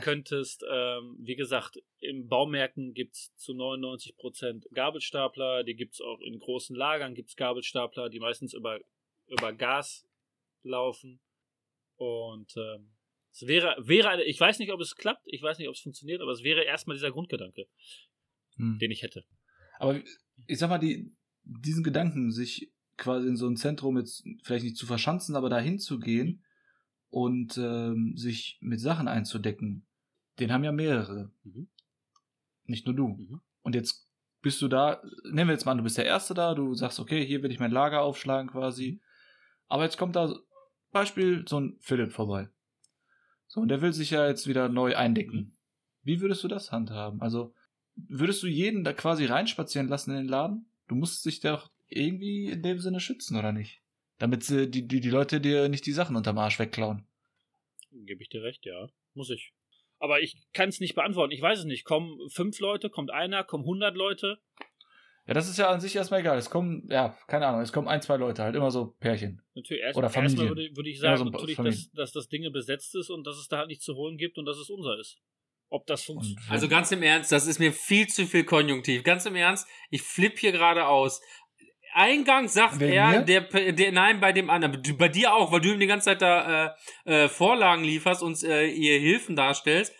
könntest, 0.00 0.64
ähm, 0.66 1.16
wie 1.18 1.36
gesagt, 1.36 1.82
im 2.00 2.28
Baumärkten 2.28 2.94
gibt 2.94 3.14
es 3.14 3.36
zu 3.36 3.52
99% 3.52 4.72
Gabelstapler, 4.72 5.64
die 5.64 5.74
gibt 5.74 5.92
es 5.92 6.00
auch 6.00 6.18
in 6.20 6.38
großen 6.38 6.74
Lagern, 6.74 7.14
gibt 7.14 7.28
es 7.28 7.36
Gabelstapler, 7.36 8.08
die 8.08 8.20
meistens 8.20 8.54
über, 8.54 8.80
über 9.26 9.52
Gas 9.52 10.06
laufen. 10.62 11.20
Und 11.96 12.56
ähm, 12.56 12.94
es 13.32 13.46
wäre, 13.46 13.76
wäre 13.86 14.08
eine, 14.08 14.24
ich 14.24 14.40
weiß 14.40 14.60
nicht, 14.60 14.72
ob 14.72 14.80
es 14.80 14.96
klappt, 14.96 15.26
ich 15.26 15.42
weiß 15.42 15.58
nicht, 15.58 15.68
ob 15.68 15.74
es 15.74 15.82
funktioniert, 15.82 16.22
aber 16.22 16.32
es 16.32 16.42
wäre 16.42 16.62
erstmal 16.64 16.96
dieser 16.96 17.10
Grundgedanke, 17.10 17.66
Hm. 18.56 18.78
den 18.78 18.90
ich 18.90 19.02
hätte. 19.02 19.26
Aber 19.78 20.00
ich 20.46 20.58
sag 20.58 20.70
mal, 20.70 20.78
die, 20.78 21.12
diesen 21.42 21.84
Gedanken, 21.84 22.32
sich 22.32 22.72
quasi 22.96 23.28
in 23.28 23.36
so 23.36 23.46
ein 23.46 23.56
Zentrum 23.56 23.98
jetzt 23.98 24.24
vielleicht 24.42 24.64
nicht 24.64 24.78
zu 24.78 24.86
verschanzen, 24.86 25.36
aber 25.36 25.50
da 25.50 25.58
hinzugehen 25.60 26.42
und 27.12 27.58
ähm, 27.58 28.16
sich 28.16 28.56
mit 28.62 28.80
Sachen 28.80 29.06
einzudecken, 29.06 29.86
den 30.40 30.50
haben 30.50 30.64
ja 30.64 30.72
mehrere. 30.72 31.30
Mhm. 31.44 31.68
Nicht 32.64 32.86
nur 32.86 32.96
du. 32.96 33.08
Mhm. 33.08 33.42
Und 33.60 33.74
jetzt 33.74 34.08
bist 34.40 34.62
du 34.62 34.66
da, 34.66 35.02
nehmen 35.24 35.48
wir 35.48 35.52
jetzt 35.52 35.66
mal 35.66 35.72
an, 35.72 35.78
du 35.78 35.84
bist 35.84 35.98
der 35.98 36.06
Erste 36.06 36.32
da, 36.32 36.54
du 36.54 36.74
sagst, 36.74 36.98
okay, 36.98 37.24
hier 37.24 37.42
will 37.42 37.52
ich 37.52 37.60
mein 37.60 37.70
Lager 37.70 38.00
aufschlagen 38.00 38.50
quasi. 38.50 39.02
Aber 39.68 39.84
jetzt 39.84 39.98
kommt 39.98 40.16
da 40.16 40.34
Beispiel 40.90 41.44
so 41.46 41.60
ein 41.60 41.76
Philipp 41.80 42.12
vorbei. 42.12 42.48
So, 43.46 43.60
und 43.60 43.68
der 43.68 43.82
will 43.82 43.92
sich 43.92 44.10
ja 44.10 44.26
jetzt 44.26 44.46
wieder 44.46 44.70
neu 44.70 44.96
eindecken. 44.96 45.58
Wie 46.02 46.22
würdest 46.22 46.42
du 46.42 46.48
das 46.48 46.72
handhaben? 46.72 47.20
Also, 47.20 47.54
würdest 47.94 48.42
du 48.42 48.46
jeden 48.46 48.84
da 48.84 48.94
quasi 48.94 49.26
reinspazieren 49.26 49.88
lassen 49.88 50.12
in 50.12 50.16
den 50.16 50.28
Laden? 50.28 50.64
Du 50.88 50.94
musst 50.94 51.26
dich 51.26 51.40
doch 51.40 51.70
irgendwie 51.88 52.46
in 52.46 52.62
dem 52.62 52.78
Sinne 52.78 53.00
schützen, 53.00 53.36
oder 53.36 53.52
nicht? 53.52 53.81
Damit 54.22 54.44
sie, 54.44 54.70
die, 54.70 54.86
die, 54.86 55.00
die 55.00 55.10
Leute 55.10 55.40
dir 55.40 55.68
nicht 55.68 55.84
die 55.84 55.90
Sachen 55.90 56.14
unterm 56.14 56.38
Arsch 56.38 56.60
wegklauen. 56.60 57.04
Gebe 57.90 58.22
ich 58.22 58.28
dir 58.28 58.44
recht, 58.44 58.64
ja. 58.64 58.88
Muss 59.14 59.30
ich. 59.30 59.52
Aber 59.98 60.20
ich 60.20 60.36
kann 60.52 60.68
es 60.68 60.78
nicht 60.78 60.94
beantworten. 60.94 61.32
Ich 61.32 61.42
weiß 61.42 61.58
es 61.58 61.64
nicht. 61.64 61.84
Kommen 61.84 62.30
fünf 62.30 62.60
Leute, 62.60 62.88
kommt 62.88 63.10
einer, 63.10 63.42
kommen 63.42 63.64
100 63.64 63.96
Leute. 63.96 64.38
Ja, 65.26 65.34
das 65.34 65.48
ist 65.48 65.58
ja 65.58 65.70
an 65.70 65.80
sich 65.80 65.96
erstmal 65.96 66.20
egal. 66.20 66.38
Es 66.38 66.50
kommen, 66.50 66.86
ja, 66.88 67.18
keine 67.26 67.48
Ahnung, 67.48 67.62
es 67.62 67.72
kommen 67.72 67.88
ein, 67.88 68.00
zwei 68.00 68.16
Leute, 68.16 68.44
halt 68.44 68.54
immer 68.54 68.70
so 68.70 68.94
Pärchen. 69.00 69.42
Natürlich, 69.56 69.82
erst, 69.82 69.96
Oder 69.96 70.06
erstmal 70.06 70.28
Familien. 70.28 70.48
würde, 70.50 70.76
würde 70.76 70.90
ich 70.90 71.00
sagen, 71.00 71.18
so 71.18 71.24
natürlich, 71.24 71.56
dass, 71.56 71.90
dass 71.90 72.12
das 72.12 72.28
Ding 72.28 72.48
besetzt 72.52 72.94
ist 72.94 73.10
und 73.10 73.26
dass 73.26 73.38
es 73.38 73.48
da 73.48 73.58
halt 73.58 73.68
nichts 73.70 73.84
zu 73.84 73.96
holen 73.96 74.18
gibt 74.18 74.38
und 74.38 74.44
dass 74.44 74.56
es 74.56 74.70
unser 74.70 75.00
ist. 75.00 75.18
Ob 75.68 75.86
das 75.86 76.04
funktioniert. 76.04 76.48
Also 76.50 76.68
ganz 76.68 76.92
im 76.92 77.02
Ernst, 77.02 77.32
das 77.32 77.46
ist 77.46 77.58
mir 77.58 77.72
viel 77.72 78.06
zu 78.06 78.26
viel 78.26 78.44
Konjunktiv. 78.44 79.02
Ganz 79.04 79.26
im 79.26 79.34
Ernst, 79.34 79.66
ich 79.90 80.02
flipp 80.02 80.38
hier 80.38 80.52
gerade 80.52 80.86
aus. 80.86 81.22
Eingang 81.92 82.48
sagt 82.48 82.80
Wegen 82.80 82.92
er, 82.92 83.22
der, 83.22 83.72
der, 83.72 83.92
nein, 83.92 84.20
bei 84.20 84.32
dem 84.32 84.50
anderen. 84.50 84.82
Bei 84.96 85.08
dir 85.08 85.34
auch, 85.34 85.52
weil 85.52 85.60
du 85.60 85.72
ihm 85.72 85.80
die 85.80 85.86
ganze 85.86 86.06
Zeit 86.06 86.22
da 86.22 86.74
äh, 87.06 87.24
äh, 87.24 87.28
Vorlagen 87.28 87.84
lieferst 87.84 88.22
und 88.22 88.42
äh, 88.42 88.66
ihr 88.66 88.98
Hilfen 88.98 89.36
darstellst. 89.36 89.92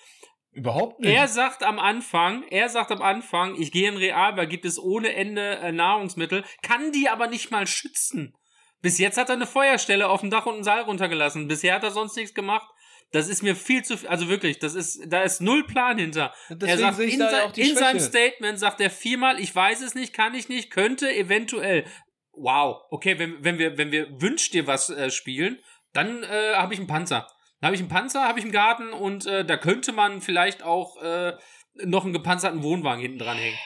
überhaupt 0.53 1.01
nicht. 1.01 1.14
Er 1.14 1.28
sagt 1.28 1.62
am 1.62 1.78
Anfang, 1.78 2.45
er 2.51 2.68
sagt 2.68 2.93
am 2.93 3.03
Anfang, 3.03 3.61
ich 3.61 3.72
gehe 3.72 3.88
in 3.88 3.97
Real, 3.97 4.36
weil 4.36 4.47
gibt 4.47 4.64
es 4.64 4.78
ohne 4.78 5.14
Ende 5.14 5.59
äh, 5.59 5.72
Nahrungsmittel, 5.72 6.45
kann 6.62 6.93
die 6.93 7.09
aber 7.09 7.26
nicht 7.26 7.51
mal 7.51 7.66
schützen. 7.66 8.34
Bis 8.80 8.99
jetzt 8.99 9.16
hat 9.16 9.28
er 9.28 9.36
eine 9.36 9.47
Feuerstelle 9.47 10.09
auf 10.09 10.20
dem 10.20 10.30
Dach 10.30 10.47
und 10.47 10.55
einen 10.55 10.64
Seil 10.64 10.82
runtergelassen. 10.82 11.47
Bisher 11.47 11.74
hat 11.74 11.84
er 11.84 11.93
sonst 11.93 12.16
nichts 12.16 12.34
gemacht. 12.34 12.68
Das 13.12 13.28
ist 13.28 13.42
mir 13.42 13.54
viel 13.54 13.84
zu, 13.84 13.96
also 14.08 14.28
wirklich, 14.28 14.58
das 14.58 14.74
ist, 14.74 15.02
da 15.06 15.22
ist 15.22 15.42
null 15.42 15.66
Plan 15.66 15.98
hinter. 15.98 16.34
Deswegen 16.48 16.70
er 16.70 16.78
sagt, 16.78 16.98
in, 16.98 17.18
sein, 17.18 17.52
in 17.54 17.76
seinem. 17.76 18.00
Statement 18.00 18.58
sagt 18.58 18.80
er 18.80 18.90
viermal, 18.90 19.38
ich 19.38 19.54
weiß 19.54 19.82
es 19.82 19.94
nicht, 19.94 20.14
kann 20.14 20.34
ich 20.34 20.48
nicht, 20.48 20.70
könnte, 20.70 21.14
eventuell. 21.14 21.84
Wow, 22.32 22.80
okay, 22.90 23.18
wenn, 23.18 23.44
wenn 23.44 23.58
wir, 23.58 23.76
wenn 23.76 23.92
wir 23.92 24.08
wünsch 24.20 24.50
dir 24.50 24.66
was 24.66 24.88
äh, 24.88 25.10
spielen, 25.10 25.58
dann 25.92 26.22
äh, 26.22 26.54
habe 26.54 26.72
ich 26.72 26.80
einen 26.80 26.88
Panzer. 26.88 27.28
Dann 27.60 27.68
habe 27.68 27.76
ich 27.76 27.82
einen 27.82 27.90
Panzer, 27.90 28.26
habe 28.26 28.38
ich 28.38 28.46
einen 28.46 28.52
Garten 28.52 28.90
und 28.92 29.26
äh, 29.26 29.44
da 29.44 29.58
könnte 29.58 29.92
man 29.92 30.22
vielleicht 30.22 30.62
auch 30.62 31.00
äh, 31.02 31.34
noch 31.84 32.04
einen 32.04 32.14
gepanzerten 32.14 32.62
Wohnwagen 32.62 33.02
hinten 33.02 33.18
dran 33.18 33.36
hängen. 33.36 33.58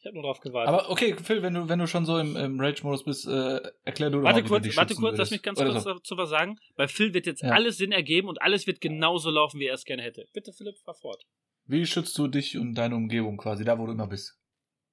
Ich 0.00 0.06
habe 0.06 0.14
nur 0.14 0.22
drauf 0.24 0.40
gewartet. 0.40 0.72
Aber 0.72 0.90
okay, 0.90 1.14
Phil, 1.22 1.42
wenn 1.42 1.52
du, 1.52 1.68
wenn 1.68 1.78
du 1.78 1.86
schon 1.86 2.06
so 2.06 2.18
im, 2.18 2.34
im 2.34 2.58
Rage-Modus 2.58 3.04
bist, 3.04 3.26
äh, 3.26 3.60
erklär 3.84 4.08
du 4.08 4.18
doch 4.18 4.24
warte 4.24 4.40
mal, 4.40 4.44
wie 4.44 4.48
kurz, 4.48 4.76
warte 4.76 4.94
kurz, 4.94 5.02
lass 5.18 5.18
würdest. 5.18 5.32
mich 5.32 5.42
ganz 5.42 5.60
Oder 5.60 5.72
kurz 5.72 5.84
so. 5.84 5.92
dazu 5.92 6.16
was 6.16 6.30
sagen. 6.30 6.58
Bei 6.76 6.88
Phil 6.88 7.12
wird 7.12 7.26
jetzt 7.26 7.42
Ja. 7.42 7.50
alles 7.50 7.76
Sinn 7.76 7.92
ergeben 7.92 8.28
und 8.28 8.40
alles 8.40 8.66
wird 8.66 8.80
genauso 8.80 9.30
laufen, 9.30 9.60
wie 9.60 9.66
er 9.66 9.74
es 9.74 9.84
gerne 9.84 10.02
hätte. 10.02 10.24
Bitte, 10.32 10.52
Philipp, 10.54 10.78
fahr 10.78 10.94
fort. 10.94 11.22
Wie 11.66 11.84
schützt 11.84 12.16
du 12.16 12.28
dich 12.28 12.56
und 12.56 12.74
deine 12.76 12.96
Umgebung 12.96 13.36
quasi, 13.36 13.62
da 13.62 13.78
wo 13.78 13.84
du 13.84 13.92
immer 13.92 14.06
bist? 14.06 14.38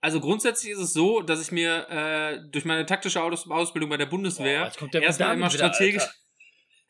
Also 0.01 0.19
grundsätzlich 0.19 0.73
ist 0.73 0.79
es 0.79 0.93
so, 0.93 1.21
dass 1.21 1.41
ich 1.41 1.51
mir 1.53 1.87
äh, 1.89 2.39
durch 2.51 2.65
meine 2.65 2.85
taktische 2.85 3.23
Aus 3.23 3.49
Ausbildung 3.49 3.89
bei 3.89 3.97
der 3.97 4.05
Bundeswehr 4.05 4.71
der 4.93 5.01
erstmal 5.01 5.35
immer 5.35 5.47
wieder, 5.47 5.73
strategisch, 5.73 6.03
Alter. 6.03 6.13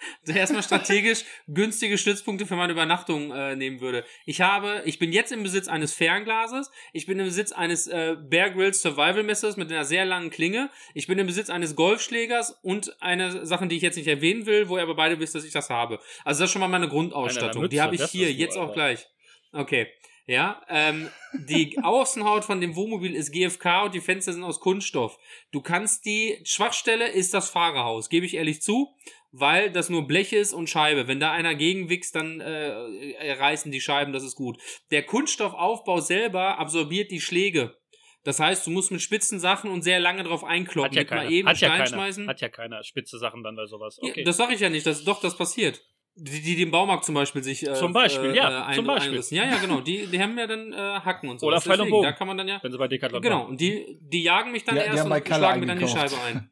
erstmal 0.28 0.64
strategisch 0.64 1.24
günstige 1.48 1.98
Stützpunkte 1.98 2.46
für 2.46 2.56
meine 2.56 2.74
Übernachtung 2.74 3.32
äh, 3.32 3.56
nehmen 3.56 3.82
würde. 3.82 4.06
Ich 4.26 4.42
habe, 4.42 4.82
ich 4.86 5.00
bin 5.00 5.12
jetzt 5.12 5.32
im 5.32 5.44
Besitz 5.44 5.68
eines 5.68 5.94
Fernglases, 5.94 6.72
ich 6.94 7.06
bin 7.06 7.20
im 7.20 7.26
Besitz 7.26 7.52
eines 7.52 7.88
äh, 7.88 8.16
Bear 8.20 8.50
Grylls 8.52 8.82
Survival 8.82 9.24
Messers 9.24 9.58
mit 9.58 9.72
einer 9.72 9.86
sehr 9.86 10.06
langen 10.06 10.30
Klinge, 10.30 10.70
ich 10.94 11.08
bin 11.08 11.18
im 11.20 11.28
Besitz 11.28 11.50
eines 11.50 11.76
Golfschlägers 11.76 12.60
und 12.62 13.02
eine 13.02 13.46
Sache, 13.46 13.68
die 13.68 13.78
ich 13.78 13.84
jetzt 13.84 13.98
nicht 13.98 14.08
erwähnen 14.08 14.46
will, 14.46 14.70
wo 14.70 14.78
ihr 14.78 14.84
aber 14.84 14.96
beide 14.96 15.20
wisst, 15.20 15.36
dass 15.36 15.44
ich 15.44 15.54
das 15.54 15.70
habe. 15.70 16.00
Also 16.24 16.42
das 16.42 16.50
ist 16.50 16.54
schon 16.54 16.62
mal 16.62 16.68
meine 16.68 16.90
Grundausstattung. 16.90 17.64
Mütze, 17.64 17.72
die 17.72 17.82
habe 17.82 17.96
ich 17.96 18.04
hier 18.06 18.28
hast 18.28 18.36
du, 18.36 18.40
jetzt 18.40 18.58
auch 18.58 18.74
gleich. 18.74 19.08
Okay. 19.52 19.88
Ja, 20.30 20.62
ähm, 20.68 21.10
die 21.34 21.80
Außenhaut 21.82 22.44
von 22.44 22.60
dem 22.60 22.76
Wohnmobil 22.76 23.16
ist 23.16 23.32
GFK 23.32 23.86
und 23.86 23.96
die 23.96 24.02
Fenster 24.02 24.34
sind 24.34 24.44
aus 24.44 24.60
Kunststoff. 24.60 25.18
Du 25.52 25.62
kannst 25.62 26.06
die 26.06 26.42
Schwachstelle 26.44 27.08
ist 27.08 27.34
das 27.34 27.50
Fahrerhaus, 27.50 28.10
gebe 28.10 28.26
ich 28.26 28.36
ehrlich 28.36 28.62
zu, 28.62 28.94
weil 29.32 29.72
das 29.72 29.90
nur 29.90 30.08
Blech 30.08 30.34
ist 30.34 30.54
und 30.54 30.70
Scheibe. 30.70 31.08
Wenn 31.08 31.20
da 31.20 31.32
einer 31.32 31.56
gegenwichst, 31.56 32.16
dann 32.16 32.40
äh, 32.42 32.70
äh, 32.70 33.32
reißen 33.34 33.72
die 33.72 33.82
Scheiben, 33.82 34.14
das 34.14 34.24
ist 34.24 34.36
gut. 34.36 34.58
Der 34.92 35.04
Kunststoffaufbau 35.04 36.00
selber 36.00 36.58
absorbiert 36.60 37.12
die 37.12 37.22
Schläge. 37.22 37.76
Das 38.24 38.40
heißt, 38.40 38.68
du 38.68 38.72
musst 38.72 38.92
mit 38.92 39.02
spitzen 39.02 39.40
Sachen 39.40 39.72
und 39.72 39.84
sehr 39.84 40.00
lange 40.02 40.24
drauf 40.24 40.44
einkloppen. 40.44 40.90
Hat 40.90 40.96
ja 40.96 41.02
mit 41.04 41.10
mal 41.12 41.18
keiner. 41.20 41.30
eben 41.30 41.48
Hat 41.48 41.60
ja 41.60 41.68
Stein 41.70 41.78
keiner. 41.84 41.90
schmeißen. 41.90 42.28
Hat 42.28 42.42
ja 42.42 42.50
keiner. 42.50 42.84
Spitze 42.84 43.18
Sachen 43.20 43.42
dann 43.44 43.56
bei 43.56 43.66
sowas. 43.68 44.00
Ja, 44.02 44.10
Okay. 44.10 44.24
das 44.24 44.36
sage 44.38 44.54
ich 44.54 44.60
ja 44.60 44.70
nicht, 44.70 44.86
das, 44.86 45.04
doch, 45.06 45.22
das 45.22 45.38
passiert. 45.38 45.82
Die, 46.20 46.42
die, 46.42 46.62
im 46.64 46.72
Baumarkt 46.72 47.06
zum 47.06 47.14
Beispiel 47.14 47.44
sich 47.44 47.66
äh, 47.66 47.76
Zum 47.76 47.94
Beispiel, 47.94 48.32
äh, 48.32 48.38
ja, 48.38 48.72
äh, 48.72 48.74
zum 48.74 48.88
Beispiel. 48.88 49.12
einrissen. 49.12 49.38
Ja, 49.38 49.44
ja, 49.46 49.58
genau. 49.60 49.82
Die, 49.82 50.08
die 50.08 50.20
haben 50.20 50.36
ja 50.38 50.48
dann 50.48 50.74
äh, 50.74 50.76
Hacken 50.76 51.30
und 51.30 51.40
so. 51.40 51.46
Oder 51.46 51.62
Pfeil 51.62 51.80
und 51.80 51.90
Bogen. 51.92 52.04
Da 52.06 52.12
kann 52.12 52.28
man 52.28 52.38
dann 52.38 52.48
ja. 52.48 52.60
Wenn 52.64 52.72
sie 52.72 52.78
bei 52.80 52.88
Decathlon 52.88 53.22
Genau. 53.22 53.46
Und 53.46 53.62
die, 53.62 54.00
die 54.02 54.24
jagen 54.24 54.52
mich 54.52 54.64
dann 54.64 54.76
die 54.76 54.82
erst 54.82 55.06
und 55.06 55.28
schlagen 55.28 55.60
mir 55.60 55.68
dann 55.68 55.78
die. 55.78 55.88
Scheibe 55.88 56.16
ein. 56.26 56.50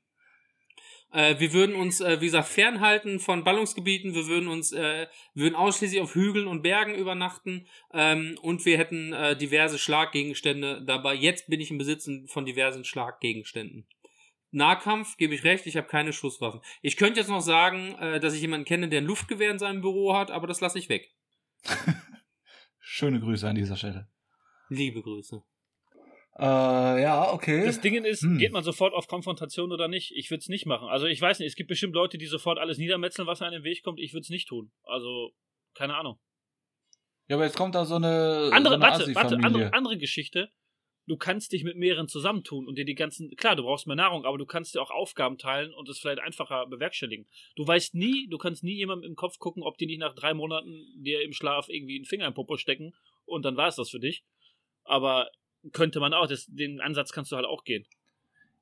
Äh, 1.15 1.39
wir 1.39 1.53
würden 1.53 1.75
uns, 1.75 2.01
äh, 2.01 2.19
wie 2.19 2.25
gesagt, 2.25 2.49
fernhalten 2.49 3.21
von 3.21 3.45
Ballungsgebieten. 3.45 4.13
Wir 4.13 4.27
würden 4.27 4.49
uns, 4.49 4.73
äh, 4.73 5.07
würden 5.33 5.55
ausschließlich 5.55 6.01
auf 6.01 6.13
Hügeln 6.13 6.45
und 6.45 6.61
Bergen 6.61 6.93
übernachten. 6.93 7.67
Ähm, 7.93 8.37
und 8.41 8.65
wir 8.65 8.77
hätten 8.77 9.13
äh, 9.13 9.37
diverse 9.37 9.79
Schlaggegenstände 9.79 10.83
dabei. 10.85 11.13
Jetzt 11.13 11.47
bin 11.47 11.61
ich 11.61 11.71
im 11.71 11.77
Besitz 11.77 12.09
von 12.27 12.45
diversen 12.45 12.83
Schlaggegenständen. 12.83 13.87
Nahkampf, 14.51 15.15
gebe 15.15 15.33
ich 15.33 15.45
recht, 15.45 15.65
ich 15.67 15.77
habe 15.77 15.87
keine 15.87 16.11
Schusswaffen. 16.11 16.59
Ich 16.81 16.97
könnte 16.97 17.21
jetzt 17.21 17.29
noch 17.29 17.41
sagen, 17.41 17.95
äh, 17.95 18.19
dass 18.19 18.33
ich 18.33 18.41
jemanden 18.41 18.65
kenne, 18.65 18.89
der 18.89 18.99
ein 18.99 19.05
Luftgewehr 19.05 19.51
in 19.51 19.59
seinem 19.59 19.79
Büro 19.79 20.15
hat, 20.15 20.31
aber 20.31 20.47
das 20.47 20.59
lasse 20.59 20.79
ich 20.79 20.89
weg. 20.89 21.13
Schöne 22.79 23.21
Grüße 23.21 23.47
an 23.47 23.55
dieser 23.55 23.77
Stelle. 23.77 24.09
Liebe 24.67 25.01
Grüße. 25.01 25.43
Äh, 26.37 26.43
ja, 27.01 27.31
okay. 27.33 27.63
Das 27.65 27.79
Ding 27.79 28.03
ist, 28.03 28.23
Hm. 28.23 28.37
geht 28.37 28.51
man 28.51 28.63
sofort 28.63 28.93
auf 28.93 29.07
Konfrontation 29.07 29.71
oder 29.71 29.87
nicht? 29.87 30.11
Ich 30.15 30.29
würde 30.31 30.39
es 30.39 30.49
nicht 30.49 30.65
machen. 30.65 30.89
Also 30.89 31.05
ich 31.05 31.21
weiß 31.21 31.39
nicht, 31.39 31.47
es 31.47 31.55
gibt 31.55 31.69
bestimmt 31.69 31.93
Leute, 31.95 32.17
die 32.17 32.25
sofort 32.25 32.59
alles 32.59 32.77
niedermetzeln, 32.77 33.27
was 33.27 33.41
einem 33.41 33.53
in 33.53 33.59
den 33.61 33.63
Weg 33.63 33.83
kommt. 33.83 33.99
Ich 33.99 34.13
würde 34.13 34.23
es 34.23 34.29
nicht 34.29 34.47
tun. 34.49 34.71
Also, 34.83 35.31
keine 35.75 35.95
Ahnung. 35.95 36.19
ja, 37.29 37.37
aber 37.37 37.45
jetzt 37.45 37.55
kommt 37.57 37.73
da 37.75 37.85
so 37.85 37.95
eine, 37.95 38.49
Andere, 38.51 38.75
so 38.75 38.81
eine 38.81 38.83
warte, 38.83 39.15
warte, 39.15 39.35
andere, 39.43 39.73
andere 39.73 39.97
Geschichte. 39.97 40.49
Du 41.07 41.17
kannst 41.17 41.51
dich 41.51 41.63
mit 41.63 41.77
mehreren 41.77 42.07
zusammentun 42.07 42.67
und 42.67 42.79
dir 42.79 42.83
die 42.85 42.95
ganzen, 42.95 43.29
klar, 43.35 43.55
du 43.55 43.61
brauchst 43.61 43.85
mehr 43.85 43.95
Nahrung, 43.95 44.25
aber 44.25 44.39
du 44.39 44.45
kannst 44.47 44.73
dir 44.73 44.81
auch 44.81 44.89
Aufgaben 44.89 45.37
teilen 45.37 45.71
und 45.71 45.87
es 45.87 45.99
vielleicht 45.99 46.19
einfacher 46.19 46.65
bewerkstelligen. 46.65 47.27
Du 47.55 47.65
weißt 47.65 47.93
nie, 47.93 48.27
du 48.27 48.39
kannst 48.39 48.63
nie 48.63 48.73
jemandem 48.73 49.11
im 49.11 49.15
Kopf 49.15 49.37
gucken, 49.37 49.61
ob 49.61 49.77
die 49.77 49.85
nicht 49.85 49.99
nach 49.99 50.15
drei 50.15 50.33
Monaten 50.33 50.83
dir 50.97 51.21
im 51.21 51.31
Schlaf 51.31 51.69
irgendwie 51.69 51.95
einen 51.95 52.05
Finger 52.05 52.25
im 52.25 52.33
Popo 52.33 52.57
stecken 52.57 52.93
und 53.25 53.45
dann 53.45 53.55
war 53.55 53.67
es 53.67 53.75
das 53.75 53.91
für 53.91 53.99
dich. 53.99 54.23
Aber 54.83 55.29
könnte 55.71 55.99
man 55.99 56.13
auch, 56.13 56.27
das, 56.27 56.45
den 56.47 56.81
Ansatz 56.81 57.11
kannst 57.11 57.31
du 57.31 57.35
halt 57.35 57.45
auch 57.45 57.63
gehen. 57.63 57.85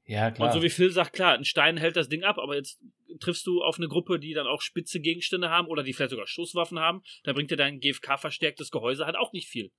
Ja, 0.05 0.31
klar. 0.31 0.47
Und 0.47 0.53
so 0.53 0.61
wie 0.61 0.69
Phil 0.69 0.91
sagt, 0.91 1.13
klar, 1.13 1.33
ein 1.33 1.45
Stein 1.45 1.77
hält 1.77 1.95
das 1.95 2.09
Ding 2.09 2.23
ab, 2.23 2.37
aber 2.37 2.55
jetzt 2.55 2.81
triffst 3.19 3.47
du 3.47 3.63
auf 3.63 3.77
eine 3.77 3.87
Gruppe, 3.87 4.19
die 4.19 4.33
dann 4.33 4.47
auch 4.47 4.61
spitze 4.61 4.99
Gegenstände 4.99 5.49
haben 5.49 5.67
oder 5.67 5.83
die 5.83 5.93
vielleicht 5.93 6.11
sogar 6.11 6.27
Schusswaffen 6.27 6.79
haben, 6.79 7.01
da 7.23 7.33
bringt 7.33 7.51
dir 7.51 7.57
dein 7.57 7.79
GFK-verstärktes 7.79 8.69
Gehäuse 8.69 9.05
halt 9.05 9.15
auch 9.15 9.31
nicht 9.31 9.47
viel. 9.47 9.71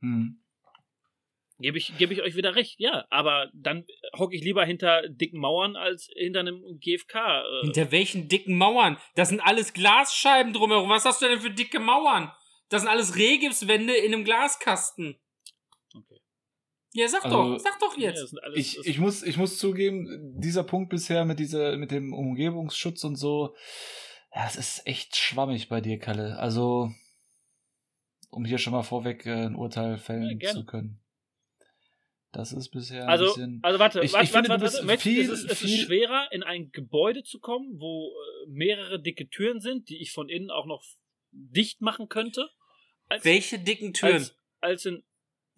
hm. 0.00 0.40
Gebe 1.60 1.76
ich, 1.76 1.98
gebe 1.98 2.14
ich 2.14 2.22
euch 2.22 2.36
wieder 2.36 2.54
recht, 2.54 2.78
ja. 2.78 3.04
Aber 3.10 3.50
dann 3.52 3.84
hocke 4.16 4.36
ich 4.36 4.44
lieber 4.44 4.64
hinter 4.64 5.02
dicken 5.08 5.40
Mauern 5.40 5.74
als 5.74 6.08
hinter 6.14 6.40
einem 6.40 6.62
GFK. 6.78 7.16
Äh, 7.16 7.60
Hinter 7.62 7.90
welchen 7.90 8.28
dicken 8.28 8.56
Mauern? 8.56 8.96
Das 9.16 9.30
sind 9.30 9.40
alles 9.40 9.72
Glasscheiben 9.72 10.52
drumherum. 10.52 10.88
Was 10.88 11.04
hast 11.04 11.20
du 11.20 11.26
denn 11.26 11.40
für 11.40 11.50
dicke 11.50 11.80
Mauern? 11.80 12.30
Das 12.68 12.82
sind 12.82 12.90
alles 12.90 13.16
Rehgipswände 13.16 13.92
in 13.92 14.14
einem 14.14 14.24
Glaskasten. 14.24 15.18
Ja, 16.92 17.06
sag 17.08 17.24
Also, 17.24 17.36
doch, 17.54 17.58
sag 17.60 17.78
doch 17.80 17.96
Ja, 17.98 18.10
jetzt. 18.10 18.28
sind 18.28 18.42
alles, 18.42 18.58
Ich, 18.58 18.78
ich, 18.86 18.98
muss, 18.98 19.22
ich 19.22 19.36
muss 19.36 19.58
zugeben, 19.58 20.40
dieser 20.40 20.64
Punkt 20.64 20.88
bisher 20.90 21.24
mit, 21.24 21.38
dieser, 21.38 21.76
mit 21.76 21.90
dem 21.90 22.12
Umgebungsschutz 22.14 23.04
und 23.04 23.16
so, 23.16 23.54
ja, 24.34 24.46
es 24.46 24.56
ist 24.56 24.86
echt 24.86 25.16
schwammig 25.16 25.68
bei 25.68 25.80
dir, 25.80 25.98
Kalle. 25.98 26.38
Also, 26.38 26.90
um 28.30 28.44
hier 28.44 28.58
schon 28.58 28.72
mal 28.72 28.82
vorweg 28.82 29.26
äh, 29.26 29.46
ein 29.46 29.54
Urteil 29.56 29.92
Ja, 29.92 29.96
fällen 29.98 30.38
gerne. 30.38 30.58
zu 30.60 30.64
können. 30.64 31.00
Das 32.32 32.52
ist 32.52 32.70
bisher 32.70 33.04
ein 33.04 33.08
also, 33.08 33.24
bisschen. 33.26 33.60
also 33.62 33.78
warte, 33.78 34.00
Ich- 34.00 34.12
warte, 34.12 34.24
ich 34.24 34.30
finde, 34.32 34.48
warte, 34.50 34.64
bist 34.64 34.74
warte, 34.76 34.88
warte. 34.88 35.00
viel- 35.02 35.20
es, 35.22 35.28
ist, 35.30 35.44
es 35.44 35.62
ist 35.62 35.70
viel- 35.70 35.78
schwerer, 35.86 36.28
in 36.30 36.42
ein 36.42 36.70
Gebäude 36.72 37.22
zu 37.22 37.38
kommen, 37.40 37.78
wo 37.80 38.10
äh, 38.10 38.50
mehrere 38.50 39.00
dicke 39.00 39.28
Türen 39.28 39.60
sind, 39.60 39.88
die 39.88 39.96
ich 40.02 40.12
von 40.12 40.28
innen 40.28 40.50
auch 40.50 40.66
noch 40.66 40.84
dicht 41.32 41.80
machen 41.80 42.08
könnte. 42.08 42.50
Als, 43.06 43.24
Welche 43.24 43.58
dicken 43.58 43.92
Türen? 43.94 44.14
als, 44.14 44.36
als 44.60 44.84
in. 44.86 45.02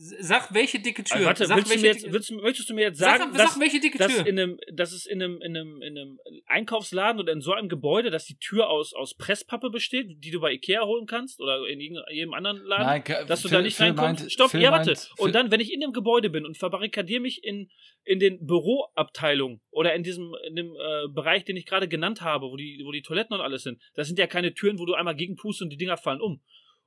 Sag 0.02 0.54
welche 0.54 0.80
dicke 0.80 1.04
Türen. 1.04 1.26
Also 1.26 1.26
warte, 1.26 1.46
sag, 1.46 1.56
willst 1.58 1.74
du 1.74 1.78
mir 1.78 1.86
jetzt, 1.88 2.04
dicke- 2.06 2.12
willst, 2.14 2.30
du- 2.30 2.34
möchtest 2.36 2.70
du 2.70 2.74
mir 2.74 2.80
jetzt 2.84 2.98
sag, 2.98 3.18
sagen, 3.18 3.32
sag, 3.36 3.46
dass, 3.48 3.60
welche 3.60 3.80
dicke 3.80 3.98
dass, 3.98 4.10
Tür. 4.14 4.26
in 4.26 4.38
einem, 4.38 4.58
dass 4.72 4.92
es 4.92 5.04
in 5.04 5.22
einem, 5.22 5.42
in, 5.42 5.54
einem, 5.54 5.82
in 5.82 5.98
einem 5.98 6.18
Einkaufsladen 6.46 7.20
oder 7.20 7.34
in 7.34 7.42
so 7.42 7.52
einem 7.52 7.68
Gebäude, 7.68 8.10
dass 8.10 8.24
die 8.24 8.38
Tür 8.38 8.70
aus, 8.70 8.94
aus 8.94 9.14
Presspappe 9.14 9.68
besteht, 9.68 10.06
die 10.24 10.30
du 10.30 10.40
bei 10.40 10.52
Ikea 10.52 10.86
holen 10.86 11.04
kannst 11.06 11.38
oder 11.40 11.66
in 11.68 11.80
jedem 11.80 12.32
anderen 12.32 12.62
Laden? 12.64 12.86
Nein, 13.04 13.26
dass 13.28 13.42
du 13.42 13.48
Phil- 13.48 13.58
da 13.58 13.62
nicht 13.62 13.76
Phil 13.76 13.86
reinkommst. 13.88 14.22
meint- 14.22 14.32
Stopp, 14.32 14.50
Phil 14.52 14.62
ja, 14.62 14.70
warte. 14.70 14.92
meint- 14.92 15.10
und 15.18 15.34
dann, 15.34 15.50
wenn 15.50 15.60
ich 15.60 15.70
in 15.70 15.80
dem 15.80 15.92
Gebäude 15.92 16.30
bin 16.30 16.46
und 16.46 16.56
verbarrikadiere 16.56 17.20
mich 17.20 17.44
in, 17.44 17.68
in 18.04 18.18
den 18.20 18.46
Büroabteilungen 18.46 19.60
oder 19.70 19.94
in 19.94 20.02
diesem 20.02 20.34
in 20.46 20.56
dem 20.56 20.72
äh, 20.76 21.08
Bereich, 21.12 21.44
den 21.44 21.56
ich 21.58 21.66
gerade 21.66 21.88
genannt 21.88 22.22
habe, 22.22 22.46
wo 22.46 22.56
die, 22.56 22.80
wo 22.86 22.92
die 22.92 23.02
Toiletten 23.02 23.34
und 23.34 23.42
alles 23.42 23.64
sind, 23.64 23.80
das 23.94 24.06
sind 24.06 24.18
ja 24.18 24.26
keine 24.26 24.54
Türen, 24.54 24.78
wo 24.78 24.86
du 24.86 24.94
einmal 24.94 25.14
gegenpust 25.14 25.60
und 25.60 25.70
die 25.70 25.76
Dinger 25.76 25.96
fallen 25.98 26.20
um. 26.22 26.40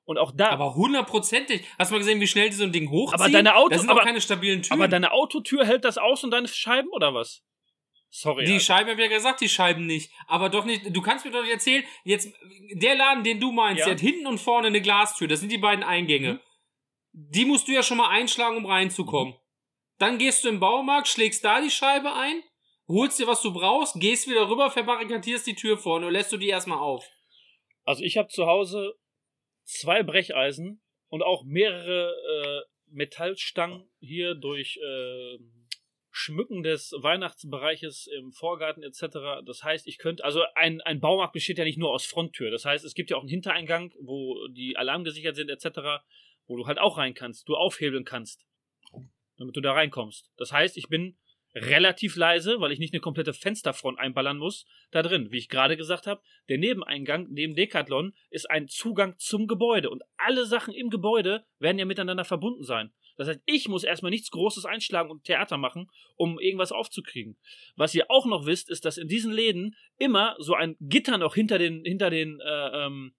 Und 0.05 0.17
auch 0.17 0.31
da. 0.35 0.49
aber 0.49 0.75
hundertprozentig. 0.75 1.65
Hast 1.79 1.89
du 1.91 1.95
mal 1.95 1.99
gesehen, 1.99 2.19
wie 2.19 2.27
schnell 2.27 2.49
die 2.49 2.55
so 2.55 2.63
ein 2.65 2.71
Ding 2.73 2.89
hochziehen? 2.89 3.21
Aber 3.21 3.29
deine 3.31 3.55
Auto- 3.55 3.69
Das 3.69 3.81
sind 3.81 3.89
aber- 3.89 4.01
auch 4.01 4.05
keine 4.05 4.19
stabilen 4.21 4.61
Türen. 4.61 4.79
aber 4.79 4.87
deine 4.89 5.11
Autotür 5.13 5.65
hält 5.65 5.85
das 5.85 5.97
aus 5.97 6.23
und 6.23 6.31
deine 6.31 6.47
Scheiben 6.47 6.89
oder 6.91 7.13
was? 7.13 7.41
Sorry. 8.15 8.45
die 8.45 8.51
Alter. 8.53 8.63
Scheiben, 8.65 8.89
hab 8.91 8.97
ich 8.99 9.03
ja 9.05 9.09
gesagt, 9.15 9.41
die 9.41 9.49
Scheiben 9.49 9.87
nicht. 9.87 10.11
Aber 10.27 10.49
doch 10.49 10.65
nicht, 10.65 10.95
du 10.95 11.01
kannst 11.01 11.25
mir 11.25 11.31
doch 11.31 11.41
nicht 11.41 11.51
erzählen, 11.53 11.83
jetzt, 12.03 12.31
der 12.73 12.93
Laden, 12.95 13.23
den 13.23 13.39
du 13.39 13.51
meinst, 13.51 13.79
Ja. 13.79 13.85
der 13.85 13.93
hat 13.95 14.01
hinten 14.01 14.27
und 14.27 14.37
vorne 14.37 14.67
eine 14.67 14.81
Glastür, 14.81 15.27
das 15.27 15.39
sind 15.39 15.51
die 15.51 15.57
beiden 15.57 15.83
Eingänge. 15.83 16.33
Mhm. 16.33 16.39
Die 17.13 17.45
musst 17.45 17.67
du 17.67 17.71
ja 17.71 17.81
schon 17.81 17.97
mal 17.97 18.09
einschlagen, 18.09 18.57
um 18.57 18.65
reinzukommen. 18.67 19.35
dann 19.99 20.17
gehst 20.19 20.43
du 20.43 20.49
im 20.49 20.59
Baumarkt, 20.59 21.07
schlägst 21.07 21.43
da 21.45 21.59
die 21.61 21.71
Scheibe 21.71 22.13
ein, 22.13 22.43
holst 22.87 23.17
dir, 23.19 23.25
was 23.27 23.41
du 23.41 23.51
brauchst, 23.53 23.99
gehst 23.99 24.27
wieder 24.29 24.47
rüber, 24.49 24.69
verbarrikadierst 24.69 25.47
die 25.47 25.55
Tür 25.55 25.77
vorne 25.77 26.05
und 26.07 26.13
lässt 26.13 26.31
du 26.31 26.37
die 26.37 26.49
erstmal 26.49 26.79
auf. 26.79 27.05
Also 27.85 28.03
ich 28.03 28.17
habe 28.17 28.27
zu 28.27 28.45
Hause 28.45 28.93
zwei 29.63 30.03
Brecheisen 30.03 30.81
und 31.09 31.23
auch 31.23 31.43
mehrere 31.43 32.11
äh, 32.11 32.61
Metallstangen 32.87 33.89
hier 33.99 34.35
durch 34.35 34.77
äh, 34.77 35.37
Schmücken 36.15 36.61
des 36.61 36.93
Weihnachtsbereiches 36.95 38.07
im 38.07 38.31
Vorgarten 38.31 38.83
etc. 38.83 39.43
Das 39.45 39.63
heißt, 39.63 39.87
ich 39.87 39.97
könnte, 39.97 40.23
also 40.23 40.43
ein, 40.53 40.79
ein 40.81 40.99
Baumarkt 40.99 41.33
besteht 41.33 41.57
ja 41.57 41.63
nicht 41.63 41.79
nur 41.79 41.91
aus 41.91 42.05
Fronttür. 42.05 42.51
Das 42.51 42.65
heißt, 42.65 42.85
es 42.85 42.93
gibt 42.93 43.09
ja 43.09 43.17
auch 43.17 43.21
einen 43.21 43.29
Hintereingang, 43.29 43.93
wo 43.99 44.47
die 44.49 44.77
Alarm 44.77 45.03
gesichert 45.03 45.35
sind 45.35 45.49
etc., 45.49 46.03
wo 46.45 46.55
du 46.55 46.67
halt 46.67 46.77
auch 46.77 46.99
rein 46.99 47.15
kannst, 47.15 47.49
du 47.49 47.55
aufhebeln 47.55 48.05
kannst, 48.05 48.45
damit 49.37 49.55
du 49.55 49.61
da 49.61 49.73
reinkommst. 49.73 50.31
Das 50.37 50.51
heißt, 50.51 50.77
ich 50.77 50.87
bin 50.87 51.17
relativ 51.55 52.15
leise, 52.15 52.59
weil 52.59 52.71
ich 52.71 52.79
nicht 52.79 52.93
eine 52.93 53.01
komplette 53.01 53.33
Fensterfront 53.33 53.99
einballern 53.99 54.37
muss, 54.37 54.65
da 54.91 55.01
drin. 55.01 55.31
Wie 55.31 55.37
ich 55.37 55.49
gerade 55.49 55.77
gesagt 55.77 56.07
habe, 56.07 56.21
der 56.49 56.57
Nebeneingang 56.57 57.27
neben 57.29 57.55
Decathlon 57.55 58.13
ist 58.29 58.49
ein 58.49 58.67
Zugang 58.67 59.15
zum 59.17 59.47
Gebäude 59.47 59.89
und 59.89 60.03
alle 60.17 60.45
Sachen 60.45 60.73
im 60.73 60.89
Gebäude 60.89 61.45
werden 61.59 61.79
ja 61.79 61.85
miteinander 61.85 62.25
verbunden 62.25 62.63
sein. 62.63 62.91
Das 63.15 63.27
heißt, 63.27 63.41
ich 63.45 63.67
muss 63.67 63.83
erstmal 63.83 64.09
nichts 64.09 64.31
Großes 64.31 64.65
einschlagen 64.65 65.11
und 65.11 65.23
Theater 65.23 65.57
machen, 65.57 65.89
um 66.15 66.39
irgendwas 66.39 66.71
aufzukriegen. 66.71 67.37
Was 67.75 67.93
ihr 67.93 68.09
auch 68.09 68.25
noch 68.25 68.45
wisst, 68.45 68.69
ist, 68.69 68.85
dass 68.85 68.97
in 68.97 69.07
diesen 69.07 69.31
Läden 69.31 69.75
immer 69.97 70.35
so 70.39 70.55
ein 70.55 70.75
Gitter 70.79 71.17
noch 71.17 71.35
hinter 71.35 71.59
den, 71.59 71.83
hinter 71.85 72.09
den, 72.09 72.39
äh, 72.39 72.85
ähm, 72.85 73.13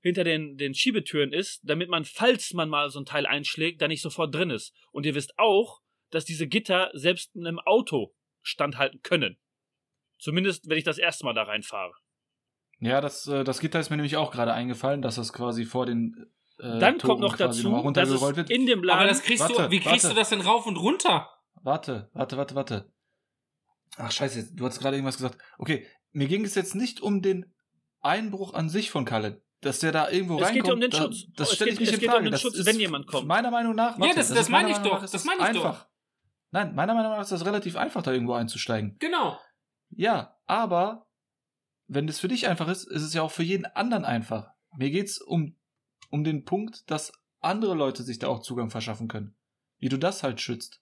hinter 0.00 0.22
den, 0.22 0.56
den 0.56 0.74
Schiebetüren 0.74 1.32
ist, 1.32 1.60
damit 1.64 1.88
man, 1.88 2.04
falls 2.04 2.52
man 2.54 2.68
mal 2.68 2.90
so 2.90 3.00
ein 3.00 3.06
Teil 3.06 3.26
einschlägt, 3.26 3.82
da 3.82 3.88
nicht 3.88 4.02
sofort 4.02 4.32
drin 4.32 4.50
ist. 4.50 4.72
Und 4.92 5.04
ihr 5.04 5.16
wisst 5.16 5.36
auch, 5.38 5.80
dass 6.10 6.24
diese 6.24 6.46
Gitter 6.46 6.90
selbst 6.94 7.34
in 7.34 7.46
einem 7.46 7.58
Auto 7.58 8.14
standhalten 8.42 9.02
können. 9.02 9.38
Zumindest, 10.18 10.68
wenn 10.68 10.78
ich 10.78 10.84
das 10.84 10.98
erste 10.98 11.24
Mal 11.24 11.34
da 11.34 11.42
reinfahre. 11.42 11.92
Ja, 12.80 13.00
das, 13.00 13.26
äh, 13.26 13.44
das 13.44 13.60
Gitter 13.60 13.80
ist 13.80 13.90
mir 13.90 13.96
nämlich 13.96 14.16
auch 14.16 14.30
gerade 14.30 14.52
eingefallen, 14.52 15.02
dass 15.02 15.16
das 15.16 15.32
quasi 15.32 15.64
vor 15.64 15.86
den. 15.86 16.26
Äh, 16.58 16.78
Dann 16.78 16.98
kommt 16.98 17.20
noch 17.20 17.36
dazu, 17.36 17.70
noch 17.70 17.92
dass 17.92 18.08
es 18.08 18.20
wird. 18.36 18.50
in 18.50 18.66
dem 18.66 18.82
Laden. 18.82 19.00
Aber 19.00 19.08
das 19.08 19.22
kriegst 19.22 19.42
warte, 19.42 19.54
du, 19.54 19.70
wie 19.70 19.80
kriegst 19.80 20.04
warte. 20.04 20.14
du 20.14 20.20
das 20.20 20.30
denn 20.30 20.40
rauf 20.40 20.66
und 20.66 20.76
runter? 20.76 21.30
Warte, 21.62 22.10
warte, 22.12 22.36
warte, 22.36 22.54
warte. 22.54 22.92
Ach, 23.96 24.10
scheiße, 24.10 24.54
du 24.54 24.66
hast 24.66 24.78
gerade 24.78 24.96
irgendwas 24.96 25.16
gesagt. 25.16 25.38
Okay, 25.58 25.86
mir 26.12 26.28
ging 26.28 26.44
es 26.44 26.54
jetzt 26.54 26.74
nicht 26.74 27.00
um 27.00 27.22
den 27.22 27.54
Einbruch 28.00 28.54
an 28.54 28.68
sich 28.68 28.90
von 28.90 29.04
Kalle. 29.04 29.42
Dass 29.62 29.80
der 29.80 29.90
da 29.90 30.10
irgendwo 30.10 30.36
es 30.36 30.46
reinkommt. 30.46 30.64
Geht 30.64 30.72
um 30.72 30.80
den 30.80 30.92
Schutz. 30.92 31.24
Da, 31.28 31.32
das 31.44 31.54
stelle 31.54 31.70
ich 31.70 31.80
nicht 31.80 31.92
es 31.92 31.98
in 31.98 32.04
Frage. 32.04 32.18
Um 32.18 32.24
den 32.24 32.32
das 32.32 32.42
Schutz, 32.42 32.64
wenn 32.64 32.78
jemand 32.78 33.06
kommt. 33.06 33.26
Meiner 33.26 33.50
Meinung 33.50 33.74
nach. 33.74 33.98
Warte, 33.98 34.08
ja, 34.08 34.14
das, 34.14 34.28
das, 34.28 34.36
das 34.36 34.48
meine 34.50 34.70
ich 34.70 34.76
doch. 34.78 35.00
Das 35.00 35.24
meine 35.24 35.40
ich 35.40 35.46
einfach. 35.46 35.80
doch. 35.80 35.86
Nein, 36.50 36.74
meiner 36.74 36.94
Meinung 36.94 37.12
nach 37.12 37.20
ist 37.20 37.32
das 37.32 37.44
relativ 37.44 37.76
einfach, 37.76 38.02
da 38.02 38.12
irgendwo 38.12 38.34
einzusteigen. 38.34 38.96
Genau. 38.98 39.38
Ja, 39.90 40.38
aber 40.46 41.06
wenn 41.88 42.06
das 42.06 42.20
für 42.20 42.28
dich 42.28 42.48
einfach 42.48 42.68
ist, 42.68 42.84
ist 42.84 43.02
es 43.02 43.14
ja 43.14 43.22
auch 43.22 43.30
für 43.30 43.42
jeden 43.42 43.66
anderen 43.66 44.04
einfach. 44.04 44.50
Mir 44.76 44.90
geht's 44.90 45.20
um, 45.20 45.56
um 46.10 46.24
den 46.24 46.44
Punkt, 46.44 46.90
dass 46.90 47.12
andere 47.40 47.74
Leute 47.74 48.02
sich 48.02 48.18
da 48.18 48.28
auch 48.28 48.40
Zugang 48.40 48.70
verschaffen 48.70 49.08
können. 49.08 49.36
Wie 49.78 49.88
du 49.88 49.98
das 49.98 50.22
halt 50.22 50.40
schützt. 50.40 50.80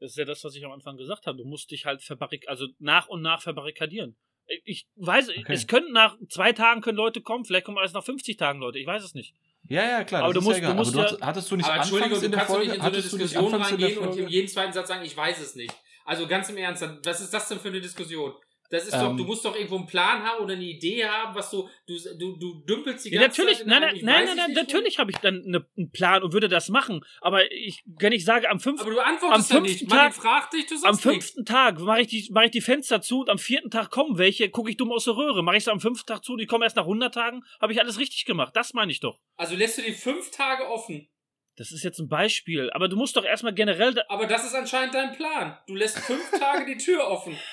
Das 0.00 0.12
ist 0.12 0.16
ja 0.16 0.24
das, 0.24 0.44
was 0.44 0.54
ich 0.54 0.64
am 0.64 0.72
Anfang 0.72 0.96
gesagt 0.96 1.26
habe. 1.26 1.38
Du 1.38 1.44
musst 1.44 1.70
dich 1.70 1.84
halt 1.84 2.02
verbarrik 2.02 2.48
also 2.48 2.66
nach 2.78 3.08
und 3.08 3.22
nach 3.22 3.42
verbarrikadieren. 3.42 4.16
Ich 4.64 4.88
weiß, 4.96 5.28
okay. 5.28 5.52
es 5.52 5.66
können 5.66 5.92
nach 5.92 6.16
zwei 6.30 6.52
Tagen 6.52 6.80
können 6.80 6.96
Leute 6.96 7.20
kommen, 7.20 7.44
vielleicht 7.44 7.66
kommen 7.66 7.76
erst 7.76 7.94
nach 7.94 8.04
50 8.04 8.38
Tagen 8.38 8.60
Leute, 8.60 8.78
ich 8.78 8.86
weiß 8.86 9.04
es 9.04 9.14
nicht. 9.14 9.34
Ja, 9.68 9.84
ja, 9.84 10.04
klar. 10.04 10.24
Aber 10.24 10.32
du 10.32 10.40
musst, 10.40 10.58
ja 10.58 10.68
du 10.68 10.74
musst 10.74 10.94
du 10.94 10.98
ja, 10.98 11.16
hattest 11.20 11.50
du 11.50 11.56
nicht 11.56 11.66
aber 11.66 11.76
Entschuldigung, 11.76 12.22
in 12.22 12.30
du 12.30 12.36
kannst 12.38 12.52
Folge, 12.52 12.66
doch 12.66 12.72
nicht 12.72 12.76
in 12.76 13.10
so 13.10 13.16
eine 13.16 13.26
Diskussion 13.26 13.54
reingehen 13.54 13.98
und 13.98 14.16
in 14.16 14.28
jedem 14.28 14.48
zweiten 14.48 14.72
Satz 14.72 14.88
sagen, 14.88 15.04
ich 15.04 15.16
weiß 15.16 15.40
es 15.40 15.54
nicht. 15.54 15.74
Also 16.04 16.26
ganz 16.26 16.48
im 16.48 16.56
Ernst, 16.56 16.88
was 17.04 17.20
ist 17.20 17.34
das 17.34 17.48
denn 17.48 17.60
für 17.60 17.68
eine 17.68 17.80
Diskussion? 17.80 18.32
Das 18.70 18.86
ist 18.86 18.92
ähm, 18.92 19.00
doch, 19.00 19.16
du 19.16 19.24
musst 19.24 19.44
doch 19.44 19.54
irgendwo 19.54 19.76
einen 19.76 19.86
Plan 19.86 20.22
haben 20.22 20.44
oder 20.44 20.52
eine 20.52 20.64
Idee 20.64 21.06
haben, 21.06 21.34
was 21.34 21.50
du, 21.50 21.68
du, 21.86 21.96
du, 22.18 22.36
du 22.36 22.54
dümpelst 22.66 23.06
die 23.06 23.10
ganze 23.10 23.22
ja, 23.22 23.28
natürlich, 23.28 23.58
Zeit. 23.58 23.66
Nein, 23.66 23.80
nein, 23.80 23.98
nein, 24.02 24.24
nein, 24.26 24.36
nein 24.36 24.52
natürlich 24.52 24.98
habe 24.98 25.10
ich 25.10 25.16
dann 25.18 25.42
eine, 25.46 25.66
einen 25.76 25.90
Plan 25.90 26.22
und 26.22 26.34
würde 26.34 26.48
das 26.48 26.68
machen. 26.68 27.02
Aber 27.22 27.50
ich, 27.50 27.82
wenn 27.86 28.12
ich 28.12 28.26
sage, 28.26 28.50
am 28.50 28.60
fünften 28.60 28.86
Aber 28.86 28.94
du 28.94 29.00
antwortest 29.00 29.52
am 29.52 29.64
fünften 29.64 29.88
Tag, 29.88 30.50
dich, 30.50 30.66
du 30.66 30.76
sagst 30.76 30.84
Am 30.84 30.98
fünften 30.98 31.40
nichts. 31.40 31.52
Tag 31.52 31.80
mache 31.80 32.02
ich, 32.02 32.08
die, 32.08 32.28
mach 32.30 32.42
ich 32.42 32.50
die 32.50 32.60
Fenster 32.60 33.00
zu 33.00 33.20
und 33.20 33.30
am 33.30 33.38
vierten 33.38 33.70
Tag 33.70 33.90
kommen 33.90 34.18
welche, 34.18 34.50
gucke 34.50 34.70
ich 34.70 34.76
dumm 34.76 34.92
aus 34.92 35.04
der 35.04 35.16
Röhre. 35.16 35.42
Mache 35.42 35.56
ich 35.56 35.62
es 35.62 35.68
am 35.68 35.80
fünften 35.80 36.06
Tag 36.06 36.22
zu, 36.22 36.36
die 36.36 36.46
kommen 36.46 36.62
erst 36.62 36.76
nach 36.76 36.84
100 36.84 37.14
Tagen, 37.14 37.44
habe 37.62 37.72
ich 37.72 37.80
alles 37.80 37.98
richtig 37.98 38.26
gemacht. 38.26 38.54
Das 38.54 38.74
meine 38.74 38.92
ich 38.92 39.00
doch. 39.00 39.18
Also 39.36 39.56
lässt 39.56 39.78
du 39.78 39.82
die 39.82 39.92
fünf 39.92 40.30
Tage 40.30 40.68
offen. 40.68 41.08
Das 41.56 41.72
ist 41.72 41.82
jetzt 41.82 41.98
ein 41.98 42.08
Beispiel, 42.08 42.70
aber 42.70 42.88
du 42.88 42.96
musst 42.96 43.16
doch 43.16 43.24
erstmal 43.24 43.52
generell. 43.52 43.92
Da 43.92 44.02
aber 44.08 44.26
das 44.26 44.44
ist 44.44 44.54
anscheinend 44.54 44.94
dein 44.94 45.12
Plan. 45.12 45.58
Du 45.66 45.74
lässt 45.74 45.98
fünf 45.98 46.30
Tage 46.38 46.66
die 46.66 46.76
Tür 46.76 47.08
offen. 47.08 47.36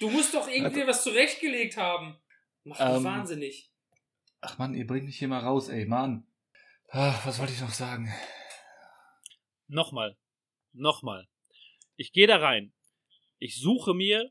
Du 0.00 0.10
musst 0.10 0.34
doch 0.34 0.48
irgendwie 0.48 0.86
was 0.86 1.02
zurechtgelegt 1.02 1.76
haben. 1.76 2.18
Macht 2.64 2.80
mich 2.80 2.88
ähm, 2.88 3.04
wahnsinnig. 3.04 3.72
Ach 4.40 4.58
man, 4.58 4.74
ihr 4.74 4.86
bringt 4.86 5.06
mich 5.06 5.18
hier 5.18 5.28
mal 5.28 5.40
raus, 5.40 5.68
ey, 5.68 5.86
Mann. 5.86 6.26
Ach, 6.90 7.26
was 7.26 7.38
wollte 7.38 7.52
ich 7.52 7.60
noch 7.60 7.72
sagen? 7.72 8.12
Nochmal. 9.66 10.16
Nochmal. 10.72 11.28
Ich 11.96 12.12
gehe 12.12 12.26
da 12.26 12.36
rein. 12.36 12.72
Ich 13.38 13.60
suche 13.60 13.94
mir 13.94 14.30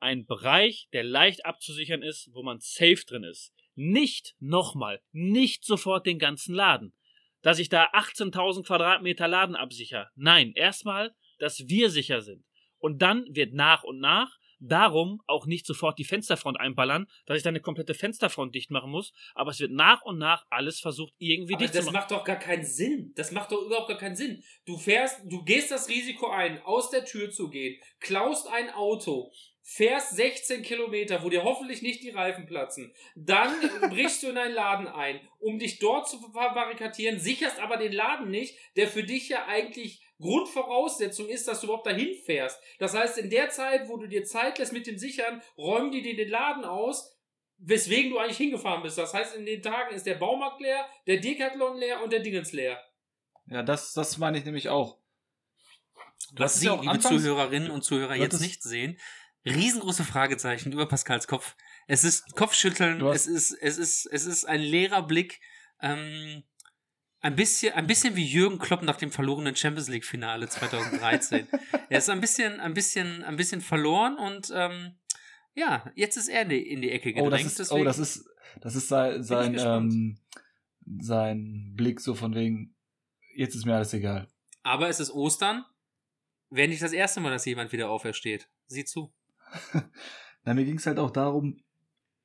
einen 0.00 0.26
Bereich, 0.26 0.88
der 0.92 1.02
leicht 1.02 1.44
abzusichern 1.44 2.02
ist, 2.02 2.30
wo 2.32 2.42
man 2.42 2.60
safe 2.60 3.04
drin 3.06 3.24
ist. 3.24 3.52
Nicht 3.74 4.34
nochmal, 4.38 5.02
nicht 5.12 5.64
sofort 5.64 6.06
den 6.06 6.18
ganzen 6.18 6.54
Laden. 6.54 6.94
Dass 7.42 7.58
ich 7.58 7.68
da 7.68 7.90
18.000 7.92 8.64
Quadratmeter 8.64 9.28
Laden 9.28 9.56
absichere. 9.56 10.10
Nein, 10.14 10.52
erstmal, 10.54 11.14
dass 11.38 11.68
wir 11.68 11.90
sicher 11.90 12.20
sind. 12.20 12.44
Und 12.78 13.02
dann 13.02 13.24
wird 13.34 13.54
nach 13.54 13.82
und 13.82 13.98
nach 14.00 14.37
Darum 14.60 15.20
auch 15.26 15.46
nicht 15.46 15.66
sofort 15.66 15.98
die 15.98 16.04
Fensterfront 16.04 16.58
einballern, 16.58 17.06
dass 17.26 17.36
ich 17.36 17.42
dann 17.42 17.52
eine 17.52 17.60
komplette 17.60 17.94
Fensterfront 17.94 18.54
dicht 18.54 18.70
machen 18.70 18.90
muss. 18.90 19.12
Aber 19.34 19.50
es 19.50 19.60
wird 19.60 19.72
nach 19.72 20.02
und 20.02 20.18
nach 20.18 20.44
alles 20.50 20.80
versucht, 20.80 21.14
irgendwie 21.18 21.54
aber 21.54 21.62
dicht 21.62 21.74
zu 21.74 21.82
machen. 21.82 21.94
Das 21.94 22.02
macht 22.02 22.10
doch 22.10 22.24
gar 22.24 22.38
keinen 22.38 22.64
Sinn. 22.64 23.12
Das 23.14 23.30
macht 23.30 23.52
doch 23.52 23.62
überhaupt 23.62 23.88
gar 23.88 23.98
keinen 23.98 24.16
Sinn. 24.16 24.42
Du 24.66 24.76
fährst, 24.76 25.20
du 25.24 25.44
gehst 25.44 25.70
das 25.70 25.88
Risiko 25.88 26.28
ein, 26.30 26.60
aus 26.62 26.90
der 26.90 27.04
Tür 27.04 27.30
zu 27.30 27.50
gehen, 27.50 27.80
klaust 28.00 28.48
ein 28.48 28.70
Auto, 28.70 29.30
fährst 29.62 30.16
16 30.16 30.62
Kilometer, 30.62 31.22
wo 31.22 31.28
dir 31.28 31.44
hoffentlich 31.44 31.82
nicht 31.82 32.02
die 32.02 32.08
Reifen 32.08 32.46
platzen, 32.46 32.94
dann 33.14 33.52
brichst 33.90 34.22
du 34.22 34.28
in 34.28 34.38
einen 34.38 34.54
Laden 34.54 34.88
ein, 34.88 35.20
um 35.38 35.58
dich 35.58 35.78
dort 35.78 36.08
zu 36.08 36.18
verbarrikadieren, 36.18 37.20
sicherst 37.20 37.60
aber 37.60 37.76
den 37.76 37.92
Laden 37.92 38.30
nicht, 38.30 38.56
der 38.76 38.88
für 38.88 39.04
dich 39.04 39.28
ja 39.28 39.46
eigentlich 39.46 40.00
Grundvoraussetzung 40.20 41.28
ist, 41.28 41.46
dass 41.46 41.60
du 41.60 41.66
überhaupt 41.66 41.86
dahin 41.86 42.14
fährst. 42.24 42.60
Das 42.78 42.94
heißt, 42.94 43.18
in 43.18 43.30
der 43.30 43.50
Zeit, 43.50 43.88
wo 43.88 43.96
du 43.96 44.06
dir 44.06 44.24
Zeit 44.24 44.58
lässt 44.58 44.72
mit 44.72 44.86
dem 44.86 44.98
Sichern, 44.98 45.42
räumen 45.56 45.92
die 45.92 46.02
dir 46.02 46.16
den 46.16 46.28
Laden 46.28 46.64
aus, 46.64 47.16
weswegen 47.58 48.10
du 48.10 48.18
eigentlich 48.18 48.36
hingefahren 48.36 48.82
bist. 48.82 48.98
Das 48.98 49.14
heißt, 49.14 49.36
in 49.36 49.46
den 49.46 49.62
Tagen 49.62 49.94
ist 49.94 50.06
der 50.06 50.16
Baumarkt 50.16 50.60
leer, 50.60 50.86
der 51.06 51.18
Decathlon 51.18 51.76
leer 51.76 52.02
und 52.02 52.12
der 52.12 52.20
Dingens 52.20 52.52
leer. 52.52 52.82
Ja, 53.46 53.62
das, 53.62 53.92
das 53.92 54.18
meine 54.18 54.38
ich 54.38 54.44
nämlich 54.44 54.68
auch. 54.68 54.98
Was 56.32 56.60
Sie, 56.60 56.66
ja 56.66 56.80
liebe 56.80 56.98
Zuhörerinnen 56.98 57.70
und 57.70 57.82
Zuhörer, 57.82 58.14
jetzt 58.14 58.40
nicht 58.40 58.62
sehen, 58.62 58.98
riesengroße 59.44 60.04
Fragezeichen 60.04 60.72
über 60.72 60.86
Pascals 60.86 61.26
Kopf. 61.26 61.56
Es 61.86 62.04
ist 62.04 62.34
Kopfschütteln, 62.34 63.00
es 63.06 63.26
ist, 63.26 63.52
es 63.52 63.78
ist, 63.78 64.06
es 64.06 64.26
ist 64.26 64.44
ein 64.44 64.60
leerer 64.60 65.02
Blick. 65.02 65.40
Ähm, 65.80 66.42
ein 67.28 67.36
bisschen, 67.36 67.74
ein 67.74 67.86
bisschen 67.86 68.16
wie 68.16 68.24
Jürgen 68.24 68.58
Klopp 68.58 68.82
nach 68.82 68.96
dem 68.96 69.10
verlorenen 69.10 69.54
Champions 69.54 69.88
League 69.88 70.06
Finale 70.06 70.48
2013. 70.48 71.46
er 71.90 71.98
ist 71.98 72.08
ein 72.08 72.22
bisschen, 72.22 72.58
ein 72.58 72.72
bisschen, 72.72 73.22
ein 73.22 73.36
bisschen 73.36 73.60
verloren 73.60 74.16
und 74.16 74.50
ähm, 74.54 74.96
ja, 75.54 75.92
jetzt 75.94 76.16
ist 76.16 76.28
er 76.28 76.42
in 76.42 76.48
die, 76.48 76.70
in 76.70 76.80
die 76.80 76.90
Ecke 76.90 77.12
gedrängt. 77.12 77.26
Oh, 77.26 77.30
das 77.30 77.60
ist, 77.60 77.72
oh, 77.72 77.84
das 77.84 77.98
ist, 77.98 78.24
das 78.62 78.76
ist 78.76 78.88
sein, 78.88 79.22
sein, 79.22 79.56
ähm, 79.58 80.18
sein 81.00 81.74
Blick 81.76 82.00
so 82.00 82.14
von 82.14 82.34
wegen, 82.34 82.74
jetzt 83.34 83.54
ist 83.54 83.66
mir 83.66 83.74
alles 83.74 83.92
egal. 83.92 84.26
Aber 84.62 84.88
es 84.88 84.98
ist 84.98 85.10
Ostern. 85.10 85.64
Wäre 86.50 86.68
nicht 86.68 86.80
das 86.80 86.92
erste 86.92 87.20
Mal, 87.20 87.30
dass 87.30 87.44
jemand 87.44 87.72
wieder 87.72 87.90
aufersteht. 87.90 88.48
Sieh 88.68 88.86
zu. 88.86 89.12
Na, 90.44 90.54
mir 90.54 90.64
ging 90.64 90.78
es 90.78 90.86
halt 90.86 90.98
auch 90.98 91.10
darum, 91.10 91.62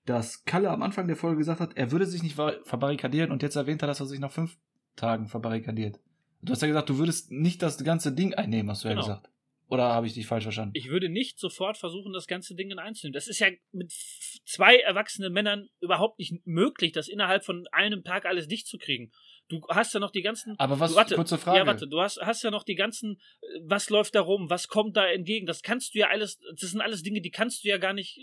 dass 0.05 0.45
Kalle 0.45 0.69
am 0.69 0.81
Anfang 0.81 1.07
der 1.07 1.17
Folge 1.17 1.39
gesagt 1.39 1.59
hat, 1.59 1.75
er 1.75 1.91
würde 1.91 2.05
sich 2.05 2.23
nicht 2.23 2.35
verbarrikadieren 2.35 3.31
und 3.31 3.43
jetzt 3.43 3.57
erwähnt 3.57 3.81
er, 3.81 3.87
dass 3.87 3.99
er 3.99 4.05
sich 4.05 4.19
nach 4.19 4.31
fünf 4.31 4.57
Tagen 4.95 5.27
verbarrikadiert. 5.27 5.99
Du 6.41 6.51
hast 6.51 6.61
ja 6.61 6.67
gesagt, 6.67 6.89
du 6.89 6.97
würdest 6.97 7.31
nicht 7.31 7.61
das 7.61 7.83
ganze 7.83 8.11
Ding 8.11 8.33
einnehmen, 8.33 8.69
hast 8.69 8.83
du 8.83 8.89
genau. 8.89 9.01
ja 9.01 9.07
gesagt. 9.07 9.29
Oder 9.69 9.85
habe 9.85 10.05
ich 10.05 10.13
dich 10.13 10.27
falsch 10.27 10.43
verstanden? 10.43 10.73
Ich 10.75 10.89
würde 10.89 11.09
nicht 11.09 11.39
sofort 11.39 11.77
versuchen, 11.77 12.13
das 12.13 12.27
ganze 12.27 12.53
Ding 12.53 12.77
einzunehmen. 12.77 13.13
Das 13.13 13.27
ist 13.27 13.39
ja 13.39 13.47
mit 13.71 13.91
zwei 13.91 14.75
erwachsenen 14.75 15.33
Männern 15.33 15.69
überhaupt 15.79 16.19
nicht 16.19 16.45
möglich, 16.45 16.91
das 16.91 17.07
innerhalb 17.07 17.43
von 17.43 17.65
einem 17.71 18.03
Tag 18.03 18.25
alles 18.25 18.47
dicht 18.47 18.67
zu 18.67 18.77
kriegen. 18.77 19.11
Du 19.47 19.61
hast 19.69 19.93
ja 19.93 19.99
noch 19.99 20.11
die 20.11 20.21
ganzen. 20.21 20.55
Aber 20.59 20.79
was, 20.79 20.91
du, 20.91 20.97
warte, 20.97 21.15
kurze 21.15 21.37
Frage. 21.37 21.59
Ja, 21.59 21.65
warte, 21.65 21.87
du 21.87 21.99
hast, 21.99 22.19
hast 22.21 22.43
ja 22.43 22.51
noch 22.51 22.63
die 22.63 22.75
ganzen, 22.75 23.19
was 23.63 23.89
läuft 23.89 24.15
da 24.15 24.21
rum, 24.21 24.49
was 24.49 24.67
kommt 24.67 24.95
da 24.95 25.07
entgegen, 25.07 25.47
das 25.47 25.63
kannst 25.63 25.95
du 25.95 25.99
ja 25.99 26.09
alles, 26.09 26.39
das 26.59 26.69
sind 26.69 26.81
alles 26.81 27.01
Dinge, 27.01 27.21
die 27.21 27.31
kannst 27.31 27.63
du 27.63 27.69
ja 27.69 27.77
gar 27.77 27.93
nicht 27.93 28.19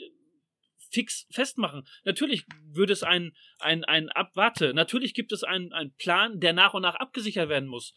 fix 0.90 1.26
festmachen. 1.30 1.86
Natürlich 2.04 2.44
würde 2.72 2.92
es 2.92 3.02
ein, 3.02 3.32
ein, 3.58 3.84
ein 3.84 4.08
Abwarte, 4.10 4.74
natürlich 4.74 5.14
gibt 5.14 5.32
es 5.32 5.42
einen, 5.44 5.72
einen 5.72 5.94
Plan, 5.94 6.40
der 6.40 6.52
nach 6.52 6.74
und 6.74 6.82
nach 6.82 6.96
abgesichert 6.96 7.48
werden 7.48 7.68
muss. 7.68 7.94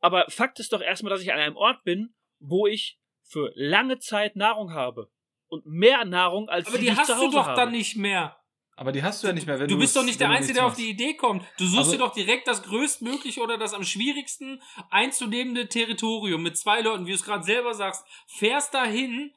Aber 0.00 0.24
Fakt 0.28 0.60
ist 0.60 0.72
doch 0.72 0.80
erstmal, 0.80 1.10
dass 1.10 1.22
ich 1.22 1.32
an 1.32 1.38
einem 1.38 1.56
Ort 1.56 1.82
bin, 1.84 2.14
wo 2.38 2.66
ich 2.66 2.98
für 3.24 3.52
lange 3.54 3.98
Zeit 3.98 4.36
Nahrung 4.36 4.72
habe. 4.72 5.10
Und 5.48 5.64
mehr 5.66 6.04
Nahrung 6.04 6.48
als 6.48 6.68
Aber 6.68 6.78
die, 6.78 6.84
die 6.86 6.90
ich 6.92 6.96
hast 6.98 7.08
du 7.10 7.30
doch 7.30 7.46
habe. 7.46 7.56
dann 7.56 7.72
nicht 7.72 7.96
mehr. 7.96 8.36
Aber 8.76 8.92
die 8.92 9.02
hast 9.02 9.22
du 9.22 9.26
ja 9.26 9.32
nicht 9.32 9.46
mehr, 9.46 9.58
wenn 9.58 9.66
du. 9.66 9.74
Du 9.74 9.80
bist 9.80 9.96
doch 9.96 10.04
nicht 10.04 10.20
der 10.20 10.30
Einzige, 10.30 10.54
der 10.54 10.66
auf 10.66 10.76
die 10.76 10.90
Idee 10.90 11.14
kommt. 11.14 11.42
Du 11.58 11.64
suchst 11.64 11.78
Also- 11.78 11.92
dir 11.92 11.98
doch 11.98 12.12
direkt 12.14 12.46
das 12.46 12.62
größtmögliche 12.62 13.40
oder 13.40 13.58
das 13.58 13.74
am 13.74 13.82
schwierigsten 13.82 14.62
einzunehmende 14.90 15.68
Territorium 15.68 16.42
mit 16.42 16.56
zwei 16.56 16.80
Leuten, 16.82 17.06
wie 17.06 17.10
du 17.10 17.16
es 17.16 17.24
gerade 17.24 17.42
selber 17.44 17.74
sagst, 17.74 18.04
fährst 18.28 18.72
dahin, 18.74 19.32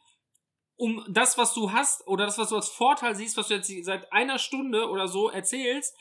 um 0.81 1.05
das, 1.07 1.37
was 1.37 1.53
du 1.53 1.71
hast 1.71 2.07
oder 2.07 2.25
das, 2.25 2.39
was 2.39 2.49
du 2.49 2.55
als 2.55 2.67
Vorteil 2.67 3.15
siehst, 3.15 3.37
was 3.37 3.49
du 3.49 3.53
jetzt 3.53 3.71
seit 3.85 4.11
einer 4.11 4.39
Stunde 4.39 4.89
oder 4.89 5.07
so 5.07 5.29
erzählst, 5.29 5.95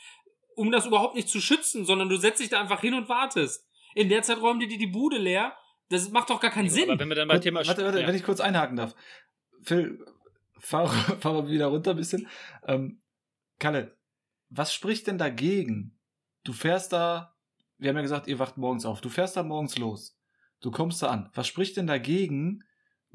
um 0.55 0.71
das 0.71 0.87
überhaupt 0.87 1.13
nicht 1.13 1.29
zu 1.29 1.39
schützen, 1.39 1.85
sondern 1.85 2.09
du 2.09 2.17
setzt 2.17 2.41
dich 2.41 2.49
da 2.49 2.59
einfach 2.59 2.81
hin 2.81 2.95
und 2.95 3.07
wartest. 3.07 3.63
In 3.93 4.09
der 4.09 4.23
Zeit 4.23 4.41
räumen 4.41 4.59
die 4.59 4.67
dir 4.67 4.79
die 4.79 4.87
Bude 4.87 5.19
leer. 5.19 5.55
Das 5.89 6.09
macht 6.09 6.31
doch 6.31 6.39
gar 6.39 6.49
keinen 6.49 6.71
Sinn. 6.71 6.89
Aber 6.89 6.99
wenn 6.99 7.09
wir 7.09 7.15
dann 7.15 7.27
beim 7.27 7.35
Warte, 7.35 7.43
Thema 7.43 7.59
warte, 7.59 7.83
warte 7.83 8.01
ja. 8.01 8.07
wenn 8.07 8.15
ich 8.15 8.23
kurz 8.23 8.39
einhaken 8.39 8.75
darf. 8.75 8.95
Phil, 9.61 10.03
fahr, 10.57 10.87
fahr 11.19 11.33
mal 11.33 11.47
wieder 11.47 11.67
runter 11.67 11.91
ein 11.91 11.97
bisschen. 11.97 12.27
Ähm, 12.65 13.03
Kalle, 13.59 13.95
was 14.49 14.73
spricht 14.73 15.05
denn 15.05 15.19
dagegen? 15.19 15.99
Du 16.43 16.53
fährst 16.53 16.91
da, 16.91 17.35
wir 17.77 17.89
haben 17.89 17.97
ja 17.97 18.01
gesagt, 18.01 18.25
ihr 18.25 18.39
wacht 18.39 18.57
morgens 18.57 18.85
auf. 18.85 18.99
Du 18.99 19.09
fährst 19.09 19.37
da 19.37 19.43
morgens 19.43 19.77
los. 19.77 20.17
Du 20.59 20.71
kommst 20.71 21.03
da 21.03 21.09
an. 21.09 21.29
Was 21.35 21.45
spricht 21.45 21.77
denn 21.77 21.85
dagegen, 21.85 22.63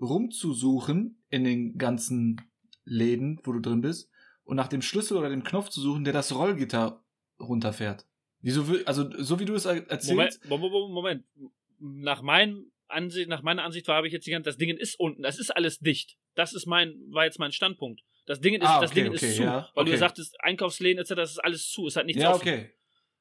rumzusuchen 0.01 1.23
in 1.31 1.45
den 1.45 1.79
ganzen 1.79 2.41
Läden, 2.85 3.41
wo 3.45 3.53
du 3.53 3.61
drin 3.61 3.81
bist, 3.81 4.11
und 4.45 4.57
nach 4.57 4.69
dem 4.69 4.83
Schlüssel 4.83 5.17
oder 5.17 5.29
dem 5.29 5.43
Knopf 5.43 5.69
zu 5.71 5.81
suchen, 5.81 6.05
der 6.05 6.13
das 6.13 6.35
Rollgitter 6.35 7.03
runterfährt? 7.41 8.07
Wieso, 8.41 8.65
also 8.85 9.11
so 9.23 9.41
wie 9.41 9.45
du 9.45 9.55
es 9.55 9.65
er- 9.65 9.89
erzählst, 9.91 10.45
Moment, 10.49 10.71
Moment, 10.73 10.93
Moment. 10.93 11.25
Nach, 11.79 12.23
meinem 12.23 12.71
Ansicht, 12.89 13.29
nach 13.29 13.43
meiner 13.43 13.65
Ansicht 13.65 13.89
war, 13.89 13.97
habe 13.97 14.07
ich 14.07 14.13
jetzt 14.13 14.27
die 14.27 14.31
ganze, 14.31 14.49
das 14.51 14.57
Ding 14.57 14.71
ist 14.77 14.99
unten, 15.01 15.23
das 15.23 15.39
ist 15.39 15.51
alles 15.51 15.79
dicht. 15.81 16.17
Das 16.35 16.53
ist 16.55 16.67
mein, 16.67 16.95
war 17.11 17.25
jetzt 17.25 17.39
mein 17.39 17.51
Standpunkt. 17.53 18.03
Das 18.27 18.41
Ding 18.41 18.55
ist, 18.55 18.63
Ah, 18.67 18.81
das 18.81 18.91
okay, 18.93 19.03
Ding 19.05 19.13
okay, 19.15 19.27
ist 19.27 19.37
zu. 19.37 19.43
ja, 19.43 19.69
weil 19.75 19.85
du 19.85 19.91
okay. 19.91 19.99
sagtest, 19.99 20.37
Einkaufsläden 20.41 21.01
etc., 21.03 21.15
das 21.15 21.31
ist 21.33 21.39
alles 21.39 21.69
zu, 21.71 21.87
es 21.87 21.97
hat 21.97 22.07
nichts 22.07 22.23
ja, 22.23 22.31
offen. 22.31 22.41
okay. 22.43 22.71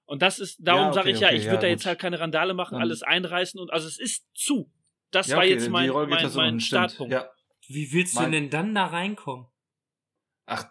Und 0.05 0.21
das 0.21 0.37
ist, 0.39 0.57
darum 0.59 0.87
Ja, 0.87 0.93
sage 0.93 1.09
ich 1.11 1.19
ja, 1.19 1.31
ich 1.31 1.45
würde 1.45 1.61
da 1.61 1.67
jetzt 1.67 1.85
halt 1.87 1.97
keine 1.97 2.19
Randale 2.19 2.53
machen, 2.53 2.73
Dann- 2.73 2.81
alles 2.81 3.01
einreißen 3.01 3.59
und, 3.59 3.71
also 3.73 3.87
es 3.87 3.97
ist 3.99 4.25
zu. 4.35 4.69
Das 5.15 5.27
Ja, 5.27 5.37
war 5.37 5.43
okay, 5.43 5.53
jetzt 5.53 5.65
denn 5.65 5.71
mein, 5.71 5.89
mein, 5.89 6.19
sind 6.29 6.35
mein. 6.35 6.59
Startpunkt. 6.59 7.13
Ja. 7.13 7.29
Wie 7.67 7.91
willst 7.93 8.15
du 8.15 8.21
Mein- 8.21 8.31
denn 8.31 8.49
dann 8.49 8.75
da 8.75 8.85
reinkommen? 8.87 9.47
Ach, 10.45 10.65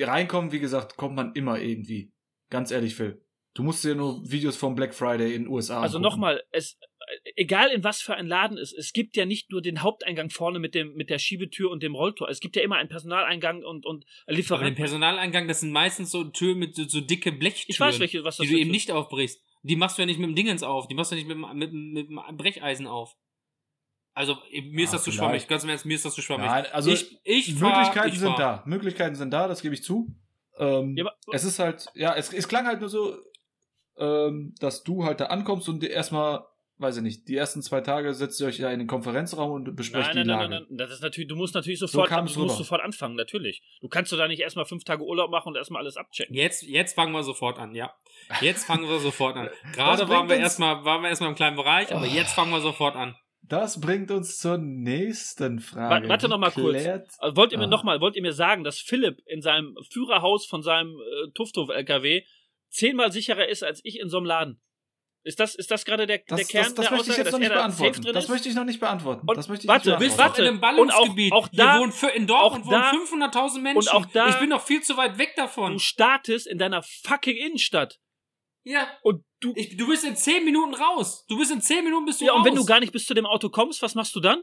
reinkommen, 0.00 0.50
wie 0.52 0.58
gesagt, 0.60 0.96
kommt 0.96 1.14
man 1.14 1.32
immer 1.34 1.60
irgendwie. 1.60 2.12
Ganz 2.50 2.70
ehrlich, 2.70 2.94
Phil. 2.96 3.20
Du 3.54 3.62
musst 3.62 3.84
dir 3.84 3.94
nur 3.94 4.28
Videos 4.28 4.56
vom 4.56 4.74
Black 4.74 4.94
Friday 4.94 5.34
in 5.34 5.44
den 5.44 5.48
USA 5.52 5.80
Also 5.80 6.00
nochmal, 6.00 6.42
es, 6.50 6.76
egal 7.36 7.70
in 7.70 7.84
was 7.84 8.00
für 8.02 8.16
ein 8.16 8.26
Laden 8.26 8.58
es 8.58 8.72
ist, 8.72 8.78
es 8.86 8.92
gibt 8.92 9.16
ja 9.16 9.26
nicht 9.26 9.52
nur 9.52 9.62
den 9.62 9.82
Haupteingang 9.82 10.30
vorne 10.30 10.58
mit 10.58 10.74
dem, 10.74 10.94
mit 10.94 11.08
der 11.08 11.20
Schiebetür 11.20 11.70
und 11.70 11.82
dem 11.84 11.94
Rolltor. 11.94 12.28
Es 12.28 12.40
gibt 12.40 12.56
ja 12.56 12.62
immer 12.62 12.76
einen 12.76 12.88
Personaleingang 12.88 13.62
und, 13.62 13.86
und 13.86 14.04
Aber 14.26 14.32
den 14.32 14.36
Lieferanten. 14.36 14.74
Personaleingang, 14.74 15.46
das 15.46 15.60
sind 15.60 15.70
meistens 15.70 16.10
so 16.10 16.24
Türen 16.24 16.58
mit 16.58 16.74
so, 16.74 16.82
so 16.88 17.00
dicke 17.00 17.30
Blechtüren. 17.30 17.66
Ich 17.68 17.78
weiß, 17.78 18.00
welche, 18.00 18.24
was 18.24 18.38
das 18.38 18.46
die 18.46 18.52
du 18.52 18.58
eben 18.58 18.64
Türen- 18.64 18.72
nicht 18.72 18.90
aufbrichst. 18.90 19.40
Die 19.62 19.76
machst 19.76 19.98
du 19.98 20.02
ja 20.02 20.06
nicht 20.06 20.18
mit 20.18 20.28
dem 20.28 20.34
Dingens 20.34 20.64
auf. 20.64 20.88
Die 20.88 20.94
machst 20.94 21.12
du 21.12 21.14
nicht 21.14 21.28
mit, 21.28 21.36
dem- 21.36 21.56
mit, 21.56 21.72
mit 21.72 22.08
dem 22.10 22.36
Brecheisen 22.36 22.88
auf. 22.88 23.14
Also, 24.14 24.36
mir 24.52 24.84
ist 24.84 24.90
Ah, 24.90 24.92
das 24.92 25.04
zu 25.04 25.10
vielleicht. 25.10 25.16
schwammig. 25.26 25.48
Ganz 25.48 25.64
im 25.64 25.70
Ernst, 25.70 25.84
mir 25.86 25.94
ist 25.94 26.04
das 26.04 26.14
zu 26.14 26.22
schwammig. 26.22 26.46
Nein, 26.46 26.66
also 26.72 26.90
ich, 26.92 27.18
ich 27.24 27.54
fahr, 27.54 27.70
Möglichkeiten 27.78 28.08
ich 28.08 28.18
sind 28.20 28.28
fahr. 28.36 28.38
da. 28.38 28.62
Möglichkeiten 28.64 29.14
sind 29.16 29.30
da, 29.32 29.48
das 29.48 29.60
gebe 29.60 29.74
ich 29.74 29.82
zu. 29.82 30.14
Ähm, 30.58 30.96
Ja, 30.96 31.04
aber- 31.04 31.14
es 31.32 31.42
ist 31.44 31.58
halt, 31.58 31.86
ja, 31.94 32.14
es, 32.14 32.32
es 32.32 32.46
klang 32.46 32.66
halt 32.66 32.78
nur 32.80 32.88
so, 32.88 33.16
ähm, 33.98 34.54
dass 34.60 34.82
du 34.84 35.04
halt 35.04 35.20
da 35.20 35.26
ankommst 35.26 35.68
und 35.68 35.82
erstmal, 35.84 36.44
weiß 36.78 36.96
ich 36.98 37.02
nicht, 37.02 37.28
die 37.28 37.36
ersten 37.36 37.62
zwei 37.62 37.80
Tage 37.80 38.12
setzt 38.14 38.40
ihr 38.40 38.46
euch 38.48 38.58
ja 38.58 38.70
in 38.70 38.78
den 38.80 38.86
Konferenzraum 38.88 39.50
und 39.52 39.74
besprecht 39.76 40.14
Nein, 40.14 40.24
die 40.24 40.28
nein, 40.30 40.38
nein, 40.38 40.50
Lage. 40.50 40.50
nein, 40.64 40.66
nein, 40.70 40.78
das 40.78 40.90
ist 40.92 41.02
natürlich, 41.02 41.28
du 41.28 41.36
musst 41.36 41.54
natürlich 41.54 41.78
sofort, 41.80 42.08
kam's 42.08 42.34
du 42.34 42.40
musst 42.44 42.56
sofort 42.58 42.82
anfangen, 42.82 43.14
natürlich. 43.16 43.62
Du 43.80 43.88
kannst 43.88 44.10
du 44.12 44.16
da 44.16 44.26
nicht 44.28 44.40
erstmal 44.40 44.64
fünf 44.64 44.84
Tage 44.84 45.02
Urlaub 45.04 45.30
machen 45.30 45.48
und 45.48 45.56
erstmal 45.56 45.82
alles 45.82 45.96
abchecken. 45.96 46.34
Jetzt, 46.34 46.62
jetzt 46.62 46.94
fangen 46.94 47.12
wir 47.12 47.22
sofort 47.24 47.58
an, 47.58 47.74
ja. 47.74 47.92
Jetzt 48.40 48.64
fangen 48.64 48.88
wir 48.88 48.98
sofort 49.00 49.36
an. 49.36 49.48
Gerade 49.72 50.08
waren 50.08 50.28
wir 50.28 50.36
erstmal, 50.36 50.84
waren 50.84 51.02
wir 51.02 51.08
erstmal 51.08 51.30
im 51.30 51.36
kleinen 51.36 51.56
Bereich, 51.56 51.92
aber 51.92 52.02
Oh. 52.06 52.08
jetzt 52.08 52.32
fangen 52.32 52.50
wir 52.52 52.60
sofort 52.60 52.96
an. 52.96 53.16
Das 53.46 53.80
bringt 53.80 54.10
uns 54.10 54.38
zur 54.38 54.56
nächsten 54.58 55.60
Frage. 55.60 56.06
Wa- 56.06 56.08
warte 56.08 56.28
noch 56.28 56.38
mal 56.38 56.50
kurz. 56.50 56.76
klärt- 56.80 57.08
Also 57.18 57.36
wollt 57.36 57.52
ihr 57.52 57.58
mir 57.58 57.64
Ah. 57.64 57.68
noch 57.68 57.84
mal, 57.84 58.00
wollt 58.00 58.16
ihr 58.16 58.22
mir 58.22 58.32
sagen, 58.32 58.64
dass 58.64 58.78
Philipp 58.80 59.18
in 59.26 59.42
seinem 59.42 59.76
Führerhaus 59.90 60.46
von 60.46 60.62
seinem 60.62 60.96
äh, 60.96 61.30
Tufthof-LKW 61.34 62.22
zehnmal 62.70 63.12
sicherer 63.12 63.46
ist 63.48 63.62
als 63.62 63.80
ich 63.84 64.00
in 64.00 64.08
so 64.08 64.16
einem 64.16 64.26
Laden? 64.26 64.60
Ist 65.26 65.40
das, 65.40 65.54
ist 65.54 65.70
das 65.70 65.84
gerade 65.86 66.06
der, 66.06 66.18
Das, 66.26 66.36
der 66.38 66.46
Kern 66.46 66.64
das, 66.64 66.74
das 66.74 66.84
der 66.86 66.90
möchte 66.92 67.06
ich 67.06 67.10
Aussage, 67.12 67.18
jetzt 67.18 67.26
dass 67.26 67.32
noch 67.32 67.38
nicht 67.38 67.50
er 67.50 67.54
da 67.54 67.70
safe 67.70 67.82
beantworten. 67.92 68.14
Das 68.14 68.28
möchte 68.28 68.48
ich 68.50 68.54
noch 68.54 68.64
nicht 68.64 68.80
beantworten. 68.80 69.26
Und 69.28 69.36
das 69.38 69.48
möchte 69.48 69.64
ich 69.64 69.68
warte, 69.68 69.88
nicht 69.88 69.96
Du 70.00 70.04
bist 70.04 70.16
beantworten. 70.18 70.42
doch 70.54 70.62
in 70.62 70.64
einem 70.64 70.78
Und 70.82 70.90
auch- 70.90 70.96
Ballungsgebiet. 70.98 71.32
auch 71.32 71.48
Hier 71.48 71.58
da- 71.64 71.80
wohnen 71.80 71.92
für, 71.92 72.08
in 72.08 72.26
Dortmund 72.26 72.64
auch 72.66 72.70
wohnen 72.70 72.80
da- 72.80 72.90
500.000 72.90 73.62
Menschen. 73.62 73.78
und 73.78 73.88
auch 73.94 74.06
da- 74.06 74.28
ich 74.28 74.36
bin 74.38 74.50
noch 74.50 74.62
viel 74.66 74.82
zu 74.82 74.96
weit 74.98 75.16
weg 75.16 75.32
davon. 75.36 75.72
Du 75.72 75.78
startest 75.78 76.46
in 76.46 76.58
deiner 76.58 76.82
fucking 76.82 77.36
Innenstadt 77.38 77.98
Ja, 78.64 78.88
und 79.02 79.22
du 79.40 79.52
ich, 79.56 79.76
du 79.76 79.86
bist 79.86 80.04
in 80.04 80.16
10 80.16 80.44
Minuten 80.44 80.74
raus. 80.74 81.24
Du 81.28 81.36
bist 81.38 81.52
in 81.52 81.60
10 81.60 81.84
Minuten 81.84 82.06
bist 82.06 82.20
du 82.20 82.24
ja, 82.24 82.32
raus. 82.32 82.38
und 82.38 82.46
wenn 82.46 82.54
du 82.54 82.64
gar 82.64 82.80
nicht 82.80 82.92
bis 82.92 83.04
zu 83.04 83.14
dem 83.14 83.26
Auto 83.26 83.50
kommst, 83.50 83.82
was 83.82 83.94
machst 83.94 84.14
du 84.16 84.20
dann? 84.20 84.42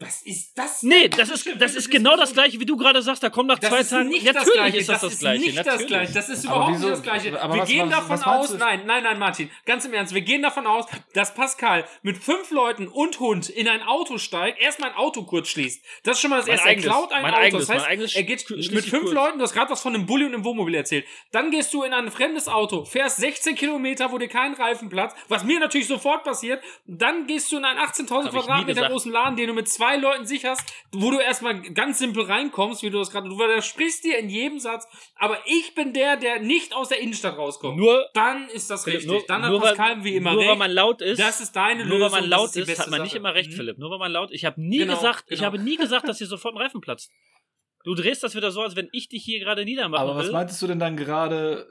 Was 0.00 0.22
ist 0.22 0.56
das? 0.56 0.84
Nee, 0.84 1.08
das 1.08 1.28
ist, 1.28 1.48
das 1.58 1.74
ist 1.74 1.90
genau 1.90 2.16
das 2.16 2.32
gleiche, 2.32 2.60
wie 2.60 2.64
du 2.64 2.76
gerade 2.76 3.02
sagst, 3.02 3.20
da 3.20 3.30
kommt 3.30 3.48
nach 3.48 3.58
Das 3.58 3.68
zwei 3.70 3.80
ist 3.80 3.90
Tagen. 3.90 4.08
nicht 4.08 4.24
Natürlich 4.24 4.44
das 4.46 4.52
Gleiche. 4.54 4.76
ist 4.78 4.88
das 4.88 5.00
das, 5.00 5.12
ist 5.14 5.18
Gleiche. 5.18 5.40
nicht 5.44 5.56
natürlich. 5.56 5.78
das 5.78 5.86
Gleiche. 5.88 6.12
Das 6.12 6.28
ist 6.28 6.46
Aber 6.46 6.54
überhaupt 6.56 6.74
wieso- 6.76 6.86
nicht 6.86 6.96
das 6.98 7.02
Gleiche. 7.02 7.42
aber 7.42 7.54
wir 7.54 7.62
was- 7.62 7.68
gehen 7.68 7.82
was- 7.86 7.90
davon 7.90 8.10
was 8.10 8.22
aus, 8.24 8.48
du? 8.50 8.56
nein, 8.58 8.82
nein, 8.86 9.02
nein, 9.02 9.18
Martin, 9.18 9.50
ganz 9.66 9.84
im 9.86 9.92
Ernst, 9.94 10.14
wir 10.14 10.20
gehen 10.20 10.40
davon 10.42 10.68
aus, 10.68 10.86
dass 11.14 11.34
Pascal 11.34 11.84
mit 12.02 12.16
fünf 12.16 12.52
Leuten 12.52 12.86
und 12.86 13.18
Hund 13.18 13.48
in 13.48 13.66
ein 13.66 13.82
Auto 13.82 14.18
steigt, 14.18 14.60
erstmal 14.60 14.90
ein 14.90 14.96
Auto 14.96 15.24
kurz 15.24 15.48
schließt. 15.48 15.84
Das 16.04 16.14
ist 16.16 16.20
schon 16.20 16.30
mal 16.30 16.36
das 16.36 16.46
Mein 16.46 16.54
erste. 16.58 16.68
eigenes, 16.68 16.84
er 16.86 16.90
klaut 16.92 17.12
ein 17.12 17.22
mein 17.22 17.34
Auto. 17.34 17.42
eigenes, 17.42 17.66
das 17.66 17.74
heißt, 17.74 17.84
mein 17.84 17.92
eigenes 17.92 18.14
er 18.14 18.22
geht 18.22 18.48
mit 18.50 18.84
fünf 18.84 19.02
kurz. 19.02 19.12
Leuten, 19.14 19.38
du 19.38 19.42
hast 19.42 19.52
gerade 19.52 19.70
was 19.72 19.80
von 19.82 19.96
einem 19.96 20.06
Bulli 20.06 20.26
und 20.26 20.32
einem 20.34 20.44
Wohnmobil 20.44 20.76
erzählt. 20.76 21.06
Dann 21.32 21.50
gehst 21.50 21.74
du 21.74 21.82
in 21.82 21.92
ein 21.92 22.12
fremdes 22.12 22.46
Auto, 22.46 22.84
fährst 22.84 23.16
16 23.16 23.56
Kilometer, 23.56 24.12
wo 24.12 24.18
dir 24.18 24.28
kein 24.28 24.54
Reifen 24.54 24.90
platzt, 24.90 25.16
was 25.26 25.42
mir 25.42 25.58
natürlich 25.58 25.88
sofort 25.88 26.22
passiert. 26.22 26.62
Dann 26.86 27.26
gehst 27.26 27.50
du 27.50 27.56
in 27.56 27.64
einen 27.64 27.80
18.000 27.80 28.26
Hab 28.26 28.26
ich 28.26 28.32
nie 28.34 28.46
Quadratmeter 28.46 28.88
großen 28.90 29.10
Laden, 29.10 29.34
den 29.36 29.48
du 29.48 29.54
mit 29.54 29.68
zwei 29.68 29.87
Leuten 29.96 30.26
sicherst, 30.26 30.60
wo 30.92 31.10
du 31.10 31.18
erstmal 31.18 31.60
ganz 31.72 31.98
simpel 31.98 32.24
reinkommst, 32.24 32.82
wie 32.82 32.90
du 32.90 32.98
das 32.98 33.10
gerade, 33.10 33.28
du 33.28 33.38
widersprichst 33.38 34.04
dir 34.04 34.18
in 34.18 34.28
jedem 34.28 34.58
Satz, 34.58 34.86
aber 35.16 35.38
ich 35.46 35.74
bin 35.74 35.92
der, 35.92 36.16
der 36.16 36.40
nicht 36.40 36.74
aus 36.74 36.88
der 36.90 37.00
Innenstadt 37.00 37.38
rauskommt. 37.38 37.78
Nur, 37.78 38.06
dann 38.14 38.48
ist 38.50 38.68
das 38.70 38.84
Philipp, 38.84 38.98
richtig. 39.00 39.12
nur, 39.12 39.22
dann 39.26 39.42
hat 39.42 39.50
nur, 39.50 39.60
Pascal 39.60 39.96
weil, 39.98 40.04
wie 40.04 40.16
immer 40.16 40.32
nur 40.32 40.40
weil 40.42 40.48
recht. 40.50 40.58
man 40.58 40.70
laut 40.72 41.00
ist. 41.02 41.18
das 41.20 41.40
ist 41.40 41.52
deine 41.56 41.84
nur 41.86 41.98
Lösung. 41.98 42.12
weil 42.12 42.20
man 42.20 42.30
laut 42.30 42.54
ist, 42.56 42.66
beste 42.66 42.82
hat 42.82 42.90
man 42.90 43.00
nicht 43.02 43.10
Sache. 43.12 43.18
immer 43.18 43.34
recht, 43.34 43.50
Mhm. 43.50 43.56
Philipp. 43.56 43.78
Nur 43.78 43.90
weil 43.90 43.98
man 43.98 44.12
laut 44.12 44.30
Ich 44.32 44.44
habe 44.44 44.60
nie 44.60 44.78
Genau, 44.78 44.94
gesagt, 44.96 45.24
ich 45.28 45.38
genau. 45.38 45.46
habe 45.46 45.58
nie 45.58 45.76
gesagt, 45.76 46.08
dass 46.08 46.18
hier 46.18 46.26
sofort 46.26 46.54
ein 46.54 46.58
Reifen 46.60 46.80
platzt. 46.80 47.10
Du 47.84 47.94
drehst 47.94 48.22
das 48.24 48.34
wieder 48.34 48.50
so, 48.50 48.60
als 48.62 48.76
wenn 48.76 48.88
ich 48.92 49.08
dich 49.08 49.22
hier 49.24 49.38
gerade 49.40 49.64
niedermachen 49.64 50.06
Aber 50.08 50.16
was 50.18 50.26
will. 50.26 50.32
meintest 50.32 50.60
du 50.60 50.66
denn 50.66 50.78
dann 50.80 50.96
gerade 50.96 51.66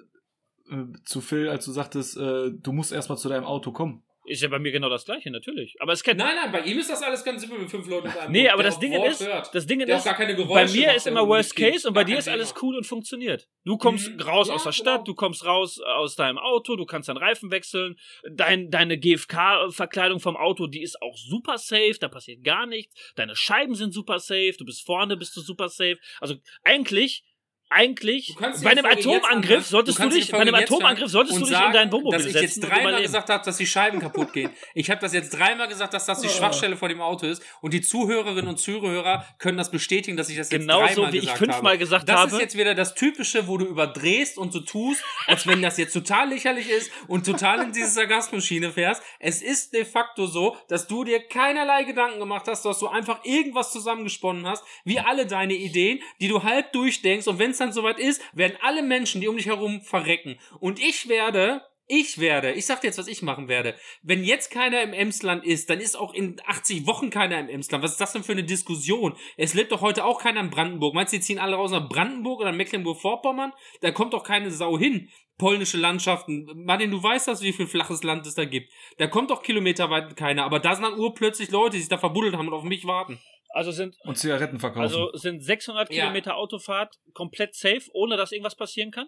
äh, 0.71 0.75
zu 1.05 1.21
Phil, 1.21 1.49
als 1.49 1.65
du 1.65 1.71
sagtest, 1.71 2.17
äh, 2.17 2.51
du 2.51 2.71
musst 2.71 2.91
erstmal 2.91 3.17
zu 3.17 3.29
deinem 3.29 3.43
Auto 3.45 3.71
kommen? 3.71 4.03
Ist 4.27 4.41
ja 4.41 4.49
bei 4.49 4.59
mir 4.59 4.71
genau 4.71 4.89
das 4.89 5.05
gleiche, 5.05 5.31
natürlich. 5.31 5.75
Aber 5.79 5.93
es 5.93 6.03
kennt. 6.03 6.19
Nein, 6.19 6.35
nein, 6.35 6.51
bei 6.51 6.61
ihm 6.61 6.77
ist 6.77 6.89
das 6.89 7.01
alles 7.01 7.23
ganz 7.23 7.41
simpel 7.41 7.59
mit 7.59 7.69
fünf 7.71 7.87
Leuten. 7.87 8.07
in 8.11 8.17
einem 8.17 8.31
nee, 8.31 8.43
Boot, 8.43 8.51
aber 8.51 8.63
das 8.63 8.79
Ding 8.79 8.91
ist, 8.91 9.25
hört. 9.25 9.55
das 9.55 9.65
Ding 9.65 9.79
ist, 9.79 10.03
bei 10.05 10.67
mir 10.67 10.93
ist 10.93 11.07
immer 11.07 11.27
Worst. 11.27 11.55
Case 11.55 11.87
und 11.87 11.93
bei 11.93 12.03
dir 12.03 12.17
ist 12.17 12.27
alles 12.27 12.53
cool 12.61 12.75
und 12.75 12.85
funktioniert. 12.85 13.47
Du 13.63 13.77
kommst 13.77 14.09
Mhm. 14.09 14.21
raus 14.21 14.49
Ja, 14.49 14.55
aus 14.55 14.63
der 14.63 14.71
genau. 14.73 14.83
Stadt, 14.83 15.07
du 15.07 15.15
kommst 15.15 15.45
raus 15.45 15.79
aus 15.79 16.15
deinem 16.15 16.37
Auto, 16.37 16.75
du 16.75 16.85
kannst 16.85 17.09
deinen 17.09 17.17
Reifen 17.17 17.51
wechseln, 17.51 17.95
dein, 18.29 18.69
deine 18.69 18.97
GFK-Verkleidung 18.97 20.19
vom 20.19 20.37
Auto, 20.37 20.67
die 20.67 20.81
ist 20.81 21.01
auch 21.01 21.15
super 21.17 21.57
safe, 21.57 21.95
da 21.99 22.07
passiert 22.07 22.43
gar 22.43 22.65
nichts, 22.65 22.95
deine 23.15 23.35
Scheiben 23.35 23.75
sind 23.75 23.93
super 23.93 24.19
safe, 24.19 24.55
du 24.57 24.65
bist 24.65 24.85
vorne, 24.85 25.17
bist 25.17 25.35
du 25.35 25.41
super 25.41 25.69
safe. 25.69 25.97
Also 26.19 26.35
eigentlich, 26.63 27.23
eigentlich, 27.69 28.35
bei 28.39 28.69
einem 28.69 28.85
Atomangriff 28.85 29.67
solltest 29.67 29.99
du, 29.99 30.07
dich, 30.07 30.31
bei 30.31 30.39
einem 30.39 30.55
Atomangriff 30.55 31.09
solltest 31.11 31.35
du 31.35 31.41
dich 31.41 31.49
in 31.49 31.55
sagen, 31.55 31.73
dein 31.73 31.91
Wohnmobil 31.91 32.17
dass 32.17 32.25
ich 32.25 32.33
setzen 32.33 32.61
jetzt 32.61 32.71
dreimal 32.71 33.01
gesagt 33.01 33.29
habe, 33.29 33.43
dass 33.43 33.57
die 33.57 33.67
Scheiben 33.67 33.99
kaputt 33.99 34.31
gehen. 34.31 34.51
Ich 34.73 34.89
habe 34.89 35.01
das 35.01 35.13
jetzt 35.13 35.31
dreimal 35.31 35.67
gesagt, 35.67 35.93
dass 35.93 36.05
das 36.05 36.21
die 36.21 36.29
Schwachstelle 36.29 36.77
vor 36.77 36.87
dem 36.87 37.01
Auto 37.01 37.25
ist. 37.25 37.43
Und 37.61 37.73
die 37.73 37.81
Zuhörerinnen 37.81 38.47
und 38.47 38.57
Zuhörer 38.57 39.25
können 39.37 39.57
das 39.57 39.69
bestätigen, 39.69 40.15
dass 40.15 40.29
ich 40.29 40.37
das 40.37 40.49
jetzt 40.49 40.61
Genauso 40.61 40.95
dreimal 40.95 41.13
wie 41.13 41.17
ich 41.17 41.23
gesagt 41.23 41.39
fünfmal 41.39 41.73
habe. 41.73 41.77
gesagt 41.77 42.07
das 42.07 42.15
habe. 42.15 42.31
ist 42.31 42.39
jetzt 42.39 42.57
wieder 42.57 42.73
das 42.73 42.95
Typische, 42.95 43.47
wo 43.47 43.57
du 43.57 43.65
überdrehst 43.65 44.37
und 44.37 44.53
so 44.53 44.61
tust, 44.61 45.03
als 45.25 45.45
wenn 45.45 45.61
das 45.61 45.77
jetzt 45.77 45.91
total 45.91 46.29
lächerlich 46.29 46.69
ist 46.69 46.89
und 47.07 47.25
total 47.25 47.63
in 47.63 47.73
diese 47.73 47.89
Sargasmus-Schiene 47.89 48.71
fährst. 48.71 49.03
Es 49.19 49.41
ist 49.41 49.73
de 49.73 49.83
facto 49.83 50.25
so, 50.25 50.55
dass 50.69 50.87
du 50.87 51.03
dir 51.03 51.19
keinerlei 51.19 51.83
Gedanken 51.83 52.19
gemacht 52.19 52.47
hast, 52.47 52.63
dass 52.63 52.79
du 52.79 52.87
einfach 52.87 53.25
irgendwas 53.25 53.73
zusammengesponnen 53.73 54.47
hast, 54.47 54.63
wie 54.85 54.99
alle 54.99 55.25
deine 55.25 55.55
Ideen, 55.55 55.99
die 56.21 56.29
du 56.29 56.43
halb 56.43 56.71
durchdenkst. 56.71 57.27
Und 57.27 57.39
wenn 57.39 57.56
es 57.57 57.65
dann 57.65 57.73
soweit 57.73 57.99
ist, 57.99 58.21
werden 58.33 58.57
alle 58.61 58.83
Menschen, 58.83 59.21
die 59.21 59.27
um 59.27 59.37
dich 59.37 59.47
herum 59.47 59.81
verrecken. 59.81 60.39
Und 60.59 60.79
ich 60.79 61.09
werde 61.09 61.61
Ich 61.89 62.19
werde, 62.19 62.51
ich 62.51 62.65
sag 62.65 62.81
dir 62.81 62.87
jetzt, 62.87 62.97
was 62.97 63.07
ich 63.07 63.21
machen 63.21 63.47
werde. 63.47 63.73
Wenn 64.03 64.25
jetzt 64.25 64.51
keiner 64.51 64.81
im 64.81 64.91
Emsland 64.91 65.45
ist, 65.45 65.69
dann 65.69 65.79
ist 65.79 65.95
auch 65.95 66.13
in 66.13 66.35
80 66.45 66.85
Wochen 66.85 67.09
keiner 67.09 67.39
im 67.39 67.47
Emsland. 67.47 67.81
Was 67.81 67.93
ist 67.93 68.01
das 68.01 68.11
denn 68.11 68.25
für 68.25 68.33
eine 68.33 68.43
Diskussion? 68.43 69.15
Es 69.37 69.53
lebt 69.53 69.71
doch 69.71 69.79
heute 69.79 70.03
auch 70.03 70.19
keiner 70.21 70.41
in 70.41 70.49
Brandenburg. 70.49 70.93
Meinst 70.93 71.13
du, 71.13 71.17
die 71.17 71.23
ziehen 71.23 71.39
alle 71.39 71.55
raus 71.55 71.71
nach 71.71 71.87
Brandenburg 71.87 72.41
oder 72.41 72.51
Mecklenburg-Vorpommern? 72.51 73.53
Da 73.79 73.91
kommt 73.91 74.11
doch 74.11 74.25
keine 74.25 74.51
Sau 74.51 74.77
hin. 74.77 75.09
Polnische 75.37 75.77
Landschaften. 75.77 76.51
Martin, 76.65 76.91
du 76.91 77.01
weißt 77.01 77.29
das, 77.29 77.41
wie 77.41 77.53
viel 77.53 77.67
flaches 77.67 78.03
Land 78.03 78.27
es 78.27 78.35
da 78.35 78.43
gibt. 78.43 78.69
Da 78.97 79.07
kommt 79.07 79.29
doch 79.29 79.41
kilometerweit 79.41 80.17
keiner. 80.17 80.43
Aber 80.43 80.59
da 80.59 80.75
sind 80.75 80.83
dann 80.83 80.99
urplötzlich 80.99 81.51
Leute, 81.51 81.77
die 81.77 81.79
sich 81.79 81.89
da 81.89 81.97
verbuddelt 81.97 82.35
haben 82.35 82.49
und 82.49 82.53
auf 82.53 82.63
mich 82.63 82.85
warten. 82.85 83.17
Also 83.57 83.71
sind, 83.71 83.95
Und 84.03 84.17
Zigaretten 84.17 84.59
verkaufen. 84.59 84.81
also 84.83 85.11
sind 85.13 85.43
600 85.43 85.91
Ja. 85.91 86.03
Kilometer 86.03 86.37
Autofahrt 86.37 86.95
komplett 87.13 87.55
safe, 87.55 87.81
ohne 87.93 88.15
dass 88.15 88.31
irgendwas 88.31 88.55
passieren 88.55 88.91
kann? 88.91 89.07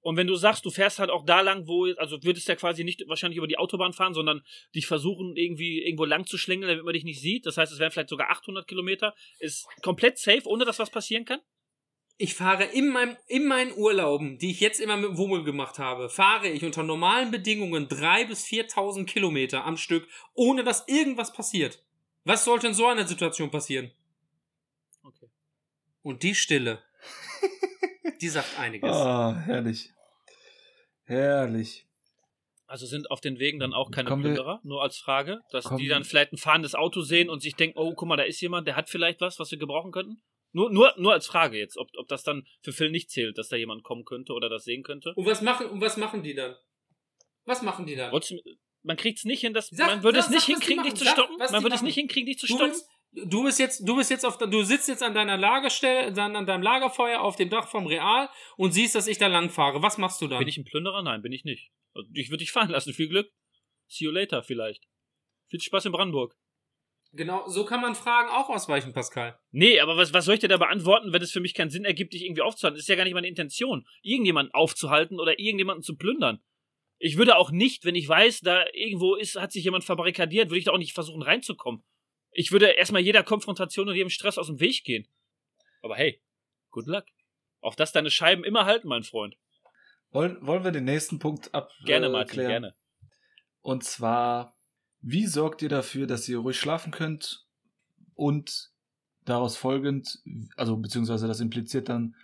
Und 0.00 0.16
wenn 0.16 0.26
du 0.28 0.36
sagst, 0.36 0.64
du 0.64 0.70
fährst 0.70 0.98
halt 0.98 1.10
auch 1.10 1.26
da 1.26 1.40
lang, 1.40 1.66
wo, 1.66 1.84
also 1.96 2.22
würdest 2.22 2.46
du 2.48 2.52
ja 2.52 2.56
quasi 2.56 2.84
nicht 2.84 3.02
wahrscheinlich 3.08 3.38
über 3.38 3.48
die 3.48 3.58
Autobahn 3.58 3.92
fahren, 3.92 4.14
sondern 4.14 4.42
dich 4.74 4.86
versuchen, 4.86 5.36
irgendwie 5.36 5.82
irgendwo 5.82 6.04
lang 6.04 6.24
zu 6.26 6.38
schlängeln, 6.38 6.68
damit 6.68 6.84
man 6.84 6.94
dich 6.94 7.04
nicht 7.04 7.20
sieht. 7.20 7.44
Das 7.44 7.56
heißt, 7.56 7.72
es 7.72 7.78
wären 7.80 7.90
vielleicht 7.90 8.08
sogar 8.08 8.30
800 8.30 8.66
Kilometer. 8.68 9.14
Ist 9.40 9.66
komplett 9.82 10.18
safe, 10.18 10.42
ohne 10.46 10.64
dass 10.64 10.78
was 10.78 10.90
passieren 10.90 11.24
kann? 11.24 11.40
Ich 12.18 12.34
fahre 12.34 12.64
in, 12.64 12.88
meinem, 12.88 13.16
in 13.26 13.46
meinen 13.46 13.72
Urlauben, 13.72 14.38
die 14.38 14.52
ich 14.52 14.60
jetzt 14.60 14.80
immer 14.80 14.96
mit 14.96 15.10
dem 15.10 15.18
Wummel 15.18 15.44
gemacht 15.44 15.78
habe, 15.78 16.08
fahre 16.08 16.48
ich 16.48 16.64
unter 16.64 16.82
normalen 16.82 17.30
Bedingungen 17.30 17.88
3.000 17.88 18.28
bis 18.28 18.46
4.000 18.46 19.04
Kilometer 19.04 19.64
am 19.66 19.76
Stück, 19.76 20.08
ohne 20.32 20.64
dass 20.64 20.88
irgendwas 20.88 21.32
passiert. 21.34 21.84
Was 22.26 22.44
sollte 22.44 22.66
in 22.66 22.74
so 22.74 22.86
einer 22.88 23.06
Situation 23.06 23.52
passieren? 23.52 23.92
Okay. 25.04 25.30
Und 26.02 26.24
die 26.24 26.34
Stille, 26.34 26.82
die 28.20 28.28
sagt 28.28 28.58
einiges. 28.58 28.90
Ah, 28.90 29.34
herrlich. 29.46 29.92
Herrlich. 31.04 31.86
Also 32.66 32.84
sind 32.86 33.12
auf 33.12 33.20
den 33.20 33.38
Wegen 33.38 33.60
dann 33.60 33.72
auch 33.72 33.92
keine 33.92 34.08
Kommen 34.08 34.22
Plünderer, 34.22 34.60
nur 34.64 34.82
als 34.82 34.98
Frage, 34.98 35.40
dass 35.52 35.66
Kommen- 35.66 35.78
die 35.78 35.86
dann 35.86 36.02
vielleicht 36.02 36.32
ein 36.32 36.36
fahrendes 36.36 36.74
Auto 36.74 37.02
sehen 37.02 37.30
und 37.30 37.42
sich 37.42 37.54
denken, 37.54 37.78
oh, 37.78 37.94
guck 37.94 38.08
mal, 38.08 38.16
da 38.16 38.24
ist 38.24 38.40
jemand, 38.40 38.66
der 38.66 38.74
hat 38.74 38.90
vielleicht 38.90 39.20
was, 39.20 39.38
was 39.38 39.52
wir 39.52 39.58
gebrauchen 39.58 39.92
könnten? 39.92 40.20
Nur, 40.50 40.70
nur, 40.70 40.94
nur 40.96 41.12
als 41.12 41.28
Frage 41.28 41.56
jetzt, 41.58 41.76
ob, 41.76 41.90
ob 41.96 42.08
das 42.08 42.24
dann 42.24 42.44
für 42.60 42.72
Phil 42.72 42.90
nicht 42.90 43.08
zählt, 43.10 43.38
dass 43.38 43.48
da 43.48 43.54
jemand 43.56 43.84
kommen 43.84 44.04
könnte 44.04 44.32
oder 44.32 44.48
das 44.48 44.64
sehen 44.64 44.82
könnte. 44.82 45.12
Und 45.14 45.26
was 45.26 45.42
machen, 45.42 45.66
und 45.68 45.80
was 45.80 45.96
machen 45.96 46.24
die 46.24 46.34
dann? 46.34 46.56
Was 47.44 47.62
machen 47.62 47.86
die 47.86 47.94
dann? 47.94 48.10
Trotzdem, 48.10 48.40
man 48.86 48.96
kriegt 48.96 49.18
es 49.18 49.24
nicht 49.24 49.40
hin, 49.40 49.52
dass 49.52 49.68
Sag- 49.68 49.88
man 49.88 50.02
würde 50.02 50.18
es 50.20 50.30
nicht 50.30 50.44
hinkriegen, 50.44 50.84
dich 50.84 50.94
zu 50.94 51.04
Sag, 51.04 51.12
stoppen. 51.14 51.36
Man 51.38 51.62
würde 51.62 51.74
es 51.76 51.82
nicht 51.82 51.94
hinkriegen, 51.94 52.26
dich 52.26 52.38
zu 52.38 52.46
stoppen. 52.46 52.72
du 53.12 53.42
bist 53.44 53.58
jetzt, 53.58 53.86
du 53.86 53.96
bist 53.96 54.10
jetzt 54.10 54.24
auf, 54.24 54.38
du 54.38 54.62
sitzt 54.62 54.88
jetzt 54.88 55.02
an 55.02 55.14
deiner 55.14 55.36
Lagerstelle, 55.36 56.12
dann 56.12 56.36
an 56.36 56.46
deinem 56.46 56.62
Lagerfeuer 56.62 57.20
auf 57.20 57.36
dem 57.36 57.50
Dach 57.50 57.68
vom 57.68 57.86
Real 57.86 58.28
und 58.56 58.72
siehst, 58.72 58.94
dass 58.94 59.06
ich 59.06 59.18
da 59.18 59.26
lang 59.26 59.50
fahre. 59.50 59.82
Was 59.82 59.98
machst 59.98 60.20
du 60.22 60.28
dann? 60.28 60.38
Bin 60.38 60.48
ich 60.48 60.56
ein 60.56 60.64
Plünderer? 60.64 61.02
Nein, 61.02 61.22
bin 61.22 61.32
ich 61.32 61.44
nicht. 61.44 61.70
Also, 61.94 62.08
Ich 62.14 62.28
würde 62.30 62.38
dich 62.38 62.52
fahren 62.52 62.70
lassen. 62.70 62.92
Viel 62.92 63.08
Glück. 63.08 63.30
See 63.88 64.04
you 64.04 64.10
later 64.10 64.42
vielleicht. 64.42 64.84
Viel 65.48 65.60
Spaß 65.60 65.84
in 65.86 65.92
Brandenburg. 65.92 66.34
genau, 67.12 67.46
so 67.48 67.64
kann 67.64 67.80
man 67.80 67.94
Fragen 67.94 68.28
auch 68.28 68.48
ausweichen, 68.50 68.92
Pascal. 68.92 69.38
Nee, 69.50 69.80
aber 69.80 69.96
was, 69.96 70.12
was 70.12 70.24
soll 70.26 70.34
ich 70.34 70.40
dir 70.40 70.48
da 70.48 70.56
beantworten, 70.58 71.12
wenn 71.12 71.22
es 71.22 71.30
für 71.32 71.40
mich 71.40 71.54
keinen 71.54 71.70
Sinn 71.70 71.84
ergibt, 71.84 72.12
dich 72.12 72.24
irgendwie 72.24 72.42
aufzuhalten? 72.42 72.76
Das 72.76 72.82
ist 72.84 72.88
ja 72.88 72.96
gar 72.96 73.04
nicht 73.04 73.14
meine 73.14 73.28
Intention, 73.28 73.86
irgendjemanden 74.02 74.52
aufzuhalten 74.54 75.18
oder 75.20 75.38
irgendjemanden 75.38 75.82
zu 75.82 75.96
plündern. 75.96 76.42
Ich 76.98 77.16
würde 77.16 77.36
auch 77.36 77.50
nicht, 77.50 77.84
wenn 77.84 77.94
ich 77.94 78.08
weiß, 78.08 78.40
da 78.40 78.64
irgendwo 78.72 79.14
ist, 79.14 79.36
hat 79.36 79.52
sich 79.52 79.64
jemand 79.64 79.84
verbarrikadiert, 79.84 80.48
würde 80.48 80.58
ich 80.58 80.64
da 80.64 80.72
auch 80.72 80.78
nicht 80.78 80.94
versuchen 80.94 81.22
reinzukommen. 81.22 81.84
Ich 82.32 82.52
würde 82.52 82.66
erstmal 82.66 83.02
jeder 83.02 83.22
Konfrontation 83.22 83.88
und 83.88 83.94
jedem 83.94 84.10
Stress 84.10 84.38
aus 84.38 84.46
dem 84.46 84.60
Weg 84.60 84.84
gehen. 84.84 85.06
Aber 85.82 85.96
hey, 85.96 86.20
good 86.70 86.86
luck. 86.86 87.04
Auf 87.60 87.76
das 87.76 87.92
deine 87.92 88.10
Scheiben 88.10 88.44
immer 88.44 88.64
halten, 88.64 88.88
mein 88.88 89.02
Freund. 89.02 89.36
Wollen, 90.10 90.38
wollen 90.46 90.64
wir 90.64 90.70
den 90.70 90.84
nächsten 90.84 91.18
Punkt 91.18 91.52
ab 91.54 91.70
Gerne, 91.84 92.06
äh, 92.06 92.10
Martin, 92.10 92.32
klären? 92.32 92.48
gerne. 92.48 92.74
Und 93.60 93.84
zwar, 93.84 94.56
wie 95.00 95.26
sorgt 95.26 95.62
ihr 95.62 95.68
dafür, 95.68 96.06
dass 96.06 96.28
ihr 96.28 96.38
ruhig 96.38 96.58
schlafen 96.58 96.92
könnt 96.92 97.46
und 98.14 98.70
daraus 99.24 99.56
folgend, 99.56 100.20
also 100.56 100.76
beziehungsweise 100.76 101.26
das 101.26 101.40
impliziert 101.40 101.88
dann, 101.88 102.14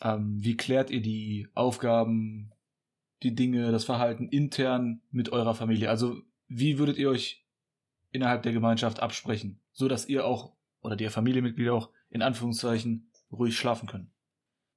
ähm, 0.00 0.36
wie 0.40 0.56
klärt 0.56 0.90
ihr 0.90 1.02
die 1.02 1.48
Aufgaben, 1.54 2.53
die 3.22 3.34
Dinge, 3.34 3.72
das 3.72 3.84
Verhalten 3.84 4.28
intern 4.28 5.02
mit 5.10 5.30
eurer 5.30 5.54
Familie? 5.54 5.88
Also 5.88 6.20
wie 6.48 6.78
würdet 6.78 6.98
ihr 6.98 7.10
euch 7.10 7.44
innerhalb 8.10 8.42
der 8.42 8.52
Gemeinschaft 8.52 9.00
absprechen, 9.00 9.60
so 9.72 9.88
dass 9.88 10.08
ihr 10.08 10.26
auch 10.26 10.52
oder 10.82 10.96
die 10.96 11.08
Familienmitglieder 11.08 11.72
auch 11.72 11.90
in 12.10 12.22
Anführungszeichen 12.22 13.10
ruhig 13.32 13.56
schlafen 13.56 13.88
können? 13.88 14.10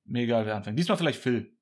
Mir 0.06 0.24
egal, 0.24 0.46
wer 0.46 0.56
anfängt. 0.56 0.80
Diesmal 0.80 0.98
vielleicht 0.98 1.20
Phil. 1.20 1.58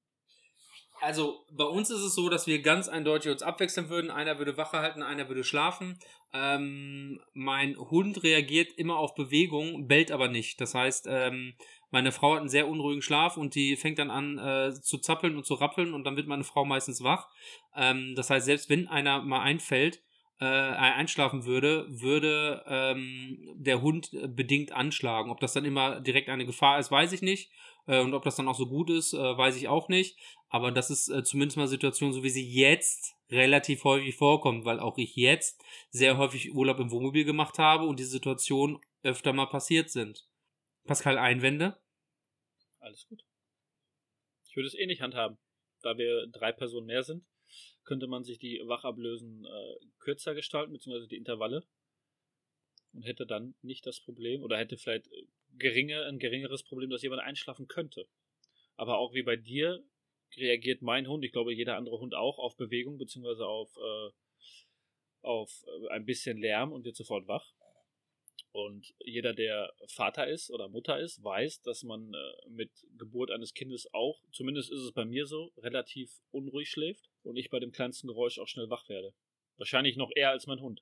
Also 1.01 1.45
bei 1.51 1.65
uns 1.65 1.89
ist 1.89 2.01
es 2.01 2.15
so, 2.15 2.29
dass 2.29 2.47
wir 2.47 2.61
ganz 2.61 2.87
eindeutig 2.87 3.31
uns 3.31 3.43
abwechseln 3.43 3.89
würden. 3.89 4.09
Einer 4.09 4.37
würde 4.37 4.57
Wache 4.57 4.79
halten, 4.79 5.03
einer 5.03 5.27
würde 5.27 5.43
schlafen. 5.43 5.99
Ähm, 6.33 7.21
mein 7.33 7.77
Hund 7.77 8.23
reagiert 8.23 8.71
immer 8.77 8.97
auf 8.97 9.13
Bewegung, 9.13 9.87
bellt 9.87 10.11
aber 10.11 10.29
nicht. 10.29 10.59
Das 10.61 10.73
heißt, 10.73 11.05
ähm, 11.09 11.53
meine 11.91 12.11
Frau 12.11 12.33
hat 12.33 12.39
einen 12.39 12.49
sehr 12.49 12.67
unruhigen 12.67 13.01
Schlaf 13.01 13.37
und 13.37 13.55
die 13.55 13.75
fängt 13.75 13.99
dann 13.99 14.11
an 14.11 14.37
äh, 14.37 14.73
zu 14.73 14.97
zappeln 14.97 15.37
und 15.37 15.45
zu 15.45 15.55
rappeln 15.55 15.93
und 15.93 16.03
dann 16.03 16.15
wird 16.15 16.27
meine 16.27 16.43
Frau 16.43 16.65
meistens 16.65 17.03
wach. 17.03 17.29
Ähm, 17.75 18.13
das 18.15 18.29
heißt, 18.29 18.45
selbst 18.45 18.69
wenn 18.69 18.87
einer 18.87 19.21
mal 19.21 19.41
einfällt, 19.41 20.01
äh, 20.39 20.45
einschlafen 20.45 21.45
würde, 21.45 21.87
würde 21.89 22.63
ähm, 22.67 23.53
der 23.55 23.81
Hund 23.81 24.11
bedingt 24.35 24.73
anschlagen. 24.73 25.31
Ob 25.31 25.39
das 25.39 25.53
dann 25.53 25.63
immer 25.63 26.01
direkt 26.01 26.29
eine 26.29 26.45
Gefahr 26.45 26.79
ist, 26.79 26.91
weiß 26.91 27.13
ich 27.13 27.21
nicht. 27.21 27.51
Äh, 27.87 28.01
und 28.01 28.13
ob 28.13 28.23
das 28.23 28.35
dann 28.35 28.47
auch 28.47 28.57
so 28.57 28.67
gut 28.67 28.89
ist, 28.89 29.13
äh, 29.13 29.17
weiß 29.17 29.55
ich 29.55 29.67
auch 29.67 29.87
nicht. 29.87 30.17
Aber 30.49 30.71
das 30.71 30.89
ist 30.89 31.09
äh, 31.09 31.23
zumindest 31.23 31.57
mal 31.57 31.63
eine 31.63 31.69
Situation, 31.69 32.13
so 32.13 32.23
wie 32.23 32.29
sie 32.29 32.47
jetzt 32.47 33.15
relativ 33.29 33.83
häufig 33.83 34.15
vorkommt, 34.15 34.65
weil 34.65 34.79
auch 34.79 34.97
ich 34.97 35.15
jetzt 35.15 35.63
sehr 35.89 36.17
häufig 36.17 36.53
Urlaub 36.53 36.79
im 36.79 36.91
Wohnmobil 36.91 37.25
gemacht 37.25 37.57
habe 37.57 37.85
und 37.85 37.99
diese 37.99 38.11
Situationen 38.11 38.79
öfter 39.03 39.33
mal 39.33 39.47
passiert 39.47 39.89
sind. 39.89 40.24
Pascal, 40.85 41.17
Einwände? 41.17 41.75
Alles 42.79 43.07
gut. 43.07 43.25
Ich 44.47 44.55
würde 44.55 44.67
es 44.67 44.75
eh 44.75 44.85
nicht 44.85 45.01
handhaben. 45.01 45.37
Da 45.81 45.97
wir 45.97 46.27
drei 46.27 46.51
Personen 46.51 46.85
mehr 46.85 47.03
sind, 47.03 47.25
könnte 47.83 48.07
man 48.07 48.23
sich 48.23 48.37
die 48.37 48.61
Wachablösen 48.65 49.45
äh, 49.45 49.85
kürzer 49.99 50.35
gestalten, 50.35 50.73
beziehungsweise 50.73 51.07
die 51.07 51.17
Intervalle. 51.17 51.65
Und 52.93 53.03
hätte 53.03 53.25
dann 53.25 53.55
nicht 53.61 53.85
das 53.85 53.99
Problem, 53.99 54.43
oder 54.43 54.57
hätte 54.57 54.77
vielleicht 54.77 55.07
äh, 55.07 55.27
geringe, 55.57 56.05
ein 56.05 56.19
geringeres 56.19 56.63
Problem, 56.63 56.91
dass 56.91 57.01
jemand 57.01 57.23
einschlafen 57.23 57.67
könnte. 57.67 58.07
Aber 58.75 58.99
auch 58.99 59.13
wie 59.13 59.23
bei 59.23 59.35
dir 59.35 59.83
reagiert 60.37 60.81
mein 60.83 61.07
Hund, 61.07 61.25
ich 61.25 61.31
glaube 61.31 61.53
jeder 61.53 61.77
andere 61.77 61.99
Hund 61.99 62.13
auch, 62.13 62.37
auf 62.37 62.55
Bewegung, 62.57 62.97
beziehungsweise 62.97 63.47
auf, 63.47 63.75
äh, 63.77 64.11
auf 65.21 65.65
äh, 65.65 65.89
ein 65.89 66.05
bisschen 66.05 66.37
Lärm 66.37 66.71
und 66.71 66.85
wird 66.85 66.95
sofort 66.95 67.27
wach. 67.27 67.54
Und 68.55 68.95
jeder, 69.03 69.33
der 69.33 69.73
Vater 69.89 70.29
ist 70.29 70.49
oder 70.49 70.69
Mutter 70.69 70.97
ist, 70.97 71.21
weiß, 71.21 71.61
dass 71.63 71.83
man 71.83 72.13
äh, 72.13 72.49
mit 72.49 72.71
Geburt 72.97 73.29
eines 73.29 73.53
Kindes 73.53 73.93
auch, 73.93 74.21
zumindest 74.31 74.71
ist 74.71 74.79
es 74.79 74.93
bei 74.93 75.03
mir 75.03 75.27
so, 75.27 75.51
relativ 75.57 76.09
unruhig 76.31 76.69
schläft 76.69 77.09
und 77.23 77.35
ich 77.35 77.49
bei 77.49 77.59
dem 77.59 77.73
kleinsten 77.73 78.07
Geräusch 78.07 78.39
auch 78.39 78.47
schnell 78.47 78.69
wach 78.69 78.87
werde. 78.87 79.13
Wahrscheinlich 79.57 79.97
noch 79.97 80.09
eher 80.15 80.29
als 80.29 80.47
mein 80.47 80.61
Hund. 80.61 80.81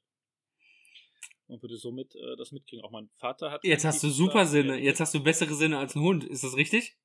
Und 1.47 1.63
würde 1.63 1.77
somit 1.77 2.13
äh, 2.13 2.35
das 2.37 2.51
mitkriegen. 2.51 2.85
Auch 2.85 2.91
mein 2.91 3.09
Vater 3.15 3.49
hat. 3.49 3.63
Jetzt 3.63 3.85
hast 3.85 4.03
du 4.03 4.09
super 4.09 4.45
Sinne. 4.45 4.77
Jetzt 4.77 4.99
hast 4.99 5.15
du 5.15 5.23
bessere 5.23 5.55
Sinne 5.55 5.79
als 5.79 5.95
ein 5.95 6.03
Hund. 6.03 6.25
Ist 6.25 6.43
das 6.43 6.55
richtig? 6.55 6.95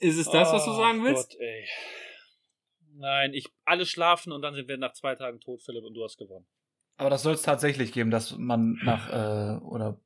Ist 0.00 0.18
es 0.18 0.28
das, 0.28 0.52
was 0.52 0.64
du 0.64 0.72
sagen 0.72 1.04
willst? 1.04 1.30
Gott, 1.30 1.40
ey. 1.40 1.68
Nein, 2.94 3.34
ich 3.34 3.46
alle 3.64 3.86
schlafen 3.86 4.32
und 4.32 4.42
dann 4.42 4.56
sind 4.56 4.66
wir 4.66 4.78
nach 4.78 4.94
zwei 4.94 5.14
Tagen 5.14 5.38
tot, 5.38 5.62
Philipp, 5.62 5.84
und 5.84 5.94
du 5.94 6.02
hast 6.02 6.16
gewonnen. 6.16 6.48
Aber 6.96 7.10
das 7.10 7.22
soll 7.22 7.34
es 7.34 7.42
tatsächlich 7.42 7.92
geben, 7.92 8.10
dass 8.10 8.36
man 8.36 8.78
nach 8.82 9.10
äh, 9.10 9.58
oder 9.64 10.00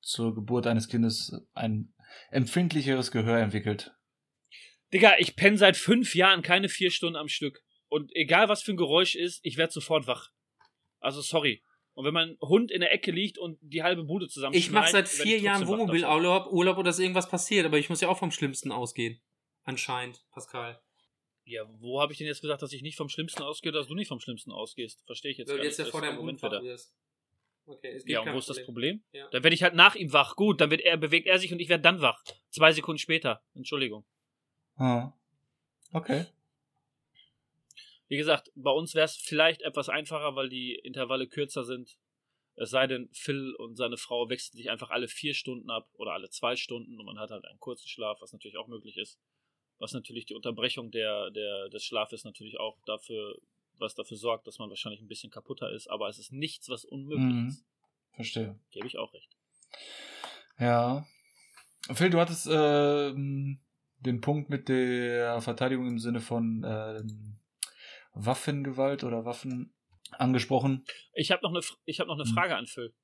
zur 0.00 0.34
Geburt 0.34 0.66
eines 0.66 0.88
Kindes 0.88 1.32
ein 1.54 1.92
empfindlicheres 2.30 3.10
Gehör 3.10 3.38
entwickelt. 3.38 3.94
Digga, 4.92 5.14
ich 5.18 5.34
penne 5.34 5.58
seit 5.58 5.76
fünf 5.76 6.14
Jahren 6.14 6.42
keine 6.42 6.68
vier 6.68 6.90
Stunden 6.90 7.16
am 7.16 7.28
Stück. 7.28 7.62
Und 7.88 8.14
egal 8.14 8.48
was 8.48 8.62
für 8.62 8.72
ein 8.72 8.76
Geräusch 8.76 9.16
ist, 9.16 9.40
ich 9.42 9.56
werde 9.56 9.72
sofort 9.72 10.06
wach. 10.06 10.30
Also 11.00 11.20
sorry. 11.20 11.62
Und 11.94 12.04
wenn 12.04 12.14
mein 12.14 12.36
Hund 12.40 12.70
in 12.70 12.80
der 12.80 12.92
Ecke 12.92 13.10
liegt 13.10 13.38
und 13.38 13.58
die 13.62 13.82
halbe 13.82 14.04
Bude 14.04 14.28
zusammen 14.28 14.54
Ich 14.54 14.70
mache 14.70 14.90
seit 14.90 15.08
vier 15.08 15.38
Jahren 15.38 15.66
Wohnmobilurlaub, 15.66 16.52
Urlaub 16.52 16.76
oder 16.78 16.90
ist 16.90 16.98
irgendwas 16.98 17.28
passiert, 17.28 17.64
aber 17.64 17.78
ich 17.78 17.88
muss 17.88 18.00
ja 18.00 18.08
auch 18.08 18.18
vom 18.18 18.30
Schlimmsten 18.30 18.70
ausgehen. 18.70 19.20
Anscheinend, 19.64 20.24
Pascal. 20.30 20.80
Ja, 21.46 21.62
wo 21.78 22.00
habe 22.00 22.12
ich 22.12 22.18
denn 22.18 22.26
jetzt 22.26 22.40
gesagt, 22.40 22.60
dass 22.62 22.72
ich 22.72 22.82
nicht 22.82 22.96
vom 22.96 23.08
Schlimmsten 23.08 23.42
ausgehe, 23.42 23.70
dass 23.70 23.86
du 23.86 23.94
nicht 23.94 24.08
vom 24.08 24.18
Schlimmsten 24.18 24.50
ausgehst? 24.50 25.00
Verstehe 25.06 25.30
ich 25.30 25.38
jetzt 25.38 25.48
gar 25.48 25.56
du 25.56 25.62
jetzt 25.62 25.78
nicht. 25.78 25.86
ja 25.86 25.92
vor 25.92 26.00
deinem 26.00 26.18
wirst. 26.26 26.92
Okay, 27.66 27.88
es 27.88 28.04
gibt 28.04 28.10
Ja, 28.10 28.20
und 28.20 28.34
wo 28.34 28.38
ist 28.38 28.50
das 28.50 28.64
Problem? 28.64 29.02
Ja. 29.12 29.28
Dann 29.30 29.44
werde 29.44 29.54
ich 29.54 29.62
halt 29.62 29.74
nach 29.74 29.94
ihm 29.94 30.12
wach. 30.12 30.34
Gut, 30.34 30.60
dann 30.60 30.70
wird 30.70 30.80
er, 30.80 30.96
bewegt 30.96 31.28
er 31.28 31.38
sich 31.38 31.52
und 31.52 31.60
ich 31.60 31.68
werde 31.68 31.82
dann 31.82 32.00
wach. 32.00 32.22
Zwei 32.50 32.72
Sekunden 32.72 32.98
später. 32.98 33.42
Entschuldigung. 33.54 34.04
Ah. 34.76 35.12
Okay. 35.92 36.26
Wie 38.08 38.16
gesagt, 38.16 38.50
bei 38.56 38.70
uns 38.70 38.94
wäre 38.94 39.04
es 39.04 39.16
vielleicht 39.16 39.62
etwas 39.62 39.88
einfacher, 39.88 40.34
weil 40.34 40.48
die 40.48 40.74
Intervalle 40.74 41.28
kürzer 41.28 41.64
sind. 41.64 41.96
Es 42.56 42.70
sei 42.70 42.88
denn, 42.88 43.08
Phil 43.12 43.54
und 43.54 43.76
seine 43.76 43.98
Frau 43.98 44.28
wechseln 44.28 44.56
sich 44.56 44.70
einfach 44.70 44.90
alle 44.90 45.06
vier 45.06 45.34
Stunden 45.34 45.70
ab 45.70 45.88
oder 45.94 46.12
alle 46.12 46.30
zwei 46.30 46.56
Stunden 46.56 46.98
und 46.98 47.06
man 47.06 47.18
hat 47.18 47.30
halt 47.30 47.44
einen 47.44 47.60
kurzen 47.60 47.86
Schlaf, 47.86 48.20
was 48.20 48.32
natürlich 48.32 48.56
auch 48.56 48.66
möglich 48.66 48.96
ist. 48.96 49.20
Was 49.78 49.92
natürlich 49.92 50.26
die 50.26 50.34
Unterbrechung 50.34 50.90
der, 50.90 51.30
der, 51.30 51.68
des 51.68 51.84
Schlafes 51.84 52.24
natürlich 52.24 52.58
auch 52.58 52.76
dafür 52.86 53.36
was 53.78 53.94
dafür 53.94 54.16
sorgt, 54.16 54.46
dass 54.46 54.58
man 54.58 54.70
wahrscheinlich 54.70 55.02
ein 55.02 55.06
bisschen 55.06 55.30
kaputter 55.30 55.70
ist, 55.70 55.88
aber 55.88 56.08
es 56.08 56.18
ist 56.18 56.32
nichts, 56.32 56.70
was 56.70 56.86
unmöglich 56.86 57.26
Mhm. 57.34 57.48
ist. 57.48 57.66
Verstehe. 58.14 58.58
Gebe 58.70 58.86
ich 58.86 58.96
auch 58.96 59.12
recht. 59.12 59.36
Ja. 60.58 61.06
Phil, 61.92 62.08
du 62.08 62.18
hattest 62.18 62.48
ähm, 62.50 63.60
den 63.98 64.20
Punkt 64.22 64.48
mit 64.48 64.70
der 64.70 65.42
Verteidigung 65.42 65.86
im 65.88 65.98
Sinne 65.98 66.20
von 66.20 66.64
ähm, 66.66 67.38
Waffengewalt 68.14 69.04
oder 69.04 69.24
Waffen 69.26 69.74
angesprochen. 70.12 70.86
Ich 71.12 71.30
habe 71.30 71.42
noch 71.42 71.50
eine, 71.50 71.60
ich 71.84 72.00
hab 72.00 72.06
noch 72.06 72.14
eine 72.18 72.24
Hm. 72.24 72.32
Frage 72.32 72.56
an 72.56 72.66
Phil. 72.66 72.94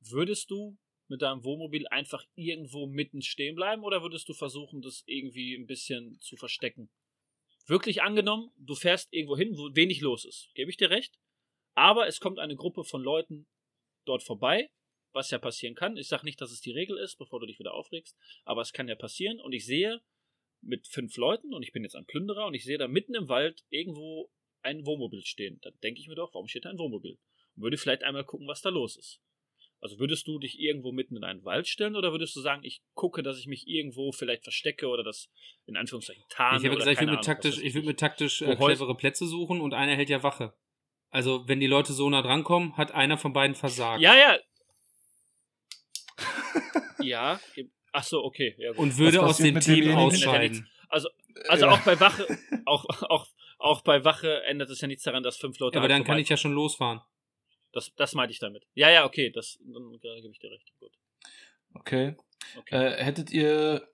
Würdest 0.00 0.50
du 0.50 0.78
mit 1.08 1.22
deinem 1.22 1.44
Wohnmobil 1.44 1.86
einfach 1.88 2.24
irgendwo 2.34 2.86
mitten 2.86 3.22
stehen 3.22 3.54
bleiben 3.54 3.82
oder 3.82 4.02
würdest 4.02 4.28
du 4.28 4.34
versuchen, 4.34 4.82
das 4.82 5.02
irgendwie 5.06 5.54
ein 5.54 5.66
bisschen 5.66 6.20
zu 6.20 6.36
verstecken? 6.36 6.90
Wirklich 7.66 8.02
angenommen, 8.02 8.50
du 8.56 8.74
fährst 8.74 9.12
irgendwo 9.12 9.36
hin, 9.36 9.56
wo 9.56 9.74
wenig 9.74 10.00
los 10.00 10.24
ist. 10.24 10.50
Gebe 10.54 10.70
ich 10.70 10.76
dir 10.76 10.90
recht? 10.90 11.18
Aber 11.74 12.06
es 12.06 12.20
kommt 12.20 12.38
eine 12.38 12.56
Gruppe 12.56 12.84
von 12.84 13.02
Leuten 13.02 13.46
dort 14.04 14.22
vorbei, 14.22 14.70
was 15.12 15.30
ja 15.30 15.38
passieren 15.38 15.74
kann. 15.74 15.96
Ich 15.96 16.08
sage 16.08 16.24
nicht, 16.24 16.40
dass 16.40 16.50
es 16.50 16.60
die 16.60 16.72
Regel 16.72 16.98
ist, 16.98 17.16
bevor 17.16 17.40
du 17.40 17.46
dich 17.46 17.58
wieder 17.58 17.74
aufregst, 17.74 18.16
aber 18.44 18.62
es 18.62 18.72
kann 18.72 18.88
ja 18.88 18.96
passieren. 18.96 19.40
Und 19.40 19.52
ich 19.52 19.66
sehe 19.66 20.00
mit 20.60 20.88
fünf 20.88 21.16
Leuten 21.16 21.54
und 21.54 21.62
ich 21.62 21.72
bin 21.72 21.84
jetzt 21.84 21.94
ein 21.94 22.06
Plünderer 22.06 22.46
und 22.46 22.54
ich 22.54 22.64
sehe 22.64 22.78
da 22.78 22.88
mitten 22.88 23.14
im 23.14 23.28
Wald 23.28 23.64
irgendwo 23.70 24.30
ein 24.62 24.84
Wohnmobil 24.86 25.24
stehen. 25.24 25.60
Dann 25.62 25.78
denke 25.82 26.00
ich 26.00 26.08
mir 26.08 26.14
doch, 26.14 26.34
warum 26.34 26.48
steht 26.48 26.64
da 26.64 26.70
ein 26.70 26.78
Wohnmobil? 26.78 27.18
Und 27.56 27.62
würde 27.62 27.76
vielleicht 27.76 28.02
einmal 28.02 28.24
gucken, 28.24 28.48
was 28.48 28.62
da 28.62 28.70
los 28.70 28.96
ist. 28.96 29.20
Also 29.80 29.98
würdest 29.98 30.26
du 30.26 30.38
dich 30.38 30.58
irgendwo 30.58 30.90
mitten 30.90 31.16
in 31.16 31.24
einen 31.24 31.44
Wald 31.44 31.68
stellen 31.68 31.94
oder 31.94 32.10
würdest 32.12 32.34
du 32.34 32.40
sagen, 32.40 32.62
ich 32.64 32.82
gucke, 32.94 33.22
dass 33.22 33.38
ich 33.38 33.46
mich 33.46 33.68
irgendwo 33.68 34.10
vielleicht 34.10 34.42
verstecke 34.42 34.88
oder 34.88 35.04
das 35.04 35.28
in 35.66 35.76
Anführungszeichen 35.76 36.24
tarne? 36.28 36.58
ich 36.58 36.64
habe 36.64 36.76
oder 36.76 36.84
gesagt, 36.84 36.94
ich 36.94 37.00
würde 37.00 37.16
mir 37.16 37.20
taktisch, 37.20 37.58
ich 37.62 37.74
würde 37.74 37.86
mir 37.86 37.96
taktisch 37.96 38.42
äh, 38.42 38.56
clevere 38.56 38.96
Plätze 38.96 39.26
suchen 39.26 39.60
und 39.60 39.74
einer 39.74 39.94
hält 39.94 40.10
ja 40.10 40.22
Wache. 40.22 40.52
Also, 41.10 41.46
wenn 41.48 41.60
die 41.60 41.66
Leute 41.66 41.92
so 41.92 42.10
nah 42.10 42.22
drankommen, 42.22 42.76
hat 42.76 42.92
einer 42.92 43.16
von 43.16 43.32
beiden 43.32 43.54
versagt. 43.54 44.02
Ja, 44.02 44.14
ja. 44.14 44.38
ja. 47.00 47.40
Ach 47.92 48.04
so, 48.04 48.22
okay. 48.24 48.54
Ja. 48.58 48.72
Und 48.72 48.98
würde 48.98 49.22
aus 49.22 49.38
dem 49.38 49.58
Team 49.60 49.94
ausscheiden. 49.94 50.68
Also 50.88 51.08
Ja. 51.66 51.72
auch 51.72 51.80
bei 51.80 51.98
Wache, 52.00 52.26
auch, 52.66 52.84
auch, 53.08 53.26
auch 53.58 53.82
bei 53.82 54.04
Wache 54.04 54.42
ändert 54.44 54.70
es 54.70 54.80
ja 54.80 54.88
nichts 54.88 55.04
daran, 55.04 55.22
dass 55.22 55.36
fünf 55.36 55.58
Leute. 55.58 55.78
Aber 55.78 55.82
halt 55.82 55.92
dann 55.92 56.04
kann 56.04 56.18
ich 56.18 56.28
ja 56.28 56.36
schon 56.36 56.52
losfahren. 56.52 57.00
Das, 57.78 57.94
das 57.94 58.14
meinte 58.14 58.32
ich 58.32 58.40
damit. 58.40 58.66
Ja, 58.74 58.90
ja, 58.90 59.04
okay, 59.04 59.30
das 59.30 59.58
dann 59.60 59.94
äh, 59.94 60.20
gebe 60.20 60.32
ich 60.32 60.40
dir 60.40 60.50
recht. 60.50 60.72
Gut. 60.80 60.92
Okay. 61.74 62.16
Okay. 62.56 62.74
Äh, 62.74 63.04
hättet 63.04 63.30
ihr 63.30 63.88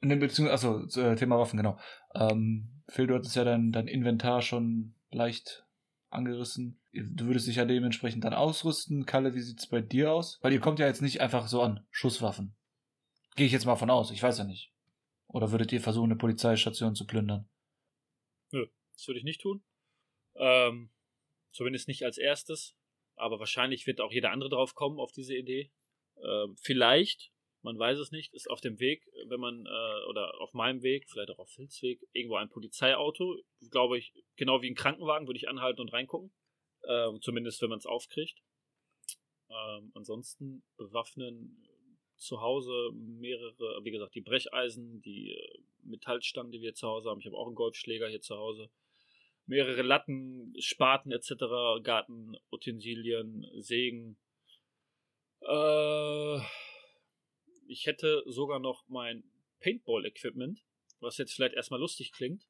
in 0.00 0.08
dem 0.08 0.20
Beziehung, 0.20 0.48
also 0.48 0.84
äh, 1.00 1.16
Thema 1.16 1.38
Waffen, 1.38 1.56
genau. 1.56 1.78
Ähm, 2.14 2.82
Phil, 2.88 3.08
du 3.08 3.14
hattest 3.14 3.34
ja 3.34 3.42
dein, 3.42 3.72
dein 3.72 3.88
Inventar 3.88 4.42
schon 4.42 4.94
leicht 5.10 5.66
angerissen. 6.10 6.80
Du 6.92 7.26
würdest 7.26 7.48
dich 7.48 7.56
ja 7.56 7.64
dementsprechend 7.64 8.22
dann 8.22 8.34
ausrüsten. 8.34 9.04
Kalle, 9.04 9.34
wie 9.34 9.40
sieht's 9.40 9.66
bei 9.66 9.80
dir 9.80 10.12
aus? 10.12 10.38
Weil 10.40 10.52
ihr 10.52 10.60
kommt 10.60 10.78
ja 10.78 10.86
jetzt 10.86 11.02
nicht 11.02 11.20
einfach 11.20 11.48
so 11.48 11.60
an 11.60 11.84
Schusswaffen. 11.90 12.54
Gehe 13.34 13.46
ich 13.46 13.52
jetzt 13.52 13.66
mal 13.66 13.76
von 13.76 13.90
aus, 13.90 14.10
ich 14.12 14.22
weiß 14.22 14.38
ja 14.38 14.44
nicht. 14.44 14.72
Oder 15.26 15.50
würdet 15.50 15.72
ihr 15.72 15.80
versuchen, 15.80 16.10
eine 16.10 16.16
Polizeistation 16.16 16.94
zu 16.94 17.06
plündern? 17.06 17.48
Das 18.50 19.06
würde 19.06 19.18
ich 19.18 19.24
nicht 19.24 19.40
tun. 19.40 19.62
Ähm, 20.34 20.90
zumindest 21.52 21.88
nicht 21.88 22.04
als 22.04 22.18
erstes. 22.18 22.76
Aber 23.18 23.38
wahrscheinlich 23.38 23.86
wird 23.86 24.00
auch 24.00 24.12
jeder 24.12 24.30
andere 24.32 24.50
drauf 24.50 24.74
kommen, 24.74 24.98
auf 24.98 25.12
diese 25.12 25.36
Idee. 25.36 25.70
Ähm, 26.22 26.56
vielleicht, 26.60 27.30
man 27.62 27.78
weiß 27.78 27.98
es 27.98 28.10
nicht, 28.10 28.34
ist 28.34 28.48
auf 28.50 28.60
dem 28.60 28.78
Weg, 28.80 29.04
wenn 29.26 29.40
man, 29.40 29.66
äh, 29.66 30.04
oder 30.08 30.40
auf 30.40 30.52
meinem 30.54 30.82
Weg, 30.82 31.08
vielleicht 31.08 31.30
auch 31.30 31.38
auf 31.38 31.50
Phils 31.50 31.82
Weg, 31.82 32.00
irgendwo 32.12 32.36
ein 32.36 32.48
Polizeiauto. 32.48 33.36
Glaube 33.70 33.98
ich, 33.98 34.12
genau 34.36 34.62
wie 34.62 34.70
ein 34.70 34.74
Krankenwagen 34.74 35.26
würde 35.26 35.38
ich 35.38 35.48
anhalten 35.48 35.80
und 35.80 35.92
reingucken. 35.92 36.32
Ähm, 36.88 37.20
zumindest, 37.20 37.60
wenn 37.62 37.70
man 37.70 37.78
es 37.78 37.86
aufkriegt. 37.86 38.40
Ähm, 39.50 39.92
ansonsten 39.94 40.62
bewaffnen 40.76 41.64
zu 42.16 42.40
Hause 42.40 42.90
mehrere, 42.92 43.80
wie 43.84 43.90
gesagt, 43.90 44.14
die 44.14 44.20
Brecheisen, 44.20 45.00
die 45.02 45.32
äh, 45.32 45.58
Metallstangen, 45.82 46.52
die 46.52 46.60
wir 46.60 46.74
zu 46.74 46.88
Hause 46.88 47.10
haben. 47.10 47.20
Ich 47.20 47.26
habe 47.26 47.36
auch 47.36 47.46
einen 47.46 47.54
Golfschläger 47.54 48.08
hier 48.08 48.20
zu 48.20 48.36
Hause. 48.36 48.70
Mehrere 49.48 49.80
Latten, 49.82 50.54
Spaten 50.60 51.10
etc., 51.10 51.82
Gartenutensilien, 51.82 53.46
Sägen. 53.56 54.18
Äh, 55.40 56.38
ich 57.66 57.86
hätte 57.86 58.22
sogar 58.26 58.58
noch 58.58 58.84
mein 58.88 59.24
Paintball-Equipment, 59.60 60.60
was 61.00 61.16
jetzt 61.16 61.32
vielleicht 61.34 61.54
erstmal 61.54 61.80
lustig 61.80 62.12
klingt, 62.12 62.46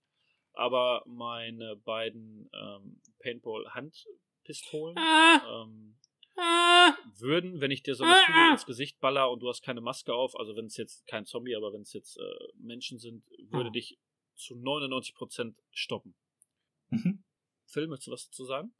aber 0.55 1.05
meine 1.07 1.77
beiden 1.77 2.51
ähm, 2.53 3.01
Paintball-Handpistolen 3.20 4.97
Ah, 4.99 5.62
ähm, 5.62 5.97
ah, 6.37 6.97
würden, 7.19 7.61
wenn 7.61 7.70
ich 7.70 7.85
dir 7.85 7.95
so 7.95 8.03
eine 8.05 8.15
Kugel 8.27 8.51
ins 8.53 8.66
Gesicht 8.66 8.99
baller 8.99 9.31
und 9.31 9.41
du 9.41 9.49
hast 9.49 9.62
keine 9.62 9.81
Maske 9.81 10.12
auf, 10.15 10.35
also 10.37 10.57
wenn 10.57 10.66
es 10.66 10.77
jetzt 10.77 11.07
kein 11.07 11.27
Zombie, 11.27 11.55
aber 11.55 11.73
wenn 11.73 11.83
es 11.83 11.93
jetzt 11.93 12.16
äh, 12.19 12.23
Menschen 12.59 12.99
sind, 12.99 13.25
würde 13.51 13.69
Oh. 13.69 13.73
dich 13.73 13.99
zu 14.35 14.55
99% 14.55 15.55
stoppen. 15.70 16.16
Mhm. 16.90 17.24
Phil, 17.66 17.86
möchtest 17.86 18.09
du 18.09 18.12
was 18.12 18.27
dazu 18.27 18.44
sagen? 18.44 18.74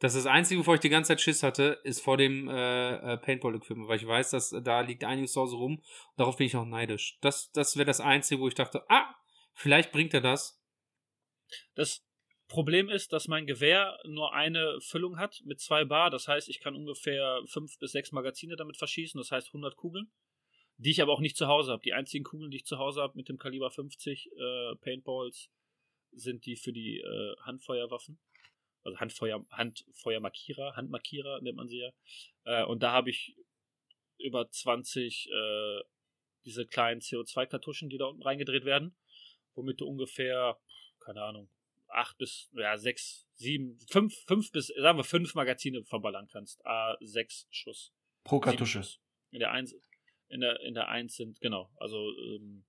Das 0.00 0.14
ist 0.14 0.24
das 0.24 0.32
Einzige, 0.32 0.60
wovor 0.60 0.74
ich 0.74 0.80
die 0.80 0.88
ganze 0.88 1.08
Zeit 1.08 1.20
Schiss 1.20 1.42
hatte, 1.42 1.78
ist 1.84 2.00
vor 2.00 2.16
dem 2.16 2.48
äh, 2.48 2.94
äh, 2.94 3.18
Paintball-Equipment, 3.18 3.86
weil 3.86 3.98
ich 3.98 4.06
weiß, 4.06 4.30
dass 4.30 4.50
äh, 4.50 4.62
da 4.62 4.80
liegt 4.80 5.04
einiges 5.04 5.34
zu 5.34 5.42
Hause 5.42 5.56
rum. 5.56 5.82
Darauf 6.16 6.38
bin 6.38 6.46
ich 6.46 6.56
auch 6.56 6.64
neidisch. 6.64 7.18
Das, 7.20 7.52
das 7.52 7.76
wäre 7.76 7.84
das 7.84 8.00
Einzige, 8.00 8.40
wo 8.40 8.48
ich 8.48 8.54
dachte, 8.54 8.82
ah, 8.88 9.14
vielleicht 9.52 9.92
bringt 9.92 10.14
er 10.14 10.22
das. 10.22 10.58
Das 11.74 12.02
Problem 12.48 12.88
ist, 12.88 13.12
dass 13.12 13.28
mein 13.28 13.46
Gewehr 13.46 13.98
nur 14.04 14.32
eine 14.32 14.80
Füllung 14.80 15.18
hat 15.18 15.42
mit 15.44 15.60
zwei 15.60 15.84
Bar. 15.84 16.08
Das 16.08 16.28
heißt, 16.28 16.48
ich 16.48 16.60
kann 16.60 16.74
ungefähr 16.74 17.42
fünf 17.46 17.78
bis 17.78 17.92
sechs 17.92 18.10
Magazine 18.10 18.56
damit 18.56 18.78
verschießen. 18.78 19.18
Das 19.20 19.30
heißt 19.30 19.48
100 19.48 19.76
Kugeln, 19.76 20.10
die 20.78 20.92
ich 20.92 21.02
aber 21.02 21.12
auch 21.12 21.20
nicht 21.20 21.36
zu 21.36 21.46
Hause 21.46 21.72
habe. 21.72 21.82
Die 21.82 21.92
einzigen 21.92 22.24
Kugeln, 22.24 22.50
die 22.50 22.56
ich 22.56 22.64
zu 22.64 22.78
Hause 22.78 23.02
habe 23.02 23.16
mit 23.16 23.28
dem 23.28 23.36
Kaliber 23.36 23.70
50 23.70 24.30
äh, 24.32 24.76
Paintballs, 24.80 25.50
sind 26.12 26.46
die 26.46 26.56
für 26.56 26.72
die 26.72 26.98
äh, 26.98 27.36
Handfeuerwaffen. 27.40 28.18
Also 28.82 28.98
Handfeuer, 28.98 29.44
Handfeuermarkierer, 29.50 30.74
Handmarkierer 30.76 31.40
nennt 31.42 31.56
man 31.56 31.68
sie 31.68 31.78
ja. 31.78 31.92
Äh, 32.44 32.64
und 32.64 32.82
da 32.82 32.92
habe 32.92 33.10
ich 33.10 33.36
über 34.18 34.50
20 34.50 35.28
äh, 35.30 35.80
diese 36.44 36.66
kleinen 36.66 37.00
CO2-Kartuschen, 37.00 37.88
die 37.88 37.98
da 37.98 38.06
unten 38.06 38.22
reingedreht 38.22 38.64
werden, 38.64 38.96
womit 39.54 39.80
du 39.80 39.86
ungefähr, 39.86 40.58
keine 41.00 41.22
Ahnung, 41.22 41.50
acht 41.88 42.16
bis, 42.18 42.50
ja, 42.54 42.76
sechs, 42.78 43.26
sieben, 43.34 43.78
fünf, 43.90 44.14
fünf 44.26 44.50
bis, 44.52 44.68
sagen 44.68 44.98
wir, 44.98 45.04
fünf 45.04 45.34
Magazine 45.34 45.84
verballern 45.84 46.28
kannst. 46.28 46.64
A, 46.64 46.96
sechs 47.00 47.46
Schuss. 47.50 47.92
Pro 48.24 48.40
Kartusche. 48.40 48.82
In 49.30 49.40
der 49.40 49.50
eins, 49.50 49.74
in 50.28 50.40
der, 50.40 50.60
in 50.60 50.74
der 50.74 50.88
eins 50.88 51.16
sind, 51.16 51.40
genau, 51.40 51.70
also 51.76 51.98
ähm, 52.18 52.64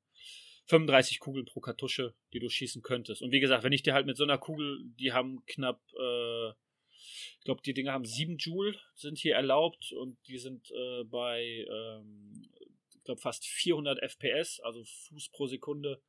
35 0.72 1.19
Kugeln 1.19 1.45
pro 1.45 1.60
Kartusche, 1.60 2.14
die 2.31 2.39
du 2.39 2.49
schießen 2.49 2.81
könntest. 2.81 3.22
Und 3.22 3.31
wie 3.31 3.41
gesagt, 3.41 3.64
wenn 3.64 3.73
ich 3.73 3.84
dir 3.84 3.93
halt 3.93 4.06
mit 4.06 4.15
so 4.15 4.23
einer 4.23 4.38
Kugel, 4.38 4.81
die 4.99 5.11
haben 5.11 5.45
knapp, 5.45 5.81
äh, 5.99 6.49
ich 6.49 7.43
glaube, 7.43 7.61
die 7.61 7.73
Dinger 7.73 7.91
haben 7.91 8.06
7 8.06 8.38
Joule, 8.38 8.80
sind 8.95 9.18
hier 9.18 9.35
erlaubt 9.35 9.91
und 9.91 10.18
die 10.27 10.38
sind 10.38 10.72
äh, 10.72 11.03
bei, 11.03 11.68
ähm, 11.69 12.49
ich 12.95 13.03
glaube, 13.03 13.19
fast 13.19 13.45
400 13.45 13.99
FPS, 13.99 14.61
also 14.61 14.84
Fuß 14.84 15.30
pro 15.30 15.48
Sekunde. 15.48 16.02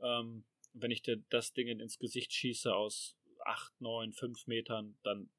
Ähm, 0.00 0.44
wenn 0.72 0.90
ich 0.90 1.02
dir 1.02 1.22
das 1.30 1.52
Ding 1.52 1.68
ins 1.68 1.98
Gesicht 2.00 2.32
schieße 2.32 2.74
aus 2.74 3.16
8, 3.44 3.80
9, 3.80 4.12
5 4.12 4.48
Metern, 4.48 4.96
dann 5.04 5.30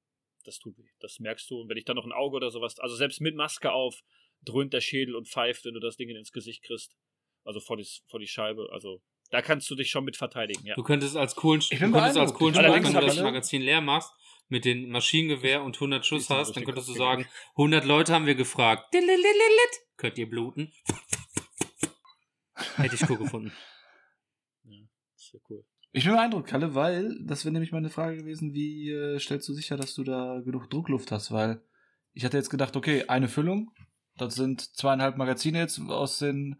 das 0.45 0.60
tut 0.60 0.77
weh. 0.77 0.90
Das 0.99 1.19
merkst 1.19 1.49
du. 1.49 1.61
Und 1.61 1.69
wenn 1.69 1.77
ich 1.77 1.85
dann 1.85 1.95
noch 1.98 2.06
ein 2.06 2.11
Auge 2.14 2.38
oder 2.38 2.52
sowas, 2.52 2.80
also 2.80 2.95
selbst 2.95 3.19
mit 3.19 3.35
Maske 3.35 3.73
auf, 3.73 4.03
dröhnt 4.41 4.73
der 4.73 4.81
Schädel 4.81 5.15
und 5.15 5.27
pfeift, 5.27 5.65
wenn 5.65 5.73
du 5.73 5.80
das 5.80 5.98
Ding 5.98 6.10
ins 6.10 6.31
Gesicht 6.31 6.64
kriegst. 6.64 6.95
Also 7.44 7.60
vor 7.60 7.78
die, 7.78 7.88
vor 8.07 8.20
die 8.20 8.28
Scheibe. 8.28 8.68
Also 8.72 9.02
da 9.30 9.41
kannst 9.41 9.70
du 9.70 9.76
dich 9.76 9.90
schon 9.90 10.06
mit 10.06 10.15
verteidigen, 10.15 10.65
ja. 10.65 10.76
Du 10.76 10.84
könntest 10.84 11.18
als 11.18 11.36
coolen, 11.36 11.61
Ich 11.61 11.70
du 11.70 11.91
könntest 11.91 12.18
als 12.18 12.34
Allerdings 12.34 12.94
wenn 12.94 13.02
du 13.02 13.07
das 13.07 13.20
Magazin 13.20 13.61
leer 13.61 13.82
machst, 13.82 14.11
mit 14.48 14.65
dem 14.65 14.90
Maschinengewehr 14.90 15.64
und 15.64 15.76
100 15.76 16.06
Schuss 16.06 16.24
Ist 16.24 16.30
hast, 16.30 16.56
dann 16.56 16.65
könntest 16.65 16.90
du 16.90 16.94
sagen, 16.94 17.26
100 17.52 17.86
Leute 17.86 18.14
haben 18.14 18.26
wir 18.26 18.36
gefragt. 18.36 18.94
Könnt 19.98 20.18
ihr 20.18 20.30
bluten? 20.30 20.72
Hätte 22.76 22.95
ich 22.95 23.10
cool 23.10 23.18
gefunden. 23.18 23.52
ja 24.64 24.78
das 25.15 25.34
wäre 25.34 25.44
cool. 25.49 25.65
Ich 25.91 26.06
bin 26.06 26.14
beeindruckt, 26.14 26.49
Kalle, 26.49 26.74
weil 26.74 27.20
das 27.24 27.45
wäre 27.45 27.53
nämlich 27.53 27.72
meine 27.72 27.90
Frage 27.90 28.18
gewesen, 28.18 28.53
wie 28.53 28.90
äh, 28.90 29.20
stellst 29.20 29.48
du 29.48 29.53
sicher, 29.53 29.78
dass 29.78 29.94
du 29.94 30.03
da 30.03 30.41
genug 30.44 30.70
Druckluft 30.70 31.11
hast? 31.11 31.32
Weil 31.32 31.64
ich 32.14 32.26
hatte 32.26 32.38
jetzt 32.38 32.49
gedacht, 32.49 32.76
okay, 32.76 33.06
eine 33.07 33.28
Füllung, 33.28 33.72
das 34.18 34.36
sind 34.36 34.61
zweieinhalb 34.61 35.18
Magazine 35.18 35.60
jetzt 35.60 35.80
aus 35.80 36.20
den 36.20 36.60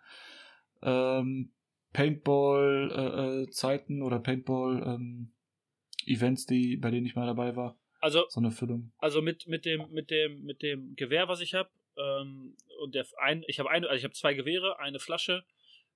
ähm, 0.84 1.54
Paintball-Zeiten 1.94 4.02
oder 4.02 4.20
Paintball-Events, 4.20 6.46
die, 6.48 6.76
bei 6.78 6.90
denen 6.92 7.06
ich 7.06 7.16
mal 7.16 7.28
dabei 7.28 7.56
war. 7.56 7.80
Also, 8.00 8.26
So 8.30 8.40
eine 8.42 8.52
Füllung. 8.52 8.92
also 8.98 9.22
mit, 9.22 9.48
mit 9.48 9.64
dem, 9.66 9.90
mit 9.92 10.12
dem, 10.12 10.44
mit 10.44 10.62
dem 10.62 10.94
Gewehr, 10.96 11.28
was 11.30 11.40
ich 11.40 11.54
habe, 11.54 11.70
ähm, 11.98 12.58
und 12.82 12.96
der 12.96 13.06
ein, 13.18 13.44
ich 13.48 13.60
habe 13.60 13.70
eine, 13.70 13.88
also 13.88 13.98
ich 13.98 14.04
habe 14.04 14.14
zwei 14.14 14.34
Gewehre, 14.34 14.78
eine 14.80 15.00
Flasche. 15.00 15.46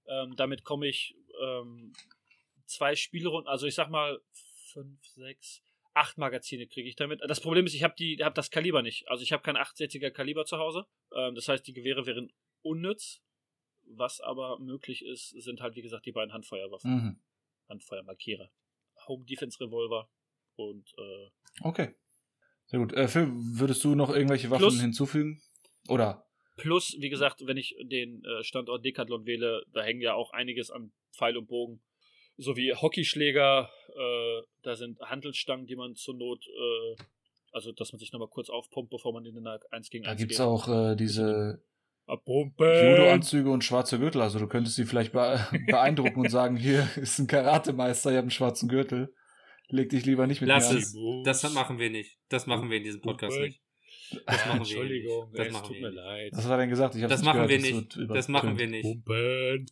Ähm, 0.07 0.35
damit 0.38 0.64
komme 0.64 0.88
ich 0.88 1.15
ähm, 1.41 1.91
zwei 2.65 2.95
Spielrunden, 2.95 3.49
also 3.49 3.68
ich 3.68 3.76
sag 3.76 3.89
mal 3.89 4.22
fünf, 4.72 5.05
sechs, 5.05 5.61
acht 5.93 6.18
Magazine 6.18 6.65
kriege 6.68 6.88
ich 6.88 6.95
damit. 6.95 7.19
Das 7.27 7.41
Problem 7.41 7.65
ist, 7.65 7.73
ich 7.73 7.84
habe 7.84 7.95
die, 7.97 8.15
habe 8.23 8.35
das 8.35 8.51
Kaliber 8.51 8.81
nicht. 8.84 9.09
Also 9.09 9.23
ich 9.23 9.34
habe 9.34 9.43
kein 9.43 9.57
68er 9.57 10.11
Kaliber 10.11 10.45
zu 10.45 10.59
Hause. 10.59 10.85
Ähm, 11.14 11.35
das 11.35 11.49
heißt, 11.49 11.68
die 11.68 11.73
Gewehre 11.73 12.05
wären 12.05 12.31
unnütz. 12.61 13.22
Was 13.89 14.19
aber 14.22 14.59
möglich 14.59 15.03
ist, 15.05 15.30
sind 15.41 15.61
halt 15.61 15.76
wie 15.76 15.81
gesagt 15.81 16.05
die 16.05 16.11
beiden 16.11 16.34
Handfeuerwaffen, 16.34 16.91
Mhm. 16.91 17.19
Handfeuermarkierer, 17.69 18.49
Home 19.07 19.26
Defense 19.26 19.59
Revolver 19.59 20.09
und 20.55 20.88
äh, 20.97 21.30
Okay. 21.61 21.95
Sehr 22.65 22.80
gut. 22.80 22.93
Äh, 22.93 23.07
Phil, 23.07 23.27
würdest 23.31 23.84
du 23.84 23.95
noch 23.95 24.09
irgendwelche 24.14 24.49
Waffen 24.49 24.64
Plus- 24.64 24.81
hinzufügen? 24.81 25.41
Oder? 25.88 26.23
plus, 26.57 26.95
wie 26.99 27.09
gesagt, 27.09 27.45
wenn 27.45 27.55
ich 27.55 27.76
den 27.84 28.23
äh, 28.26 28.43
Standort 28.43 28.84
Decathlon 28.84 29.27
wähle, 29.27 29.64
da 29.73 29.84
hängen 29.84 30.01
ja 30.01 30.15
auch 30.15 30.31
einiges 30.34 30.72
an 30.72 30.91
Pfeil 31.15 31.38
und 31.38 31.45
Bogen. 31.47 31.81
Sowie 32.38 32.73
Hockeyschläger, 32.73 33.69
äh, 33.95 34.41
da 34.64 34.76
sind 34.76 34.99
Handelsstangen, 34.99 35.68
die 35.68 35.76
man 35.76 35.95
zur 35.95 36.15
Not, 36.15 36.45
äh, 36.47 36.95
also 37.51 37.72
dass 37.73 37.91
man 37.93 37.99
sich 37.99 38.11
nochmal 38.11 38.27
kurz 38.30 38.49
aufpumpt, 38.49 38.89
bevor 38.89 39.14
man 39.14 39.23
in 39.26 39.35
den 39.35 39.45
1 39.45 39.89
gegen 39.91 40.05
1 40.05 40.11
Da 40.11 40.14
geht. 40.15 40.30
gibt's 40.30 40.39
auch 40.39 40.68
äh, 40.68 40.95
diese! 40.95 41.64
Judo-Anzüge 42.07 43.49
und 43.51 43.63
schwarze 43.63 43.99
Gürtel. 43.99 44.21
Also 44.21 44.39
du 44.39 44.47
könntest 44.47 44.75
sie 44.77 44.85
vielleicht 44.85 45.11
be 45.11 45.45
beeindrucken 45.67 46.21
und 46.21 46.29
sagen, 46.29 46.55
hier 46.55 46.88
ist 46.95 47.19
ein 47.19 47.27
Karatemeister, 47.27 48.11
ihr 48.11 48.17
habt 48.17 48.23
einen 48.23 48.31
schwarzen 48.31 48.69
Gürtel. 48.69 49.13
Leg 49.69 49.89
dich 49.89 50.05
lieber 50.05 50.27
nicht 50.27 50.39
mit 50.39 50.47
Lass 50.47 50.71
mir 50.71 50.79
es. 50.79 50.95
Das 51.25 51.43
machen 51.53 51.77
wir 51.79 51.89
nicht. 51.89 52.17
Das 52.29 52.47
machen 52.47 52.69
wir 52.69 52.77
in 52.77 52.84
diesem 52.84 53.01
Podcast 53.01 53.38
nicht. 53.39 53.61
Das 54.25 54.38
machen 54.45 54.51
wir 54.51 54.57
Entschuldigung, 54.59 55.27
nicht. 55.31 55.39
Das 55.39 55.47
es 55.47 55.53
machen 55.53 55.67
tut 55.67 55.75
wir 55.75 55.81
mir 55.81 55.95
leid. 55.95 56.31
an. 56.34 56.38
Was 56.38 56.45
hat 56.45 56.51
er 56.51 56.57
denn 56.59 56.69
gesagt? 56.69 56.95
Ich 56.95 57.01
Das 57.05 57.23
machen 57.23 57.34
gehört, 57.47 57.49
wir 57.49 57.57
es 57.57 57.63
nicht. 57.63 57.97
wird 57.97 58.09
Das 58.15 58.27
machen 58.29 58.57
wir 58.57 58.67
nicht. 58.67 58.84
Pumpen! 58.84 59.65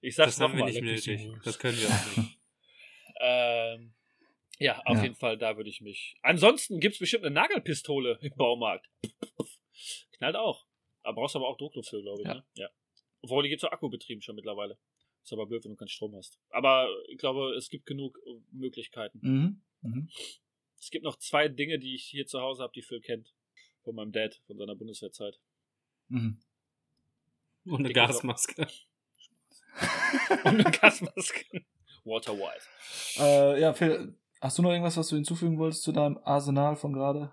Ich 0.00 0.14
sag's 0.14 0.36
Das 0.36 0.40
haben 0.40 0.56
wir 0.56 0.64
nicht 0.64 0.80
nötig. 0.82 1.28
Das 1.44 1.58
können 1.58 1.76
wir 1.76 1.88
auch 1.88 2.16
nicht. 2.16 2.38
Ähm, 3.20 3.92
ja, 4.58 4.80
auf 4.86 4.96
Ja. 4.96 5.02
jeden 5.02 5.14
Fall, 5.14 5.36
da 5.36 5.56
würde 5.58 5.68
ich 5.68 5.80
mich. 5.82 6.16
Ansonsten 6.22 6.80
gibt's 6.80 6.98
bestimmt 6.98 7.24
eine 7.24 7.34
Nagelpistole 7.34 8.18
im 8.22 8.32
Baumarkt. 8.34 8.86
Knallt 10.16 10.36
auch. 10.36 10.64
Aber 11.04 11.20
brauchst 11.20 11.36
aber 11.36 11.46
auch 11.46 11.56
Druckluft 11.56 11.90
für, 11.90 12.02
glaube 12.02 12.22
ich. 12.22 12.26
Ja. 12.26 12.34
Ne? 12.34 12.44
ja. 12.54 12.68
Obwohl, 13.22 13.42
die 13.42 13.50
gibt's 13.50 13.64
auch 13.64 13.72
akkubetrieben 13.72 14.22
schon 14.22 14.34
mittlerweile. 14.34 14.76
Ist 15.22 15.32
aber 15.32 15.46
blöd, 15.46 15.64
wenn 15.64 15.70
du 15.70 15.76
keinen 15.76 15.88
Strom 15.88 16.14
hast. 16.16 16.38
Aber 16.50 16.88
ich 17.08 17.18
glaube, 17.18 17.54
es 17.54 17.70
gibt 17.70 17.86
genug 17.86 18.18
äh, 18.26 18.40
Möglichkeiten. 18.50 19.18
Mhm. 19.22 19.62
Mhm. 19.82 20.10
Es 20.78 20.90
gibt 20.90 21.04
noch 21.04 21.16
zwei 21.16 21.48
Dinge, 21.48 21.78
die 21.78 21.94
ich 21.94 22.04
hier 22.04 22.26
zu 22.26 22.40
Hause 22.40 22.62
habe, 22.62 22.72
die 22.74 22.82
Phil 22.82 23.00
kennt. 23.00 23.32
Von 23.82 23.94
meinem 23.94 24.12
Dad, 24.12 24.40
von 24.46 24.56
seiner 24.58 24.74
Bundeswehrzeit. 24.74 25.38
Mhm. 26.08 26.38
Und 27.66 27.84
eine 27.84 27.92
Gasmaske. 27.92 28.66
Und 30.44 30.46
eine 30.46 30.64
Gasmaske. 30.64 31.64
Walter 32.04 32.32
White. 32.38 32.64
Äh, 33.18 33.60
ja, 33.60 33.72
Phil, 33.72 34.14
hast 34.40 34.58
du 34.58 34.62
noch 34.62 34.70
irgendwas, 34.70 34.96
was 34.96 35.08
du 35.08 35.16
hinzufügen 35.16 35.58
wolltest 35.58 35.82
zu 35.82 35.92
deinem 35.92 36.18
Arsenal 36.24 36.76
von 36.76 36.92
gerade? 36.92 37.32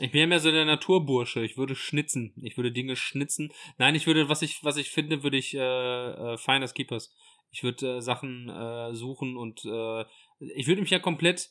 Ich 0.00 0.12
bin 0.12 0.20
ja 0.20 0.26
mehr 0.26 0.40
so 0.40 0.50
der 0.50 0.64
Naturbursche. 0.64 1.44
Ich 1.44 1.56
würde 1.56 1.74
schnitzen. 1.74 2.32
Ich 2.42 2.56
würde 2.56 2.72
Dinge 2.72 2.96
schnitzen. 2.96 3.52
Nein, 3.78 3.94
ich 3.94 4.06
würde, 4.06 4.28
was 4.28 4.42
ich, 4.42 4.62
was 4.62 4.76
ich 4.76 4.90
finde, 4.90 5.22
würde 5.22 5.36
ich 5.36 5.54
äh, 5.54 5.58
äh, 5.58 6.38
Finders 6.38 6.74
Keepers. 6.74 7.12
Ich 7.50 7.62
würde 7.62 7.96
äh, 7.96 8.00
Sachen 8.00 8.48
äh, 8.48 8.94
suchen 8.94 9.36
und 9.36 9.64
äh, 9.64 10.04
ich 10.38 10.66
würde 10.66 10.82
mich 10.82 10.90
ja 10.90 10.98
komplett, 10.98 11.50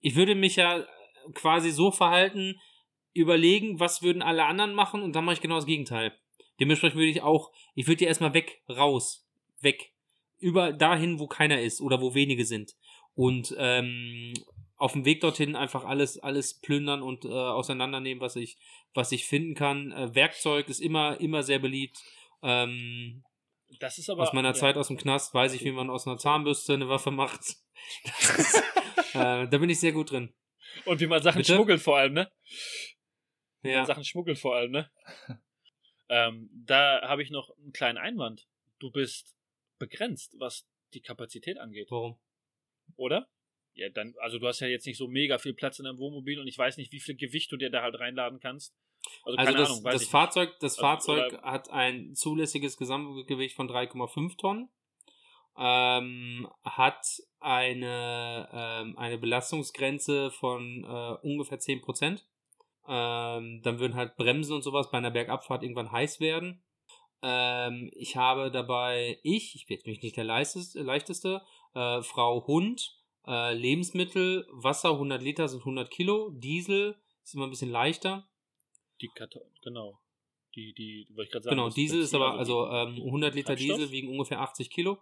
ich 0.00 0.16
würde 0.16 0.34
mich 0.34 0.56
ja 0.56 0.84
quasi 1.34 1.70
so 1.70 1.90
verhalten, 1.90 2.60
überlegen, 3.12 3.78
was 3.78 4.02
würden 4.02 4.22
alle 4.22 4.46
anderen 4.46 4.74
machen 4.74 5.02
und 5.02 5.14
dann 5.14 5.24
mache 5.24 5.34
ich 5.34 5.40
genau 5.40 5.56
das 5.56 5.66
Gegenteil. 5.66 6.12
Dementsprechend 6.60 6.96
würde 6.96 7.10
ich 7.10 7.22
auch, 7.22 7.52
ich 7.74 7.86
würde 7.86 8.02
ja 8.02 8.08
erstmal 8.08 8.34
weg, 8.34 8.62
raus, 8.68 9.28
weg. 9.60 9.92
Über 10.38 10.72
dahin, 10.72 11.18
wo 11.18 11.26
keiner 11.26 11.60
ist 11.60 11.80
oder 11.80 12.00
wo 12.00 12.14
wenige 12.14 12.44
sind. 12.44 12.74
Und 13.14 13.54
ähm, 13.58 14.32
auf 14.78 14.92
dem 14.92 15.04
Weg 15.04 15.20
dorthin 15.20 15.56
einfach 15.56 15.84
alles, 15.84 16.18
alles 16.18 16.58
plündern 16.60 17.02
und 17.02 17.24
äh, 17.24 17.28
auseinandernehmen, 17.28 18.20
was 18.20 18.36
ich, 18.36 18.56
was 18.94 19.12
ich 19.12 19.26
finden 19.26 19.54
kann. 19.54 19.92
Äh, 19.92 20.14
Werkzeug 20.14 20.68
ist 20.68 20.80
immer, 20.80 21.20
immer 21.20 21.42
sehr 21.42 21.58
beliebt. 21.58 21.98
Ähm, 22.42 23.24
Das 23.80 23.98
ist 23.98 24.08
aber. 24.08 24.22
aus 24.22 24.32
meiner 24.32 24.50
ja. 24.50 24.54
Zeit 24.54 24.76
aus 24.76 24.88
dem 24.88 24.96
Knast 24.96 25.34
weiß 25.34 25.52
ich, 25.54 25.64
wie 25.64 25.72
man 25.72 25.90
aus 25.90 26.06
einer 26.06 26.16
Zahnbürste 26.16 26.74
eine 26.74 26.88
Waffe 26.88 27.10
macht. 27.10 27.40
Ist, 28.38 28.62
äh, 29.14 29.48
da 29.48 29.58
bin 29.58 29.68
ich 29.70 29.80
sehr 29.80 29.92
gut 29.92 30.10
drin. 30.12 30.32
Und 30.84 31.00
wie 31.00 31.06
man 31.06 31.22
Sachen 31.22 31.38
Bitte? 31.38 31.54
schmuggelt 31.54 31.80
vor 31.80 31.96
allem, 31.98 32.12
ne? 32.12 32.30
Wie 33.62 33.70
Ja. 33.70 33.78
man 33.78 33.86
Sachen 33.86 34.04
schmuggelt 34.04 34.38
vor 34.38 34.54
allem, 34.56 34.70
ne? 34.70 34.90
ähm, 36.08 36.50
da 36.52 37.00
habe 37.02 37.22
ich 37.22 37.30
noch 37.30 37.50
einen 37.58 37.72
kleinen 37.72 37.98
Einwand. 37.98 38.46
Du 38.78 38.90
bist 38.90 39.34
begrenzt, 39.78 40.36
was 40.38 40.66
die 40.94 41.00
Kapazität 41.00 41.58
angeht, 41.58 41.88
Warum? 41.90 42.18
oder? 42.96 43.28
Ja, 43.78 43.88
dann, 43.90 44.14
also 44.20 44.38
du 44.38 44.46
hast 44.46 44.60
ja 44.60 44.66
jetzt 44.66 44.86
nicht 44.86 44.98
so 44.98 45.06
mega 45.06 45.38
viel 45.38 45.54
Platz 45.54 45.78
in 45.78 45.84
deinem 45.84 45.98
Wohnmobil 45.98 46.40
und 46.40 46.48
ich 46.48 46.58
weiß 46.58 46.76
nicht, 46.78 46.92
wie 46.92 47.00
viel 47.00 47.16
Gewicht 47.16 47.52
du 47.52 47.56
dir 47.56 47.70
da 47.70 47.82
halt 47.82 47.98
reinladen 47.98 48.40
kannst. 48.40 48.74
Also, 49.22 49.38
Also 49.38 49.52
keine 49.52 49.58
das, 49.58 49.70
Ahnung, 49.70 49.84
das 49.84 50.04
Fahrzeug, 50.04 50.50
das 50.60 50.78
Also, 50.78 50.82
Fahrzeug 50.82 51.42
hat 51.42 51.70
ein 51.70 52.14
zulässiges 52.14 52.76
Gesamtgewicht 52.76 53.54
von 53.54 53.68
3,5 53.68 54.36
Tonnen. 54.36 54.68
Ähm, 55.56 56.48
hat 56.64 57.04
eine, 57.40 58.48
ähm, 58.52 58.98
eine 58.98 59.18
Belastungsgrenze 59.18 60.30
von 60.30 60.84
äh, 60.84 61.26
ungefähr 61.26 61.58
10 61.58 61.80
Prozent. 61.80 62.26
Ähm, 62.88 63.60
dann 63.62 63.78
würden 63.78 63.94
halt 63.94 64.16
Bremsen 64.16 64.54
und 64.54 64.62
sowas 64.62 64.90
bei 64.90 64.98
einer 64.98 65.10
Bergabfahrt 65.10 65.62
irgendwann 65.62 65.92
heiß 65.92 66.20
werden. 66.20 66.62
Ähm, 67.22 67.90
ich 67.94 68.16
habe 68.16 68.50
dabei, 68.50 69.18
ich, 69.22 69.54
ich 69.56 69.66
bin 69.66 69.78
jetzt 69.84 70.02
nicht 70.02 70.16
der 70.16 70.24
leichteste, 70.24 70.82
leichteste 70.82 71.42
äh, 71.74 72.02
Frau 72.02 72.46
Hund, 72.46 72.97
äh, 73.28 73.54
Lebensmittel, 73.54 74.46
Wasser 74.50 74.90
100 74.92 75.22
Liter 75.22 75.48
sind 75.48 75.60
100 75.60 75.90
Kilo, 75.90 76.30
Diesel 76.30 76.96
ist 77.22 77.34
immer 77.34 77.46
ein 77.46 77.50
bisschen 77.50 77.70
leichter. 77.70 78.28
Die 79.00 79.08
Karton, 79.08 79.42
genau. 79.62 79.98
Die, 80.56 80.72
die, 80.72 81.06
wollte 81.10 81.24
ich 81.24 81.30
gerade 81.32 81.44
sagen. 81.44 81.56
Genau, 81.56 81.68
Diesel 81.70 82.00
ist 82.00 82.14
aber, 82.14 82.34
also 82.34 82.66
die- 82.66 82.74
ähm, 83.00 83.04
100 83.06 83.34
Liter 83.34 83.54
Treibstoff? 83.54 83.76
Diesel 83.76 83.90
wiegen 83.92 84.08
ungefähr 84.08 84.40
80 84.40 84.70
Kilo. 84.70 84.98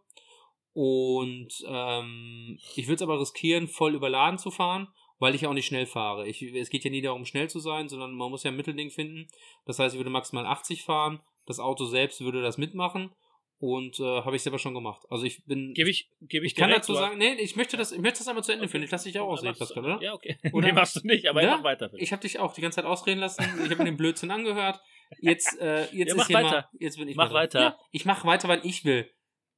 Und 0.73 1.48
ähm, 1.66 2.59
ich 2.74 2.86
würde 2.86 2.97
es 2.97 3.03
aber 3.03 3.19
riskieren, 3.19 3.66
voll 3.69 3.94
überladen 3.94 4.39
zu 4.39 4.51
fahren, 4.51 4.89
weil 5.19 5.35
ich 5.35 5.40
ja 5.43 5.48
auch 5.48 5.55
nicht 5.55 5.65
schnell 5.66 5.86
fahre. 5.86 6.28
Ich, 6.28 6.43
es 6.43 6.69
geht 6.69 6.85
ja 6.85 6.90
nie 6.90 7.01
darum, 7.01 7.24
schnell 7.24 7.48
zu 7.48 7.61
sein, 7.61 7.89
sondern 7.89 8.15
man 8.15 8.31
muss 8.31 8.43
ja 8.43 8.51
ein 8.51 8.57
Mittelding 8.57 8.90
finden. 8.90 9.28
Das 9.65 9.78
heißt, 9.78 9.94
ich 9.94 9.98
würde 9.98 10.11
maximal 10.11 10.44
80 10.44 10.82
fahren. 10.82 11.20
Das 11.47 11.61
Auto 11.61 11.86
selbst 11.86 12.20
würde 12.20 12.43
das 12.43 12.59
mitmachen. 12.59 13.15
Und 13.59 13.99
äh, 14.01 14.03
habe 14.03 14.37
ich 14.37 14.43
selber 14.43 14.59
schon 14.59 14.74
gemacht. 14.74 15.03
Also 15.09 15.24
ich 15.24 15.43
bin. 15.47 15.73
Gebe 15.73 15.89
ich, 15.89 16.11
gebe 16.20 16.45
ich 16.45 16.53
ich 16.53 16.57
kann 16.59 16.69
dazu 16.70 16.93
sagen, 16.93 17.16
nee, 17.16 17.33
ich 17.37 17.57
möchte 17.57 17.78
das, 17.78 17.91
ich 17.91 18.01
möchte 18.01 18.19
das 18.19 18.28
einmal 18.28 18.45
zu 18.45 18.53
Ende 18.53 18.65
Okay. 18.65 18.70
führen. 18.73 18.83
Ich 18.85 18.91
lasse 18.91 19.09
dich 19.09 19.19
auch 19.19 19.28
ausreden, 19.28 19.57
Pascal, 19.59 19.83
oder? 19.83 20.03
Ja, 20.03 20.12
okay. 20.12 20.37
Oder? 20.53 20.66
Nee, 20.69 20.73
machst 20.74 20.97
du 20.97 21.01
nicht, 21.07 21.27
aber 21.27 21.43
Ja? 21.43 21.57
mach 21.57 21.65
weiter. 21.65 21.89
bitte. 21.89 22.03
Ich 22.03 22.12
habe 22.12 22.20
dich 22.20 22.39
auch 22.39 22.53
die 22.53 22.61
ganze 22.61 22.77
Zeit 22.77 22.85
ausreden 22.85 23.19
lassen. 23.20 23.43
Ich 23.65 23.70
habe 23.70 23.77
mir 23.77 23.85
den 23.87 23.97
Blödsinn 23.97 24.31
angehört. 24.31 24.78
Jetzt, 25.20 25.59
äh, 25.59 25.83
jetzt 25.85 25.95
Ja, 25.95 26.05
ist 26.07 26.16
mach 26.16 26.27
hier 26.27 26.37
weiter. 26.37 26.51
mal, 26.51 26.69
jetzt 26.78 26.99
bin 26.99 27.09
ich 27.09 27.16
Mach 27.16 27.33
weiter. 27.33 27.61
Ja, 27.61 27.78
ich 27.93 28.05
mache 28.05 28.27
weiter, 28.27 28.49
wann 28.49 28.61
ich 28.62 28.85
will. 28.85 29.11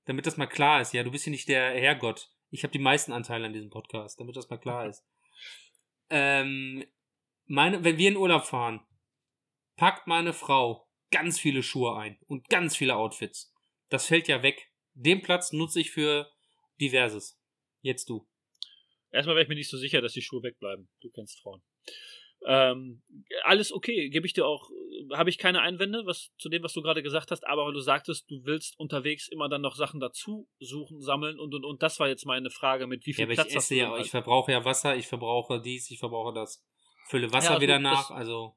Damit 0.05 0.27
das 0.27 0.37
mal 0.37 0.47
klar 0.47 0.81
ist. 0.81 0.93
Ja, 0.95 1.03
du 1.03 1.11
bist 1.11 1.25
hier 1.25 1.33
nicht 1.33 1.49
der 1.49 1.71
Herrgott. 1.73 2.31
Ich 2.51 2.63
habe 2.63 2.71
die 2.71 2.79
meisten 2.79 3.13
Anteile 3.13 3.47
an 3.47 3.53
diesem 3.53 3.71
Podcast, 3.71 4.21
damit 4.21 4.37
das 4.37 4.49
mal 4.49 4.59
klar 4.59 4.87
ist. 4.89 5.05
Ähm, 6.11 6.85
meine, 7.47 7.83
wenn 7.85 7.99
wir 7.99 8.09
in 8.09 8.17
Urlaub 8.17 8.45
fahren, 8.45 8.81
packt 9.77 10.07
meine 10.07 10.33
Frau 10.33 10.89
ganz 11.11 11.39
viele 11.41 11.63
Schuhe 11.63 11.97
ein 11.97 12.19
und 12.27 12.49
ganz 12.49 12.77
viele 12.77 12.95
Outfits. 12.97 13.53
Das 13.89 14.07
fällt 14.07 14.29
ja 14.29 14.43
weg. 14.43 14.71
Den 14.95 15.23
Platz 15.23 15.53
nutze 15.53 15.81
ich 15.81 15.91
für 15.91 16.31
diverses. 16.81 17.41
Jetzt 17.81 18.09
du. 18.09 18.27
Erstmal 19.11 19.37
wäre 19.37 19.45
ich 19.45 19.49
mir 19.49 19.55
nicht 19.55 19.71
so 19.71 19.79
sicher, 19.79 20.01
dass 20.03 20.13
die 20.13 20.23
Schuhe 20.23 20.43
wegbleiben. 20.43 20.89
Du 21.01 21.11
kennst 21.11 21.41
Frauen. 21.41 21.63
Ähm, 22.47 23.03
alles 23.43 23.73
okay, 23.73 24.11
gebe 24.11 24.27
ich 24.27 24.33
dir 24.33 24.47
auch, 24.47 24.71
äh, 24.71 25.17
habe 25.17 25.29
ich 25.29 25.39
keine 25.39 25.61
Einwände 25.61 26.07
was, 26.07 26.31
zu 26.39 26.49
dem, 26.49 26.63
was 26.63 26.73
du 26.73 26.83
gerade 26.83 27.03
gesagt 27.03 27.33
hast, 27.33 27.45
aber 27.47 27.67
weil 27.67 27.73
du 27.73 27.81
sagtest, 27.81 28.31
du 28.31 28.45
willst 28.45 28.79
unterwegs 28.79 29.29
immer 29.29 29.49
dann 29.49 29.61
noch 29.61 29.75
Sachen 29.75 29.99
dazu 29.99 30.49
suchen, 30.61 31.01
sammeln 31.01 31.41
und 31.41 31.53
und 31.55 31.65
und. 31.65 31.83
Das 31.83 31.99
war 31.99 32.09
jetzt 32.09 32.27
meine 32.27 32.51
Frage, 32.51 32.87
mit 32.87 33.07
wie 33.07 33.13
viel 33.15 33.23
Ja, 33.23 33.27
aber 33.27 33.35
Platz 33.35 33.49
ich 33.51 33.57
esse 33.57 33.75
ja, 33.75 33.85
denn 33.87 33.95
ich 33.95 33.99
halt? 33.99 34.09
verbrauche 34.11 34.53
ja 34.53 34.65
Wasser, 34.65 34.97
ich 34.97 35.09
verbrauche 35.09 35.61
dies, 35.61 35.91
ich 35.91 35.99
verbrauche 35.99 36.33
das. 36.33 36.65
Fülle 37.09 37.33
Wasser 37.33 37.55
Ja, 37.55 37.61
wieder 37.61 37.77
gut, 37.77 37.83
nach, 37.83 38.11
also. 38.11 38.55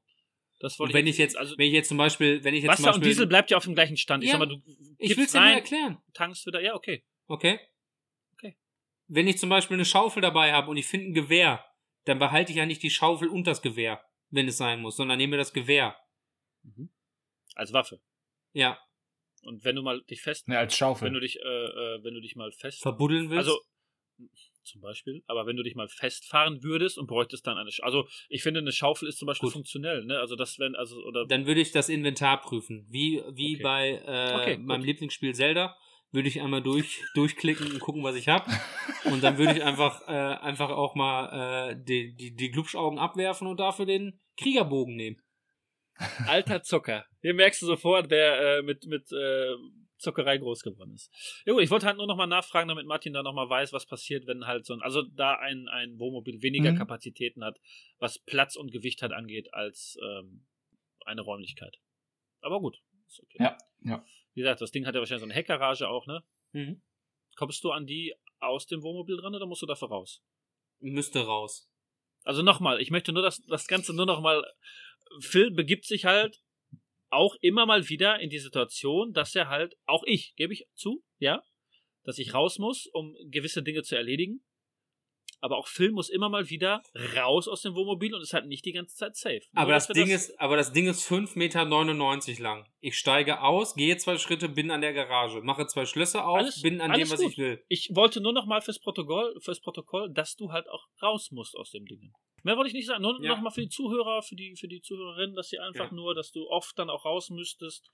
Das 0.62 0.74
Und 0.74 0.78
wollte 0.78 0.94
wenn 0.94 1.08
ich 1.08 1.18
jetzt, 1.18 1.36
also 1.36 1.58
wenn 1.58 1.66
ich 1.66 1.72
jetzt 1.72 1.88
zum 1.88 1.98
Beispiel, 1.98 2.44
wenn 2.44 2.54
ich 2.54 2.62
jetzt 2.62 2.70
Wasser 2.70 2.76
zum 2.76 2.86
Beispiel, 2.86 3.02
und 3.02 3.08
Diesel 3.08 3.26
bleibt 3.26 3.50
ja 3.50 3.56
auf 3.56 3.64
dem 3.64 3.74
gleichen 3.74 3.96
Stand. 3.96 4.22
Ich 4.22 4.28
Ja, 4.30 4.38
sag 4.38 4.46
mal, 4.46 4.46
du 4.46 4.62
ich 4.98 5.08
gibst 5.08 5.16
will 5.18 5.24
es 5.24 5.32
dir 5.32 5.38
nur 5.40 5.48
rein, 5.48 5.54
erklären, 5.56 5.98
tankst 6.14 6.46
wieder, 6.46 6.60
ja, 6.62 6.74
okay. 6.76 7.04
okay? 7.26 7.58
Okay. 8.34 8.56
Wenn 9.08 9.26
ich 9.26 9.38
zum 9.38 9.48
Beispiel 9.48 9.74
eine 9.76 9.84
Schaufel 9.84 10.22
dabei 10.22 10.52
habe 10.52 10.70
und 10.70 10.76
ich 10.76 10.86
finde 10.86 11.08
ein 11.08 11.14
Gewehr, 11.14 11.64
dann 12.04 12.20
behalte 12.20 12.52
ich 12.52 12.58
ja 12.58 12.64
nicht 12.66 12.80
die 12.82 12.90
Schaufel 12.90 13.26
und 13.28 13.48
das 13.48 13.60
Gewehr, 13.60 14.04
wenn 14.30 14.46
es 14.46 14.56
sein 14.56 14.80
muss, 14.80 14.96
sondern 14.96 15.18
nehme 15.18 15.36
das 15.36 15.52
Gewehr. 15.52 15.96
Als 17.56 17.72
Waffe. 17.72 18.00
Ja, 18.52 18.78
Und 19.42 19.64
wenn 19.64 19.74
du 19.74 19.82
mal 19.82 20.00
dich 20.02 20.22
fest, 20.22 20.46
Ne, 20.46 20.56
als 20.58 20.76
Schaufel. 20.76 21.06
wenn 21.06 21.14
du 21.14 21.20
dich, 21.20 21.40
äh, 21.40 21.42
äh, 21.42 22.04
wenn 22.04 22.14
du 22.14 22.20
dich 22.20 22.36
mal 22.36 22.52
fest 22.52 22.80
verbuddeln 22.82 23.30
willst. 23.30 23.48
Also, 23.48 23.60
zum 24.64 24.80
Beispiel, 24.80 25.22
aber 25.26 25.46
wenn 25.46 25.56
du 25.56 25.62
dich 25.62 25.74
mal 25.74 25.88
festfahren 25.88 26.62
würdest 26.62 26.98
und 26.98 27.06
bräuchtest 27.06 27.46
dann 27.46 27.56
eine, 27.58 27.70
Sch 27.70 27.80
also 27.82 28.06
ich 28.28 28.42
finde, 28.42 28.60
eine 28.60 28.72
Schaufel 28.72 29.08
ist 29.08 29.18
zum 29.18 29.26
Beispiel 29.26 29.46
Gut. 29.48 29.52
funktionell, 29.54 30.04
ne? 30.04 30.18
Also 30.18 30.36
das 30.36 30.58
wenn, 30.58 30.74
also, 30.76 30.96
oder 31.04 31.26
dann 31.26 31.46
würde 31.46 31.60
ich 31.60 31.72
das 31.72 31.88
Inventar 31.88 32.40
prüfen. 32.40 32.86
Wie, 32.90 33.22
wie 33.32 33.54
Okay. 33.56 33.62
bei 33.62 33.88
äh, 34.06 34.34
Okay, 34.36 34.56
meinem. 34.58 34.82
Lieblingsspiel 34.84 35.34
Zelda. 35.34 35.76
würde 36.12 36.28
ich 36.28 36.40
einmal 36.40 36.62
durch, 36.62 37.00
durchklicken 37.14 37.70
und 37.72 37.80
gucken, 37.80 38.02
was 38.02 38.16
ich 38.16 38.28
habe. 38.28 38.50
Und 39.04 39.22
dann 39.22 39.38
würde 39.38 39.54
ich 39.54 39.62
einfach, 39.64 40.06
äh, 40.08 40.12
einfach 40.12 40.70
auch 40.70 40.94
mal 40.94 41.70
äh, 41.70 41.76
die, 41.82 42.14
die, 42.14 42.34
die 42.34 42.50
Glubschaugen 42.50 42.98
abwerfen 42.98 43.46
und 43.46 43.58
dafür 43.60 43.86
den 43.86 44.20
Kriegerbogen 44.36 44.94
nehmen. 44.96 45.22
Alter 46.26 46.62
Zocker. 46.62 47.04
Hier 47.20 47.34
merkst 47.34 47.62
du 47.62 47.66
sofort, 47.66 48.10
wer 48.10 48.58
äh, 48.58 48.62
mit, 48.62 48.86
mit 48.86 49.10
äh, 49.12 49.54
Zockerei 50.02 50.38
groß 50.38 50.62
geworden 50.62 50.94
ist. 50.94 51.10
Ja 51.46 51.52
gut, 51.52 51.62
ich 51.62 51.70
wollte 51.70 51.86
halt 51.86 51.96
nur 51.96 52.06
nochmal 52.06 52.26
nachfragen, 52.26 52.68
damit 52.68 52.86
Martin 52.86 53.12
da 53.12 53.22
nochmal 53.22 53.48
weiß, 53.48 53.72
was 53.72 53.86
passiert, 53.86 54.26
wenn 54.26 54.46
halt 54.46 54.66
so 54.66 54.74
ein, 54.74 54.82
also 54.82 55.02
da 55.02 55.34
ein, 55.34 55.68
ein 55.68 55.98
Wohnmobil 55.98 56.42
weniger 56.42 56.72
mhm. 56.72 56.78
Kapazitäten 56.78 57.44
hat, 57.44 57.58
was 57.98 58.18
Platz 58.18 58.56
und 58.56 58.72
Gewicht 58.72 59.02
halt 59.02 59.12
angeht, 59.12 59.52
als 59.54 59.96
ähm, 60.02 60.46
eine 61.06 61.22
Räumlichkeit. 61.22 61.78
Aber 62.40 62.60
gut, 62.60 62.78
ist 63.06 63.20
okay. 63.20 63.38
Ja, 63.40 63.58
ja. 63.80 64.04
Wie 64.34 64.40
gesagt, 64.40 64.60
das 64.60 64.70
Ding 64.70 64.86
hat 64.86 64.94
ja 64.94 65.00
wahrscheinlich 65.00 65.20
so 65.20 65.26
eine 65.26 65.34
Heckgarage 65.34 65.88
auch, 65.88 66.06
ne? 66.06 66.22
Mhm. 66.52 66.82
Kommst 67.36 67.64
du 67.64 67.70
an 67.70 67.86
die 67.86 68.14
aus 68.40 68.66
dem 68.66 68.82
Wohnmobil 68.82 69.16
dran 69.16 69.34
oder 69.34 69.46
musst 69.46 69.62
du 69.62 69.66
dafür 69.66 69.88
raus? 69.88 70.22
Müsste 70.80 71.24
raus. 71.24 71.70
Also 72.24 72.42
nochmal, 72.42 72.80
ich 72.80 72.90
möchte 72.90 73.12
nur 73.12 73.22
das, 73.22 73.40
das 73.46 73.66
Ganze 73.66 73.94
nur 73.94 74.06
nochmal. 74.06 74.44
Phil 75.20 75.50
begibt 75.50 75.84
sich 75.84 76.04
halt 76.04 76.42
auch 77.12 77.36
immer 77.40 77.66
mal 77.66 77.88
wieder 77.88 78.20
in 78.20 78.30
die 78.30 78.38
Situation, 78.38 79.12
dass 79.12 79.34
er 79.34 79.48
halt, 79.48 79.76
auch 79.86 80.02
ich, 80.06 80.34
gebe 80.36 80.52
ich 80.52 80.66
zu, 80.74 81.02
ja, 81.18 81.42
dass 82.04 82.18
ich 82.18 82.34
raus 82.34 82.58
muss, 82.58 82.86
um 82.86 83.14
gewisse 83.30 83.62
Dinge 83.62 83.82
zu 83.82 83.96
erledigen 83.96 84.42
aber 85.42 85.58
auch 85.58 85.66
Phil 85.66 85.90
muss 85.90 86.08
immer 86.08 86.28
mal 86.28 86.48
wieder 86.48 86.82
raus 87.16 87.48
aus 87.48 87.62
dem 87.62 87.74
Wohnmobil 87.74 88.14
und 88.14 88.22
ist 88.22 88.32
halt 88.32 88.46
nicht 88.46 88.64
die 88.64 88.72
ganze 88.72 88.96
Zeit 88.96 89.16
safe. 89.16 89.42
Aber 89.54 89.72
das 89.72 89.88
Ding 89.88 90.08
das 90.08 90.28
ist, 90.28 90.40
aber 90.40 90.56
das 90.56 90.72
Ding 90.72 90.86
ist 90.86 91.06
5,99 91.06 91.36
Meter 92.28 92.42
lang. 92.42 92.66
Ich 92.80 92.96
steige 92.96 93.42
aus, 93.42 93.74
gehe 93.74 93.96
zwei 93.96 94.18
Schritte, 94.18 94.48
bin 94.48 94.70
an 94.70 94.80
der 94.80 94.92
Garage, 94.92 95.40
mache 95.42 95.66
zwei 95.66 95.84
Schlösser 95.84 96.26
auf, 96.26 96.38
alles, 96.38 96.62
bin 96.62 96.80
an 96.80 96.92
dem, 96.92 97.10
was 97.10 97.20
gut. 97.20 97.32
ich 97.32 97.38
will. 97.38 97.62
Ich 97.68 97.90
wollte 97.92 98.20
nur 98.20 98.32
noch 98.32 98.46
mal 98.46 98.60
fürs 98.62 98.78
Protokoll, 98.78 99.36
fürs 99.40 99.60
Protokoll, 99.60 100.12
dass 100.12 100.36
du 100.36 100.52
halt 100.52 100.68
auch 100.68 100.86
raus 101.02 101.32
musst 101.32 101.56
aus 101.56 101.72
dem 101.72 101.86
Ding. 101.86 102.12
Mehr 102.42 102.56
wollte 102.56 102.68
ich 102.68 102.74
nicht 102.74 102.86
sagen. 102.86 103.02
Nur 103.02 103.22
ja. 103.22 103.34
noch 103.34 103.40
mal 103.40 103.50
für 103.50 103.62
die 103.62 103.68
Zuhörer, 103.68 104.22
für 104.22 104.34
die, 104.34 104.56
für 104.56 104.68
die 104.68 104.82
Zuhörerinnen, 104.82 105.36
dass 105.36 105.48
sie 105.48 105.58
einfach 105.58 105.90
ja. 105.90 105.94
nur, 105.94 106.14
dass 106.14 106.32
du 106.32 106.48
oft 106.48 106.78
dann 106.78 106.90
auch 106.90 107.04
raus 107.04 107.30
müsstest. 107.30 107.90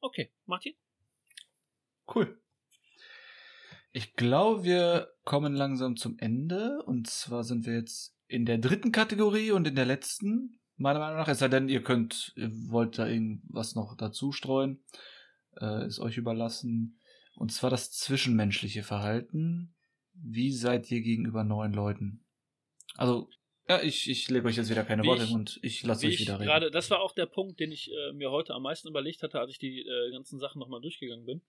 Okay, 0.00 0.32
Martin? 0.46 0.74
Cool. 2.14 2.40
Ich 3.92 4.14
glaube, 4.14 4.64
wir 4.64 5.12
kommen 5.24 5.54
langsam 5.54 5.96
zum 5.96 6.18
Ende. 6.18 6.82
Und 6.84 7.08
zwar 7.08 7.44
sind 7.44 7.66
wir 7.66 7.74
jetzt 7.74 8.16
in 8.26 8.46
der 8.46 8.58
dritten 8.58 8.92
Kategorie 8.92 9.50
und 9.50 9.66
in 9.66 9.74
der 9.74 9.86
letzten, 9.86 10.60
meiner 10.76 10.98
Meinung 10.98 11.18
nach. 11.18 11.28
Es 11.28 11.40
sei 11.40 11.48
denn, 11.48 11.68
ihr 11.68 11.82
könnt, 11.82 12.32
ihr 12.36 12.50
wollt 12.70 12.98
da 12.98 13.06
irgendwas 13.06 13.74
noch 13.74 13.96
dazu 13.96 14.32
streuen. 14.32 14.84
Äh, 15.60 15.86
ist 15.86 15.98
euch 16.00 16.16
überlassen. 16.16 17.00
Und 17.34 17.52
zwar 17.52 17.70
das 17.70 17.90
zwischenmenschliche 17.92 18.82
Verhalten. 18.82 19.74
Wie 20.12 20.52
seid 20.52 20.90
ihr 20.90 21.00
gegenüber 21.00 21.44
neuen 21.44 21.72
Leuten? 21.72 22.24
Also, 22.96 23.30
ja, 23.68 23.82
ich, 23.82 24.08
ich 24.08 24.28
lege 24.28 24.46
euch 24.46 24.56
jetzt 24.56 24.70
wieder 24.70 24.84
keine 24.84 25.02
wie 25.02 25.08
Worte 25.08 25.24
ich, 25.24 25.30
und 25.30 25.58
ich 25.62 25.82
lasse 25.82 26.06
euch 26.06 26.18
wieder 26.18 26.34
reden. 26.34 26.46
Gerade, 26.46 26.70
das 26.70 26.90
war 26.90 27.00
auch 27.00 27.12
der 27.12 27.26
Punkt, 27.26 27.60
den 27.60 27.70
ich 27.70 27.90
äh, 27.92 28.12
mir 28.12 28.30
heute 28.30 28.54
am 28.54 28.62
meisten 28.62 28.88
überlegt 28.88 29.22
hatte, 29.22 29.40
als 29.40 29.50
ich 29.50 29.58
die 29.58 29.80
äh, 29.80 30.10
ganzen 30.10 30.38
Sachen 30.38 30.58
nochmal 30.58 30.80
durchgegangen 30.80 31.26
bin. 31.26 31.42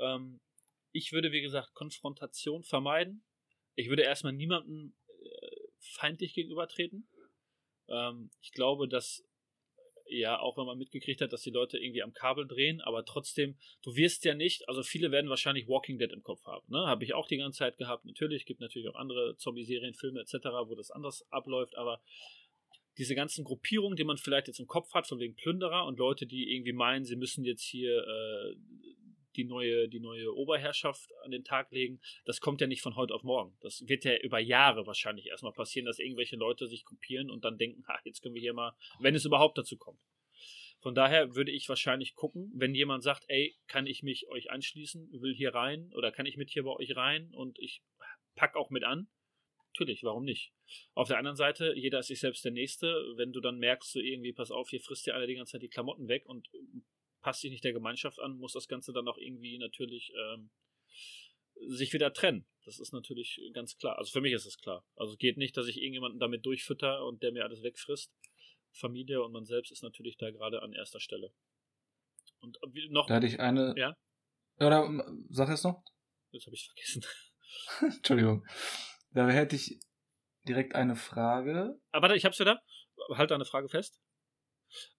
Ähm, 0.00 0.40
ich 0.92 1.12
würde, 1.12 1.32
wie 1.32 1.42
gesagt, 1.42 1.74
Konfrontation 1.74 2.62
vermeiden. 2.62 3.24
Ich 3.74 3.88
würde 3.88 4.02
erstmal 4.02 4.32
niemandem 4.32 4.94
äh, 5.08 5.56
feindlich 5.80 6.34
gegenübertreten. 6.34 7.08
Ähm, 7.88 8.30
ich 8.40 8.52
glaube, 8.52 8.88
dass 8.88 9.27
ja, 10.10 10.38
auch 10.38 10.56
wenn 10.56 10.66
man 10.66 10.78
mitgekriegt 10.78 11.20
hat, 11.20 11.32
dass 11.32 11.42
die 11.42 11.50
Leute 11.50 11.78
irgendwie 11.78 12.02
am 12.02 12.12
Kabel 12.12 12.46
drehen, 12.46 12.80
aber 12.80 13.04
trotzdem, 13.04 13.56
du 13.82 13.94
wirst 13.96 14.24
ja 14.24 14.34
nicht, 14.34 14.68
also 14.68 14.82
viele 14.82 15.10
werden 15.10 15.30
wahrscheinlich 15.30 15.68
Walking 15.68 15.98
Dead 15.98 16.12
im 16.12 16.22
Kopf 16.22 16.44
haben, 16.46 16.64
ne? 16.68 16.86
Habe 16.86 17.04
ich 17.04 17.14
auch 17.14 17.26
die 17.26 17.36
ganze 17.36 17.58
Zeit 17.58 17.78
gehabt. 17.78 18.04
Natürlich, 18.04 18.46
gibt 18.46 18.60
natürlich 18.60 18.88
auch 18.88 18.94
andere 18.94 19.36
Zombie-Serien, 19.36 19.94
Filme 19.94 20.20
etc., 20.20 20.34
wo 20.66 20.74
das 20.74 20.90
anders 20.90 21.26
abläuft, 21.30 21.76
aber 21.76 22.00
diese 22.98 23.14
ganzen 23.14 23.44
Gruppierungen, 23.44 23.96
die 23.96 24.04
man 24.04 24.16
vielleicht 24.16 24.48
jetzt 24.48 24.58
im 24.58 24.66
Kopf 24.66 24.92
hat, 24.92 25.06
von 25.06 25.20
wegen 25.20 25.36
Plünderer 25.36 25.86
und 25.86 25.98
Leute, 25.98 26.26
die 26.26 26.52
irgendwie 26.52 26.72
meinen, 26.72 27.04
sie 27.04 27.16
müssen 27.16 27.44
jetzt 27.44 27.62
hier 27.62 27.96
äh, 27.96 28.56
die 29.38 29.44
neue, 29.44 29.88
die 29.88 30.00
neue 30.00 30.34
Oberherrschaft 30.34 31.10
an 31.24 31.30
den 31.30 31.44
Tag 31.44 31.70
legen, 31.70 32.00
das 32.26 32.40
kommt 32.40 32.60
ja 32.60 32.66
nicht 32.66 32.82
von 32.82 32.96
heute 32.96 33.14
auf 33.14 33.22
morgen. 33.22 33.56
Das 33.60 33.82
wird 33.86 34.04
ja 34.04 34.16
über 34.18 34.40
Jahre 34.40 34.86
wahrscheinlich 34.86 35.26
erstmal 35.28 35.52
passieren, 35.52 35.86
dass 35.86 35.98
irgendwelche 35.98 36.36
Leute 36.36 36.66
sich 36.66 36.84
kopieren 36.84 37.30
und 37.30 37.44
dann 37.44 37.56
denken, 37.56 37.86
ha, 37.88 37.98
jetzt 38.04 38.20
können 38.20 38.34
wir 38.34 38.42
hier 38.42 38.52
mal, 38.52 38.76
wenn 38.98 39.14
es 39.14 39.24
überhaupt 39.24 39.56
dazu 39.56 39.78
kommt. 39.78 40.00
Von 40.80 40.94
daher 40.94 41.34
würde 41.34 41.50
ich 41.50 41.68
wahrscheinlich 41.68 42.14
gucken, 42.14 42.52
wenn 42.54 42.74
jemand 42.74 43.02
sagt, 43.02 43.24
ey, 43.28 43.56
kann 43.66 43.86
ich 43.86 44.02
mich 44.02 44.28
euch 44.28 44.50
anschließen, 44.50 45.10
will 45.20 45.34
hier 45.34 45.54
rein 45.54 45.92
oder 45.94 46.12
kann 46.12 46.26
ich 46.26 46.36
mit 46.36 46.50
hier 46.50 46.64
bei 46.64 46.72
euch 46.72 46.94
rein 46.96 47.32
und 47.32 47.58
ich 47.58 47.82
pack 48.36 48.56
auch 48.56 48.70
mit 48.70 48.84
an. 48.84 49.08
Natürlich, 49.74 50.02
warum 50.02 50.24
nicht? 50.24 50.52
Auf 50.94 51.08
der 51.08 51.18
anderen 51.18 51.36
Seite, 51.36 51.72
jeder 51.76 52.00
ist 52.00 52.08
sich 52.08 52.20
selbst 52.20 52.44
der 52.44 52.52
Nächste. 52.52 52.88
Wenn 53.16 53.32
du 53.32 53.40
dann 53.40 53.58
merkst, 53.58 53.92
so 53.92 54.00
irgendwie, 54.00 54.32
pass 54.32 54.50
auf, 54.50 54.70
hier 54.70 54.80
frisst 54.80 55.06
ja 55.06 55.14
alle 55.14 55.26
die 55.26 55.34
ganze 55.34 55.52
Zeit 55.52 55.62
die 55.62 55.68
Klamotten 55.68 56.08
weg 56.08 56.26
und 56.26 56.48
passt 57.20 57.40
sich 57.40 57.50
nicht 57.50 57.64
der 57.64 57.72
Gemeinschaft 57.72 58.18
an, 58.20 58.38
muss 58.38 58.52
das 58.52 58.68
Ganze 58.68 58.92
dann 58.92 59.08
auch 59.08 59.18
irgendwie 59.18 59.58
natürlich 59.58 60.12
ähm, 60.16 60.50
sich 61.66 61.92
wieder 61.92 62.12
trennen. 62.12 62.46
Das 62.64 62.78
ist 62.78 62.92
natürlich 62.92 63.40
ganz 63.52 63.76
klar. 63.76 63.98
Also 63.98 64.12
für 64.12 64.20
mich 64.20 64.32
ist 64.32 64.46
es 64.46 64.58
klar. 64.58 64.84
Also 64.96 65.16
geht 65.16 65.36
nicht, 65.36 65.56
dass 65.56 65.66
ich 65.66 65.78
irgendjemanden 65.78 66.20
damit 66.20 66.44
durchfütter 66.46 67.04
und 67.04 67.22
der 67.22 67.32
mir 67.32 67.44
alles 67.44 67.62
wegfrisst. 67.62 68.12
Familie 68.72 69.22
und 69.22 69.32
man 69.32 69.44
selbst 69.44 69.72
ist 69.72 69.82
natürlich 69.82 70.16
da 70.18 70.30
gerade 70.30 70.62
an 70.62 70.72
erster 70.72 71.00
Stelle. 71.00 71.32
Und 72.40 72.58
äh, 72.62 72.88
noch. 72.90 73.06
Da 73.06 73.14
hatte 73.14 73.26
ich 73.26 73.40
eine. 73.40 73.74
Ja. 73.76 73.96
Oder 74.60 74.84
ähm, 74.84 75.26
sag 75.30 75.48
es 75.48 75.64
noch? 75.64 75.82
Jetzt 76.30 76.46
habe 76.46 76.54
ich 76.54 76.62
es 76.62 76.66
vergessen. 76.66 77.04
Entschuldigung. 77.96 78.46
Da 79.10 79.28
hätte 79.28 79.56
ich 79.56 79.80
direkt 80.46 80.74
eine 80.74 80.96
Frage. 80.96 81.80
Aber 81.90 82.02
warte, 82.02 82.16
ich 82.16 82.24
hab's 82.24 82.38
wieder. 82.38 82.62
Halt 83.10 83.32
eine 83.32 83.44
Frage 83.44 83.68
fest. 83.68 84.00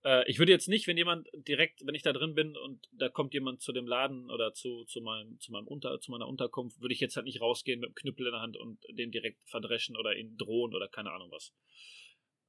Äh, 0.04 0.30
ich 0.30 0.40
würde 0.40 0.52
jetzt 0.52 0.68
nicht, 0.68 0.88
wenn 0.88 0.98
jemand 0.98 1.28
direkt, 1.34 1.86
wenn 1.86 1.96
ich 1.96 2.04
da 2.04 2.14
drin 2.14 2.34
bin 2.34 2.56
und 2.58 2.88
da 2.92 3.10
kommt 3.10 3.34
jemand 3.34 3.62
zu 3.62 3.72
dem 3.72 3.88
Laden 3.88 4.30
oder 4.30 4.54
zu, 4.54 4.84
zu, 4.86 5.02
meinem, 5.02 5.40
zu, 5.40 5.52
meinem 5.52 5.68
Unter, 5.68 6.00
zu 6.00 6.12
meiner 6.12 6.28
Unterkunft, 6.28 6.82
würde 6.82 6.94
ich 6.94 7.00
jetzt 7.00 7.16
halt 7.16 7.26
nicht 7.26 7.42
rausgehen 7.42 7.80
mit 7.80 7.90
dem 7.90 7.96
Knüppel 7.96 8.28
in 8.28 8.32
der 8.32 8.42
Hand 8.42 8.58
und 8.58 8.80
den 8.92 9.12
direkt 9.12 9.40
verdreschen 9.50 9.96
oder 9.96 10.16
ihn 10.16 10.38
drohen 10.38 10.74
oder 10.74 10.88
keine 10.88 11.12
Ahnung 11.12 11.32
was. 11.32 11.54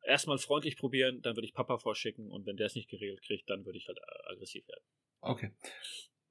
Erstmal 0.02 0.38
freundlich 0.38 0.76
probieren, 0.76 1.20
dann 1.22 1.36
würde 1.36 1.46
ich 1.46 1.54
Papa 1.54 1.78
vorschicken 1.78 2.30
und 2.30 2.46
wenn 2.46 2.56
der 2.56 2.66
es 2.66 2.74
nicht 2.74 2.88
geregelt 2.88 3.22
kriegt, 3.22 3.50
dann 3.50 3.64
würde 3.66 3.78
ich 3.78 3.86
halt 3.86 3.98
aggressiv 4.30 4.66
werden. 4.66 4.84
Okay. 5.20 5.52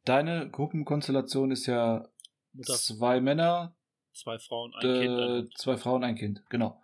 Deine 0.06 0.49
Gruppenkonstellation 0.49 1.52
ist 1.52 1.68
ja 1.68 2.10
Mutter, 2.53 2.74
zwei 2.74 3.22
Männer, 3.22 3.76
zwei 4.14 4.40
Frauen, 4.40 4.74
ein 4.74 4.90
äh, 4.90 4.99
Kind. 4.99 5.20
Ein 5.20 5.49
zwei 5.56 5.78
Frauen, 5.78 6.03
ein 6.03 6.16
Kind, 6.16 6.44
genau. 6.49 6.82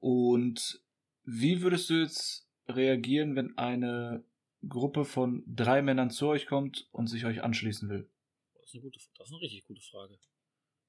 Und 0.00 0.82
wie 1.24 1.62
würdest 1.62 1.90
du 1.90 1.94
jetzt 1.94 2.47
reagieren, 2.68 3.36
wenn 3.36 3.56
eine 3.58 4.24
Gruppe 4.68 5.04
von 5.04 5.42
drei 5.46 5.82
Männern 5.82 6.10
zu 6.10 6.28
euch 6.28 6.46
kommt 6.46 6.88
und 6.92 7.06
sich 7.06 7.24
euch 7.24 7.42
anschließen 7.42 7.88
will? 7.88 8.10
Das 8.54 8.64
ist 8.64 8.74
eine, 8.74 8.82
gute, 8.82 8.98
das 9.16 9.28
ist 9.28 9.32
eine 9.32 9.42
richtig 9.42 9.64
gute 9.64 9.80
Frage. 9.80 10.18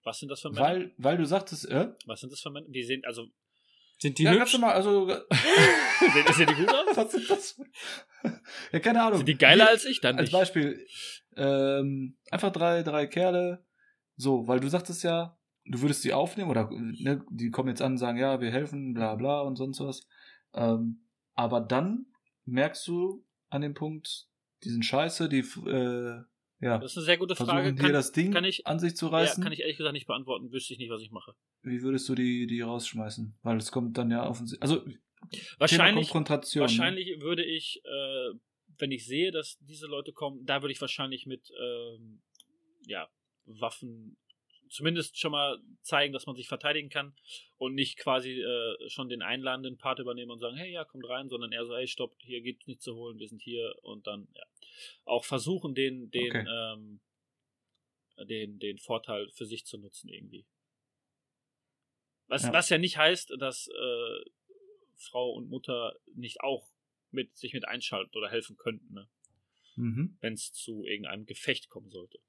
Was 0.03 0.19
sind 0.19 0.30
das 0.30 0.41
für 0.41 0.49
Männer? 0.49 0.61
Weil, 0.61 0.91
weil 0.97 1.18
du 1.18 1.26
sagtest, 1.26 1.69
äh? 1.69 1.89
Was 2.06 2.22
sind 2.22 2.31
das 2.31 2.41
für 2.41 2.49
Männer? 2.49 2.68
Wie 2.69 2.84
sehen, 2.84 3.03
also. 3.06 3.27
Sind 3.97 4.18
die 4.18 4.23
ja, 4.23 4.31
hübsch? 4.31 4.57
Mal, 4.57 4.73
also. 4.73 5.07
sehen, 6.34 6.47
die 6.49 6.56
gut 6.56 6.69
aus? 6.69 6.97
Was 6.97 7.11
sind 7.11 7.30
das? 7.30 7.61
ja, 8.72 8.80
keine 8.80 9.03
Ahnung. 9.03 9.18
Sind 9.18 9.30
die 9.30 9.38
geiler 9.38 9.65
Wie, 9.65 9.69
als 9.69 9.85
ich 9.85 10.01
dann? 10.01 10.18
Als 10.18 10.31
Beispiel, 10.31 10.85
ähm, 11.35 12.18
einfach 12.31 12.51
drei, 12.51 12.84
drei 12.84 13.07
Kerle. 13.07 13.65
So, 14.15 14.47
weil 14.47 14.60
du 14.60 14.68
sagtest 14.68 15.03
ja, 15.03 15.38
du 15.65 15.81
würdest 15.81 16.01
sie 16.01 16.14
aufnehmen 16.14 16.49
oder 16.49 16.69
ne, 16.72 17.23
die 17.30 17.51
kommen 17.51 17.69
jetzt 17.69 17.81
an 17.81 17.93
und 17.93 17.97
sagen, 17.97 18.18
ja, 18.18 18.41
wir 18.41 18.51
helfen, 18.51 18.93
bla 18.93 19.15
bla 19.15 19.41
und 19.41 19.56
sonst 19.56 19.80
was. 19.80 20.07
Ähm, 20.53 21.06
aber 21.39 21.61
dann 21.61 22.05
merkst 22.43 22.85
du 22.85 23.25
an 23.47 23.61
dem 23.61 23.73
Punkt, 23.73 24.27
die 24.65 24.69
sind 24.69 24.83
scheiße, 24.83 25.29
die, 25.29 25.39
äh, 25.39 26.21
ja. 26.59 26.77
Das 26.77 26.91
ist 26.91 26.97
eine 26.97 27.05
sehr 27.05 27.17
gute 27.17 27.37
Frage. 27.37 27.73
Kann, 27.73 27.87
dir 27.87 27.93
das 27.93 28.11
Ding 28.11 28.33
kann 28.33 28.43
ich, 28.43 28.67
an 28.67 28.77
sich 28.77 28.97
zu 28.97 29.07
reißen? 29.07 29.41
Ja, 29.41 29.43
kann 29.45 29.53
ich 29.53 29.61
ehrlich 29.61 29.77
gesagt 29.77 29.93
nicht 29.93 30.05
beantworten. 30.05 30.51
Wüsste 30.51 30.73
ich 30.73 30.79
nicht, 30.79 30.89
was 30.89 31.01
ich 31.01 31.11
mache. 31.11 31.33
Wie 31.61 31.81
würdest 31.81 32.09
du 32.09 32.15
die, 32.15 32.45
die 32.45 32.59
rausschmeißen? 32.59 33.37
Weil 33.41 33.55
es 33.55 33.71
kommt 33.71 33.97
dann 33.97 34.11
ja 34.11 34.27
offensichtlich. 34.27 34.61
Also, 34.61 34.85
wahrscheinlich, 35.57 36.09
Konfrontation. 36.09 36.63
Ne? 36.63 36.69
Wahrscheinlich 36.69 37.07
ne? 37.07 37.21
würde 37.21 37.45
ich, 37.45 37.81
äh, 37.85 38.37
wenn 38.77 38.91
ich 38.91 39.05
sehe, 39.05 39.31
dass 39.31 39.57
diese 39.61 39.87
Leute 39.87 40.11
kommen, 40.11 40.45
da 40.45 40.61
würde 40.61 40.73
ich 40.73 40.81
wahrscheinlich 40.81 41.25
mit, 41.25 41.49
ähm, 41.57 42.21
ja, 42.85 43.07
Waffen 43.45 44.17
zumindest 44.69 45.17
schon 45.19 45.31
mal 45.31 45.59
zeigen, 45.81 46.13
dass 46.13 46.25
man 46.25 46.35
sich 46.35 46.47
verteidigen 46.47 46.89
kann 46.89 47.15
und 47.57 47.73
nicht 47.73 47.97
quasi 47.97 48.41
äh, 48.41 48.89
schon 48.89 49.09
den 49.09 49.21
einladenden 49.21 49.77
Part 49.77 49.99
übernehmen 49.99 50.31
und 50.31 50.39
sagen, 50.39 50.55
hey, 50.55 50.71
ja, 50.71 50.85
kommt 50.85 51.07
rein, 51.09 51.29
sondern 51.29 51.51
eher 51.51 51.65
so, 51.65 51.75
hey, 51.75 51.87
stopp, 51.87 52.15
hier 52.19 52.41
geht's 52.41 52.67
nicht 52.67 52.81
zu 52.81 52.95
holen, 52.95 53.19
wir 53.19 53.27
sind 53.27 53.41
hier 53.41 53.73
und 53.81 54.07
dann, 54.07 54.27
ja, 54.35 54.43
auch 55.05 55.25
versuchen, 55.25 55.75
den, 55.75 56.11
den, 56.11 56.35
okay. 56.35 56.45
ähm, 56.47 56.99
den, 58.27 58.59
den 58.59 58.77
Vorteil 58.77 59.29
für 59.31 59.45
sich 59.45 59.65
zu 59.65 59.77
nutzen 59.77 60.09
irgendwie. 60.09 60.45
Was 62.27 62.43
ja, 62.43 62.53
was 62.53 62.69
ja 62.69 62.77
nicht 62.77 62.97
heißt, 62.97 63.33
dass 63.39 63.67
äh, 63.67 64.29
Frau 64.95 65.31
und 65.31 65.49
Mutter 65.49 65.95
nicht 66.13 66.41
auch 66.41 66.69
mit 67.11 67.35
sich 67.35 67.53
mit 67.53 67.67
einschalten 67.67 68.15
oder 68.15 68.29
helfen 68.29 68.55
könnten, 68.55 68.93
ne? 68.93 69.09
Mhm. 69.75 70.17
wenn 70.19 70.33
es 70.33 70.51
zu 70.51 70.83
irgendeinem 70.83 71.25
Gefecht 71.25 71.69
kommen 71.69 71.89
sollte. 71.89 72.19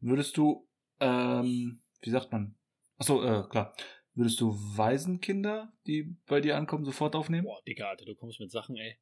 Würdest 0.00 0.36
du, 0.36 0.68
ähm, 1.02 1.82
wie 2.00 2.10
sagt 2.10 2.32
man? 2.32 2.54
Achso, 2.98 3.22
äh, 3.22 3.48
klar. 3.48 3.74
Würdest 4.14 4.40
du 4.40 4.52
Waisenkinder, 4.76 5.72
die 5.86 6.16
bei 6.26 6.40
dir 6.40 6.56
ankommen, 6.56 6.84
sofort 6.84 7.16
aufnehmen? 7.16 7.44
Boah, 7.46 7.62
Digga, 7.66 7.88
Alter, 7.88 8.04
du 8.04 8.14
kommst 8.14 8.40
mit 8.40 8.50
Sachen, 8.50 8.76
ey. 8.76 8.98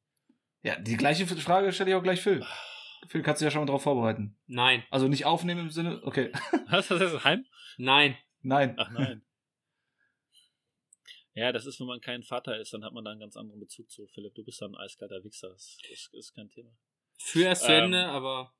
Ja, 0.63 0.79
die 0.79 0.95
gleiche 0.95 1.27
Frage 1.27 1.71
stelle 1.73 1.89
ich 1.91 1.95
auch 1.95 2.03
gleich 2.03 2.21
Phil. 2.21 2.45
Phil, 3.07 3.21
kannst 3.23 3.41
du 3.41 3.45
ja 3.45 3.51
schon 3.51 3.61
mal 3.61 3.65
drauf 3.65 3.83
vorbereiten. 3.83 4.37
Nein. 4.47 4.83
Also 4.89 5.07
nicht 5.07 5.25
aufnehmen 5.25 5.61
im 5.61 5.69
Sinne, 5.69 6.01
okay. 6.03 6.31
Was, 6.69 6.87
das 6.87 7.01
ist 7.13 7.23
Heim? 7.23 7.45
Nein. 7.77 8.17
Nein. 8.41 8.75
Ach 8.77 8.89
nein. 8.91 9.21
Ja, 11.33 11.51
das 11.51 11.65
ist, 11.65 11.79
wenn 11.79 11.87
man 11.87 12.01
kein 12.01 12.23
Vater 12.23 12.59
ist, 12.59 12.73
dann 12.73 12.83
hat 12.83 12.93
man 12.93 13.03
da 13.05 13.11
einen 13.11 13.19
ganz 13.19 13.37
anderen 13.37 13.59
Bezug 13.59 13.89
zu. 13.89 14.05
Philipp, 14.07 14.35
du 14.35 14.43
bist 14.43 14.61
dann 14.61 14.75
ein 14.75 14.81
eiskalter 14.81 15.23
Wichser. 15.23 15.49
Das 15.49 15.77
ist, 15.89 16.13
ist 16.13 16.33
kein 16.33 16.49
Thema. 16.49 16.71
Für 17.17 17.43
erst 17.43 17.63
zu 17.63 17.71
Ähm, 17.71 17.85
Ende, 17.85 18.05
aber 18.07 18.53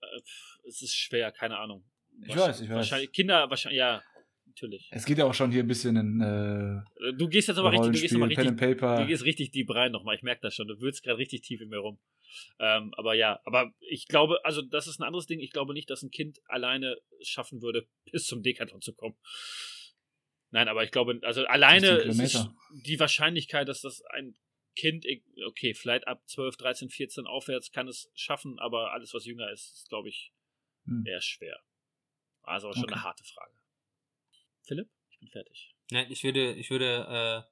Äh, 0.00 0.20
Es 0.68 0.82
ist 0.82 0.94
schwer, 0.94 1.32
keine 1.32 1.58
Ahnung. 1.58 1.84
Ich 2.20 2.36
weiß, 2.36 2.60
ich 2.60 2.68
weiß. 2.68 2.76
Wahrscheinlich, 2.76 3.12
Kinder, 3.12 3.48
wahrscheinlich, 3.50 3.78
ja, 3.78 4.02
natürlich. 4.46 4.88
Es 4.92 5.04
geht 5.04 5.18
ja 5.18 5.24
auch 5.24 5.34
schon 5.34 5.50
hier 5.50 5.62
ein 5.62 5.66
bisschen 5.66 5.96
in 5.96 6.20
äh, 6.20 7.12
Du 7.14 7.28
gehst 7.28 7.48
jetzt 7.48 7.58
aber 7.58 7.72
richtig, 7.72 7.86
du 7.86 7.92
gehst 8.00 8.14
Rollenspiel, 8.14 8.18
nochmal 8.18 8.28
Pen 8.28 8.46
richtig, 8.46 8.48
and 8.48 8.78
Paper. 8.80 9.00
du 9.02 9.06
gehst 9.06 9.24
richtig 9.24 9.50
deep 9.50 9.70
rein 9.70 9.92
nochmal. 9.92 10.14
Ich 10.16 10.22
merke 10.22 10.40
das 10.42 10.54
schon. 10.54 10.68
Du 10.68 10.80
würzt 10.80 11.02
gerade 11.02 11.18
richtig 11.18 11.42
tief 11.42 11.60
in 11.60 11.68
mir 11.68 11.78
rum. 11.78 11.98
Ähm, 12.58 12.92
aber 12.96 13.14
ja, 13.14 13.40
aber 13.44 13.72
ich 13.80 14.08
glaube, 14.08 14.38
also 14.44 14.62
das 14.62 14.86
ist 14.86 15.00
ein 15.00 15.04
anderes 15.04 15.26
Ding. 15.26 15.40
Ich 15.40 15.50
glaube 15.50 15.74
nicht, 15.74 15.90
dass 15.90 16.02
ein 16.02 16.10
Kind 16.10 16.38
alleine 16.46 16.96
schaffen 17.22 17.60
würde, 17.62 17.86
bis 18.12 18.26
zum 18.26 18.42
Decathlon 18.42 18.80
zu 18.80 18.94
kommen. 18.94 19.16
Nein, 20.50 20.68
aber 20.68 20.84
ich 20.84 20.90
glaube, 20.90 21.18
also 21.22 21.44
alleine 21.46 22.02
16 22.12 22.24
ist 22.24 22.48
die 22.86 23.00
Wahrscheinlichkeit, 23.00 23.68
dass 23.68 23.80
das 23.80 24.02
ein 24.10 24.36
Kind, 24.76 25.06
okay, 25.46 25.74
vielleicht 25.74 26.06
ab 26.06 26.22
12, 26.26 26.56
13, 26.56 26.88
14 26.90 27.26
aufwärts 27.26 27.72
kann 27.72 27.88
es 27.88 28.10
schaffen, 28.14 28.58
aber 28.58 28.92
alles, 28.92 29.12
was 29.12 29.26
jünger 29.26 29.50
ist, 29.50 29.72
ist, 29.74 29.88
glaube 29.88 30.08
ich, 30.08 30.32
Hm. 30.86 31.04
eher 31.06 31.20
schwer. 31.20 31.60
Also 32.42 32.72
schon 32.72 32.84
Okay. 32.84 32.94
eine 32.94 33.02
harte 33.04 33.24
Frage. 33.24 33.52
Philipp, 34.64 34.88
ich 35.10 35.18
bin 35.20 35.28
fertig. 35.28 35.74
nein, 35.90 36.06
ich 36.10 36.22
würde, 36.24 36.52
ich 36.54 36.70
würde 36.70 37.46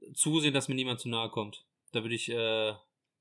äh, 0.00 0.12
zusehen, 0.14 0.54
dass 0.54 0.68
mir 0.68 0.74
niemand 0.74 1.00
zu 1.00 1.08
nahe 1.08 1.28
kommt. 1.30 1.64
Da 1.92 2.02
würde 2.02 2.14
ich 2.14 2.28
äh, 2.30 2.74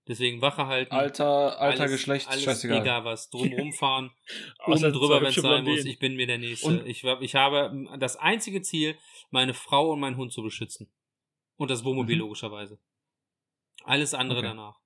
deswegen 0.08 0.42
Wache 0.42 0.68
halten. 0.68 0.94
Alter, 0.94 1.60
Alter, 1.60 1.82
alles, 1.84 1.92
Geschlecht, 1.92 2.28
alles 2.30 2.44
scheißegal. 2.44 2.82
egal 2.82 3.04
was. 3.06 3.30
Drumrum 3.30 3.74
fahren, 3.74 4.12
Außer 4.60 4.88
oben 4.88 4.98
drüber, 4.98 5.22
wenn 5.22 5.28
es 5.30 5.36
sein 5.36 5.64
muss. 5.64 5.86
Ich 5.86 6.00
bin 6.00 6.16
mir 6.16 6.28
der 6.28 6.38
Nächste. 6.38 6.68
Und- 6.68 6.86
ich, 6.88 7.04
ich 7.04 7.36
habe 7.36 7.88
das 8.00 8.16
einzige 8.18 8.62
Ziel, 8.62 8.98
meine 9.30 9.54
Frau 9.54 9.92
und 9.92 10.00
meinen 10.00 10.18
Hund 10.18 10.32
zu 10.34 10.42
beschützen. 10.42 10.92
Und 11.58 11.70
das 11.70 11.84
Wohnmobil 11.84 12.16
Mhm. 12.16 12.22
logischerweise. 12.22 12.80
Alles 13.84 14.14
andere 14.14 14.40
Okay. 14.40 14.48
danach. 14.48 14.80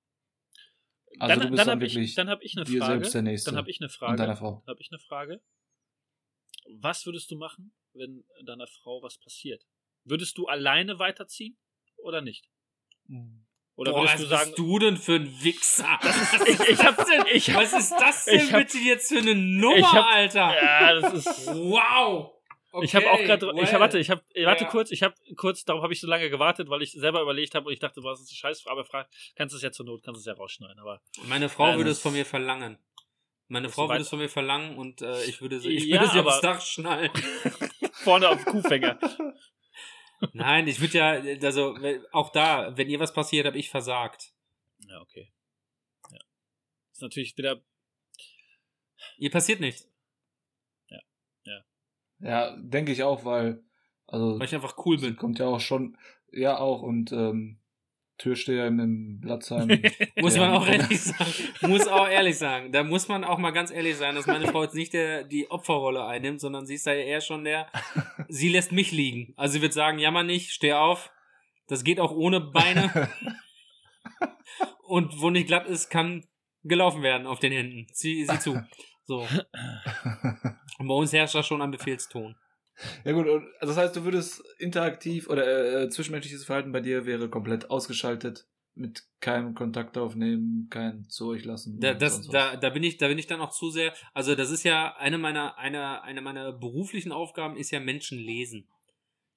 Also 1.18 1.28
dann 1.40 1.40
du 1.40 1.48
bist 1.50 1.58
dann 1.60 1.66
dann 1.66 1.76
habe 1.76 1.86
ich, 1.86 1.94
wirklich 1.94 2.14
dann 2.14 2.28
hab 2.28 2.42
ich 2.42 2.56
eine 2.56 2.64
dir 2.66 2.78
Frage. 2.80 2.92
selbst 3.00 3.14
der 3.14 3.22
Nächste. 3.22 3.50
Dann 3.50 3.58
habe 3.58 3.70
ich 3.70 3.80
eine 3.80 3.86
und 3.86 3.92
Frage. 3.92 4.16
deiner 4.16 4.36
Frau. 4.36 4.62
Dann 4.66 4.72
habe 4.74 4.80
ich 4.82 4.90
eine 4.90 4.98
Frage. 4.98 5.40
Was 6.80 7.06
würdest 7.06 7.30
du 7.30 7.36
machen, 7.36 7.72
wenn 7.94 8.24
deiner 8.44 8.66
Frau 8.66 9.02
was 9.02 9.18
passiert? 9.18 9.64
Würdest 10.04 10.36
du 10.38 10.46
alleine 10.46 10.98
weiterziehen 10.98 11.56
oder 11.96 12.20
nicht? 12.20 12.48
Oder 13.76 13.92
Boah, 13.92 14.00
würdest 14.02 14.14
was 14.14 14.20
du 14.22 14.26
sagen, 14.28 14.50
bist 14.50 14.58
du 14.58 14.78
denn 14.78 14.96
für 14.96 15.14
ein 15.16 15.42
Wichser? 15.42 15.98
ich, 16.46 16.60
ich 16.70 16.84
hab, 16.84 17.06
ich 17.32 17.50
hab, 17.50 17.62
was 17.62 17.72
ist 17.72 17.92
das 17.92 18.24
denn 18.24 18.40
ich 18.40 18.52
hab- 18.52 18.60
bitte 18.60 18.78
jetzt 18.78 19.08
für 19.12 19.18
eine 19.18 19.34
Nummer, 19.34 19.92
hab- 19.92 20.06
Alter? 20.06 20.54
ja, 20.54 20.94
das 21.00 21.12
ist. 21.14 21.46
Wow! 21.48 22.32
ich 22.82 22.94
habe 22.94 23.08
auch 23.10 23.14
Okay, 23.14 23.24
gerade, 23.26 23.46
ich 23.62 23.72
well. 23.72 23.80
warte, 23.80 23.98
ich 23.98 24.10
habe, 24.10 24.22
warte 24.44 24.64
Ja. 24.64 24.70
kurz, 24.70 24.90
ich 24.90 25.02
habe 25.02 25.14
kurz, 25.36 25.64
darum 25.64 25.82
habe 25.82 25.92
ich 25.94 26.00
so 26.00 26.06
lange 26.06 26.28
gewartet, 26.30 26.68
weil 26.68 26.82
ich 26.82 26.92
selber 26.92 27.22
überlegt 27.22 27.54
habe 27.54 27.66
und 27.68 27.72
ich 27.72 27.78
dachte, 27.78 28.02
was 28.02 28.20
ist 28.20 28.30
eine 28.30 28.36
Scheißfrage, 28.36 28.72
aber 28.72 28.84
frag, 28.84 29.08
kannst 29.34 29.52
du 29.54 29.56
es 29.56 29.62
ja 29.62 29.72
zur 29.72 29.86
Not, 29.86 30.02
kannst 30.02 30.18
du 30.18 30.20
es 30.20 30.26
ja 30.26 30.34
rausschneiden, 30.40 30.78
aber 30.78 31.00
Meine 31.24 31.48
Frau 31.48 31.68
Ja, 31.70 31.76
würde 31.78 31.90
es 31.90 32.00
von 32.00 32.12
mir 32.12 32.26
verlangen. 32.26 32.78
Meine 33.48 33.68
Frau 33.68 33.88
würde 33.88 34.02
es 34.02 34.08
von 34.08 34.18
mir 34.18 34.28
verlangen 34.28 34.76
und 34.76 35.02
äh, 35.02 35.24
ich 35.24 35.40
würde 35.40 35.60
sie, 35.60 35.68
ich 35.70 35.84
Ja, 35.84 36.00
würde 36.00 36.12
sie 36.12 36.20
aufs 36.20 36.40
Dach 36.40 36.60
schnallen. 36.60 37.10
vorne 37.92 38.28
auf 38.28 38.42
dem 38.42 38.52
Kuhfänger. 38.52 38.98
Nein, 40.32 40.66
ich 40.66 40.80
würde 40.80 40.98
ja, 40.98 41.46
also 41.46 41.76
auch 42.12 42.30
da, 42.30 42.76
wenn 42.76 42.88
ihr 42.88 42.98
was 42.98 43.12
passiert, 43.12 43.46
habe 43.46 43.58
ich 43.58 43.70
versagt. 43.70 44.32
Ja, 44.88 45.00
okay. 45.00 45.32
Ja. 46.10 46.18
Ist 46.92 47.02
natürlich 47.02 47.36
wieder, 47.36 47.62
Ihr 49.18 49.30
passiert 49.30 49.60
nichts, 49.60 49.88
Ja, 52.18 52.56
denke 52.56 52.92
ich 52.92 53.02
auch, 53.02 53.24
weil, 53.24 53.62
also, 54.06 54.38
weil 54.38 54.46
ich 54.46 54.54
einfach 54.54 54.76
cool 54.86 54.98
bin. 54.98 55.16
kommt 55.16 55.38
ja 55.38 55.46
auch 55.46 55.60
schon, 55.60 55.98
ja 56.32 56.58
auch, 56.58 56.82
und 56.82 57.12
ähm, 57.12 57.58
Türsteher 58.18 58.66
im, 58.66 58.80
im 58.80 59.20
Blatzheim. 59.20 59.68
Muss 60.20 60.36
man 60.36 60.50
auch 60.50 60.66
ehrlich 60.66 61.00
sagen. 61.00 61.32
Muss 61.62 61.86
auch 61.86 62.08
ehrlich 62.08 62.38
sagen. 62.38 62.72
Da 62.72 62.82
muss 62.82 63.08
man 63.08 63.24
auch 63.24 63.38
mal 63.38 63.50
ganz 63.50 63.70
ehrlich 63.70 63.96
sein, 63.96 64.14
dass 64.14 64.26
meine 64.26 64.48
Frau 64.48 64.62
jetzt 64.62 64.74
nicht 64.74 64.92
der, 64.94 65.24
die 65.24 65.50
Opferrolle 65.50 66.04
einnimmt, 66.06 66.40
sondern 66.40 66.66
sie 66.66 66.74
ist 66.74 66.86
da 66.86 66.92
ja 66.92 67.04
eher 67.04 67.20
schon 67.20 67.44
der, 67.44 67.66
sie 68.28 68.48
lässt 68.48 68.72
mich 68.72 68.92
liegen. 68.92 69.34
Also 69.36 69.54
sie 69.54 69.62
wird 69.62 69.74
sagen, 69.74 69.98
jammer 69.98 70.22
nicht, 70.22 70.50
steh 70.50 70.72
auf. 70.72 71.10
Das 71.68 71.84
geht 71.84 72.00
auch 72.00 72.12
ohne 72.12 72.40
Beine. 72.40 73.10
Und 74.82 75.20
wo 75.20 75.30
nicht 75.30 75.48
glatt 75.48 75.66
ist, 75.66 75.90
kann 75.90 76.24
gelaufen 76.62 77.02
werden 77.02 77.26
auf 77.26 77.40
den 77.40 77.52
Händen. 77.52 77.86
Sieh, 77.92 78.24
sieh 78.24 78.38
zu. 78.38 78.62
So. 79.04 79.26
Und 80.78 80.88
bei 80.88 80.94
uns 80.94 81.12
herrscht 81.12 81.34
da 81.34 81.42
schon 81.42 81.60
ein 81.60 81.70
Befehlston. 81.70 82.36
Ja 83.04 83.12
gut, 83.12 83.26
also 83.26 83.44
das 83.60 83.76
heißt, 83.76 83.96
du 83.96 84.04
würdest 84.04 84.42
interaktiv 84.58 85.28
oder 85.28 85.82
äh, 85.82 85.88
zwischenmenschliches 85.88 86.44
Verhalten 86.44 86.72
bei 86.72 86.80
dir 86.80 87.06
wäre 87.06 87.28
komplett 87.28 87.70
ausgeschaltet, 87.70 88.46
mit 88.74 89.02
keinem 89.20 89.54
Kontakt 89.54 89.96
aufnehmen, 89.96 90.68
kein 90.70 91.08
Zurücklassen. 91.08 91.80
Da, 91.80 91.92
und 91.92 92.02
das, 92.02 92.14
sonst 92.14 92.28
was. 92.28 92.32
da, 92.32 92.56
da 92.56 92.70
bin 92.70 92.82
ich, 92.82 92.98
da 92.98 93.08
bin 93.08 93.18
ich 93.18 93.26
dann 93.26 93.40
auch 93.40 93.50
zu 93.50 93.70
sehr. 93.70 93.94
Also 94.12 94.34
das 94.34 94.50
ist 94.50 94.64
ja 94.64 94.94
eine 94.96 95.18
meiner, 95.18 95.58
eine, 95.58 96.02
eine 96.02 96.20
meiner 96.20 96.52
beruflichen 96.52 97.10
Aufgaben 97.10 97.56
ist 97.56 97.70
ja 97.70 97.80
Menschen 97.80 98.18
lesen. 98.18 98.68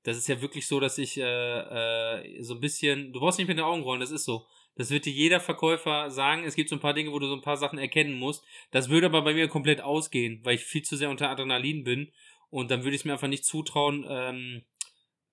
Das 0.04 0.18
ist 0.18 0.28
ja 0.28 0.42
wirklich 0.42 0.68
so, 0.68 0.80
dass 0.80 0.98
ich 0.98 1.18
äh, 1.18 1.24
äh, 1.24 2.44
so 2.44 2.56
ein 2.56 2.60
bisschen. 2.60 3.14
Du 3.14 3.20
brauchst 3.20 3.38
nicht 3.38 3.48
mit 3.48 3.58
den 3.58 3.66
Augen 3.66 3.84
rollen, 3.84 4.02
das 4.02 4.12
ist 4.12 4.26
so. 4.26 4.46
Das 4.76 4.92
wird 4.92 5.06
dir 5.06 5.12
jeder 5.12 5.42
Verkäufer 5.42 6.10
sagen. 6.10 6.46
Es 6.46 6.56
gibt 6.56 6.70
so 6.70 6.76
ein 6.76 6.82
paar 6.82 6.94
Dinge, 6.94 7.12
wo 7.12 7.20
du 7.20 7.28
so 7.28 7.36
ein 7.36 7.42
paar 7.42 7.58
Sachen 7.58 7.80
erkennen 7.80 8.18
musst. 8.18 8.46
Das 8.72 8.90
würde 8.90 9.08
aber 9.08 9.24
bei 9.24 9.34
mir 9.34 9.50
komplett 9.50 9.82
ausgehen, 9.82 10.40
weil 10.44 10.56
ich 10.56 10.64
viel 10.64 10.84
zu 10.84 10.96
sehr 10.96 11.10
unter 11.10 11.30
Adrenalin 11.30 11.84
bin. 11.84 12.12
Und 12.50 12.72
dann 12.72 12.84
würde 12.84 12.96
ich 12.96 13.02
es 13.02 13.06
mir 13.06 13.14
einfach 13.14 13.28
nicht 13.28 13.46
zutrauen, 13.46 14.06
ähm, 14.10 14.64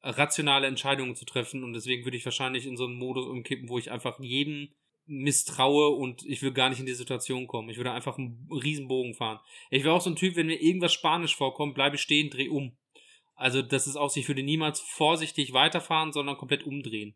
rationale 0.03 0.67
Entscheidungen 0.67 1.15
zu 1.17 1.25
treffen. 1.25 1.65
Und 1.65 1.73
deswegen 1.73 2.05
würde 2.05 2.17
ich 2.17 2.25
wahrscheinlich 2.25 2.67
in 2.67 2.77
so 2.77 2.85
einen 2.85 2.99
Modus 2.99 3.27
umkippen, 3.27 3.69
wo 3.69 3.79
ich 3.79 3.91
einfach 3.91 4.21
jedem 4.21 4.69
misstraue 5.07 5.91
und 5.91 6.25
ich 6.27 6.43
will 6.43 6.53
gar 6.53 6.69
nicht 6.69 6.81
in 6.81 6.87
die 6.87 6.95
Situation 6.95 7.47
kommen. 7.47 7.69
Ich 7.69 7.77
würde 7.77 7.93
einfach 7.93 8.19
einen 8.19 8.49
riesen 8.51 8.89
Bogen 8.89 9.15
fahren. 9.15 9.39
Ich 9.71 9.85
wäre 9.85 9.95
auch 9.95 10.01
so 10.01 10.11
ein 10.11 10.17
Typ, 10.17 10.35
wenn 10.37 10.49
mir 10.49 10.61
irgendwas 10.61 10.93
Spanisch 10.93 11.37
vorkommt, 11.37 11.75
bleibe 11.75 11.97
stehen, 11.97 12.29
dreh 12.29 12.49
um. 12.49 12.77
Also 13.35 13.63
das 13.63 13.87
ist 13.87 13.97
auch, 13.97 14.11
so, 14.11 14.19
ich 14.19 14.29
würde 14.29 14.43
niemals 14.43 14.81
vorsichtig 14.81 15.53
weiterfahren, 15.53 16.13
sondern 16.13 16.37
komplett 16.37 16.65
umdrehen. 16.65 17.15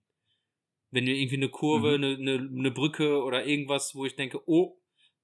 Wenn 0.90 1.05
mir 1.05 1.16
irgendwie 1.16 1.36
eine 1.36 1.48
Kurve, 1.48 1.98
Mhm. 1.98 2.05
eine, 2.05 2.14
eine, 2.16 2.51
eine 2.59 2.70
Brücke 2.70 3.22
oder 3.22 3.44
irgendwas, 3.47 3.94
wo 3.94 4.05
ich 4.06 4.16
denke, 4.16 4.40
oh, 4.47 4.80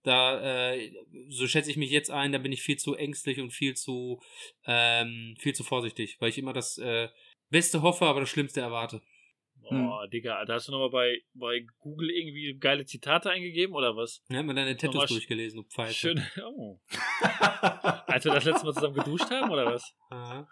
da, 0.06 0.72
äh, 0.72 0.92
so 1.28 1.46
schätze 1.46 1.70
ich 1.70 1.76
mich 1.76 1.90
jetzt 1.90 2.10
ein, 2.10 2.32
da 2.32 2.38
bin 2.38 2.52
ich 2.52 2.62
viel 2.62 2.78
zu 2.78 2.94
ängstlich 2.94 3.40
und 3.40 3.50
viel 3.50 3.74
zu, 3.74 4.20
ähm, 4.64 5.34
viel 5.38 5.54
zu 5.54 5.64
vorsichtig, 5.64 6.16
weil 6.20 6.28
ich 6.28 6.38
immer 6.38 6.52
das 6.52 6.78
äh, 6.78 7.08
Beste 7.50 7.82
hoffe, 7.82 8.06
aber 8.06 8.20
das 8.20 8.28
Schlimmste 8.28 8.60
erwarte. 8.60 9.02
Boah, 9.68 10.06
Digga, 10.06 10.44
da 10.44 10.54
hast 10.54 10.68
du 10.68 10.72
nochmal 10.72 10.90
bei, 10.90 11.22
bei 11.34 11.66
Google 11.80 12.10
irgendwie 12.10 12.56
geile 12.56 12.84
Zitate 12.84 13.30
eingegeben 13.30 13.74
oder 13.74 13.96
was? 13.96 14.22
Ja, 14.28 14.38
hat 14.38 14.46
mir 14.46 14.54
deine 14.54 14.76
Tattoos 14.76 14.94
Nochmal 14.94 15.08
durchgelesen, 15.08 15.62
du 15.62 15.68
Pfeife. 15.68 15.92
Schön. 15.92 16.26
Oh. 16.44 16.78
Als 18.06 18.24
wir 18.24 18.32
das 18.32 18.44
letzte 18.44 18.64
Mal 18.64 18.74
zusammen 18.74 18.94
geduscht 18.94 19.28
haben 19.30 19.50
oder 19.50 19.66
was? 19.66 19.92
Aha. 20.10 20.48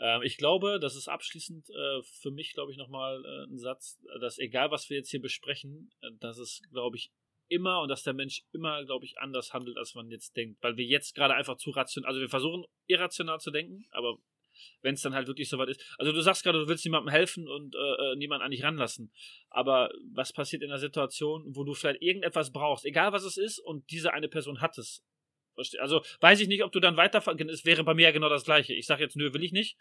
Ähm, 0.00 0.22
ich 0.22 0.38
glaube, 0.38 0.78
das 0.80 0.96
ist 0.96 1.06
abschließend 1.06 1.70
äh, 1.70 2.02
für 2.20 2.32
mich, 2.32 2.52
glaube 2.54 2.72
ich, 2.72 2.78
nochmal 2.78 3.22
äh, 3.24 3.52
ein 3.52 3.58
Satz, 3.58 4.00
dass 4.20 4.38
egal, 4.38 4.72
was 4.72 4.90
wir 4.90 4.96
jetzt 4.96 5.10
hier 5.10 5.20
besprechen, 5.20 5.90
äh, 6.00 6.08
dass 6.18 6.38
es, 6.38 6.62
glaube 6.72 6.96
ich, 6.96 7.12
immer 7.48 7.80
und 7.80 7.88
dass 7.88 8.02
der 8.02 8.14
Mensch 8.14 8.42
immer, 8.52 8.84
glaube 8.84 9.04
ich, 9.04 9.18
anders 9.18 9.52
handelt, 9.52 9.76
als 9.76 9.94
man 9.94 10.10
jetzt 10.10 10.36
denkt. 10.36 10.62
Weil 10.62 10.76
wir 10.76 10.84
jetzt 10.84 11.14
gerade 11.14 11.34
einfach 11.34 11.56
zu 11.56 11.70
rational, 11.70 12.08
also 12.08 12.20
wir 12.20 12.28
versuchen 12.28 12.64
irrational 12.86 13.40
zu 13.40 13.50
denken, 13.50 13.86
aber 13.90 14.18
wenn 14.82 14.94
es 14.94 15.02
dann 15.02 15.14
halt 15.14 15.28
wirklich 15.28 15.48
soweit 15.48 15.68
ist. 15.68 15.94
Also 15.98 16.12
du 16.12 16.20
sagst 16.20 16.42
gerade, 16.42 16.58
du 16.58 16.68
willst 16.68 16.84
niemandem 16.84 17.10
helfen 17.10 17.48
und 17.48 17.74
äh, 17.74 17.78
äh, 17.78 18.16
niemanden 18.16 18.44
an 18.44 18.50
dich 18.50 18.62
ranlassen. 18.62 19.12
Aber 19.50 19.90
was 20.12 20.32
passiert 20.32 20.62
in 20.62 20.70
einer 20.70 20.78
Situation, 20.78 21.44
wo 21.54 21.64
du 21.64 21.74
vielleicht 21.74 22.02
irgendetwas 22.02 22.52
brauchst, 22.52 22.84
egal 22.84 23.12
was 23.12 23.24
es 23.24 23.36
ist, 23.36 23.58
und 23.58 23.90
diese 23.90 24.12
eine 24.12 24.28
Person 24.28 24.60
hat 24.60 24.78
es. 24.78 25.04
Also 25.80 26.02
weiß 26.20 26.40
ich 26.40 26.48
nicht, 26.48 26.62
ob 26.64 26.72
du 26.72 26.80
dann 26.80 26.96
weiter. 26.96 27.22
Es 27.48 27.64
wäre 27.64 27.84
bei 27.84 27.94
mir 27.94 28.02
ja 28.04 28.10
genau 28.12 28.28
das 28.28 28.44
Gleiche. 28.44 28.74
Ich 28.74 28.86
sage 28.86 29.02
jetzt, 29.02 29.16
nö, 29.16 29.32
will 29.34 29.42
ich 29.44 29.52
nicht. 29.52 29.76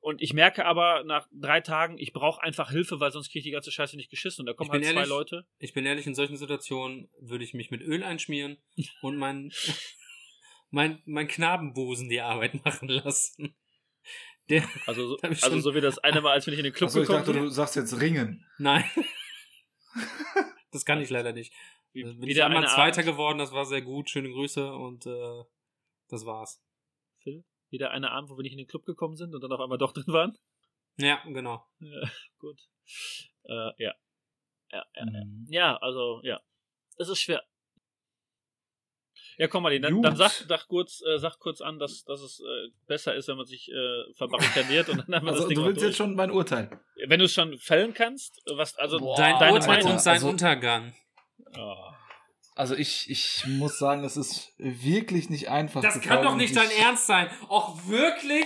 Und 0.00 0.20
ich 0.22 0.32
merke 0.32 0.64
aber 0.66 1.04
nach 1.04 1.26
drei 1.32 1.60
Tagen, 1.60 1.98
ich 1.98 2.12
brauche 2.12 2.42
einfach 2.42 2.70
Hilfe, 2.70 3.00
weil 3.00 3.10
sonst 3.12 3.28
kriege 3.28 3.40
ich 3.40 3.44
die 3.44 3.50
ganze 3.50 3.70
Scheiße 3.70 3.96
nicht 3.96 4.10
geschissen. 4.10 4.42
Und 4.42 4.46
da 4.46 4.52
kommen 4.54 4.68
Ich 4.70 4.72
halt 4.74 4.84
zwei 4.84 4.90
ehrlich, 5.00 5.08
Leute. 5.08 5.46
Ich 5.58 5.72
bin 5.74 5.84
ehrlich, 5.86 6.06
in 6.06 6.14
solchen 6.14 6.36
Situationen 6.36 7.08
würde 7.20 7.44
ich 7.44 7.54
mich 7.54 7.70
mit 7.70 7.82
Öl 7.82 8.02
einschmieren 8.02 8.56
und 9.02 9.16
mein, 9.16 9.52
mein, 10.70 11.02
mein 11.04 11.28
Knabenbusen 11.28 12.08
die 12.08 12.20
Arbeit 12.20 12.64
machen 12.64 12.88
lassen. 12.88 13.54
Der, 14.48 14.68
Also, 14.86 15.06
so- 15.06 15.16
ich 15.18 15.24
also 15.24 15.40
schon- 15.50 15.62
so 15.62 15.74
wie 15.76 15.80
das 15.80 15.98
eine 15.98 16.20
Mal, 16.22 16.32
als 16.32 16.46
wir 16.46 16.50
nicht 16.50 16.58
in 16.60 16.64
den 16.64 16.72
Club 16.72 16.88
Achso, 16.88 17.00
ich 17.02 17.06
gekommen 17.06 17.20
dachte, 17.24 17.34
sind. 17.34 17.42
du 17.44 17.50
sagst 17.50 17.76
jetzt 17.76 18.00
Ringen. 18.00 18.44
nein. 18.58 18.84
Das 20.72 20.84
kann 20.84 21.00
ich 21.00 21.10
leider 21.10 21.32
nicht. 21.32 21.52
Wie, 21.92 22.04
Bin 22.04 22.22
wie 22.22 22.28
ich 22.28 22.34
der 22.36 22.46
einmal 22.46 22.66
Zweiter 22.68 23.00
Abend- 23.00 23.12
geworden, 23.12 23.38
das 23.38 23.52
war 23.52 23.64
sehr 23.64 23.82
gut. 23.82 24.08
Schöne 24.10 24.30
Grüße 24.30 24.72
und 24.72 25.06
äh, 25.06 25.42
das 26.08 26.24
war's. 26.26 26.62
Phil? 27.22 27.44
Wieder 27.70 27.90
eine 27.90 28.10
Abend, 28.10 28.30
wo 28.30 28.36
wir 28.36 28.42
nicht 28.42 28.52
in 28.52 28.58
den 28.58 28.66
Club 28.68 28.84
gekommen 28.84 29.16
sind 29.16 29.34
und 29.34 29.40
dann 29.42 29.52
auf 29.52 29.60
einmal 29.60 29.78
doch 29.78 29.92
drin 29.94 30.04
waren? 30.08 30.38
Ja, 30.96 31.22
genau. 31.26 31.66
Ja, 31.80 32.10
gut. 32.38 32.60
Äh, 33.44 33.72
ja. 33.84 33.94
Ja, 34.72 34.84
ja, 34.94 35.04
Mhm. 35.04 35.46
ja, 35.48 35.76
also, 35.78 36.20
ja. 36.22 36.40
Es 36.96 37.08
ist 37.08 37.20
schwer. 37.20 37.42
Ja, 39.36 39.48
komm 39.48 39.62
mal, 39.62 39.78
dann, 39.80 40.02
dann 40.02 40.16
sag, 40.16 40.30
sag, 40.30 40.68
kurz, 40.68 41.02
äh, 41.02 41.18
sag 41.18 41.38
kurz 41.38 41.60
an, 41.60 41.78
dass, 41.78 42.04
dass 42.04 42.20
es 42.20 42.40
äh, 42.40 42.68
besser 42.86 43.14
ist, 43.14 43.26
wenn 43.28 43.36
man 43.38 43.46
sich 43.46 43.70
äh, 43.70 44.12
verbarrikadiert 44.14 44.88
und 44.90 44.98
dann 44.98 45.14
haben 45.16 45.24
wir 45.26 45.30
Also, 45.32 45.42
das 45.44 45.48
Ding 45.48 45.56
du 45.58 45.64
willst 45.64 45.82
jetzt 45.82 45.96
schon 45.96 46.14
mein 46.14 46.30
Urteil. 46.30 46.78
Wenn 47.06 47.18
du 47.18 47.24
es 47.24 47.32
schon 47.32 47.56
fällen 47.58 47.94
kannst, 47.94 48.42
was, 48.54 48.76
also 48.76 48.98
Boah, 48.98 49.16
Dein 49.16 49.38
deine 49.38 49.54
Urteil 49.54 49.76
Meinung. 49.78 49.92
und 49.92 50.00
sein 50.00 50.14
Also- 50.14 50.28
Untergang. 50.28 50.94
Oh. 51.56 51.90
Also 52.54 52.74
ich, 52.74 53.08
ich 53.08 53.46
muss 53.46 53.78
sagen, 53.78 54.04
es 54.04 54.16
ist 54.16 54.52
wirklich 54.58 55.30
nicht 55.30 55.48
einfach. 55.48 55.80
Das 55.80 55.94
gefallen 55.94 56.22
kann 56.22 56.24
doch 56.24 56.36
nicht 56.36 56.50
ich, 56.50 56.56
dein 56.56 56.70
Ernst 56.70 57.06
sein. 57.06 57.30
Auch 57.48 57.86
wirklich? 57.86 58.44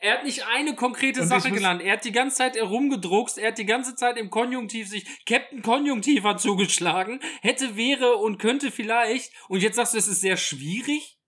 Er 0.00 0.18
hat 0.18 0.24
nicht 0.24 0.46
eine 0.46 0.74
konkrete 0.74 1.22
Und 1.22 1.28
Sache 1.28 1.50
genannt. 1.50 1.80
Er 1.80 1.94
hat 1.94 2.04
die 2.04 2.12
ganze 2.12 2.36
Zeit 2.36 2.56
herumgedruckst. 2.56 3.38
Er 3.38 3.48
hat 3.48 3.58
die 3.58 3.64
ganze 3.64 3.94
Zeit 3.94 4.18
im 4.18 4.28
Konjunktiv 4.28 4.86
sich 4.86 5.06
Captain 5.24 5.62
Konjunktiver 5.62 6.36
zugeschlagen. 6.36 7.20
Hätte, 7.40 7.74
wäre 7.74 8.16
und 8.16 8.36
könnte 8.38 8.70
vielleicht. 8.70 9.32
Und 9.48 9.62
jetzt 9.62 9.76
sagst 9.76 9.94
du, 9.94 9.98
es 9.98 10.08
ist 10.08 10.20
sehr 10.20 10.36
schwierig? 10.36 11.18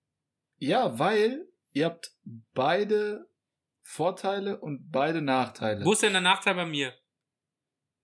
Ja, 0.58 0.98
weil 0.98 1.48
ihr 1.72 1.86
habt 1.86 2.12
beide 2.52 3.30
Vorteile 3.82 4.60
und 4.60 4.90
beide 4.90 5.22
Nachteile. 5.22 5.82
Wo 5.82 5.92
ist 5.92 6.02
denn 6.02 6.12
der 6.12 6.20
Nachteil 6.20 6.54
bei 6.54 6.66
mir? 6.66 6.92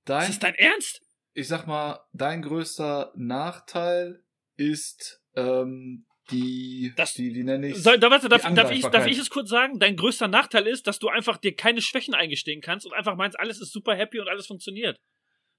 Dein, 0.07 0.23
Ist 0.23 0.43
das 0.43 0.53
dein 0.53 0.55
Ernst? 0.55 1.03
Ich 1.35 1.49
sag 1.49 1.67
mal, 1.67 2.01
dein 2.13 2.43
größter 2.43 3.13
Nachteil 3.17 4.23
ist 4.57 5.21
ähm, 5.35 6.05
die, 6.31 6.93
Das- 6.97 7.15
die, 7.15 7.35
wie 7.35 7.43
nenne 7.45 7.69
ich 7.69 7.83
Soll, 7.83 7.99
da, 7.99 8.11
warte, 8.11 8.29
darf, 8.29 8.47
Die 8.47 8.55
darf, 8.55 8.71
ich, 8.71 8.83
darf 8.87 9.07
ich 9.07 9.19
es 9.19 9.31
kurz 9.31 9.49
sagen? 9.49 9.79
Dein 9.79 9.97
größter 9.97 10.29
Nachteil 10.29 10.67
ist, 10.67 10.87
dass 10.87 10.99
du 10.99 11.09
einfach 11.09 11.37
dir 11.39 11.55
keine 11.55 11.81
Schwächen 11.83 12.15
eingestehen 12.15 12.61
kannst 12.61 12.87
und 12.87 12.93
einfach 12.93 13.17
meinst, 13.17 13.39
alles 13.39 13.61
ist 13.61 13.73
super 13.73 13.95
happy 13.95 14.21
und 14.21 14.29
alles 14.29 14.47
funktioniert. 14.47 15.01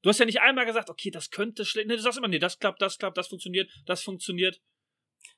Du 0.03 0.09
hast 0.09 0.19
ja 0.19 0.25
nicht 0.25 0.41
einmal 0.41 0.65
gesagt, 0.65 0.89
okay, 0.89 1.11
das 1.11 1.29
könnte 1.29 1.65
schlecht. 1.65 1.87
Nee, 1.87 1.95
du 1.95 2.01
sagst 2.01 2.17
immer, 2.17 2.27
nee, 2.27 2.39
das 2.39 2.59
klappt, 2.59 2.81
das 2.81 2.97
klappt, 2.97 3.17
das 3.17 3.27
funktioniert, 3.29 3.69
das 3.85 4.03
funktioniert. 4.03 4.59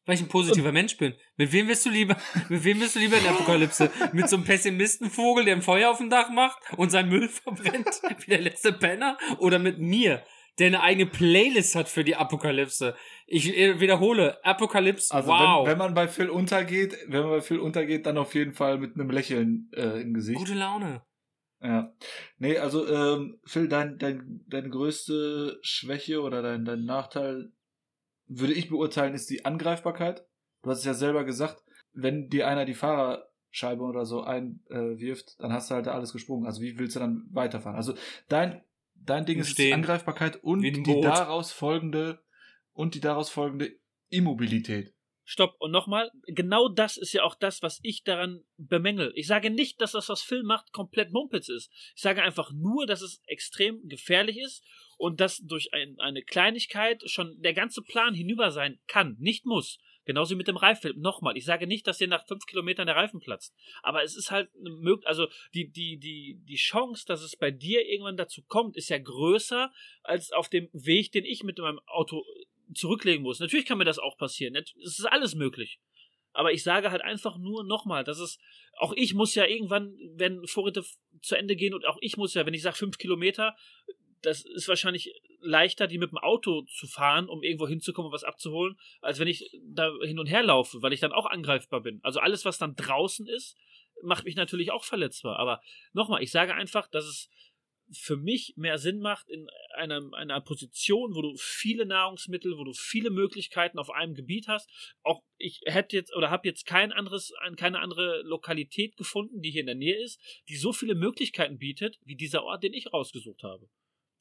Weil 0.05 0.15
ich 0.15 0.21
ein 0.21 0.27
positiver 0.27 0.71
Mensch 0.71 0.97
bin. 0.97 1.15
Mit 1.35 1.51
wem 1.51 1.67
bist 1.67 1.85
du 1.85 1.89
lieber, 1.89 2.15
mit 2.49 2.63
wem 2.63 2.79
bist 2.79 2.95
du 2.95 2.99
lieber 2.99 3.17
in 3.17 3.23
der 3.23 3.31
Apokalypse? 3.31 3.89
Mit 4.13 4.29
so 4.29 4.35
einem 4.35 4.45
Pessimistenvogel, 4.45 5.45
der 5.45 5.55
ein 5.55 5.61
Feuer 5.61 5.89
auf 5.89 5.97
dem 5.97 6.09
Dach 6.09 6.29
macht 6.29 6.57
und 6.77 6.91
seinen 6.91 7.09
Müll 7.09 7.27
verbrennt, 7.43 8.01
wie 8.19 8.29
der 8.29 8.41
letzte 8.41 8.71
Penner? 8.71 9.17
Oder 9.39 9.57
mit 9.57 9.79
mir, 9.79 10.23
der 10.59 10.67
eine 10.67 10.81
eigene 10.81 11.09
Playlist 11.09 11.75
hat 11.75 11.89
für 11.89 12.03
die 12.03 12.15
Apokalypse? 12.15 12.95
Ich 13.25 13.57
äh, 13.57 13.79
wiederhole, 13.79 14.43
Apokalypse, 14.45 15.13
Also 15.13 15.29
wow. 15.29 15.65
wenn, 15.65 15.71
wenn 15.71 15.77
man 15.79 15.93
bei 15.95 16.07
Phil 16.07 16.29
untergeht, 16.29 16.95
wenn 17.07 17.21
man 17.21 17.31
bei 17.31 17.41
Phil 17.41 17.59
untergeht, 17.59 18.05
dann 18.05 18.19
auf 18.19 18.35
jeden 18.35 18.53
Fall 18.53 18.77
mit 18.77 18.95
einem 18.95 19.09
Lächeln 19.09 19.71
äh, 19.75 20.01
im 20.01 20.13
Gesicht. 20.13 20.37
Gute 20.37 20.53
Laune. 20.53 21.01
Ja. 21.61 21.91
Nee, 22.37 22.57
also 22.59 22.87
ähm, 22.87 23.39
Phil, 23.45 23.67
dein, 23.67 23.97
dein, 23.97 24.45
deine 24.47 24.69
größte 24.69 25.57
Schwäche 25.63 26.21
oder 26.21 26.43
dein, 26.43 26.63
dein 26.63 26.85
Nachteil, 26.85 27.51
würde 28.27 28.53
ich 28.53 28.69
beurteilen, 28.69 29.13
ist 29.13 29.29
die 29.29 29.45
Angreifbarkeit. 29.45 30.25
Du 30.63 30.69
hast 30.69 30.79
es 30.79 30.85
ja 30.85 30.93
selber 30.93 31.23
gesagt, 31.23 31.63
wenn 31.93 32.29
dir 32.29 32.47
einer 32.47 32.65
die 32.65 32.73
Fahrerscheibe 32.73 33.83
oder 33.83 34.05
so 34.05 34.23
einwirft, 34.23 34.71
äh, 34.71 34.99
wirft, 34.99 35.39
dann 35.39 35.53
hast 35.53 35.69
du 35.69 35.75
halt 35.75 35.85
da 35.85 35.93
alles 35.93 36.11
gesprungen. 36.11 36.45
Also 36.45 36.61
wie 36.61 36.77
willst 36.77 36.95
du 36.95 36.99
dann 36.99 37.27
weiterfahren? 37.31 37.77
Also 37.77 37.93
dein, 38.27 38.63
dein 38.95 39.25
Ding 39.25 39.39
ist 39.39 39.57
die. 39.57 39.73
Angreifbarkeit 39.73 40.37
und 40.43 40.61
die 40.61 41.01
daraus 41.01 41.51
folgende 41.51 42.23
und 42.73 42.95
die 42.95 42.99
daraus 42.99 43.29
folgende 43.29 43.71
Immobilität. 44.09 44.94
Stopp. 45.25 45.55
Und 45.59 45.71
nochmal, 45.71 46.11
genau 46.27 46.69
das 46.69 46.97
ist 46.97 47.11
ja 47.11 47.23
auch 47.23 47.35
das, 47.35 47.63
was 47.63 47.79
ich 47.81 48.03
daran 48.03 48.43
bemängel. 48.57 49.11
Ich 49.15 49.25
sage 49.27 49.49
nicht, 49.49 49.81
dass 49.81 49.93
das, 49.93 50.07
was 50.07 50.21
Phil 50.21 50.43
macht, 50.43 50.71
komplett 50.71 51.11
Mumpitz 51.11 51.49
ist. 51.49 51.71
Ich 51.95 52.01
sage 52.01 52.21
einfach 52.21 52.51
nur, 52.53 52.85
dass 52.85 53.01
es 53.01 53.21
extrem 53.25 53.87
gefährlich 53.89 54.37
ist 54.37 54.63
und 54.97 55.19
dass 55.19 55.39
durch 55.39 55.73
ein, 55.73 55.99
eine 55.99 56.21
Kleinigkeit 56.21 57.01
schon 57.09 57.41
der 57.41 57.53
ganze 57.53 57.81
Plan 57.81 58.13
hinüber 58.13 58.51
sein 58.51 58.79
kann, 58.87 59.17
nicht 59.19 59.45
muss. 59.45 59.79
Genauso 60.05 60.35
wie 60.35 60.37
mit 60.37 60.47
dem 60.47 60.57
Reifen. 60.57 61.01
Nochmal, 61.01 61.35
ich 61.35 61.45
sage 61.45 61.65
nicht, 61.65 61.87
dass 61.87 61.97
dir 61.97 62.07
nach 62.07 62.27
fünf 62.27 62.45
Kilometern 62.45 62.85
der 62.85 62.95
Reifen 62.95 63.19
platzt. 63.19 63.55
Aber 63.81 64.03
es 64.03 64.15
ist 64.15 64.29
halt 64.29 64.49
möglich, 64.55 65.07
also 65.07 65.27
die, 65.55 65.71
die, 65.71 65.97
die, 65.97 66.39
die 66.47 66.55
Chance, 66.55 67.05
dass 67.07 67.23
es 67.23 67.35
bei 67.35 67.49
dir 67.49 67.83
irgendwann 67.87 68.15
dazu 68.15 68.43
kommt, 68.43 68.77
ist 68.77 68.89
ja 68.89 68.99
größer 68.99 69.71
als 70.03 70.31
auf 70.31 70.47
dem 70.47 70.69
Weg, 70.73 71.11
den 71.11 71.25
ich 71.25 71.43
mit 71.43 71.57
meinem 71.57 71.79
Auto 71.87 72.23
zurücklegen 72.73 73.23
muss. 73.23 73.39
Natürlich 73.39 73.65
kann 73.65 73.77
mir 73.77 73.85
das 73.85 73.99
auch 73.99 74.17
passieren. 74.17 74.55
Es 74.55 74.99
ist 74.99 75.05
alles 75.05 75.35
möglich. 75.35 75.79
Aber 76.33 76.51
ich 76.51 76.63
sage 76.63 76.91
halt 76.91 77.01
einfach 77.01 77.37
nur 77.37 77.63
nochmal, 77.63 78.03
dass 78.03 78.19
es, 78.19 78.39
auch 78.77 78.93
ich 78.95 79.13
muss 79.13 79.35
ja 79.35 79.45
irgendwann, 79.45 79.95
wenn 80.15 80.45
Vorräte 80.47 80.83
zu 81.21 81.35
Ende 81.35 81.55
gehen 81.55 81.73
und 81.73 81.85
auch 81.85 81.97
ich 82.01 82.17
muss 82.17 82.33
ja, 82.33 82.45
wenn 82.45 82.53
ich 82.53 82.61
sage 82.61 82.75
fünf 82.75 82.97
Kilometer, 82.97 83.55
das 84.21 84.43
ist 84.43 84.67
wahrscheinlich 84.67 85.13
leichter, 85.39 85.87
die 85.87 85.97
mit 85.97 86.11
dem 86.11 86.17
Auto 86.17 86.63
zu 86.63 86.87
fahren, 86.87 87.29
um 87.29 87.41
irgendwo 87.41 87.67
hinzukommen 87.67 88.07
und 88.07 88.13
was 88.13 88.23
abzuholen, 88.23 88.77
als 89.01 89.19
wenn 89.19 89.27
ich 89.27 89.49
da 89.63 89.91
hin 90.01 90.19
und 90.19 90.27
her 90.27 90.43
laufe, 90.43 90.81
weil 90.81 90.93
ich 90.93 90.99
dann 90.99 91.13
auch 91.13 91.25
angreifbar 91.25 91.81
bin. 91.81 91.99
Also 92.03 92.19
alles, 92.19 92.43
was 92.43 92.57
dann 92.57 92.75
draußen 92.75 93.27
ist, 93.27 93.55
macht 94.03 94.25
mich 94.25 94.35
natürlich 94.35 94.71
auch 94.71 94.83
verletzbar. 94.83 95.39
Aber 95.39 95.61
nochmal, 95.93 96.21
ich 96.21 96.31
sage 96.31 96.53
einfach, 96.53 96.87
dass 96.87 97.05
es 97.05 97.29
für 97.91 98.17
mich 98.17 98.53
mehr 98.55 98.77
Sinn 98.77 98.99
macht 98.99 99.29
in 99.29 99.47
einer, 99.75 100.01
einer 100.13 100.41
Position, 100.41 101.15
wo 101.15 101.21
du 101.21 101.35
viele 101.37 101.85
Nahrungsmittel, 101.85 102.57
wo 102.57 102.63
du 102.63 102.73
viele 102.73 103.09
Möglichkeiten 103.09 103.79
auf 103.79 103.89
einem 103.89 104.13
Gebiet 104.13 104.47
hast. 104.47 104.69
Auch 105.03 105.21
ich 105.37 105.61
hätte 105.65 105.95
jetzt 105.95 106.15
oder 106.15 106.29
habe 106.29 106.47
jetzt 106.47 106.65
kein 106.65 106.91
anderes, 106.91 107.33
ein- 107.41 107.55
keine 107.55 107.79
andere 107.79 108.21
Lokalität 108.23 108.97
gefunden, 108.97 109.41
die 109.41 109.51
hier 109.51 109.61
in 109.61 109.67
der 109.67 109.75
Nähe 109.75 110.01
ist, 110.03 110.19
die 110.49 110.55
so 110.55 110.73
viele 110.73 110.95
Möglichkeiten 110.95 111.57
bietet, 111.57 111.97
wie 112.03 112.15
dieser 112.15 112.43
Ort, 112.43 112.63
den 112.63 112.73
ich 112.73 112.91
rausgesucht 112.91 113.43
habe. 113.43 113.69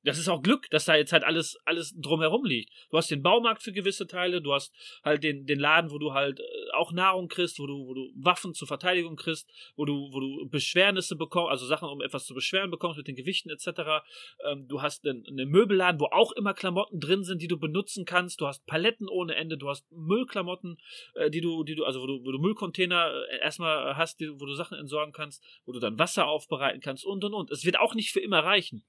Das 0.04 0.18
ist 0.18 0.28
auch 0.28 0.42
Glück, 0.42 0.68
dass 0.70 0.84
da 0.84 0.96
jetzt 0.96 1.12
halt 1.12 1.24
alles, 1.24 1.56
alles 1.64 1.94
drumherum 1.96 2.44
liegt. 2.44 2.70
Du 2.90 2.98
hast 2.98 3.10
den 3.10 3.22
Baumarkt 3.22 3.62
für 3.62 3.72
gewisse 3.72 4.06
Teile, 4.06 4.42
du 4.42 4.52
hast 4.52 4.72
halt 5.02 5.24
den, 5.24 5.46
den 5.46 5.58
Laden, 5.58 5.90
wo 5.90 5.98
du 5.98 6.12
halt 6.12 6.40
äh, 6.40 6.44
auch 6.74 6.92
Nahrung 6.92 7.28
kriegst, 7.28 7.58
wo 7.58 7.66
du, 7.66 7.86
wo 7.86 7.94
du 7.94 8.12
Waffen 8.14 8.52
zur 8.52 8.68
Verteidigung 8.68 9.16
kriegst, 9.16 9.48
wo 9.76 9.84
du, 9.86 10.10
wo 10.12 10.20
du 10.20 10.48
Beschwernisse 10.48 11.16
bekommst, 11.16 11.50
also 11.50 11.66
Sachen, 11.66 11.88
um 11.88 12.02
etwas 12.02 12.26
zu 12.26 12.34
beschweren 12.34 12.70
bekommst 12.70 12.98
mit 12.98 13.08
den 13.08 13.16
Gewichten 13.16 13.48
etc. 13.48 14.04
Ähm, 14.46 14.68
du 14.68 14.82
hast 14.82 15.06
einen, 15.06 15.26
einen 15.26 15.48
Möbelladen, 15.48 16.00
wo 16.00 16.06
auch 16.06 16.32
immer 16.32 16.52
Klamotten 16.52 17.00
drin 17.00 17.24
sind, 17.24 17.40
die 17.40 17.48
du 17.48 17.58
benutzen 17.58 18.04
kannst. 18.04 18.40
Du 18.40 18.46
hast 18.46 18.66
Paletten 18.66 19.08
ohne 19.08 19.34
Ende, 19.36 19.56
du 19.56 19.68
hast 19.70 19.90
Müllklamotten, 19.90 20.76
äh, 21.14 21.30
die 21.30 21.40
du, 21.40 21.64
die 21.64 21.76
du, 21.76 21.84
also 21.84 22.02
wo 22.02 22.06
du, 22.06 22.24
wo 22.24 22.30
du 22.30 22.38
Müllcontainer 22.38 23.10
äh, 23.30 23.38
erstmal 23.38 23.96
hast, 23.96 24.20
die, 24.20 24.28
wo 24.38 24.44
du 24.44 24.54
Sachen 24.54 24.78
entsorgen 24.78 25.12
kannst, 25.12 25.42
wo 25.64 25.72
du 25.72 25.80
dann 25.80 25.98
Wasser 25.98 26.26
aufbereiten 26.26 26.80
kannst 26.80 27.06
und 27.06 27.24
und 27.24 27.32
und. 27.32 27.50
Es 27.50 27.64
wird 27.64 27.78
auch 27.78 27.94
nicht 27.94 28.12
für 28.12 28.20
immer 28.20 28.40
reichen. 28.40 28.84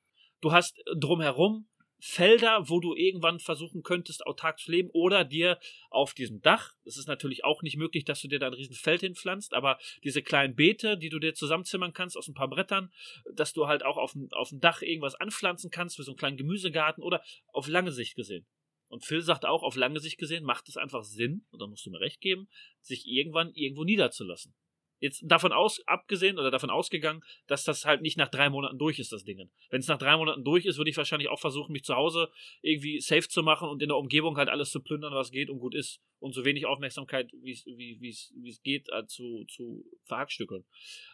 Du 0.46 0.52
hast 0.52 0.80
drumherum 0.96 1.68
Felder, 1.98 2.70
wo 2.70 2.80
du 2.80 2.94
irgendwann 2.94 3.40
versuchen 3.40 3.82
könntest, 3.82 4.28
autark 4.28 4.60
zu 4.60 4.70
leben 4.70 4.92
oder 4.94 5.24
dir 5.24 5.58
auf 5.90 6.14
diesem 6.14 6.40
Dach, 6.44 6.74
es 6.84 6.98
ist 6.98 7.08
natürlich 7.08 7.44
auch 7.44 7.64
nicht 7.64 7.78
möglich, 7.78 8.06
dass 8.06 8.22
du 8.22 8.28
dir 8.28 8.38
da 8.38 8.46
ein 8.46 8.54
riesen 8.54 8.76
Feld 8.76 9.02
hinpflanzt, 9.02 9.56
aber 9.56 9.80
diese 10.04 10.22
kleinen 10.22 10.54
Beete, 10.54 11.00
die 11.00 11.10
du 11.10 11.18
dir 11.18 11.34
zusammenzimmern 11.34 11.94
kannst 11.94 12.16
aus 12.16 12.28
ein 12.28 12.36
paar 12.36 12.48
Brettern, 12.48 12.94
dass 13.34 13.54
du 13.54 13.66
halt 13.66 13.84
auch 13.84 13.98
auf 13.98 14.12
dem, 14.12 14.32
auf 14.34 14.50
dem 14.50 14.60
Dach 14.60 14.84
irgendwas 14.84 15.16
anpflanzen 15.16 15.72
kannst 15.72 15.96
für 15.96 16.04
so 16.04 16.12
einen 16.12 16.20
kleinen 16.20 16.38
Gemüsegarten 16.38 17.02
oder 17.02 17.24
auf 17.48 17.68
lange 17.68 17.92
Sicht 17.92 18.14
gesehen. 18.14 18.46
Und 18.88 19.04
Phil 19.04 19.24
sagt 19.24 19.46
auch, 19.46 19.64
auf 19.64 19.76
lange 19.76 20.00
Sicht 20.00 20.20
gesehen 20.20 20.44
macht 20.44 20.70
es 20.70 20.78
einfach 20.78 21.04
Sinn, 21.04 21.48
und 21.50 21.60
da 21.60 21.66
musst 21.66 21.88
du 21.88 21.90
mir 21.90 22.02
recht 22.02 22.22
geben, 22.22 22.50
sich 22.82 23.08
irgendwann 23.08 23.52
irgendwo 23.56 23.84
niederzulassen. 23.84 24.54
Jetzt 25.00 25.24
davon 25.26 25.52
aus, 25.52 25.82
abgesehen 25.88 26.40
oder 26.40 26.52
davon 26.52 26.70
ausgegangen, 26.70 27.22
dass 27.48 27.64
das 27.64 27.86
halt 27.86 28.02
nicht 28.02 28.18
nach 28.18 28.30
drei 28.30 28.50
Monaten 28.50 28.78
durch 28.78 29.00
ist, 29.00 29.12
das 29.12 29.24
Ding. 29.24 29.50
Wenn 29.70 29.80
es 29.80 29.88
nach 29.88 29.98
drei 29.98 30.16
Monaten 30.16 30.44
durch 30.44 30.66
ist, 30.66 30.78
würde 30.78 30.90
ich 30.90 30.98
wahrscheinlich 30.98 31.30
auch 31.30 31.40
versuchen, 31.40 31.74
mich 31.74 31.84
zu 31.84 31.96
Hause 31.96 32.30
irgendwie 32.62 33.00
safe 33.02 33.28
zu 33.28 33.44
machen 33.44 33.68
und 33.68 33.82
in 33.82 33.90
der 33.90 33.98
Umgebung 33.98 34.38
halt 34.38 34.50
alles 34.50 34.72
zu 34.72 34.82
plündern, 34.82 35.14
was 35.14 35.32
geht 35.32 35.50
und 35.50 35.60
gut 35.60 35.76
ist. 35.76 36.00
Und 36.20 36.34
so 36.34 36.46
wenig 36.46 36.66
Aufmerksamkeit, 36.66 37.30
wie's, 37.44 37.66
wie 37.66 38.50
es 38.50 38.64
geht, 38.64 38.88
äh, 38.92 39.06
zu, 39.06 39.46
zu 39.48 39.86
verhackstückeln. 40.06 40.64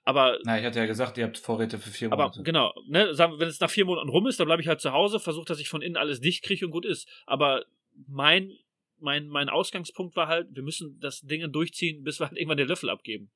Aber 0.04 0.38
Na, 0.44 0.60
ich 0.60 0.66
hatte 0.66 0.80
ja 0.80 0.86
gesagt, 0.86 1.18
ihr 1.18 1.26
habt 1.26 1.38
Vorräte 1.38 1.80
für 1.80 1.90
vier 1.90 2.12
aber 2.12 2.24
Monate. 2.24 2.44
genau, 2.44 2.74
ne, 2.88 3.14
sagen, 3.14 3.40
wenn 3.40 3.48
es 3.48 3.60
nach 3.60 3.70
vier 3.70 3.86
Monaten 3.86 4.10
rum 4.10 4.28
ist, 4.28 4.40
dann 4.40 4.46
bleibe 4.46 4.62
ich 4.62 4.68
halt 4.68 4.80
zu 4.80 4.94
Hause, 4.94 5.20
versuche, 5.20 5.46
dass 5.46 5.60
ich 5.60 5.70
von 5.70 5.82
innen 5.82 5.98
alles 5.98 6.22
dicht 6.22 6.44
kriege 6.44 6.66
und 6.66 6.72
gut 6.72 6.86
ist. 6.86 7.10
Aber 7.26 7.66
mein, 8.08 8.58
mein, 9.00 9.28
mein 9.28 9.50
Ausgangspunkt 9.50 10.16
war 10.16 10.28
halt, 10.28 10.48
wir 10.56 10.64
müssen 10.64 11.00
das 11.00 11.22
Ding 11.22 11.52
durchziehen, 11.52 12.04
bis 12.04 12.20
wir 12.20 12.28
halt 12.28 12.38
irgendwann 12.38 12.58
den 12.58 12.68
Löffel 12.68 12.90
abgeben. 12.90 13.32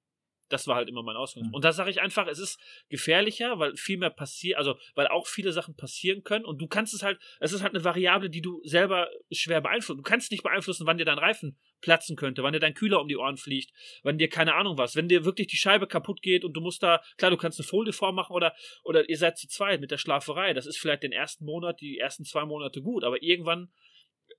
Das 0.50 0.68
war 0.68 0.76
halt 0.76 0.90
immer 0.90 1.04
mein 1.04 1.16
Ausgangspunkt. 1.16 1.52
Mhm. 1.52 1.56
Und 1.56 1.66
da 1.66 1.72
sage 1.72 1.90
ich 1.90 2.02
einfach, 2.02 2.28
es 2.28 2.40
ist 2.40 2.60
gefährlicher, 2.90 3.60
weil 3.60 3.76
viel 3.76 3.98
mehr 3.98 4.10
passiert, 4.10 4.58
also 4.58 4.76
weil 4.94 5.08
auch 5.08 5.28
viele 5.28 5.52
Sachen 5.52 5.76
passieren 5.76 6.24
können 6.24 6.46
und 6.46 6.62
du 6.62 6.68
kannst 6.68 6.94
es 6.94 7.04
halt, 7.04 7.20
es 7.40 7.52
ist 7.52 7.62
halt 7.62 7.74
eine 7.74 7.84
Variable, 7.84 8.30
die 8.30 8.42
du 8.42 8.62
selber 8.64 9.10
schwer 9.32 9.62
beeinflussen. 9.62 9.98
Du 9.98 10.04
kannst 10.04 10.32
nicht 10.32 10.44
beeinflussen, 10.44 10.86
wann 10.86 10.98
dir 10.98 11.06
dein 11.06 11.18
Reifen 11.18 11.58
platzen 11.82 12.16
könnte, 12.16 12.44
wann 12.44 12.54
dir 12.54 12.60
dein 12.60 12.74
Kühler 12.74 13.02
um 13.02 13.08
die 13.08 13.18
Ohren 13.18 13.38
fliegt, 13.38 13.72
wann 14.04 14.18
dir 14.18 14.30
keine 14.30 14.56
Ahnung 14.56 14.78
was, 14.78 14.96
wenn 14.96 15.08
dir 15.08 15.26
wirklich 15.26 15.48
die 15.48 15.58
Scheibe 15.58 15.88
kaputt 15.88 16.22
geht 16.22 16.44
und 16.44 16.54
du 16.54 16.62
musst 16.62 16.82
da, 16.84 17.02
klar, 17.18 17.32
du 17.32 17.38
kannst 17.38 17.60
eine 17.60 17.68
Folie 17.68 17.94
vormachen 17.94 18.36
oder, 18.36 18.56
oder 18.84 19.08
ihr 19.10 19.18
seid 19.18 19.38
zu 19.38 19.48
zweit 19.48 19.82
mit 19.82 19.92
der 19.92 19.98
Schlaferei. 19.98 20.54
Das 20.54 20.66
ist 20.66 20.78
vielleicht 20.78 21.04
den 21.04 21.12
ersten 21.12 21.46
Monat, 21.46 21.82
die 21.82 21.98
ersten 21.98 22.26
zwei 22.26 22.46
Monate 22.46 22.82
gut, 22.82 23.04
aber 23.04 23.22
irgendwann 23.22 23.72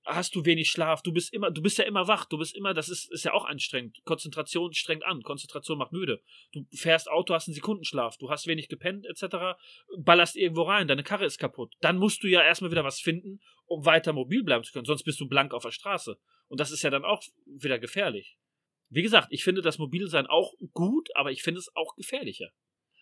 hast 0.07 0.35
du 0.35 0.45
wenig 0.45 0.69
Schlaf, 0.69 1.01
du 1.01 1.11
bist 1.11 1.33
immer, 1.33 1.51
du 1.51 1.61
bist 1.61 1.77
ja 1.77 1.83
immer 1.83 2.07
wach, 2.07 2.25
du 2.25 2.37
bist 2.37 2.55
immer, 2.55 2.73
das 2.73 2.89
ist, 2.89 3.11
ist 3.11 3.25
ja 3.25 3.33
auch 3.33 3.45
anstrengend. 3.45 3.99
Konzentration 4.05 4.73
strengt 4.73 5.05
an, 5.05 5.21
Konzentration 5.21 5.77
macht 5.77 5.91
müde. 5.91 6.21
Du 6.53 6.65
fährst 6.73 7.09
Auto, 7.09 7.33
hast 7.33 7.47
einen 7.47 7.55
Sekundenschlaf, 7.55 8.17
du 8.17 8.29
hast 8.29 8.47
wenig 8.47 8.69
gepennt, 8.69 9.05
etc., 9.05 9.57
ballerst 9.99 10.35
irgendwo 10.35 10.63
rein, 10.63 10.87
deine 10.87 11.03
Karre 11.03 11.25
ist 11.25 11.37
kaputt. 11.37 11.73
Dann 11.81 11.97
musst 11.97 12.23
du 12.23 12.27
ja 12.27 12.41
erstmal 12.41 12.71
wieder 12.71 12.83
was 12.83 12.99
finden, 12.99 13.41
um 13.65 13.85
weiter 13.85 14.13
mobil 14.13 14.43
bleiben 14.43 14.63
zu 14.63 14.71
können, 14.71 14.85
sonst 14.85 15.03
bist 15.03 15.19
du 15.19 15.27
blank 15.27 15.53
auf 15.53 15.63
der 15.63 15.71
Straße. 15.71 16.17
Und 16.47 16.59
das 16.59 16.71
ist 16.71 16.83
ja 16.83 16.89
dann 16.89 17.03
auch 17.03 17.21
wieder 17.45 17.79
gefährlich. 17.79 18.37
Wie 18.89 19.01
gesagt, 19.01 19.27
ich 19.31 19.43
finde 19.43 19.61
das 19.61 19.79
Mobilsein 19.79 20.27
auch 20.27 20.53
gut, 20.71 21.09
aber 21.15 21.31
ich 21.31 21.43
finde 21.43 21.59
es 21.59 21.75
auch 21.75 21.95
gefährlicher. 21.95 22.49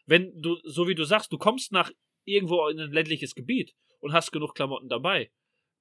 Wenn 0.08 0.40
du, 0.42 0.58
so 0.64 0.88
wie 0.88 0.96
du 0.96 1.04
sagst, 1.04 1.32
du 1.32 1.38
kommst 1.38 1.72
nach 1.72 1.92
irgendwo 2.24 2.68
in 2.68 2.80
ein 2.80 2.92
ländliches 2.92 3.36
Gebiet 3.36 3.76
und 4.00 4.14
hast 4.14 4.32
genug 4.32 4.56
Klamotten 4.56 4.90
dabei, 4.90 5.32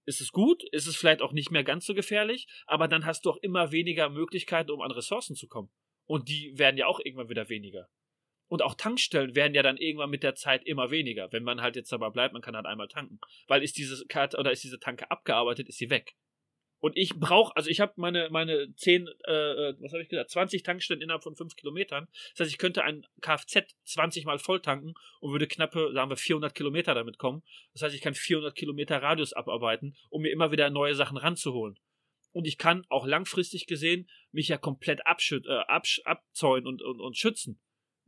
ist 0.06 0.20
es 0.20 0.32
gut, 0.32 0.64
ist 0.72 0.86
es 0.86 0.96
vielleicht 0.96 1.22
auch 1.22 1.32
nicht 1.32 1.50
mehr 1.50 1.64
ganz 1.64 1.86
so 1.86 1.94
gefährlich, 1.94 2.46
aber 2.66 2.88
dann 2.88 3.04
hast 3.06 3.24
du 3.24 3.30
auch 3.30 3.38
immer 3.38 3.72
weniger 3.72 4.08
Möglichkeiten, 4.08 4.70
um 4.70 4.80
an 4.80 4.90
Ressourcen 4.90 5.36
zu 5.36 5.48
kommen. 5.48 5.70
Und 6.06 6.28
die 6.28 6.52
werden 6.58 6.76
ja 6.76 6.86
auch 6.86 7.00
irgendwann 7.00 7.28
wieder 7.28 7.48
weniger. 7.48 7.88
Und 8.48 8.62
auch 8.62 8.74
Tankstellen 8.74 9.34
werden 9.34 9.54
ja 9.54 9.62
dann 9.62 9.78
irgendwann 9.78 10.10
mit 10.10 10.22
der 10.22 10.34
Zeit 10.34 10.66
immer 10.66 10.90
weniger. 10.90 11.32
Wenn 11.32 11.44
man 11.44 11.62
halt 11.62 11.76
jetzt 11.76 11.90
dabei 11.90 12.10
bleibt, 12.10 12.34
man 12.34 12.42
kann 12.42 12.54
halt 12.54 12.66
einmal 12.66 12.88
tanken. 12.88 13.18
Weil 13.48 13.62
ist 13.62 13.78
diese 13.78 14.04
Karte 14.06 14.36
oder 14.36 14.52
ist 14.52 14.62
diese 14.62 14.78
Tanke 14.78 15.10
abgearbeitet, 15.10 15.68
ist 15.68 15.78
sie 15.78 15.90
weg. 15.90 16.14
Und 16.80 16.96
ich 16.96 17.18
brauche, 17.18 17.56
also 17.56 17.70
ich 17.70 17.80
habe 17.80 17.94
meine, 17.96 18.28
meine 18.30 18.74
10, 18.74 19.06
äh, 19.06 19.32
äh, 19.32 19.74
was 19.80 19.92
habe 19.92 20.02
ich 20.02 20.08
gesagt, 20.08 20.30
20 20.30 20.62
Tankstellen 20.62 21.00
innerhalb 21.00 21.22
von 21.22 21.34
5 21.34 21.56
Kilometern. 21.56 22.08
Das 22.32 22.40
heißt, 22.40 22.50
ich 22.50 22.58
könnte 22.58 22.84
ein 22.84 23.06
Kfz 23.22 23.74
20 23.84 24.26
mal 24.26 24.38
voll 24.38 24.60
tanken 24.60 24.92
und 25.20 25.32
würde 25.32 25.46
knappe, 25.46 25.92
sagen 25.94 26.10
wir, 26.10 26.16
400 26.16 26.54
Kilometer 26.54 26.94
damit 26.94 27.18
kommen. 27.18 27.42
Das 27.72 27.82
heißt, 27.82 27.94
ich 27.94 28.02
kann 28.02 28.14
400 28.14 28.54
Kilometer 28.54 29.00
Radius 29.00 29.32
abarbeiten, 29.32 29.96
um 30.10 30.22
mir 30.22 30.30
immer 30.30 30.52
wieder 30.52 30.68
neue 30.68 30.94
Sachen 30.94 31.16
ranzuholen. 31.16 31.78
Und 32.32 32.46
ich 32.46 32.58
kann 32.58 32.84
auch 32.88 33.06
langfristig 33.06 33.66
gesehen 33.66 34.10
mich 34.32 34.48
ja 34.48 34.58
komplett 34.58 35.06
abschüt, 35.06 35.46
äh, 35.46 35.52
absch 35.68 36.02
abzäunen 36.04 36.66
und, 36.66 36.82
und, 36.82 37.00
und 37.00 37.16
schützen. 37.16 37.60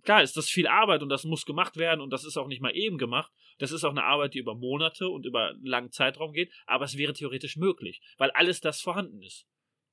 Klar 0.06 0.22
ist 0.22 0.36
das 0.36 0.48
viel 0.48 0.68
Arbeit 0.68 1.02
und 1.02 1.08
das 1.08 1.24
muss 1.24 1.44
gemacht 1.44 1.76
werden 1.76 2.00
und 2.00 2.10
das 2.10 2.24
ist 2.24 2.36
auch 2.36 2.46
nicht 2.46 2.62
mal 2.62 2.74
eben 2.76 2.96
gemacht. 2.96 3.32
Das 3.58 3.72
ist 3.72 3.82
auch 3.82 3.90
eine 3.90 4.04
Arbeit, 4.04 4.34
die 4.34 4.38
über 4.38 4.54
Monate 4.54 5.08
und 5.08 5.26
über 5.26 5.48
einen 5.48 5.66
langen 5.66 5.90
Zeitraum 5.90 6.32
geht, 6.32 6.52
aber 6.64 6.84
es 6.84 6.96
wäre 6.96 7.12
theoretisch 7.12 7.56
möglich, 7.56 8.00
weil 8.16 8.30
alles 8.30 8.60
das 8.60 8.80
vorhanden 8.80 9.20
ist. 9.20 9.48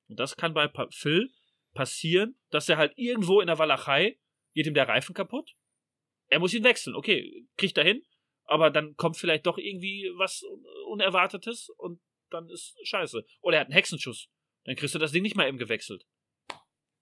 Und 0.08 0.20
das 0.20 0.36
kann 0.36 0.54
bei 0.54 0.70
Phil 0.90 1.32
passieren, 1.74 2.38
dass 2.50 2.68
er 2.68 2.76
halt 2.76 2.92
irgendwo 2.94 3.40
in 3.40 3.48
der 3.48 3.58
Walachei 3.58 4.16
geht 4.54 4.68
ihm 4.68 4.74
der 4.74 4.88
Reifen 4.88 5.16
kaputt. 5.16 5.56
Er 6.28 6.38
muss 6.38 6.54
ihn 6.54 6.62
wechseln. 6.62 6.94
Okay, 6.94 7.48
kriegt 7.56 7.76
er 7.76 7.84
hin, 7.84 8.04
aber 8.44 8.70
dann 8.70 8.94
kommt 8.94 9.16
vielleicht 9.16 9.46
doch 9.46 9.58
irgendwie 9.58 10.12
was 10.16 10.44
Unerwartetes 10.86 11.70
und 11.70 12.00
dann 12.30 12.48
ist 12.50 12.76
scheiße. 12.84 13.24
Oder 13.40 13.56
er 13.56 13.60
hat 13.62 13.66
einen 13.66 13.74
Hexenschuss. 13.74 14.28
Dann 14.62 14.76
kriegst 14.76 14.94
du 14.94 15.00
das 15.00 15.10
Ding 15.10 15.24
nicht 15.24 15.34
mal 15.34 15.48
eben 15.48 15.58
gewechselt. 15.58 16.06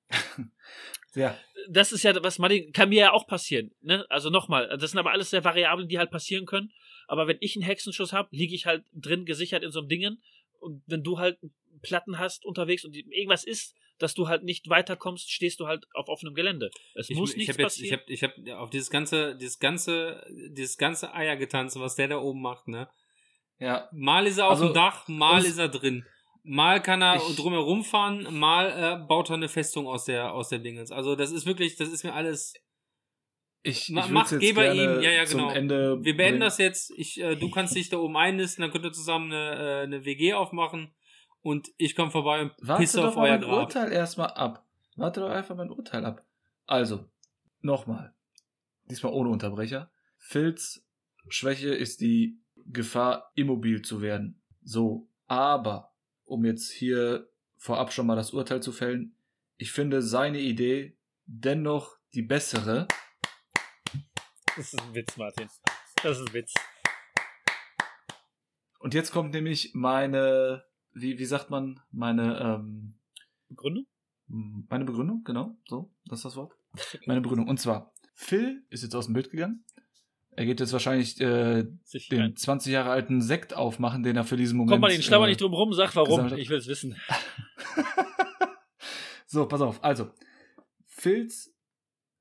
ja. 1.14 1.38
Das 1.68 1.92
ist 1.92 2.02
ja, 2.02 2.14
was 2.22 2.38
Martin, 2.38 2.72
kann 2.72 2.88
mir 2.88 3.00
ja 3.00 3.12
auch 3.12 3.26
passieren. 3.26 3.72
Ne? 3.80 4.06
Also 4.08 4.30
nochmal, 4.30 4.76
das 4.78 4.90
sind 4.90 5.00
aber 5.00 5.12
alles 5.12 5.30
sehr 5.30 5.44
Variablen, 5.44 5.88
die 5.88 5.98
halt 5.98 6.10
passieren 6.10 6.46
können. 6.46 6.72
Aber 7.08 7.26
wenn 7.26 7.38
ich 7.40 7.56
einen 7.56 7.64
Hexenschuss 7.64 8.12
habe, 8.12 8.28
liege 8.32 8.54
ich 8.54 8.66
halt 8.66 8.84
drin 8.92 9.24
gesichert 9.24 9.62
in 9.62 9.70
so 9.70 9.80
einem 9.80 9.88
Dingen. 9.88 10.22
Und 10.60 10.82
wenn 10.86 11.02
du 11.02 11.18
halt 11.18 11.38
Platten 11.82 12.18
hast 12.18 12.44
unterwegs 12.44 12.84
und 12.84 12.96
irgendwas 12.96 13.44
ist, 13.44 13.74
dass 13.98 14.14
du 14.14 14.28
halt 14.28 14.42
nicht 14.42 14.68
weiterkommst, 14.68 15.30
stehst 15.30 15.60
du 15.60 15.66
halt 15.66 15.86
auf 15.94 16.08
offenem 16.08 16.34
Gelände. 16.34 16.70
Es 16.94 17.10
ich, 17.10 17.16
muss 17.16 17.32
ich 17.32 17.38
nichts 17.38 17.54
hab 17.54 17.60
jetzt, 17.60 17.76
passieren. 17.76 18.00
Ich 18.06 18.22
habe 18.22 18.34
ich 18.40 18.50
hab 18.50 18.60
auf 18.60 18.70
dieses 18.70 18.90
ganze, 18.90 19.36
dieses 19.36 19.58
ganze, 19.58 20.26
dieses 20.50 20.76
ganze 20.76 21.14
Eiergetanze, 21.14 21.80
was 21.80 21.96
der 21.96 22.08
da 22.08 22.18
oben 22.18 22.40
macht, 22.40 22.68
ne? 22.68 22.88
Ja. 23.58 23.88
Mal 23.92 24.26
ist 24.26 24.38
er 24.38 24.46
auf 24.46 24.52
Also, 24.52 24.68
dem 24.68 24.74
Dach, 24.74 25.06
mal 25.06 25.44
ist 25.44 25.58
er 25.58 25.68
drin. 25.68 26.04
Mal 26.44 26.82
kann 26.82 27.02
er 27.02 27.16
Ich- 27.16 27.36
drumherum 27.36 27.84
fahren, 27.84 28.26
mal 28.36 28.66
äh, 29.02 29.06
baut 29.06 29.30
er 29.30 29.34
eine 29.34 29.48
Festung 29.48 29.86
aus 29.86 30.04
der, 30.06 30.32
aus 30.32 30.48
der 30.48 30.58
Dingens. 30.58 30.90
Also 30.90 31.14
das 31.14 31.30
ist 31.30 31.46
wirklich, 31.46 31.76
das 31.76 31.88
ist 31.88 32.02
mir 32.04 32.14
alles. 32.14 32.54
Ich, 33.64 33.88
ich 33.88 33.90
mach, 33.90 34.10
würd's 34.10 34.32
jetzt 34.32 34.40
geh 34.40 34.52
bei 34.52 34.72
gerne 34.74 34.96
ihm. 34.96 35.02
Ja, 35.02 35.10
ja, 35.10 35.24
genau. 35.24 35.50
Ende 35.50 36.02
Wir 36.02 36.16
beenden 36.16 36.16
bringen. 36.16 36.40
das 36.40 36.58
jetzt. 36.58 36.90
Ich, 36.96 37.20
äh, 37.20 37.36
du 37.36 37.48
kannst 37.50 37.76
dich 37.76 37.88
da 37.90 37.98
oben 37.98 38.16
einnisten, 38.16 38.62
dann 38.62 38.72
könnt 38.72 38.84
ihr 38.84 38.92
zusammen 38.92 39.32
eine, 39.32 39.54
äh, 39.54 39.82
eine 39.84 40.04
WG 40.04 40.32
aufmachen 40.32 40.92
und 41.42 41.68
ich 41.76 41.94
komme 41.94 42.10
vorbei 42.10 42.42
und 42.42 42.52
Warte 42.60 42.82
pisse 42.82 42.96
doch 43.00 43.08
auf 43.08 43.16
euer 43.16 43.32
mein 43.38 43.40
Grab. 43.42 43.60
Urteil 43.66 43.92
erstmal 43.92 44.30
ab. 44.30 44.66
Warte 44.96 45.20
doch 45.20 45.30
einfach 45.30 45.54
mein 45.54 45.70
Urteil 45.70 46.04
ab. 46.04 46.24
Also, 46.66 47.08
nochmal. 47.60 48.14
Diesmal 48.90 49.12
ohne 49.12 49.28
Unterbrecher. 49.30 49.92
Phils 50.18 50.84
Schwäche 51.28 51.68
ist 51.72 52.00
die 52.00 52.40
Gefahr, 52.66 53.30
immobil 53.36 53.82
zu 53.82 54.02
werden. 54.02 54.42
So, 54.64 55.08
aber, 55.28 55.91
um 56.32 56.46
jetzt 56.46 56.70
hier 56.70 57.28
vorab 57.58 57.92
schon 57.92 58.06
mal 58.06 58.16
das 58.16 58.32
Urteil 58.32 58.62
zu 58.62 58.72
fällen, 58.72 59.14
ich 59.58 59.70
finde 59.70 60.00
seine 60.00 60.40
Idee 60.40 60.96
dennoch 61.26 61.98
die 62.14 62.22
bessere. 62.22 62.88
Das 64.56 64.72
ist 64.72 64.80
ein 64.80 64.94
Witz, 64.94 65.16
Martin. 65.18 65.48
Das 66.02 66.18
ist 66.18 66.26
ein 66.26 66.32
Witz. 66.32 66.54
Und 68.78 68.94
jetzt 68.94 69.12
kommt 69.12 69.34
nämlich 69.34 69.72
meine, 69.74 70.64
wie, 70.92 71.18
wie 71.18 71.24
sagt 71.26 71.50
man, 71.50 71.80
meine, 71.90 72.40
ähm, 72.40 72.94
Begründung? 73.48 73.86
meine 74.26 74.86
Begründung, 74.86 75.24
genau, 75.24 75.58
so, 75.68 75.92
das 76.06 76.20
ist 76.20 76.24
das 76.24 76.36
Wort. 76.36 76.54
Meine 77.06 77.20
Begründung. 77.20 77.48
Und 77.48 77.60
zwar, 77.60 77.92
Phil 78.14 78.64
ist 78.70 78.82
jetzt 78.82 78.94
aus 78.94 79.04
dem 79.04 79.12
Bild 79.12 79.30
gegangen. 79.30 79.66
Er 80.34 80.46
geht 80.46 80.60
jetzt 80.60 80.72
wahrscheinlich 80.72 81.20
äh, 81.20 81.64
den 82.10 82.36
20 82.36 82.72
Jahre 82.72 82.90
alten 82.90 83.20
Sekt 83.20 83.54
aufmachen, 83.54 84.02
den 84.02 84.16
er 84.16 84.24
für 84.24 84.36
diesen 84.36 84.56
Moment. 84.56 84.72
Komm 84.72 84.80
mal 84.80 84.90
den 84.90 85.02
Schlauer 85.02 85.26
äh, 85.26 85.30
nicht 85.30 85.40
drum 85.40 85.52
rum, 85.52 85.74
sag 85.74 85.94
warum. 85.94 86.32
Ich 86.38 86.48
will 86.48 86.58
es 86.58 86.68
wissen. 86.68 86.96
so, 89.26 89.46
pass 89.46 89.60
auf. 89.60 89.84
Also, 89.84 90.10
Phils 90.86 91.52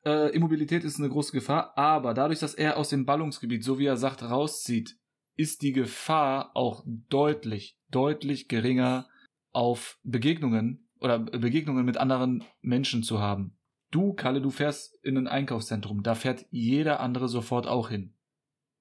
äh, 0.06 0.34
Immobilität 0.36 0.84
ist 0.84 1.00
eine 1.00 1.10
große 1.10 1.32
Gefahr, 1.32 1.78
aber 1.78 2.14
dadurch, 2.14 2.40
dass 2.40 2.54
er 2.54 2.78
aus 2.78 2.90
dem 2.90 3.06
Ballungsgebiet, 3.06 3.64
so 3.64 3.78
wie 3.78 3.86
er 3.86 3.98
sagt, 3.98 4.24
rauszieht, 4.24 4.98
ist 5.38 5.62
die 5.62 5.72
Gefahr 5.72 6.52
auch 6.56 6.84
deutlich, 6.86 7.78
deutlich 7.90 8.48
geringer 8.48 9.08
auf 9.54 10.00
Begegnungen 10.04 10.90
oder 11.00 11.20
Begegnungen 11.20 11.86
mit 11.86 11.98
anderen 11.98 12.44
Menschen 12.62 13.04
zu 13.04 13.20
haben. 13.20 13.58
Du, 13.92 14.14
Kalle, 14.14 14.42
du 14.42 14.50
fährst 14.50 14.96
in 15.04 15.18
ein 15.18 15.28
Einkaufszentrum, 15.28 16.02
da 16.02 16.16
fährt 16.16 16.46
jeder 16.50 17.02
andere 17.02 17.28
sofort 17.28 17.68
auch 17.68 17.90
hin. 17.90 18.14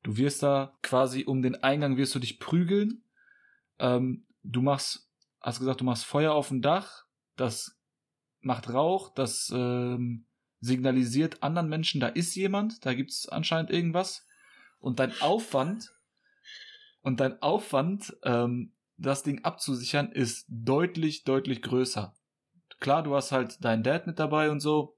Du 0.02 0.16
wirst 0.16 0.42
da 0.42 0.78
quasi 0.82 1.24
um 1.24 1.42
den 1.42 1.56
Eingang 1.56 1.96
wirst 1.96 2.14
du 2.14 2.20
dich 2.20 2.38
prügeln. 2.38 3.02
Ähm, 3.78 4.26
du 4.42 4.62
machst, 4.62 5.10
hast 5.40 5.58
gesagt, 5.58 5.80
du 5.80 5.84
machst 5.84 6.04
Feuer 6.04 6.32
auf 6.32 6.48
dem 6.48 6.62
Dach, 6.62 7.04
das 7.36 7.76
macht 8.40 8.72
Rauch, 8.72 9.12
das 9.12 9.52
ähm, 9.54 10.26
signalisiert 10.60 11.42
anderen 11.42 11.68
Menschen, 11.68 12.00
da 12.00 12.08
ist 12.08 12.34
jemand, 12.34 12.86
da 12.86 12.94
gibt's 12.94 13.28
anscheinend 13.28 13.70
irgendwas. 13.70 14.26
Und 14.78 14.98
dein 14.98 15.12
Aufwand 15.20 15.92
und 17.02 17.20
dein 17.20 17.40
Aufwand, 17.42 18.16
ähm, 18.22 18.72
das 18.96 19.22
Ding 19.22 19.44
abzusichern, 19.44 20.12
ist 20.12 20.46
deutlich, 20.48 21.24
deutlich 21.24 21.62
größer. 21.62 22.14
Klar, 22.78 23.02
du 23.02 23.14
hast 23.14 23.32
halt 23.32 23.62
deinen 23.64 23.82
Dad 23.82 24.06
mit 24.06 24.18
dabei 24.18 24.50
und 24.50 24.60
so. 24.60 24.96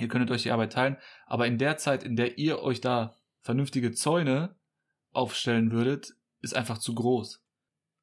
Ihr 0.00 0.08
könntet 0.08 0.30
euch 0.30 0.42
die 0.42 0.50
Arbeit 0.50 0.72
teilen, 0.72 0.96
aber 1.26 1.46
in 1.46 1.58
der 1.58 1.76
Zeit, 1.76 2.02
in 2.04 2.16
der 2.16 2.38
ihr 2.38 2.60
euch 2.60 2.80
da 2.80 3.14
vernünftige 3.40 3.92
Zäune 3.92 4.56
aufstellen 5.12 5.72
würdet, 5.72 6.14
ist 6.40 6.56
einfach 6.56 6.78
zu 6.78 6.94
groß. 6.94 7.42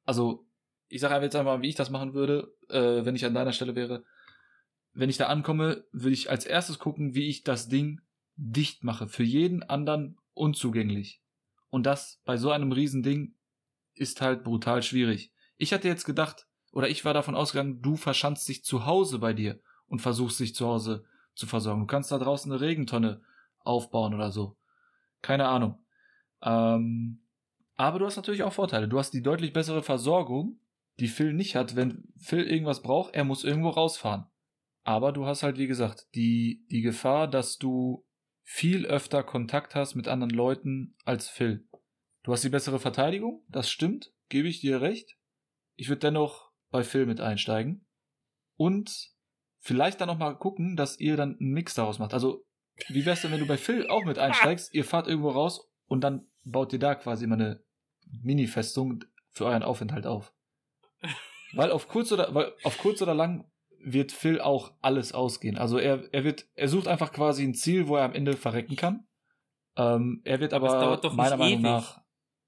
Also, 0.04 0.46
ich 0.88 1.00
sage 1.00 1.14
einfach 1.14 1.24
jetzt 1.24 1.36
einmal, 1.36 1.60
wie 1.60 1.68
ich 1.68 1.74
das 1.74 1.90
machen 1.90 2.14
würde, 2.14 2.54
äh, 2.68 3.04
wenn 3.04 3.16
ich 3.16 3.24
an 3.24 3.34
deiner 3.34 3.52
Stelle 3.52 3.74
wäre. 3.74 4.04
Wenn 4.92 5.10
ich 5.10 5.16
da 5.16 5.26
ankomme, 5.26 5.84
würde 5.92 6.14
ich 6.14 6.30
als 6.30 6.46
erstes 6.46 6.78
gucken, 6.78 7.14
wie 7.14 7.28
ich 7.28 7.42
das 7.42 7.68
Ding 7.68 8.00
dicht 8.36 8.84
mache, 8.84 9.08
für 9.08 9.24
jeden 9.24 9.62
anderen 9.64 10.16
unzugänglich. 10.34 11.20
Und 11.68 11.84
das 11.84 12.22
bei 12.24 12.36
so 12.36 12.50
einem 12.50 12.72
Riesending 12.72 13.34
ist 13.94 14.20
halt 14.20 14.44
brutal 14.44 14.82
schwierig. 14.82 15.32
Ich 15.56 15.72
hatte 15.72 15.88
jetzt 15.88 16.04
gedacht, 16.04 16.46
oder 16.70 16.88
ich 16.88 17.04
war 17.04 17.12
davon 17.12 17.34
ausgegangen, 17.34 17.82
du 17.82 17.96
verschanzt 17.96 18.48
dich 18.48 18.64
zu 18.64 18.86
Hause 18.86 19.18
bei 19.18 19.32
dir 19.32 19.60
und 19.88 20.00
versuchst 20.00 20.38
dich 20.38 20.54
zu 20.54 20.66
Hause 20.66 21.04
zu 21.38 21.46
versorgen. 21.46 21.80
Du 21.80 21.86
kannst 21.86 22.10
da 22.10 22.18
draußen 22.18 22.50
eine 22.50 22.60
Regentonne 22.60 23.22
aufbauen 23.60 24.14
oder 24.14 24.30
so. 24.30 24.56
Keine 25.22 25.46
Ahnung. 25.46 25.78
Ähm, 26.42 27.22
aber 27.76 28.00
du 28.00 28.06
hast 28.06 28.16
natürlich 28.16 28.42
auch 28.42 28.52
Vorteile. 28.52 28.88
Du 28.88 28.98
hast 28.98 29.12
die 29.12 29.22
deutlich 29.22 29.52
bessere 29.52 29.82
Versorgung, 29.82 30.60
die 30.98 31.08
Phil 31.08 31.32
nicht 31.32 31.54
hat. 31.54 31.76
Wenn 31.76 32.12
Phil 32.18 32.44
irgendwas 32.44 32.82
braucht, 32.82 33.14
er 33.14 33.24
muss 33.24 33.44
irgendwo 33.44 33.70
rausfahren. 33.70 34.26
Aber 34.82 35.12
du 35.12 35.26
hast 35.26 35.42
halt, 35.42 35.58
wie 35.58 35.66
gesagt, 35.66 36.08
die, 36.14 36.66
die 36.70 36.82
Gefahr, 36.82 37.28
dass 37.28 37.58
du 37.58 38.04
viel 38.42 38.86
öfter 38.86 39.22
Kontakt 39.22 39.74
hast 39.74 39.94
mit 39.94 40.08
anderen 40.08 40.30
Leuten 40.30 40.96
als 41.04 41.28
Phil. 41.28 41.68
Du 42.24 42.32
hast 42.32 42.42
die 42.42 42.48
bessere 42.48 42.80
Verteidigung, 42.80 43.44
das 43.48 43.70
stimmt, 43.70 44.12
gebe 44.28 44.48
ich 44.48 44.60
dir 44.60 44.80
recht. 44.80 45.16
Ich 45.76 45.88
würde 45.88 46.00
dennoch 46.00 46.50
bei 46.70 46.82
Phil 46.82 47.06
mit 47.06 47.20
einsteigen. 47.20 47.86
Und 48.56 49.12
vielleicht 49.60 50.00
dann 50.00 50.08
noch 50.08 50.18
mal 50.18 50.34
gucken, 50.34 50.76
dass 50.76 50.98
ihr 50.98 51.16
dann 51.16 51.36
einen 51.38 51.52
Mix 51.52 51.74
daraus 51.74 51.98
macht. 51.98 52.14
Also, 52.14 52.44
wie 52.88 53.04
wär's 53.04 53.22
denn, 53.22 53.32
wenn 53.32 53.40
du 53.40 53.46
bei 53.46 53.56
Phil 53.56 53.88
auch 53.88 54.04
mit 54.04 54.18
einsteigst, 54.18 54.72
ihr 54.74 54.84
fahrt 54.84 55.08
irgendwo 55.08 55.30
raus 55.30 55.68
und 55.86 56.02
dann 56.02 56.26
baut 56.44 56.72
ihr 56.72 56.78
da 56.78 56.94
quasi 56.94 57.24
immer 57.24 57.34
eine 57.34 57.62
Mini-Festung 58.22 59.04
für 59.30 59.46
euren 59.46 59.62
Aufenthalt 59.62 60.06
auf. 60.06 60.32
Weil 61.52 61.70
auf 61.70 61.88
kurz 61.88 62.12
oder, 62.12 62.34
weil 62.34 62.52
auf 62.62 62.78
kurz 62.78 63.00
oder 63.02 63.14
lang 63.14 63.50
wird 63.80 64.12
Phil 64.12 64.40
auch 64.40 64.72
alles 64.80 65.12
ausgehen. 65.12 65.56
Also 65.56 65.78
er, 65.78 66.12
er 66.12 66.24
wird, 66.24 66.46
er 66.54 66.68
sucht 66.68 66.88
einfach 66.88 67.12
quasi 67.12 67.44
ein 67.44 67.54
Ziel, 67.54 67.88
wo 67.88 67.96
er 67.96 68.04
am 68.04 68.14
Ende 68.14 68.36
verrecken 68.36 68.76
kann. 68.76 69.06
Ähm, 69.76 70.20
er 70.24 70.40
wird 70.40 70.52
aber 70.52 71.00
meiner 71.12 71.36
Meinung 71.36 71.60
ewig. 71.60 71.62
nach, 71.62 72.00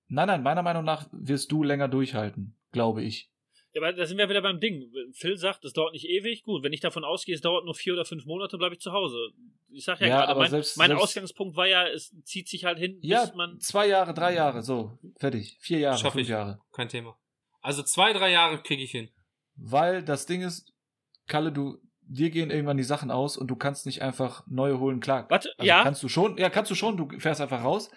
nein, 0.09 0.27
nein, 0.27 0.43
meiner 0.43 0.62
Meinung 0.62 0.85
nach 0.85 1.09
wirst 1.12 1.53
du 1.53 1.62
länger 1.62 1.89
durchhalten, 1.89 2.57
glaube 2.73 3.03
ich. 3.03 3.30
Ja, 3.73 3.81
aber 3.83 3.93
da 3.93 4.05
sind 4.07 4.19
wir 4.19 4.29
wieder 4.29 4.43
beim 4.43 4.59
Ding. 4.61 4.91
Phil 5.13 5.37
sagt, 5.37 5.65
es 5.65 5.73
dauert 5.73 5.93
nicht 5.93 6.09
ewig. 6.09 6.43
Gut, 6.43 6.63
wenn 6.65 6.73
ich 6.73 6.81
davon 6.81 7.05
ausgehe, 7.05 7.35
es 7.35 7.41
dauert 7.41 7.65
nur 7.65 7.75
vier 7.75 7.93
oder 7.93 8.05
fünf 8.05 8.25
Monate, 8.27 8.59
bleibe 8.59 8.75
ich 8.75 8.81
zu 8.81 8.93
Hause. 8.93 9.31
Ich 9.71 9.85
sag 9.85 10.01
ja, 10.01 10.09
Ja, 10.09 10.17
gerade, 10.19 10.29
aber 10.33 10.41
mein, 10.41 10.51
selbst- 10.51 10.77
mein 10.77 10.89
selbst- 10.89 11.03
Ausgangspunkt 11.05 11.57
war 11.57 11.67
ja, 11.69 11.87
es 11.87 12.13
zieht 12.25 12.49
sich 12.49 12.65
halt 12.65 12.79
hin, 12.79 12.99
Ja, 13.03 13.25
bis 13.25 13.35
man. 13.35 13.61
zwei 13.61 13.87
Jahre, 13.87 14.13
drei 14.13 14.35
Jahre, 14.35 14.63
so, 14.63 14.99
fertig. 15.19 15.57
Vier 15.61 15.79
Jahre, 15.79 15.99
Schaff 15.99 16.13
fünf 16.15 16.25
ich. 16.25 16.31
Jahre. 16.31 16.61
Kein 16.73 16.89
Thema. 16.89 17.17
Also 17.61 17.83
zwei, 17.85 18.13
drei 18.13 18.33
Jahre 18.33 18.61
kriege 18.63 18.83
ich 18.83 18.91
hin. 18.91 19.09
Weil 19.55 20.03
das 20.03 20.27
Ding 20.27 20.43
ist, 20.43 20.73
Kalle, 21.29 21.53
du, 21.53 21.79
dir 22.03 22.31
gehen 22.31 22.51
irgendwann 22.51 22.77
die 22.79 22.83
Sachen 22.83 23.13
aus 23.13 23.37
und 23.37 23.47
du 23.49 23.55
kannst 23.55 23.87
nicht 23.87 24.03
einfach 24.03 24.45
neue 24.49 24.81
holen, 24.81 24.99
klar. 24.99 25.27
Warte, 25.31 25.53
Also 25.59 25.69
ja, 25.69 25.85
kannst 25.85 26.03
du 26.03 26.09
schon, 26.09 26.37
ja, 26.39 26.51
kannst 26.51 26.71
du 26.73 26.75
schon, 26.75 26.97
du 26.97 27.09
fährst 27.21 27.41
einfach 27.41 27.63
raus. 27.63 27.89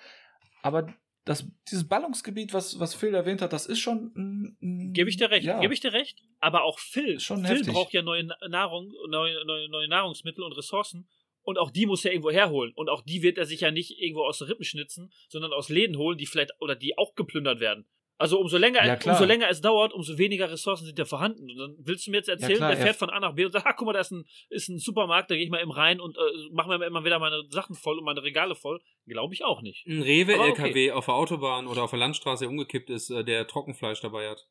Aber 0.61 0.93
das, 1.25 1.47
dieses 1.69 1.87
Ballungsgebiet, 1.87 2.53
was, 2.53 2.79
was 2.79 2.93
Phil 2.95 3.13
erwähnt 3.13 3.41
hat, 3.41 3.53
das 3.53 3.65
ist 3.65 3.79
schon. 3.79 4.11
mm, 4.59 4.93
gebe 4.93 5.09
ich 5.09 5.17
dir 5.17 5.31
recht. 5.31 5.45
Ja. 5.45 5.59
Gebe 5.59 5.73
ich 5.73 5.79
dir 5.79 5.93
recht. 5.93 6.21
Aber 6.39 6.63
auch 6.63 6.79
Phil. 6.79 7.19
Schon 7.19 7.45
Phil 7.45 7.57
heftig. 7.57 7.73
braucht 7.73 7.93
ja 7.93 8.01
neue 8.01 8.25
Nahrung, 8.49 8.93
neue, 9.07 9.45
neue, 9.45 9.69
neue 9.69 9.87
Nahrungsmittel 9.87 10.43
und 10.43 10.53
Ressourcen. 10.53 11.07
Und 11.41 11.57
auch 11.57 11.71
die 11.71 11.85
muss 11.85 12.05
er 12.05 12.11
irgendwo 12.11 12.31
herholen. 12.31 12.73
Und 12.75 12.89
auch 12.89 13.01
die 13.01 13.21
wird 13.21 13.37
er 13.37 13.45
sich 13.45 13.61
ja 13.61 13.71
nicht 13.71 13.99
irgendwo 13.99 14.23
aus 14.23 14.37
den 14.37 14.47
Rippen 14.47 14.63
schnitzen, 14.63 15.11
sondern 15.29 15.51
aus 15.51 15.69
Läden 15.69 15.97
holen, 15.97 16.17
die 16.17 16.25
vielleicht 16.25 16.51
oder 16.59 16.75
die 16.75 16.97
auch 16.97 17.15
geplündert 17.15 17.59
werden. 17.59 17.85
Also 18.19 18.39
umso 18.39 18.57
länger, 18.57 18.85
Ja, 18.85 18.93
umso 19.11 19.25
länger 19.25 19.49
es 19.49 19.59
dauert, 19.59 19.91
umso 19.91 20.17
weniger 20.17 20.49
Ressourcen 20.49 20.85
sind 20.85 20.97
ja 20.99 21.03
vorhanden. 21.05 21.49
Und 21.49 21.57
dann 21.57 21.75
willst 21.79 22.05
du 22.07 22.11
mir 22.11 22.17
jetzt 22.17 22.29
erzählen, 22.29 22.57
klar, 22.57 22.69
der 22.69 22.79
er- 22.79 22.85
fährt 22.85 22.95
von 22.97 23.09
A 23.09 23.19
nach 23.19 23.33
B 23.33 23.43
und 23.45 23.51
sagt, 23.51 23.65
ah, 23.65 23.73
guck 23.73 23.87
mal, 23.87 23.93
da 23.93 23.99
ist 24.01 24.11
ein, 24.11 24.23
ist 24.49 24.69
ein 24.69 24.77
Supermarkt, 24.77 25.31
da 25.31 25.35
gehe 25.35 25.43
ich 25.43 25.49
mal 25.49 25.61
eben 25.61 25.71
rein 25.71 25.99
und 25.99 26.15
äh, 26.15 26.21
mache 26.51 26.69
mir 26.77 26.85
immer 26.85 27.03
wieder 27.03 27.17
meine 27.19 27.43
Sachen 27.49 27.75
voll 27.75 27.97
und 27.97 28.05
meine 28.05 28.21
Regale 28.23 28.55
voll. 28.55 28.79
Glaube 29.07 29.33
ich 29.33 29.43
auch 29.43 29.61
nicht. 29.61 29.85
Ein 29.87 30.01
Rewe-LKW 30.03 30.91
auf 30.91 31.05
der 31.05 31.15
Autobahn 31.15 31.67
oder 31.67 31.83
auf 31.83 31.89
der 31.89 31.99
Landstraße 31.99 32.43
der 32.45 32.49
umgekippt 32.49 32.89
ist, 32.91 33.09
äh, 33.09 33.23
der 33.23 33.47
Trockenfleisch 33.47 33.99
dabei 34.01 34.29
hat. 34.29 34.45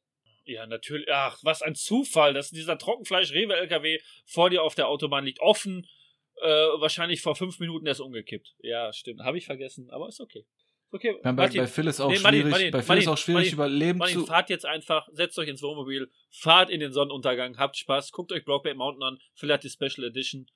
Ja, 0.44 0.66
natürlich. 0.66 1.06
Ach, 1.10 1.38
was 1.42 1.62
ein 1.62 1.76
Zufall, 1.76 2.34
dass 2.34 2.50
dieser 2.50 2.76
Trockenfleisch-Rewe-LKW 2.76 4.00
vor 4.26 4.50
dir 4.50 4.62
auf 4.64 4.74
der 4.74 4.88
Autobahn 4.88 5.24
liegt. 5.24 5.40
Offen, 5.40 5.86
äh, 6.40 6.46
wahrscheinlich 6.48 7.20
vor 7.22 7.36
fünf 7.36 7.60
Minuten 7.60 7.86
erst 7.86 8.00
umgekippt. 8.00 8.54
Ja, 8.60 8.92
stimmt. 8.92 9.20
Habe 9.20 9.38
ich 9.38 9.46
vergessen, 9.46 9.88
aber 9.90 10.08
ist 10.08 10.20
okay. 10.20 10.44
Okay. 10.94 11.16
Ja, 11.24 11.32
bei, 11.32 11.48
bei 11.48 11.66
Phil 11.66 11.86
ist 11.86 12.00
auch 12.00 12.10
Nee, 12.10 12.16
schwierig, 12.18 12.50
Martin, 12.50 12.70
bei 12.70 12.82
Phil 12.82 12.88
Martin, 12.88 13.02
ist 13.02 13.08
auch 13.08 13.16
schwierig, 13.18 13.52
überleben 13.52 13.98
Martin, 13.98 14.20
zu. 14.20 14.26
fahrt 14.26 14.50
jetzt 14.50 14.66
einfach, 14.66 15.08
setzt 15.12 15.38
euch 15.38 15.48
ins 15.48 15.62
Wohnmobil, 15.62 16.10
fahrt 16.30 16.68
in 16.68 16.80
den 16.80 16.92
Sonnenuntergang, 16.92 17.56
habt 17.56 17.78
Spaß, 17.78 18.12
guckt 18.12 18.30
euch 18.30 18.44
Brokeback 18.44 18.76
Mountain 18.76 19.02
an, 19.02 19.18
vielleicht 19.34 19.64
die 19.64 19.70
Special 19.70 20.04
Edition. 20.06 20.46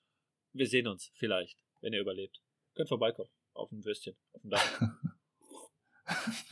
Wir 0.53 0.67
sehen 0.67 0.89
uns, 0.89 1.11
vielleicht, 1.15 1.57
wenn 1.81 1.95
ihr 1.95 2.01
überlebt. 2.01 2.39
Könnt 2.75 2.89
vorbeikommen, 2.91 3.31
auf 3.55 3.71
dem 3.71 3.83
Würstchen, 3.85 4.15
auf 4.35 4.43
dem 4.43 4.51
Dach. 4.51 4.83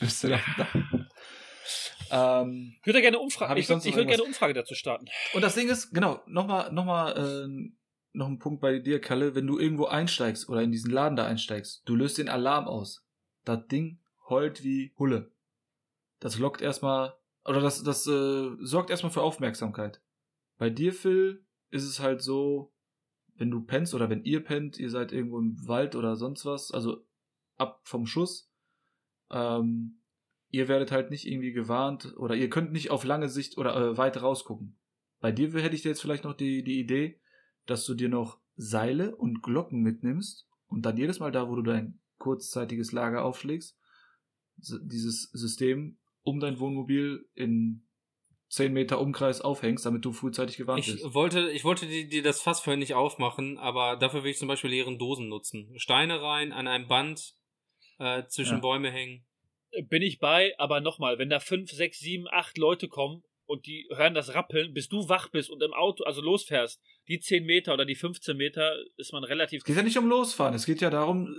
Bist 0.01 0.25
du 0.25 0.29
da? 0.29 0.41
ähm, 2.11 2.75
Ich 2.81 2.87
würde 2.87 3.01
gerne 3.03 3.19
Umfrage, 3.19 3.51
Hab 3.51 3.59
ich 3.59 3.67
würd- 3.67 3.79
ich 3.81 3.85
noch 3.87 3.97
würde 3.97 4.07
gerne 4.07 4.13
irgendwas? 4.23 4.27
Umfrage 4.29 4.55
dazu 4.55 4.75
starten. 4.75 5.07
und 5.35 5.43
das 5.43 5.55
Ding 5.55 5.69
ist, 5.69 5.93
genau, 5.93 6.23
nochmal, 6.27 6.73
nochmal, 6.73 7.13
äh, 7.47 7.71
noch 8.13 8.29
ein 8.29 8.39
Punkt 8.39 8.61
bei 8.61 8.79
dir, 8.79 9.01
Kalle, 9.01 9.35
wenn 9.35 9.47
du 9.47 9.59
irgendwo 9.59 9.87
einsteigst 9.87 10.49
oder 10.49 10.63
in 10.63 10.71
diesen 10.73 10.91
Laden 10.91 11.17
da 11.17 11.27
einsteigst, 11.27 11.83
du 11.85 11.97
löst 11.97 12.19
den 12.19 12.29
Alarm 12.29 12.67
aus. 12.67 13.04
Das 13.45 13.67
Ding 13.69 13.99
heult 14.29 14.65
wie 14.65 14.93
Hulle. 14.99 15.31
Das 16.21 16.39
lockt 16.39 16.63
erstmal, 16.63 17.15
oder 17.45 17.61
das, 17.61 17.83
das 17.83 18.07
äh, 18.07 18.51
sorgt 18.61 18.91
erstmal 18.91 19.13
für 19.13 19.23
Aufmerksamkeit. 19.23 20.01
Bei 20.57 20.71
dir, 20.71 20.93
Phil, 20.93 21.45
ist 21.71 21.85
es 21.85 22.01
halt 22.01 22.23
so, 22.23 22.73
wenn 23.37 23.51
du 23.51 23.61
pennst 23.61 23.95
oder 23.95 24.09
wenn 24.09 24.25
ihr 24.25 24.43
pennt, 24.43 24.79
ihr 24.79 24.91
seid 24.91 25.13
irgendwo 25.13 25.39
im 25.39 25.57
Wald 25.67 25.97
oder 25.97 26.17
sonst 26.17 26.47
was, 26.47 26.71
also 26.71 27.05
ab 27.57 27.81
vom 27.85 28.07
Schuss, 28.07 28.51
ähm, 29.31 30.01
ihr 30.51 30.69
werdet 30.69 30.93
halt 30.93 31.11
nicht 31.11 31.27
irgendwie 31.27 31.53
gewarnt 31.53 32.15
oder 32.17 32.37
ihr 32.37 32.49
könnt 32.49 32.73
nicht 32.73 32.91
auf 32.91 33.05
lange 33.05 33.29
Sicht 33.29 33.59
oder 33.59 33.77
äh, 33.77 33.99
weit 33.99 34.23
rausgucken. 34.23 34.79
Bei 35.21 35.33
dir 35.33 35.53
hätte 35.53 35.75
ich 35.75 35.85
jetzt 35.85 36.01
vielleicht 36.01 36.25
noch 36.25 36.35
die, 36.35 36.63
die 36.63 36.79
Idee, 36.79 37.21
dass 37.67 37.85
du 37.87 37.95
dir 37.95 38.09
noch 38.09 38.39
Seile 38.57 39.17
und 39.17 39.43
Glocken 39.43 39.83
mitnimmst 39.83 40.49
und 40.69 40.87
dann 40.87 40.97
jedes 40.97 41.19
Mal 41.19 41.33
da, 41.33 41.49
wo 41.49 41.57
du 41.57 41.63
dein 41.63 41.99
kurzzeitiges 42.19 42.93
Lager 42.93 43.25
aufschlägst, 43.25 43.77
dieses 44.57 45.31
System 45.33 45.99
um 46.23 46.41
dein 46.41 46.59
Wohnmobil 46.59 47.29
in 47.35 47.87
10 48.49 48.73
Meter 48.73 49.01
Umkreis 49.01 49.41
aufhängst, 49.41 49.85
damit 49.85 50.05
du 50.05 50.13
frühzeitig 50.13 50.57
gewarnt 50.57 50.87
Ich 50.87 50.93
bist. 50.93 51.15
wollte, 51.15 51.51
ich 51.51 51.65
wollte 51.65 51.87
dir, 51.87 52.07
dir 52.09 52.23
das 52.23 52.41
Fass 52.41 52.61
vorhin 52.61 52.79
nicht 52.81 52.95
aufmachen, 52.95 53.59
aber 53.59 53.97
dafür 53.97 54.23
will 54.23 54.31
ich 54.31 54.39
zum 54.39 54.49
Beispiel 54.49 54.71
leeren 54.71 54.99
Dosen 54.99 55.29
nutzen. 55.29 55.73
Steine 55.77 56.23
rein, 56.23 56.53
an 56.53 56.69
einem 56.69 56.87
Band 56.87 57.35
äh, 57.99 58.23
zwischen 58.29 58.55
Ja. 58.57 58.61
Bäume 58.61 58.91
hängen. 58.91 59.27
bin 59.89 60.03
ich 60.03 60.19
bei, 60.21 60.55
aber 60.59 60.81
nochmal, 60.81 61.19
wenn 61.19 61.31
da 61.31 61.41
fünf, 61.41 61.71
sechs, 61.73 61.99
sieben, 61.99 62.27
acht 62.31 62.57
Leute 62.57 62.87
kommen 62.89 63.25
und 63.47 63.67
die 63.67 63.89
hören 63.93 64.15
das 64.15 64.35
Rappeln, 64.35 64.73
bis 64.73 64.89
du 64.89 65.09
wach 65.09 65.31
bist 65.31 65.51
und 65.51 65.61
im 65.63 65.73
Auto, 65.75 66.05
also 66.05 66.23
losfährst, 66.23 66.81
die 67.09 67.19
10 67.19 67.45
Meter 67.45 67.75
oder 67.75 67.85
die 67.85 67.97
15 67.97 68.37
Meter 68.37 68.73
ist 68.97 69.13
man 69.13 69.25
relativ. 69.25 69.59
Es 69.59 69.65
geht 69.65 69.77
ja 69.77 69.83
nicht 69.83 69.99
um 69.99 70.09
Losfahren, 70.09 70.55
es 70.55 70.65
geht 70.65 70.81
ja 70.81 70.91
darum, 70.91 71.35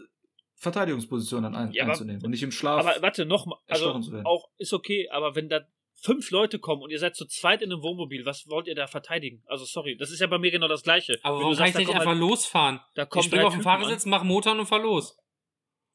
Verteidigungspositionen 0.66 1.56
ein, 1.56 1.72
Ja, 1.72 1.84
aber- 1.84 1.94
einzunehmen 1.94 2.24
und 2.24 2.32
nicht 2.32 2.44
im 2.44 2.52
Schlaf. 2.52 2.86
Aber 2.86 3.02
warte, 3.02 3.26
nochmal, 3.26 3.60
also 3.68 3.86
erstochen 3.86 4.04
zu 4.04 4.12
werden. 4.12 4.26
auch 4.26 4.50
ist 4.58 4.74
okay, 4.74 5.08
aber 5.10 5.36
wenn 5.36 5.48
da 5.50 5.62
fünf 6.02 6.30
Leute 6.32 6.60
kommen 6.60 6.82
und 6.82 6.90
ihr 6.92 7.00
seid 7.00 7.16
zu 7.16 7.26
zweit 7.26 7.62
in 7.62 7.72
einem 7.72 7.82
Wohnmobil, 7.82 8.26
was 8.26 8.48
wollt 8.50 8.68
ihr 8.68 8.76
da 8.76 8.86
verteidigen? 8.88 9.42
Also 9.48 9.66
sorry, 9.66 9.96
das 9.98 10.12
ist 10.12 10.20
ja 10.20 10.28
bei 10.28 10.38
mir 10.38 10.52
genau 10.52 10.68
das 10.68 10.84
Gleiche. 10.84 11.18
Aber 11.24 11.38
Wenn 11.38 11.42
warum 11.44 11.54
du 11.54 11.58
kann 11.58 11.68
sagst, 11.68 11.80
ich 11.82 11.88
nicht 11.88 11.96
einfach 11.96 12.12
halt- 12.12 12.20
losfahren? 12.20 12.80
Da 12.96 13.08
Ich 13.16 13.24
springe 13.26 13.48
auf 13.48 13.54
den. 13.54 13.64
Fahrersitz, 13.64 14.06
mach 14.06 14.24
Motor 14.24 14.60
und 14.60 14.66
fahr 14.66 14.80
los. 14.80 15.18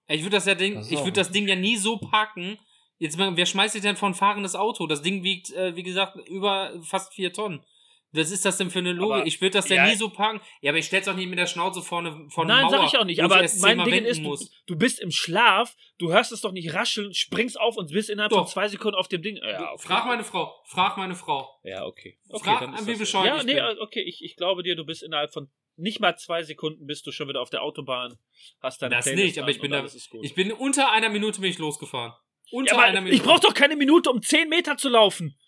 Ich 0.09 0.22
würde 0.22 0.36
das, 0.36 0.47
ja 0.47 0.55
Ding, 0.56 0.74
Das 0.74 0.90
ich 0.90 0.98
würde 0.98 1.12
das 1.12 1.30
Ding 1.30 1.47
ja 1.47 1.55
nie 1.55 1.76
so 1.76 1.97
parken. 1.98 2.59
Jetzt 2.98 3.16
wer 3.18 3.47
schmeißt 3.47 3.74
sich 3.74 3.82
denn 3.82 3.97
vor 3.97 4.09
ein 4.09 4.14
fahrendes 4.14 4.55
Auto? 4.56 4.86
Das 4.86 5.02
Ding 5.02 5.22
wiegt, 5.22 5.52
äh, 5.52 5.76
wie 5.76 5.82
gesagt, 5.84 6.16
über 6.28 6.72
fast 6.82 7.14
vier 7.14 7.32
Tonnen. 7.32 7.64
Was 8.12 8.31
ist 8.31 8.45
das 8.45 8.57
denn 8.57 8.70
für 8.70 8.81
eine 8.81 8.93
Logik? 8.93 9.16
Aber- 9.19 9.27
ich 9.27 9.41
würde 9.41 9.53
das 9.53 9.69
ja, 9.69 9.77
ja. 9.77 9.87
nie 9.87 9.95
so 9.95 10.09
parken. 10.09 10.41
Ja, 10.61 10.73
aber 10.73 10.78
ich 10.78 10.87
stell's 10.87 11.07
doch 11.07 11.15
nicht 11.15 11.28
mit 11.28 11.39
der 11.39 11.47
Schnauze 11.47 11.81
vorne 11.81 12.27
von 12.28 12.47
Nein, 12.47 12.62
Mauer, 12.62 12.70
sag 12.70 12.87
ich 12.87 12.99
auch 12.99 13.05
nicht, 13.05 13.23
aber 13.23 13.45
mein 13.61 13.85
Ding 13.85 14.05
ist, 14.05 14.23
du, 14.23 14.37
du 14.66 14.77
bist 14.77 15.01
im 15.01 15.11
Schlaf, 15.11 15.77
du 15.99 16.12
hörst 16.12 16.32
es 16.32 16.41
doch 16.41 16.53
nicht 16.53 16.74
rascheln, 16.74 17.15
springst 17.15 17.59
auf 17.61 17.77
und 17.77 17.93
bist 17.93 18.11
innerhalb 18.11 18.32
von 18.32 18.43
Doch. 18.43 18.51
zwei 18.51 18.69
Sekunden 18.69 18.97
auf 18.97 19.09
dem 19.09 19.23
Ding. 19.23 19.37
Ja, 19.37 19.73
okay. 19.73 19.82
Frag 19.87 20.07
meine 20.07 20.24
Frau, 20.24 20.61
frag 20.65 20.97
meine 20.97 21.15
Frau. 21.15 21.49
Ja, 21.62 21.85
okay. 21.85 22.19
okay 22.28 22.45
Frag 22.45 22.61
dann 22.61 22.74
an, 22.74 22.87
wie 22.87 22.97
bescheuert 22.97 23.27
Ja, 23.27 23.37
ich 23.39 23.45
nee, 23.45 23.55
bin. 23.55 23.78
okay, 23.81 24.03
ich, 24.03 24.24
ich 24.24 24.37
glaube 24.37 24.62
dir, 24.62 24.74
du 24.74 24.85
bist 24.85 25.03
innerhalb 25.03 25.32
von 25.32 25.49
nicht 25.77 26.01
mal 26.01 26.16
zwei 26.16 26.43
Sekunden 26.43 26.87
bist 26.87 27.07
du 27.07 27.12
schon 27.12 27.28
wieder 27.28 27.41
auf 27.41 27.51
der 27.51 27.62
Autobahn, 27.62 28.19
hast 28.61 28.82
deine 28.82 28.97
Das 28.97 29.05
Playlist 29.05 29.24
nicht, 29.24 29.39
aber 29.39 29.51
ich 29.51 29.61
bin 29.61 29.70
da, 29.70 29.78
alles 29.78 29.95
ist 29.95 30.11
gut. 30.11 30.24
ich 30.24 30.35
bin 30.35 30.53
unter 30.53 30.93
einer 30.93 31.09
Minute 31.09 31.41
bin 31.41 31.51
ich 31.51 31.59
losgefahren. 31.59 32.12
Unter 32.51 32.74
ja, 32.74 32.81
einer 32.82 33.01
Minute. 33.01 33.16
ich 33.16 33.23
brauche 33.23 33.41
doch 33.41 33.55
keine 33.55 33.77
Minute, 33.77 34.11
um 34.11 34.20
10 34.20 34.49
Meter 34.49 34.77
zu 34.77 34.89
laufen. 34.89 35.39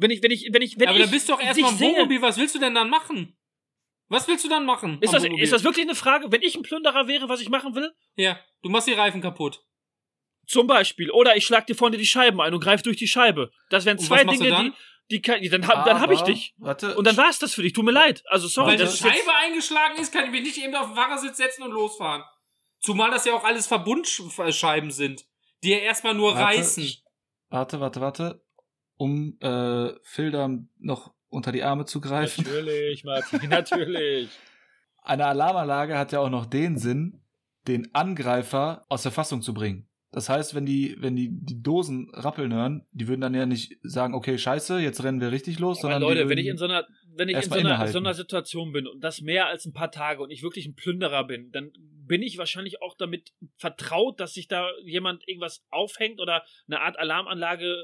Wenn 0.00 0.10
ich, 0.10 0.22
wenn 0.22 0.30
ich, 0.30 0.48
wenn 0.52 0.62
ich, 0.62 0.78
wenn 0.78 0.88
aber 0.88 0.96
ich 0.98 1.02
dann 1.04 1.10
bist 1.10 1.28
du 1.28 1.32
doch 1.32 1.38
dich 1.40 1.48
erstmal 1.48 1.72
im 1.72 1.76
sehe- 1.78 1.88
Wohnmobil, 1.96 2.22
was 2.22 2.36
willst 2.38 2.54
du 2.54 2.58
denn 2.60 2.74
dann 2.74 2.88
machen? 2.88 3.36
Was 4.08 4.26
willst 4.26 4.44
du 4.44 4.48
dann 4.48 4.64
machen? 4.64 4.98
Ist 5.02 5.12
das, 5.12 5.22
Wohnmobil? 5.24 5.44
ist 5.44 5.52
das 5.52 5.64
wirklich 5.64 5.84
eine 5.84 5.94
Frage? 5.94 6.30
Wenn 6.32 6.40
ich 6.42 6.54
ein 6.54 6.62
Plünderer 6.62 7.08
wäre, 7.08 7.28
was 7.28 7.40
ich 7.40 7.48
machen 7.50 7.74
will? 7.74 7.92
Ja, 8.16 8.38
du 8.62 8.70
machst 8.70 8.86
die 8.88 8.92
Reifen 8.94 9.20
kaputt. 9.20 9.64
Zum 10.46 10.66
Beispiel. 10.66 11.10
Oder 11.10 11.36
ich 11.36 11.44
schlag 11.44 11.66
dir 11.66 11.74
vorne 11.74 11.98
die 11.98 12.06
Scheiben 12.06 12.40
ein 12.40 12.54
und 12.54 12.60
greif 12.60 12.80
durch 12.82 12.96
die 12.96 13.08
Scheibe. 13.08 13.50
Das 13.70 13.84
wären 13.84 13.98
zwei 13.98 14.24
Dinge, 14.24 14.48
dann? 14.48 14.74
die, 15.10 15.16
die 15.16 15.20
kann, 15.22 15.42
dann, 15.50 15.66
hab- 15.66 15.84
dann 15.84 16.00
hab 16.00 16.10
ich 16.10 16.20
Aber- 16.20 16.30
dich. 16.30 16.54
Warte, 16.56 16.96
Und 16.96 17.06
dann 17.06 17.16
war 17.18 17.28
es 17.28 17.38
das 17.38 17.52
für 17.54 17.62
dich. 17.62 17.72
Tut 17.74 17.84
mir 17.84 17.90
leid. 17.90 18.22
Also 18.26 18.48
sorry, 18.48 18.70
Weil 18.70 18.76
die 18.78 18.86
Scheibe 18.96 19.14
jetzt, 19.16 19.28
eingeschlagen 19.28 19.98
ist, 20.00 20.12
kann 20.12 20.24
ich 20.26 20.30
mich 20.30 20.42
nicht 20.42 20.58
eben 20.58 20.74
auf 20.74 20.86
den 20.86 20.94
Fahrersitz 20.96 21.36
setzen 21.36 21.64
und 21.64 21.72
losfahren. 21.72 22.22
Zumal 22.80 23.10
das 23.10 23.24
ja 23.26 23.34
auch 23.34 23.44
alles 23.44 23.66
Verbundscheiben 23.66 24.90
sind, 24.90 25.26
die 25.64 25.70
ja 25.70 25.78
erstmal 25.78 26.14
nur 26.14 26.34
Warte, 26.34 26.44
reißen. 26.58 26.92
Warte, 27.50 27.80
warte, 27.80 28.00
warte. 28.00 28.44
Um 28.98 29.38
äh, 29.40 30.30
da 30.30 30.50
noch 30.78 31.14
unter 31.30 31.52
die 31.52 31.62
Arme 31.62 31.86
zu 31.86 32.00
greifen. 32.00 32.44
Natürlich, 32.44 33.04
Martin, 33.04 33.48
natürlich. 33.48 34.28
Eine 35.02 35.26
Alarmanlage 35.26 35.96
hat 35.96 36.12
ja 36.12 36.20
auch 36.20 36.30
noch 36.30 36.46
den 36.46 36.76
Sinn, 36.76 37.22
den 37.66 37.94
Angreifer 37.94 38.84
aus 38.88 39.02
der 39.02 39.12
Fassung 39.12 39.40
zu 39.40 39.54
bringen. 39.54 39.88
Das 40.10 40.30
heißt, 40.30 40.54
wenn 40.54 40.64
die, 40.64 40.96
wenn 41.00 41.16
die 41.16 41.28
die 41.30 41.62
Dosen 41.62 42.10
rappeln 42.14 42.52
hören, 42.52 42.86
die 42.92 43.08
würden 43.08 43.20
dann 43.20 43.34
ja 43.34 43.44
nicht 43.44 43.76
sagen, 43.82 44.14
okay, 44.14 44.38
scheiße, 44.38 44.78
jetzt 44.78 45.04
rennen 45.04 45.20
wir 45.20 45.30
richtig 45.32 45.58
los, 45.58 45.78
Aber 45.78 45.92
sondern 45.92 46.02
Leute, 46.02 46.28
wenn 46.30 46.38
ich 46.38 46.46
in 46.46 46.56
so 46.56 46.64
einer, 46.64 46.86
wenn 47.14 47.28
ich 47.28 47.36
in 47.36 47.42
so 47.42 47.54
einer, 47.54 47.86
so 47.88 47.98
einer 47.98 48.14
Situation 48.14 48.72
bin 48.72 48.86
und 48.86 49.04
das 49.04 49.20
mehr 49.20 49.48
als 49.48 49.66
ein 49.66 49.74
paar 49.74 49.90
Tage 49.90 50.22
und 50.22 50.30
ich 50.30 50.42
wirklich 50.42 50.64
ein 50.66 50.74
Plünderer 50.74 51.24
bin, 51.24 51.50
dann 51.52 51.72
bin 52.06 52.22
ich 52.22 52.38
wahrscheinlich 52.38 52.80
auch 52.80 52.96
damit 52.96 53.34
vertraut, 53.56 54.18
dass 54.18 54.32
sich 54.32 54.48
da 54.48 54.70
jemand 54.82 55.28
irgendwas 55.28 55.62
aufhängt 55.68 56.20
oder 56.20 56.42
eine 56.66 56.80
Art 56.80 56.98
Alarmanlage 56.98 57.76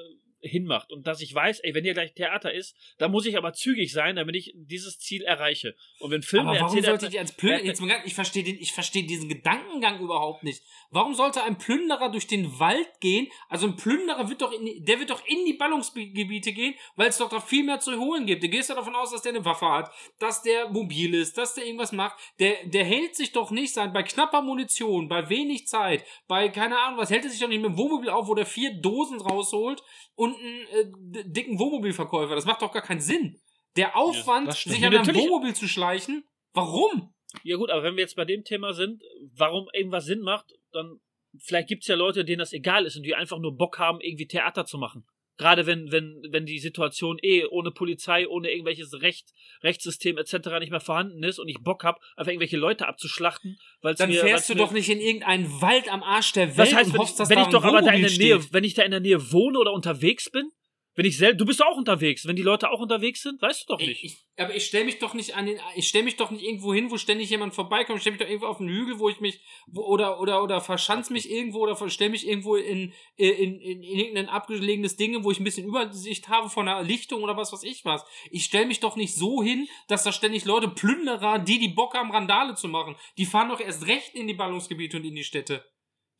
hinmacht 0.44 0.92
und 0.92 1.06
dass 1.06 1.20
ich 1.20 1.34
weiß, 1.34 1.60
ey, 1.60 1.74
wenn 1.74 1.84
hier 1.84 1.94
gleich 1.94 2.14
Theater 2.14 2.52
ist, 2.52 2.76
dann 2.98 3.10
muss 3.10 3.26
ich 3.26 3.36
aber 3.36 3.52
zügig 3.52 3.92
sein, 3.92 4.16
damit 4.16 4.36
ich 4.36 4.52
dieses 4.54 4.98
Ziel 4.98 5.22
erreiche. 5.22 5.74
Und 6.00 6.10
wenn 6.10 6.22
Filme 6.22 6.50
aber 6.50 6.60
warum 6.60 6.76
erzählt, 6.76 7.00
sollte 7.00 7.14
ich 7.14 7.18
als 7.20 7.32
Plünderer, 7.32 7.64
jetzt 7.64 7.80
mal 7.80 7.88
ganz, 7.88 8.06
ich 8.06 8.14
verstehe 8.14 8.44
den, 8.44 8.56
ich 8.60 8.72
verstehe 8.72 9.04
diesen 9.04 9.28
Gedankengang 9.28 10.00
überhaupt 10.00 10.44
nicht. 10.44 10.62
Warum 10.90 11.14
sollte 11.14 11.42
ein 11.42 11.58
Plünderer 11.58 12.10
durch 12.10 12.26
den 12.26 12.58
Wald 12.60 12.88
gehen? 13.00 13.28
Also 13.48 13.66
ein 13.66 13.76
Plünderer 13.76 14.28
wird 14.28 14.42
doch 14.42 14.52
in, 14.52 14.64
die- 14.64 14.82
der 14.84 15.00
wird 15.00 15.10
doch 15.10 15.24
in 15.26 15.44
die 15.46 15.54
Ballungsgebiete 15.54 16.52
gehen, 16.52 16.74
weil 16.96 17.08
es 17.08 17.18
doch 17.18 17.28
da 17.28 17.40
viel 17.40 17.64
mehr 17.64 17.80
zu 17.80 17.98
holen 17.98 18.26
gibt. 18.26 18.42
Du 18.42 18.48
gehst 18.48 18.68
ja 18.68 18.74
davon 18.74 18.94
aus, 18.94 19.10
dass 19.10 19.22
der 19.22 19.32
eine 19.32 19.44
Waffe 19.44 19.66
hat, 19.68 19.90
dass 20.18 20.42
der 20.42 20.68
mobil 20.68 21.14
ist, 21.14 21.38
dass 21.38 21.54
der 21.54 21.64
irgendwas 21.64 21.92
macht. 21.92 22.16
Der, 22.38 22.64
der 22.66 22.84
hält 22.84 23.16
sich 23.16 23.32
doch 23.32 23.50
nicht 23.50 23.72
sein, 23.72 23.92
bei 23.92 24.02
knapper 24.02 24.42
Munition, 24.42 25.08
bei 25.08 25.28
wenig 25.28 25.66
Zeit, 25.66 26.04
bei 26.28 26.48
keine 26.48 26.78
Ahnung 26.78 26.98
was, 26.98 27.10
hält 27.10 27.24
er 27.24 27.30
sich 27.30 27.40
doch 27.40 27.48
nicht 27.48 27.60
mit 27.62 27.70
dem 27.70 27.78
Wohnmobil 27.78 28.10
auf, 28.10 28.28
wo 28.28 28.34
der 28.34 28.46
vier 28.46 28.72
Dosen 28.80 29.20
rausholt 29.20 29.82
und 30.16 30.33
einen 30.36 31.14
äh, 31.14 31.24
dicken 31.26 31.58
Wohnmobilverkäufer. 31.58 32.34
Das 32.34 32.44
macht 32.44 32.62
doch 32.62 32.72
gar 32.72 32.82
keinen 32.82 33.00
Sinn. 33.00 33.40
Der 33.76 33.96
Aufwand, 33.96 34.54
stimmt. 34.54 34.74
sich 34.74 34.82
Ja, 34.82 34.88
an 34.88 34.94
einem 34.94 35.06
natürlich. 35.06 35.22
Wohnmobil 35.24 35.54
zu 35.54 35.68
schleichen, 35.68 36.24
warum? 36.52 37.14
Ja 37.42 37.56
gut, 37.56 37.70
aber 37.70 37.82
wenn 37.82 37.96
wir 37.96 38.02
jetzt 38.02 38.16
bei 38.16 38.24
dem 38.24 38.44
Thema 38.44 38.72
sind, 38.72 39.02
warum 39.36 39.68
irgendwas 39.72 40.04
Sinn 40.04 40.20
macht, 40.20 40.52
dann 40.72 41.00
vielleicht 41.38 41.68
gibt 41.68 41.82
es 41.82 41.88
ja 41.88 41.96
Leute, 41.96 42.24
denen 42.24 42.38
das 42.38 42.52
egal 42.52 42.86
ist 42.86 42.96
und 42.96 43.02
die 43.02 43.14
einfach 43.14 43.38
nur 43.38 43.56
Bock 43.56 43.78
haben, 43.78 44.00
irgendwie 44.00 44.26
Theater 44.26 44.64
zu 44.64 44.78
machen. 44.78 45.06
Gerade 45.36 45.66
wenn, 45.66 45.90
wenn, 45.90 46.22
wenn 46.30 46.46
die 46.46 46.58
Situation 46.58 47.18
eh 47.20 47.44
ohne 47.46 47.72
Polizei, 47.72 48.28
ohne 48.28 48.50
irgendwelches 48.50 49.02
Recht, 49.02 49.32
Rechtssystem 49.62 50.16
etc. 50.16 50.34
nicht 50.60 50.70
mehr 50.70 50.80
vorhanden 50.80 51.22
ist 51.24 51.38
und 51.38 51.48
ich 51.48 51.58
Bock 51.60 51.82
habe, 51.82 51.98
einfach 52.16 52.30
irgendwelche 52.30 52.56
Leute 52.56 52.86
abzuschlachten, 52.86 53.58
weil 53.80 53.94
Dann 53.94 54.10
mir, 54.10 54.20
fährst 54.20 54.48
du 54.48 54.54
doch 54.54 54.70
nicht 54.70 54.88
in 54.88 55.00
irgendeinen 55.00 55.60
Wald 55.60 55.92
am 55.92 56.02
Arsch 56.02 56.32
der 56.32 56.56
Welt 56.56 56.58
Was 56.58 56.74
heißt, 56.74 56.86
und 56.86 56.92
wenn, 56.94 57.00
hoffst, 57.00 57.18
dass 57.18 57.30
wenn 57.30 57.36
da 57.36 57.42
ich 57.42 57.48
doch 57.48 57.64
aber 57.64 57.82
da 57.82 57.92
in 57.92 58.02
der 58.02 58.10
Nähe, 58.10 58.40
steht. 58.40 58.52
wenn 58.52 58.64
ich 58.64 58.74
da 58.74 58.82
in 58.82 58.92
der 58.92 59.00
Nähe 59.00 59.32
wohne 59.32 59.58
oder 59.58 59.72
unterwegs 59.72 60.30
bin, 60.30 60.50
wenn 60.96 61.06
ich 61.06 61.16
selbst, 61.16 61.40
du 61.40 61.44
bist 61.44 61.62
auch 61.62 61.76
unterwegs, 61.76 62.26
wenn 62.26 62.36
die 62.36 62.42
Leute 62.42 62.70
auch 62.70 62.80
unterwegs 62.80 63.22
sind, 63.22 63.42
weißt 63.42 63.62
du 63.62 63.74
doch 63.74 63.80
nicht. 63.80 64.04
Ich, 64.04 64.04
ich, 64.04 64.24
aber 64.36 64.54
ich 64.54 64.64
stelle 64.64 64.84
mich 64.84 65.00
doch 65.00 65.14
nicht 65.14 65.34
an 65.34 65.46
den, 65.46 65.58
ich 65.74 65.88
stelle 65.88 66.04
mich 66.04 66.16
doch 66.16 66.30
nicht 66.30 66.44
irgendwo 66.44 66.72
hin, 66.72 66.90
wo 66.90 66.98
ständig 66.98 67.30
jemand 67.30 67.54
vorbeikommt. 67.54 67.96
Ich 67.96 68.02
stelle 68.02 68.14
mich 68.14 68.22
doch 68.22 68.28
irgendwo 68.28 68.46
auf 68.46 68.60
einen 68.60 68.68
Hügel, 68.68 68.98
wo 69.00 69.08
ich 69.08 69.20
mich, 69.20 69.40
wo, 69.66 69.82
oder, 69.82 70.20
oder, 70.20 70.42
oder 70.42 70.60
verschanz 70.60 71.10
mich 71.10 71.28
irgendwo 71.28 71.60
oder 71.60 71.76
stelle 71.90 72.10
mich 72.10 72.26
irgendwo 72.26 72.54
in, 72.54 72.92
in, 73.16 73.58
in, 73.58 73.60
in 73.60 73.82
irgendein 73.82 74.28
abgelegenes 74.28 74.96
Ding, 74.96 75.24
wo 75.24 75.32
ich 75.32 75.40
ein 75.40 75.44
bisschen 75.44 75.66
Übersicht 75.66 76.28
habe 76.28 76.48
von 76.48 76.68
einer 76.68 76.82
Lichtung 76.82 77.22
oder 77.22 77.36
was 77.36 77.52
weiß 77.52 77.64
ich 77.64 77.84
was. 77.84 78.04
Ich 78.30 78.44
stelle 78.44 78.66
mich 78.66 78.80
doch 78.80 78.94
nicht 78.94 79.14
so 79.14 79.42
hin, 79.42 79.66
dass 79.88 80.04
da 80.04 80.12
ständig 80.12 80.44
Leute 80.44 80.68
Plünderer, 80.68 81.40
die 81.40 81.58
die 81.58 81.68
Bock 81.68 81.94
haben, 81.94 82.12
Randale 82.12 82.54
zu 82.54 82.68
machen. 82.68 82.94
Die 83.18 83.26
fahren 83.26 83.48
doch 83.48 83.60
erst 83.60 83.86
recht 83.88 84.14
in 84.14 84.28
die 84.28 84.34
Ballungsgebiete 84.34 84.96
und 84.96 85.04
in 85.04 85.16
die 85.16 85.24
Städte. 85.24 85.64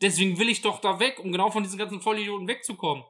Deswegen 0.03 0.39
will 0.39 0.49
ich 0.49 0.63
doch 0.63 0.81
da 0.81 0.99
weg, 0.99 1.21
um 1.21 1.31
genau 1.31 1.51
von 1.51 1.63
diesen 1.63 1.79
ganzen 1.79 2.01
Vollidioten 2.01 2.49
wegzukommen. 2.49 3.05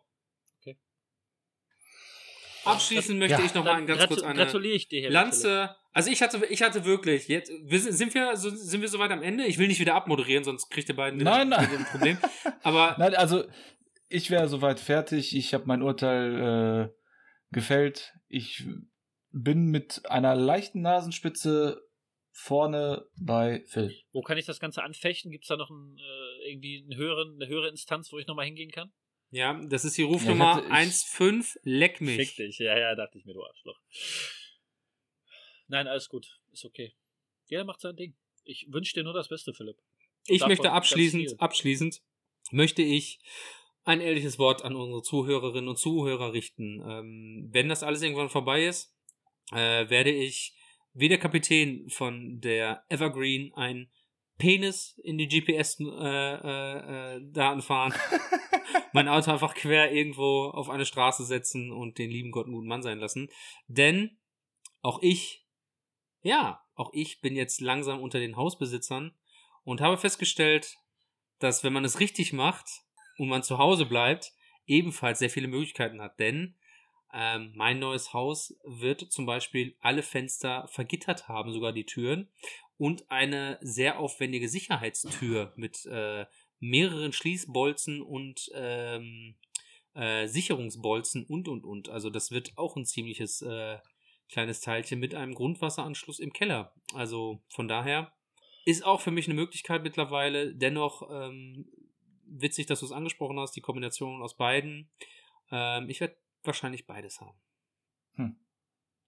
Abschließend 2.65 3.19
möchte 3.19 3.39
Ja. 3.41 3.45
ich 3.45 3.55
noch 3.55 3.65
mal 3.65 3.85
ganz 3.85 4.01
gratu- 4.03 4.09
kurz 4.09 4.23
eine 4.23 4.39
gratuliere 4.45 4.75
ich 4.75 4.89
dir 4.89 5.01
hier. 5.01 5.11
Lanze. 5.11 5.75
Also 5.93 6.11
ich 6.11 6.21
hatte, 6.23 6.45
ich 6.51 6.63
hatte 6.63 6.85
wirklich. 6.85 7.29
Jetzt 7.29 7.53
sind, 7.69 8.15
wir 8.15 8.37
so, 8.37 8.51
sind 8.51 8.81
wir 8.81 8.89
soweit 8.89 9.11
am 9.11 9.23
Ende. 9.23 9.45
Ich 9.47 9.59
will 9.59 9.69
nicht 9.69 9.81
wieder 9.81 9.95
abmoderieren, 9.95 10.43
sonst 10.45 10.69
kriegt 10.71 10.89
ihr 10.89 10.97
beiden 10.97 11.21
wieder 11.21 11.31
Nein, 11.31 11.49
nein. 11.49 11.69
ein 11.71 11.85
Problem. 11.85 12.19
Aber 12.63 12.95
Nein, 12.99 13.15
also 13.15 13.45
ich 14.09 14.31
wäre 14.31 14.49
soweit 14.49 14.81
fertig. 14.81 15.37
Ich 15.37 15.55
habe 15.55 15.65
mein 15.67 15.83
Urteil 15.83 16.91
äh, 16.91 17.55
gefällt. 17.55 18.13
Ich 18.29 18.65
bin 19.31 19.67
mit 19.71 20.03
einer 20.11 20.35
leichten 20.35 20.81
Nasenspitze 20.81 21.81
vorne 22.33 23.07
bei 23.21 23.63
Phil. 23.69 23.95
Wo 24.13 24.23
kann 24.23 24.39
ich 24.39 24.47
das 24.47 24.59
Ganze 24.59 24.83
anfechten? 24.83 25.31
Gibt 25.31 25.45
es 25.45 25.49
da 25.49 25.57
noch 25.57 25.71
ein, 25.71 25.97
äh, 25.99 26.51
irgendwie 26.51 26.83
einen 26.89 26.97
höheren, 26.99 27.39
eine 27.41 27.49
höhere 27.49 27.69
Instanz, 27.69 28.11
wo 28.13 28.19
ich 28.19 28.27
nochmal 28.27 28.47
hingehen 28.47 28.71
kann? 28.73 28.93
Ja, 29.35 29.61
das 29.67 29.85
ist 29.85 29.99
die 29.99 30.03
Rufnummer 30.03 30.63
Ja, 30.69 30.81
ich 30.81 30.87
hätte- 30.89 31.07
15. 31.17 31.61
Leck 31.65 32.01
mich. 32.01 32.17
Fick 32.17 32.37
dich. 32.37 32.59
Ja, 32.59 32.79
ja, 32.79 32.95
dachte 32.95 33.19
ich 33.19 33.25
mir, 33.25 33.35
du 33.35 33.43
Arschloch. 33.45 33.79
Nein, 35.69 35.87
alles 35.87 36.09
gut. 36.09 36.27
Ist 36.53 36.65
okay. 36.65 36.95
Jeder 37.47 37.65
macht 37.65 37.81
sein 37.81 37.97
Ding. 37.97 38.15
Ich 38.45 38.67
wünsche 38.71 38.95
dir 38.95 39.05
nur 39.05 39.13
das 39.15 39.29
Beste, 39.29 39.53
Philipp. 39.55 39.77
Ich 40.27 40.39
Davon 40.39 40.51
möchte 40.51 40.71
abschließend, 40.73 41.41
abschließend 41.41 42.03
möchte 42.51 42.83
ich 42.83 43.19
ein 43.85 44.01
ehrliches 44.01 44.39
Wort 44.39 44.63
an 44.63 44.77
unsere 44.77 45.03
Zuhörerinnen 45.03 45.69
und 45.69 45.79
Zuhörer 45.79 46.33
richten. 46.33 46.81
Ähm, 46.89 47.49
wenn 47.53 47.69
das 47.69 47.83
alles 47.83 48.03
irgendwann 48.03 48.31
vorbei 48.31 48.65
ist, 48.67 48.95
äh, 49.53 49.89
werde 49.91 50.11
ich 50.11 50.55
wie 50.95 51.09
der 51.09 51.19
Kapitän 51.19 51.89
von 51.91 52.41
der 52.41 52.85
Evergreen 52.89 53.53
ein 53.55 53.91
Penis 54.39 54.99
in 55.03 55.19
die 55.19 55.29
GPS-Daten 55.29 55.89
äh, 56.03 57.17
äh, 57.17 57.21
Daten 57.33 57.63
fahren, 57.63 57.93
mein 58.93 59.09
Auto 59.09 59.31
einfach 59.31 59.55
quer 59.55 59.93
irgendwo 59.93 60.47
auf 60.47 60.71
eine 60.71 60.87
Straße 60.87 61.25
setzen 61.25 61.73
und 61.73 61.99
den 61.99 62.11
lieben 62.11 62.31
Gott 62.31 62.47
einen 62.47 62.55
guten 62.55 62.69
Mann 62.69 62.83
sein 62.83 62.99
lassen. 62.99 63.29
Denn 63.67 64.19
auch 64.83 65.01
ich, 65.03 65.47
ja, 66.23 66.63
auch 66.75 66.91
ich 66.93 67.21
bin 67.21 67.37
jetzt 67.37 67.61
langsam 67.61 68.01
unter 68.01 68.19
den 68.19 68.37
Hausbesitzern 68.37 69.15
und 69.65 69.81
habe 69.81 69.99
festgestellt, 69.99 70.77
dass 71.39 71.65
wenn 71.65 71.73
man 71.73 71.85
es 71.85 72.01
richtig 72.01 72.33
macht 72.33 72.67
und 73.19 73.29
man 73.29 73.43
zu 73.43 73.59
Hause 73.59 73.87
bleibt, 73.87 74.33
ebenfalls 74.67 75.19
sehr 75.19 75.31
viele 75.31 75.49
Möglichkeiten 75.49 76.01
hat. 76.01 76.19
Denn 76.19 76.57
ähm, 77.13 77.53
mein 77.55 77.79
neues 77.79 78.13
Haus 78.13 78.59
wird 78.65 79.01
zum 79.13 79.27
Beispiel 79.27 79.77
alle 79.81 80.03
Fenster 80.03 80.67
vergittert 80.69 81.29
haben, 81.29 81.53
sogar 81.53 81.73
die 81.73 81.87
Türen, 81.87 82.31
und 82.77 83.09
eine 83.11 83.59
sehr 83.61 84.01
aufwendige 84.01 84.49
Sicherheitstür 84.49 85.53
mit 85.57 85.87
äh, 85.87 86.27
mehreren 86.61 87.13
Schließbolzen 87.13 88.03
und 88.03 88.51
ähm, 88.55 89.35
äh, 89.95 90.27
Sicherungsbolzen 90.27 91.25
und 91.25 91.49
und 91.49 91.65
und. 91.65 91.89
Also 91.89 92.11
das 92.11 92.31
wird 92.31 92.57
auch 92.57 92.77
ein 92.77 92.85
ziemliches 92.85 93.43
äh, 93.43 93.79
kleines 94.29 94.61
Teilchen 94.61 95.01
mit 95.01 95.15
einem 95.15 95.35
Grundwasseranschluss 95.35 96.19
im 96.19 96.33
Keller. 96.33 96.73
Also 96.95 97.43
von 97.49 97.69
daher 97.69 98.13
ist 98.65 98.85
auch 98.85 99.01
für 99.01 99.11
mich 99.11 99.27
eine 99.27 99.35
Möglichkeit 99.35 99.83
mittlerweile. 99.83 100.55
Dennoch 100.55 101.09
ähm, 101.11 101.67
witzig, 102.27 102.67
dass 102.67 102.81
du 102.81 102.87
es 102.87 102.93
angesprochen 102.93 103.39
hast, 103.39 103.53
die 103.53 103.61
Kombination 103.61 104.23
aus 104.23 104.37
beiden. 104.37 104.91
Ähm, 105.51 105.89
ich 105.91 106.01
werde 106.01 106.17
wahrscheinlich 106.43 106.87
beides 106.87 107.21
haben. 107.21 107.39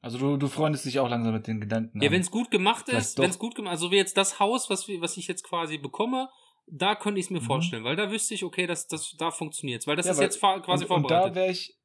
Also 0.07 0.19
du, 0.19 0.37
du 0.37 0.47
freundest 0.47 0.85
dich 0.85 1.01
auch 1.01 1.09
langsam 1.09 1.33
mit 1.33 1.49
den 1.49 1.61
Gedanken. 1.61 2.01
Ja, 2.01 2.13
wenn 2.13 2.21
es 2.21 2.31
gut 2.31 2.53
gemacht 2.53 2.89
ist, 2.89 3.19
wenn 3.19 3.29
es 3.29 3.41
gut 3.41 3.57
gemacht 3.57 3.73
also 3.73 3.91
wie 3.91 3.97
jetzt 3.97 4.17
das 4.17 4.39
Haus, 4.39 4.71
was, 4.71 4.89
was 4.89 5.17
ich 5.17 5.27
jetzt 5.27 5.43
quasi 5.43 5.79
bekomme, 5.79 6.29
da 6.67 6.95
könnte 6.97 7.21
ich 7.21 7.27
es 7.27 7.31
mir 7.31 7.41
Mhm. 7.41 7.45
vorstellen, 7.47 7.85
weil 7.85 7.97
da 7.97 8.11
wüsste 8.11 8.35
ich, 8.35 8.45
okay, 8.45 8.67
das, 8.67 8.87
das, 8.89 9.15
da 9.19 9.31
funktioniert 9.31 9.87
weil 9.87 9.97
das 9.97 10.07
Ja, 10.07 10.13
ist 10.13 10.19
weil- 10.19 10.25
jetzt 10.25 10.41
quasi 10.41 10.59
und, 10.59 10.71
und 10.71 10.81
da 10.81 10.87
vorbereitet. 10.87 11.35
wäre 11.35 11.51
ich. 11.51 11.77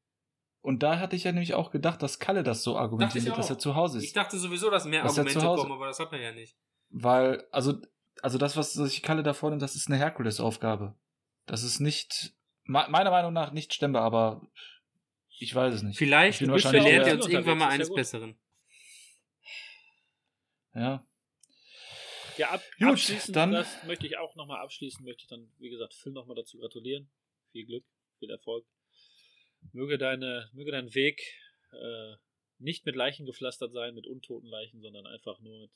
Und 0.64 0.84
da 0.84 1.00
hatte 1.00 1.16
ich 1.16 1.24
ja 1.24 1.32
nämlich 1.32 1.56
auch 1.56 1.72
gedacht, 1.72 2.04
dass 2.04 2.20
Kalle 2.20 2.44
das 2.44 2.62
so 2.64 2.78
argumentiert, 2.78 3.26
ich 3.28 3.34
dass 3.34 3.50
er 3.50 3.58
zu 3.58 3.74
Hause 3.76 3.98
ich 3.98 4.06
ist. 4.06 4.16
dachte 4.16 4.38
sowieso, 4.38 4.70
dass 4.70 4.86
mehr 4.86 5.02
Das 5.04 5.14
ist 5.14 5.18
ja 5.18 5.22
Argumente 5.24 5.40
zu 5.40 5.48
Hause. 5.48 5.62
kommen, 5.64 5.74
aber 5.74 5.88
das 5.88 6.00
hat 6.00 6.12
man 6.12 6.22
ja 6.22 6.32
nicht. 6.32 6.56
Weil, 6.90 7.44
also, 7.52 7.76
also 8.22 8.38
das, 8.38 8.56
was 8.58 8.74
sich 8.74 9.02
Kalle 9.02 9.24
da 9.24 9.34
vornimmt, 9.34 9.62
das 9.64 9.76
ist 9.76 9.88
eine 9.88 9.98
Herkulesaufgabe. 9.98 10.94
Das 11.48 11.64
ist 11.64 11.80
nicht, 11.80 12.34
me- 12.64 12.86
meiner 12.90 13.10
Meinung 13.10 13.34
nach 13.34 13.52
nicht 13.54 13.74
stemmbar, 13.74 14.04
aber 14.04 14.42
ich 15.40 15.56
weiß 15.56 15.74
es 15.74 15.82
nicht. 15.82 15.98
Vielleicht 15.98 16.42
Ich 16.42 16.48
eher- 16.48 17.08
ihr 17.08 17.14
uns 17.16 17.28
irgendwann 17.28 17.58
mal 17.58 17.70
eines. 17.70 17.92
Besseren. 17.92 18.38
Ja. 20.76 21.04
Ja, 22.38 22.50
ab, 22.52 22.62
Gut, 22.80 22.88
abschließend, 22.90 23.36
dann- 23.36 23.52
das 23.52 23.84
möchte 23.86 24.08
ich 24.08 24.18
auch 24.18 24.36
nochmal 24.36 24.60
abschließen, 24.62 25.04
möchte 25.06 25.24
ich 25.24 25.28
dann, 25.28 25.52
wie 25.60 25.70
gesagt, 25.70 25.94
Phil 25.94 26.12
nochmal 26.12 26.36
dazu 26.36 26.58
gratulieren. 26.58 27.10
Viel 27.52 27.66
Glück, 27.66 27.86
viel 28.20 28.30
Erfolg. 28.30 28.66
Möge, 29.74 29.98
deine, 29.98 30.50
möge 30.54 30.72
dein 30.72 30.94
Weg 30.96 31.22
äh, 31.72 32.16
nicht 32.58 32.86
mit 32.86 32.96
Leichen 32.96 33.26
gepflastert 33.26 33.72
sein, 33.74 33.94
mit 33.96 34.08
untoten 34.08 34.48
Leichen, 34.50 34.82
sondern 34.82 35.06
einfach 35.08 35.40
nur 35.40 35.60
mit 35.62 35.72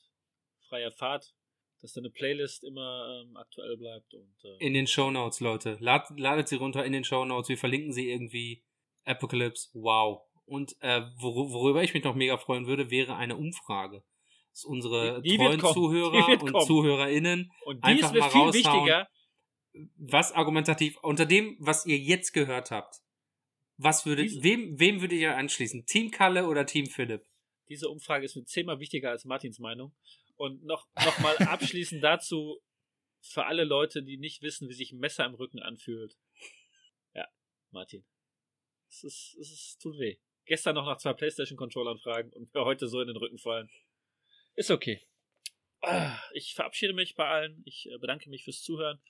freier 0.68 0.90
Fahrt, 0.90 1.34
dass 1.82 1.92
deine 1.92 2.10
Playlist 2.10 2.64
immer 2.64 3.22
ähm, 3.24 3.36
aktuell 3.36 3.76
bleibt 3.76 4.12
und 4.14 4.34
äh, 4.44 4.56
In 4.58 4.74
den 4.74 4.86
Shownotes, 4.86 5.40
Leute. 5.40 5.76
Lad, 5.80 6.08
ladet 6.18 6.48
sie 6.48 6.56
runter 6.56 6.84
in 6.84 6.92
den 6.92 7.04
Shownotes. 7.04 7.48
Wir 7.48 7.58
verlinken 7.58 7.92
sie 7.92 8.10
irgendwie. 8.10 8.62
Apocalypse, 9.04 9.68
wow. 9.74 10.22
Und 10.46 10.74
äh, 10.80 11.02
wor 11.18 11.50
worüber 11.52 11.82
ich 11.84 11.94
mich 11.94 12.02
noch 12.02 12.14
mega 12.16 12.38
freuen 12.38 12.66
würde, 12.66 12.90
wäre 12.90 13.16
eine 13.16 13.36
Umfrage. 13.36 14.02
Dass 14.56 14.64
unsere 14.64 15.20
Die- 15.20 15.32
die 15.32 15.36
treuen 15.36 15.60
kommen. 15.60 15.74
Zuhörer 15.74 16.42
und. 16.42 16.66
ZuhörerInnen 16.66 17.52
und 17.66 17.76
die 17.76 17.82
einfach 17.82 18.06
ist 18.08 18.12
mir 18.14 18.20
mal 18.20 18.30
viel 18.30 18.40
raushauen. 18.40 18.54
wichtiger. 18.54 19.08
was 19.98 20.32
argumentativ 20.32 20.96
unter 21.02 21.26
dem, 21.26 21.58
was 21.60 21.84
ihr 21.84 21.98
jetzt 21.98 22.32
gehört 22.32 22.70
habt, 22.70 23.02
was 23.76 24.06
würdet, 24.06 24.24
Diese- 24.30 24.42
wem, 24.42 24.80
wem 24.80 25.02
würdet 25.02 25.18
ihr 25.18 25.36
anschließen? 25.36 25.84
Team 25.84 26.10
Kalle 26.10 26.46
oder 26.46 26.64
Team 26.64 26.86
Philipp? 26.86 27.22
Diese 27.68 27.90
Umfrage 27.90 28.24
ist 28.24 28.34
mir 28.34 28.44
zehnmal 28.46 28.80
wichtiger 28.80 29.10
als 29.10 29.26
Martins 29.26 29.58
Meinung. 29.58 29.94
Und 30.36 30.64
noch, 30.64 30.86
noch 31.04 31.18
mal 31.18 31.36
abschließend 31.36 32.02
dazu 32.02 32.58
für 33.20 33.44
alle 33.44 33.64
Leute, 33.64 34.02
die 34.02 34.16
nicht 34.16 34.40
wissen, 34.40 34.70
wie 34.70 34.72
sich 34.72 34.92
ein 34.92 34.98
Messer 34.98 35.26
im 35.26 35.34
Rücken 35.34 35.58
anfühlt. 35.58 36.16
Ja, 37.12 37.26
Martin. 37.70 38.06
Es 38.88 39.04
ist, 39.04 39.36
es 39.38 39.50
ist, 39.52 39.78
tut 39.82 39.98
weh. 39.98 40.16
Gestern 40.46 40.76
noch 40.76 40.86
nach 40.86 40.96
zwei 40.96 41.12
Playstation-Controllern 41.12 41.98
fragen 41.98 42.32
und 42.32 42.54
mir 42.54 42.64
heute 42.64 42.88
so 42.88 43.02
in 43.02 43.08
den 43.08 43.16
Rücken 43.18 43.36
fallen. 43.38 43.68
Ist 44.56 44.70
okay. 44.70 45.00
Ah, 45.82 46.18
Ich 46.32 46.54
verabschiede 46.54 46.92
mich 46.92 47.14
bei 47.14 47.28
allen. 47.28 47.62
Ich 47.64 47.88
äh, 47.90 47.98
bedanke 47.98 48.28
mich 48.28 48.44
fürs 48.44 48.62
Zuhören. 48.62 49.00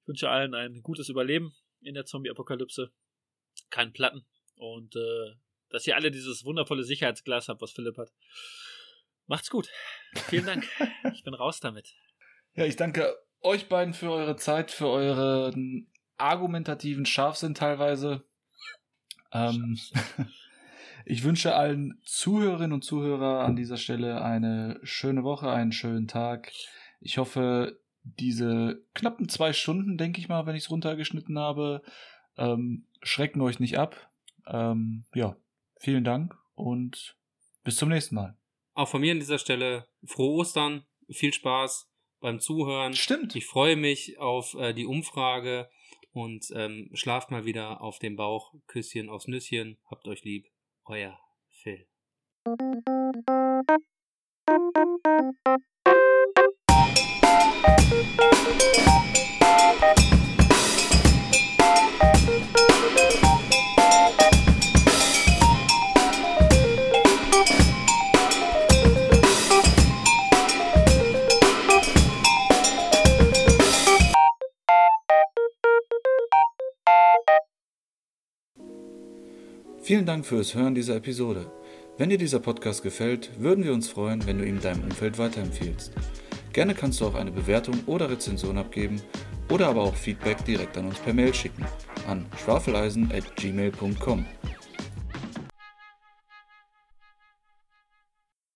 Ich 0.00 0.08
wünsche 0.08 0.30
allen 0.30 0.54
ein 0.54 0.82
gutes 0.82 1.08
Überleben 1.08 1.54
in 1.82 1.94
der 1.94 2.06
Zombie-Apokalypse. 2.06 2.90
Keinen 3.70 3.92
Platten. 3.92 4.24
und 4.56 4.94
äh, 4.96 5.34
dass 5.70 5.86
ihr 5.86 5.96
alle 5.96 6.10
dieses 6.12 6.44
wundervolle 6.44 6.84
Sicherheitsglas 6.84 7.48
habt, 7.48 7.60
was 7.60 7.72
Philipp 7.72 7.98
hat. 7.98 8.12
Macht's 9.26 9.50
gut. 9.50 9.68
Vielen 10.28 10.46
Dank. 10.46 10.64
ich 11.12 11.24
bin 11.24 11.34
raus 11.34 11.58
damit. 11.58 11.94
Ja, 12.54 12.64
ich 12.64 12.76
danke 12.76 13.16
euch 13.40 13.68
beiden 13.68 13.92
für 13.94 14.12
eure 14.12 14.36
Zeit, 14.36 14.70
für 14.70 14.86
euren 14.88 15.90
argumentativen 16.16 17.06
Scharfsinn 17.06 17.54
teilweise. 17.54 18.22
Ähm, 19.32 19.78
ich 21.04 21.24
wünsche 21.24 21.54
allen 21.54 22.00
Zuhörerinnen 22.04 22.72
und 22.72 22.82
Zuhörern 22.82 23.44
an 23.44 23.56
dieser 23.56 23.76
Stelle 23.76 24.22
eine 24.22 24.80
schöne 24.82 25.24
Woche, 25.24 25.50
einen 25.50 25.72
schönen 25.72 26.08
Tag. 26.08 26.52
Ich 27.00 27.18
hoffe, 27.18 27.78
diese 28.02 28.82
knappen 28.94 29.28
zwei 29.28 29.52
Stunden, 29.52 29.98
denke 29.98 30.20
ich 30.20 30.28
mal, 30.28 30.46
wenn 30.46 30.56
ich 30.56 30.64
es 30.64 30.70
runtergeschnitten 30.70 31.38
habe, 31.38 31.82
ähm, 32.36 32.86
schrecken 33.02 33.40
euch 33.40 33.60
nicht 33.60 33.78
ab. 33.78 34.10
Ähm, 34.46 35.04
ja, 35.14 35.36
vielen 35.78 36.04
Dank 36.04 36.36
und 36.54 37.16
bis 37.64 37.76
zum 37.76 37.88
nächsten 37.88 38.14
Mal. 38.14 38.36
Auch 38.74 38.88
von 38.88 39.00
mir 39.00 39.12
an 39.12 39.20
dieser 39.20 39.38
Stelle 39.38 39.86
frohe 40.04 40.40
Ostern, 40.40 40.84
viel 41.08 41.32
Spaß 41.32 41.90
beim 42.20 42.40
Zuhören. 42.40 42.94
Stimmt. 42.94 43.36
Ich 43.36 43.46
freue 43.46 43.76
mich 43.76 44.18
auf 44.18 44.54
äh, 44.54 44.72
die 44.72 44.86
Umfrage 44.86 45.68
und 46.12 46.46
ähm, 46.54 46.90
schlaft 46.94 47.30
mal 47.30 47.44
wieder 47.44 47.80
auf 47.80 47.98
dem 47.98 48.16
Bauch. 48.16 48.54
Küsschen 48.66 49.10
aufs 49.10 49.28
Nüsschen. 49.28 49.78
Habt 49.90 50.06
euch 50.06 50.24
lieb. 50.24 50.46
Euer 50.86 51.18
Phil. 51.48 51.86
Vielen 79.84 80.06
Dank 80.06 80.24
fürs 80.24 80.54
Hören 80.54 80.74
dieser 80.74 80.96
Episode. 80.96 81.44
Wenn 81.98 82.08
dir 82.08 82.16
dieser 82.16 82.38
Podcast 82.38 82.82
gefällt, 82.82 83.28
würden 83.38 83.64
wir 83.64 83.74
uns 83.74 83.86
freuen, 83.86 84.26
wenn 84.26 84.38
du 84.38 84.46
ihn 84.46 84.58
deinem 84.58 84.82
Umfeld 84.84 85.18
weiterempfiehlst. 85.18 85.92
Gerne 86.54 86.74
kannst 86.74 87.02
du 87.02 87.06
auch 87.06 87.14
eine 87.14 87.30
Bewertung 87.30 87.78
oder 87.84 88.08
Rezension 88.08 88.56
abgeben 88.56 89.02
oder 89.50 89.66
aber 89.66 89.82
auch 89.82 89.94
Feedback 89.94 90.42
direkt 90.46 90.78
an 90.78 90.86
uns 90.86 90.98
per 91.00 91.12
Mail 91.12 91.34
schicken 91.34 91.66
an 92.08 92.24
schwafeleisen@gmail.com. 92.42 94.24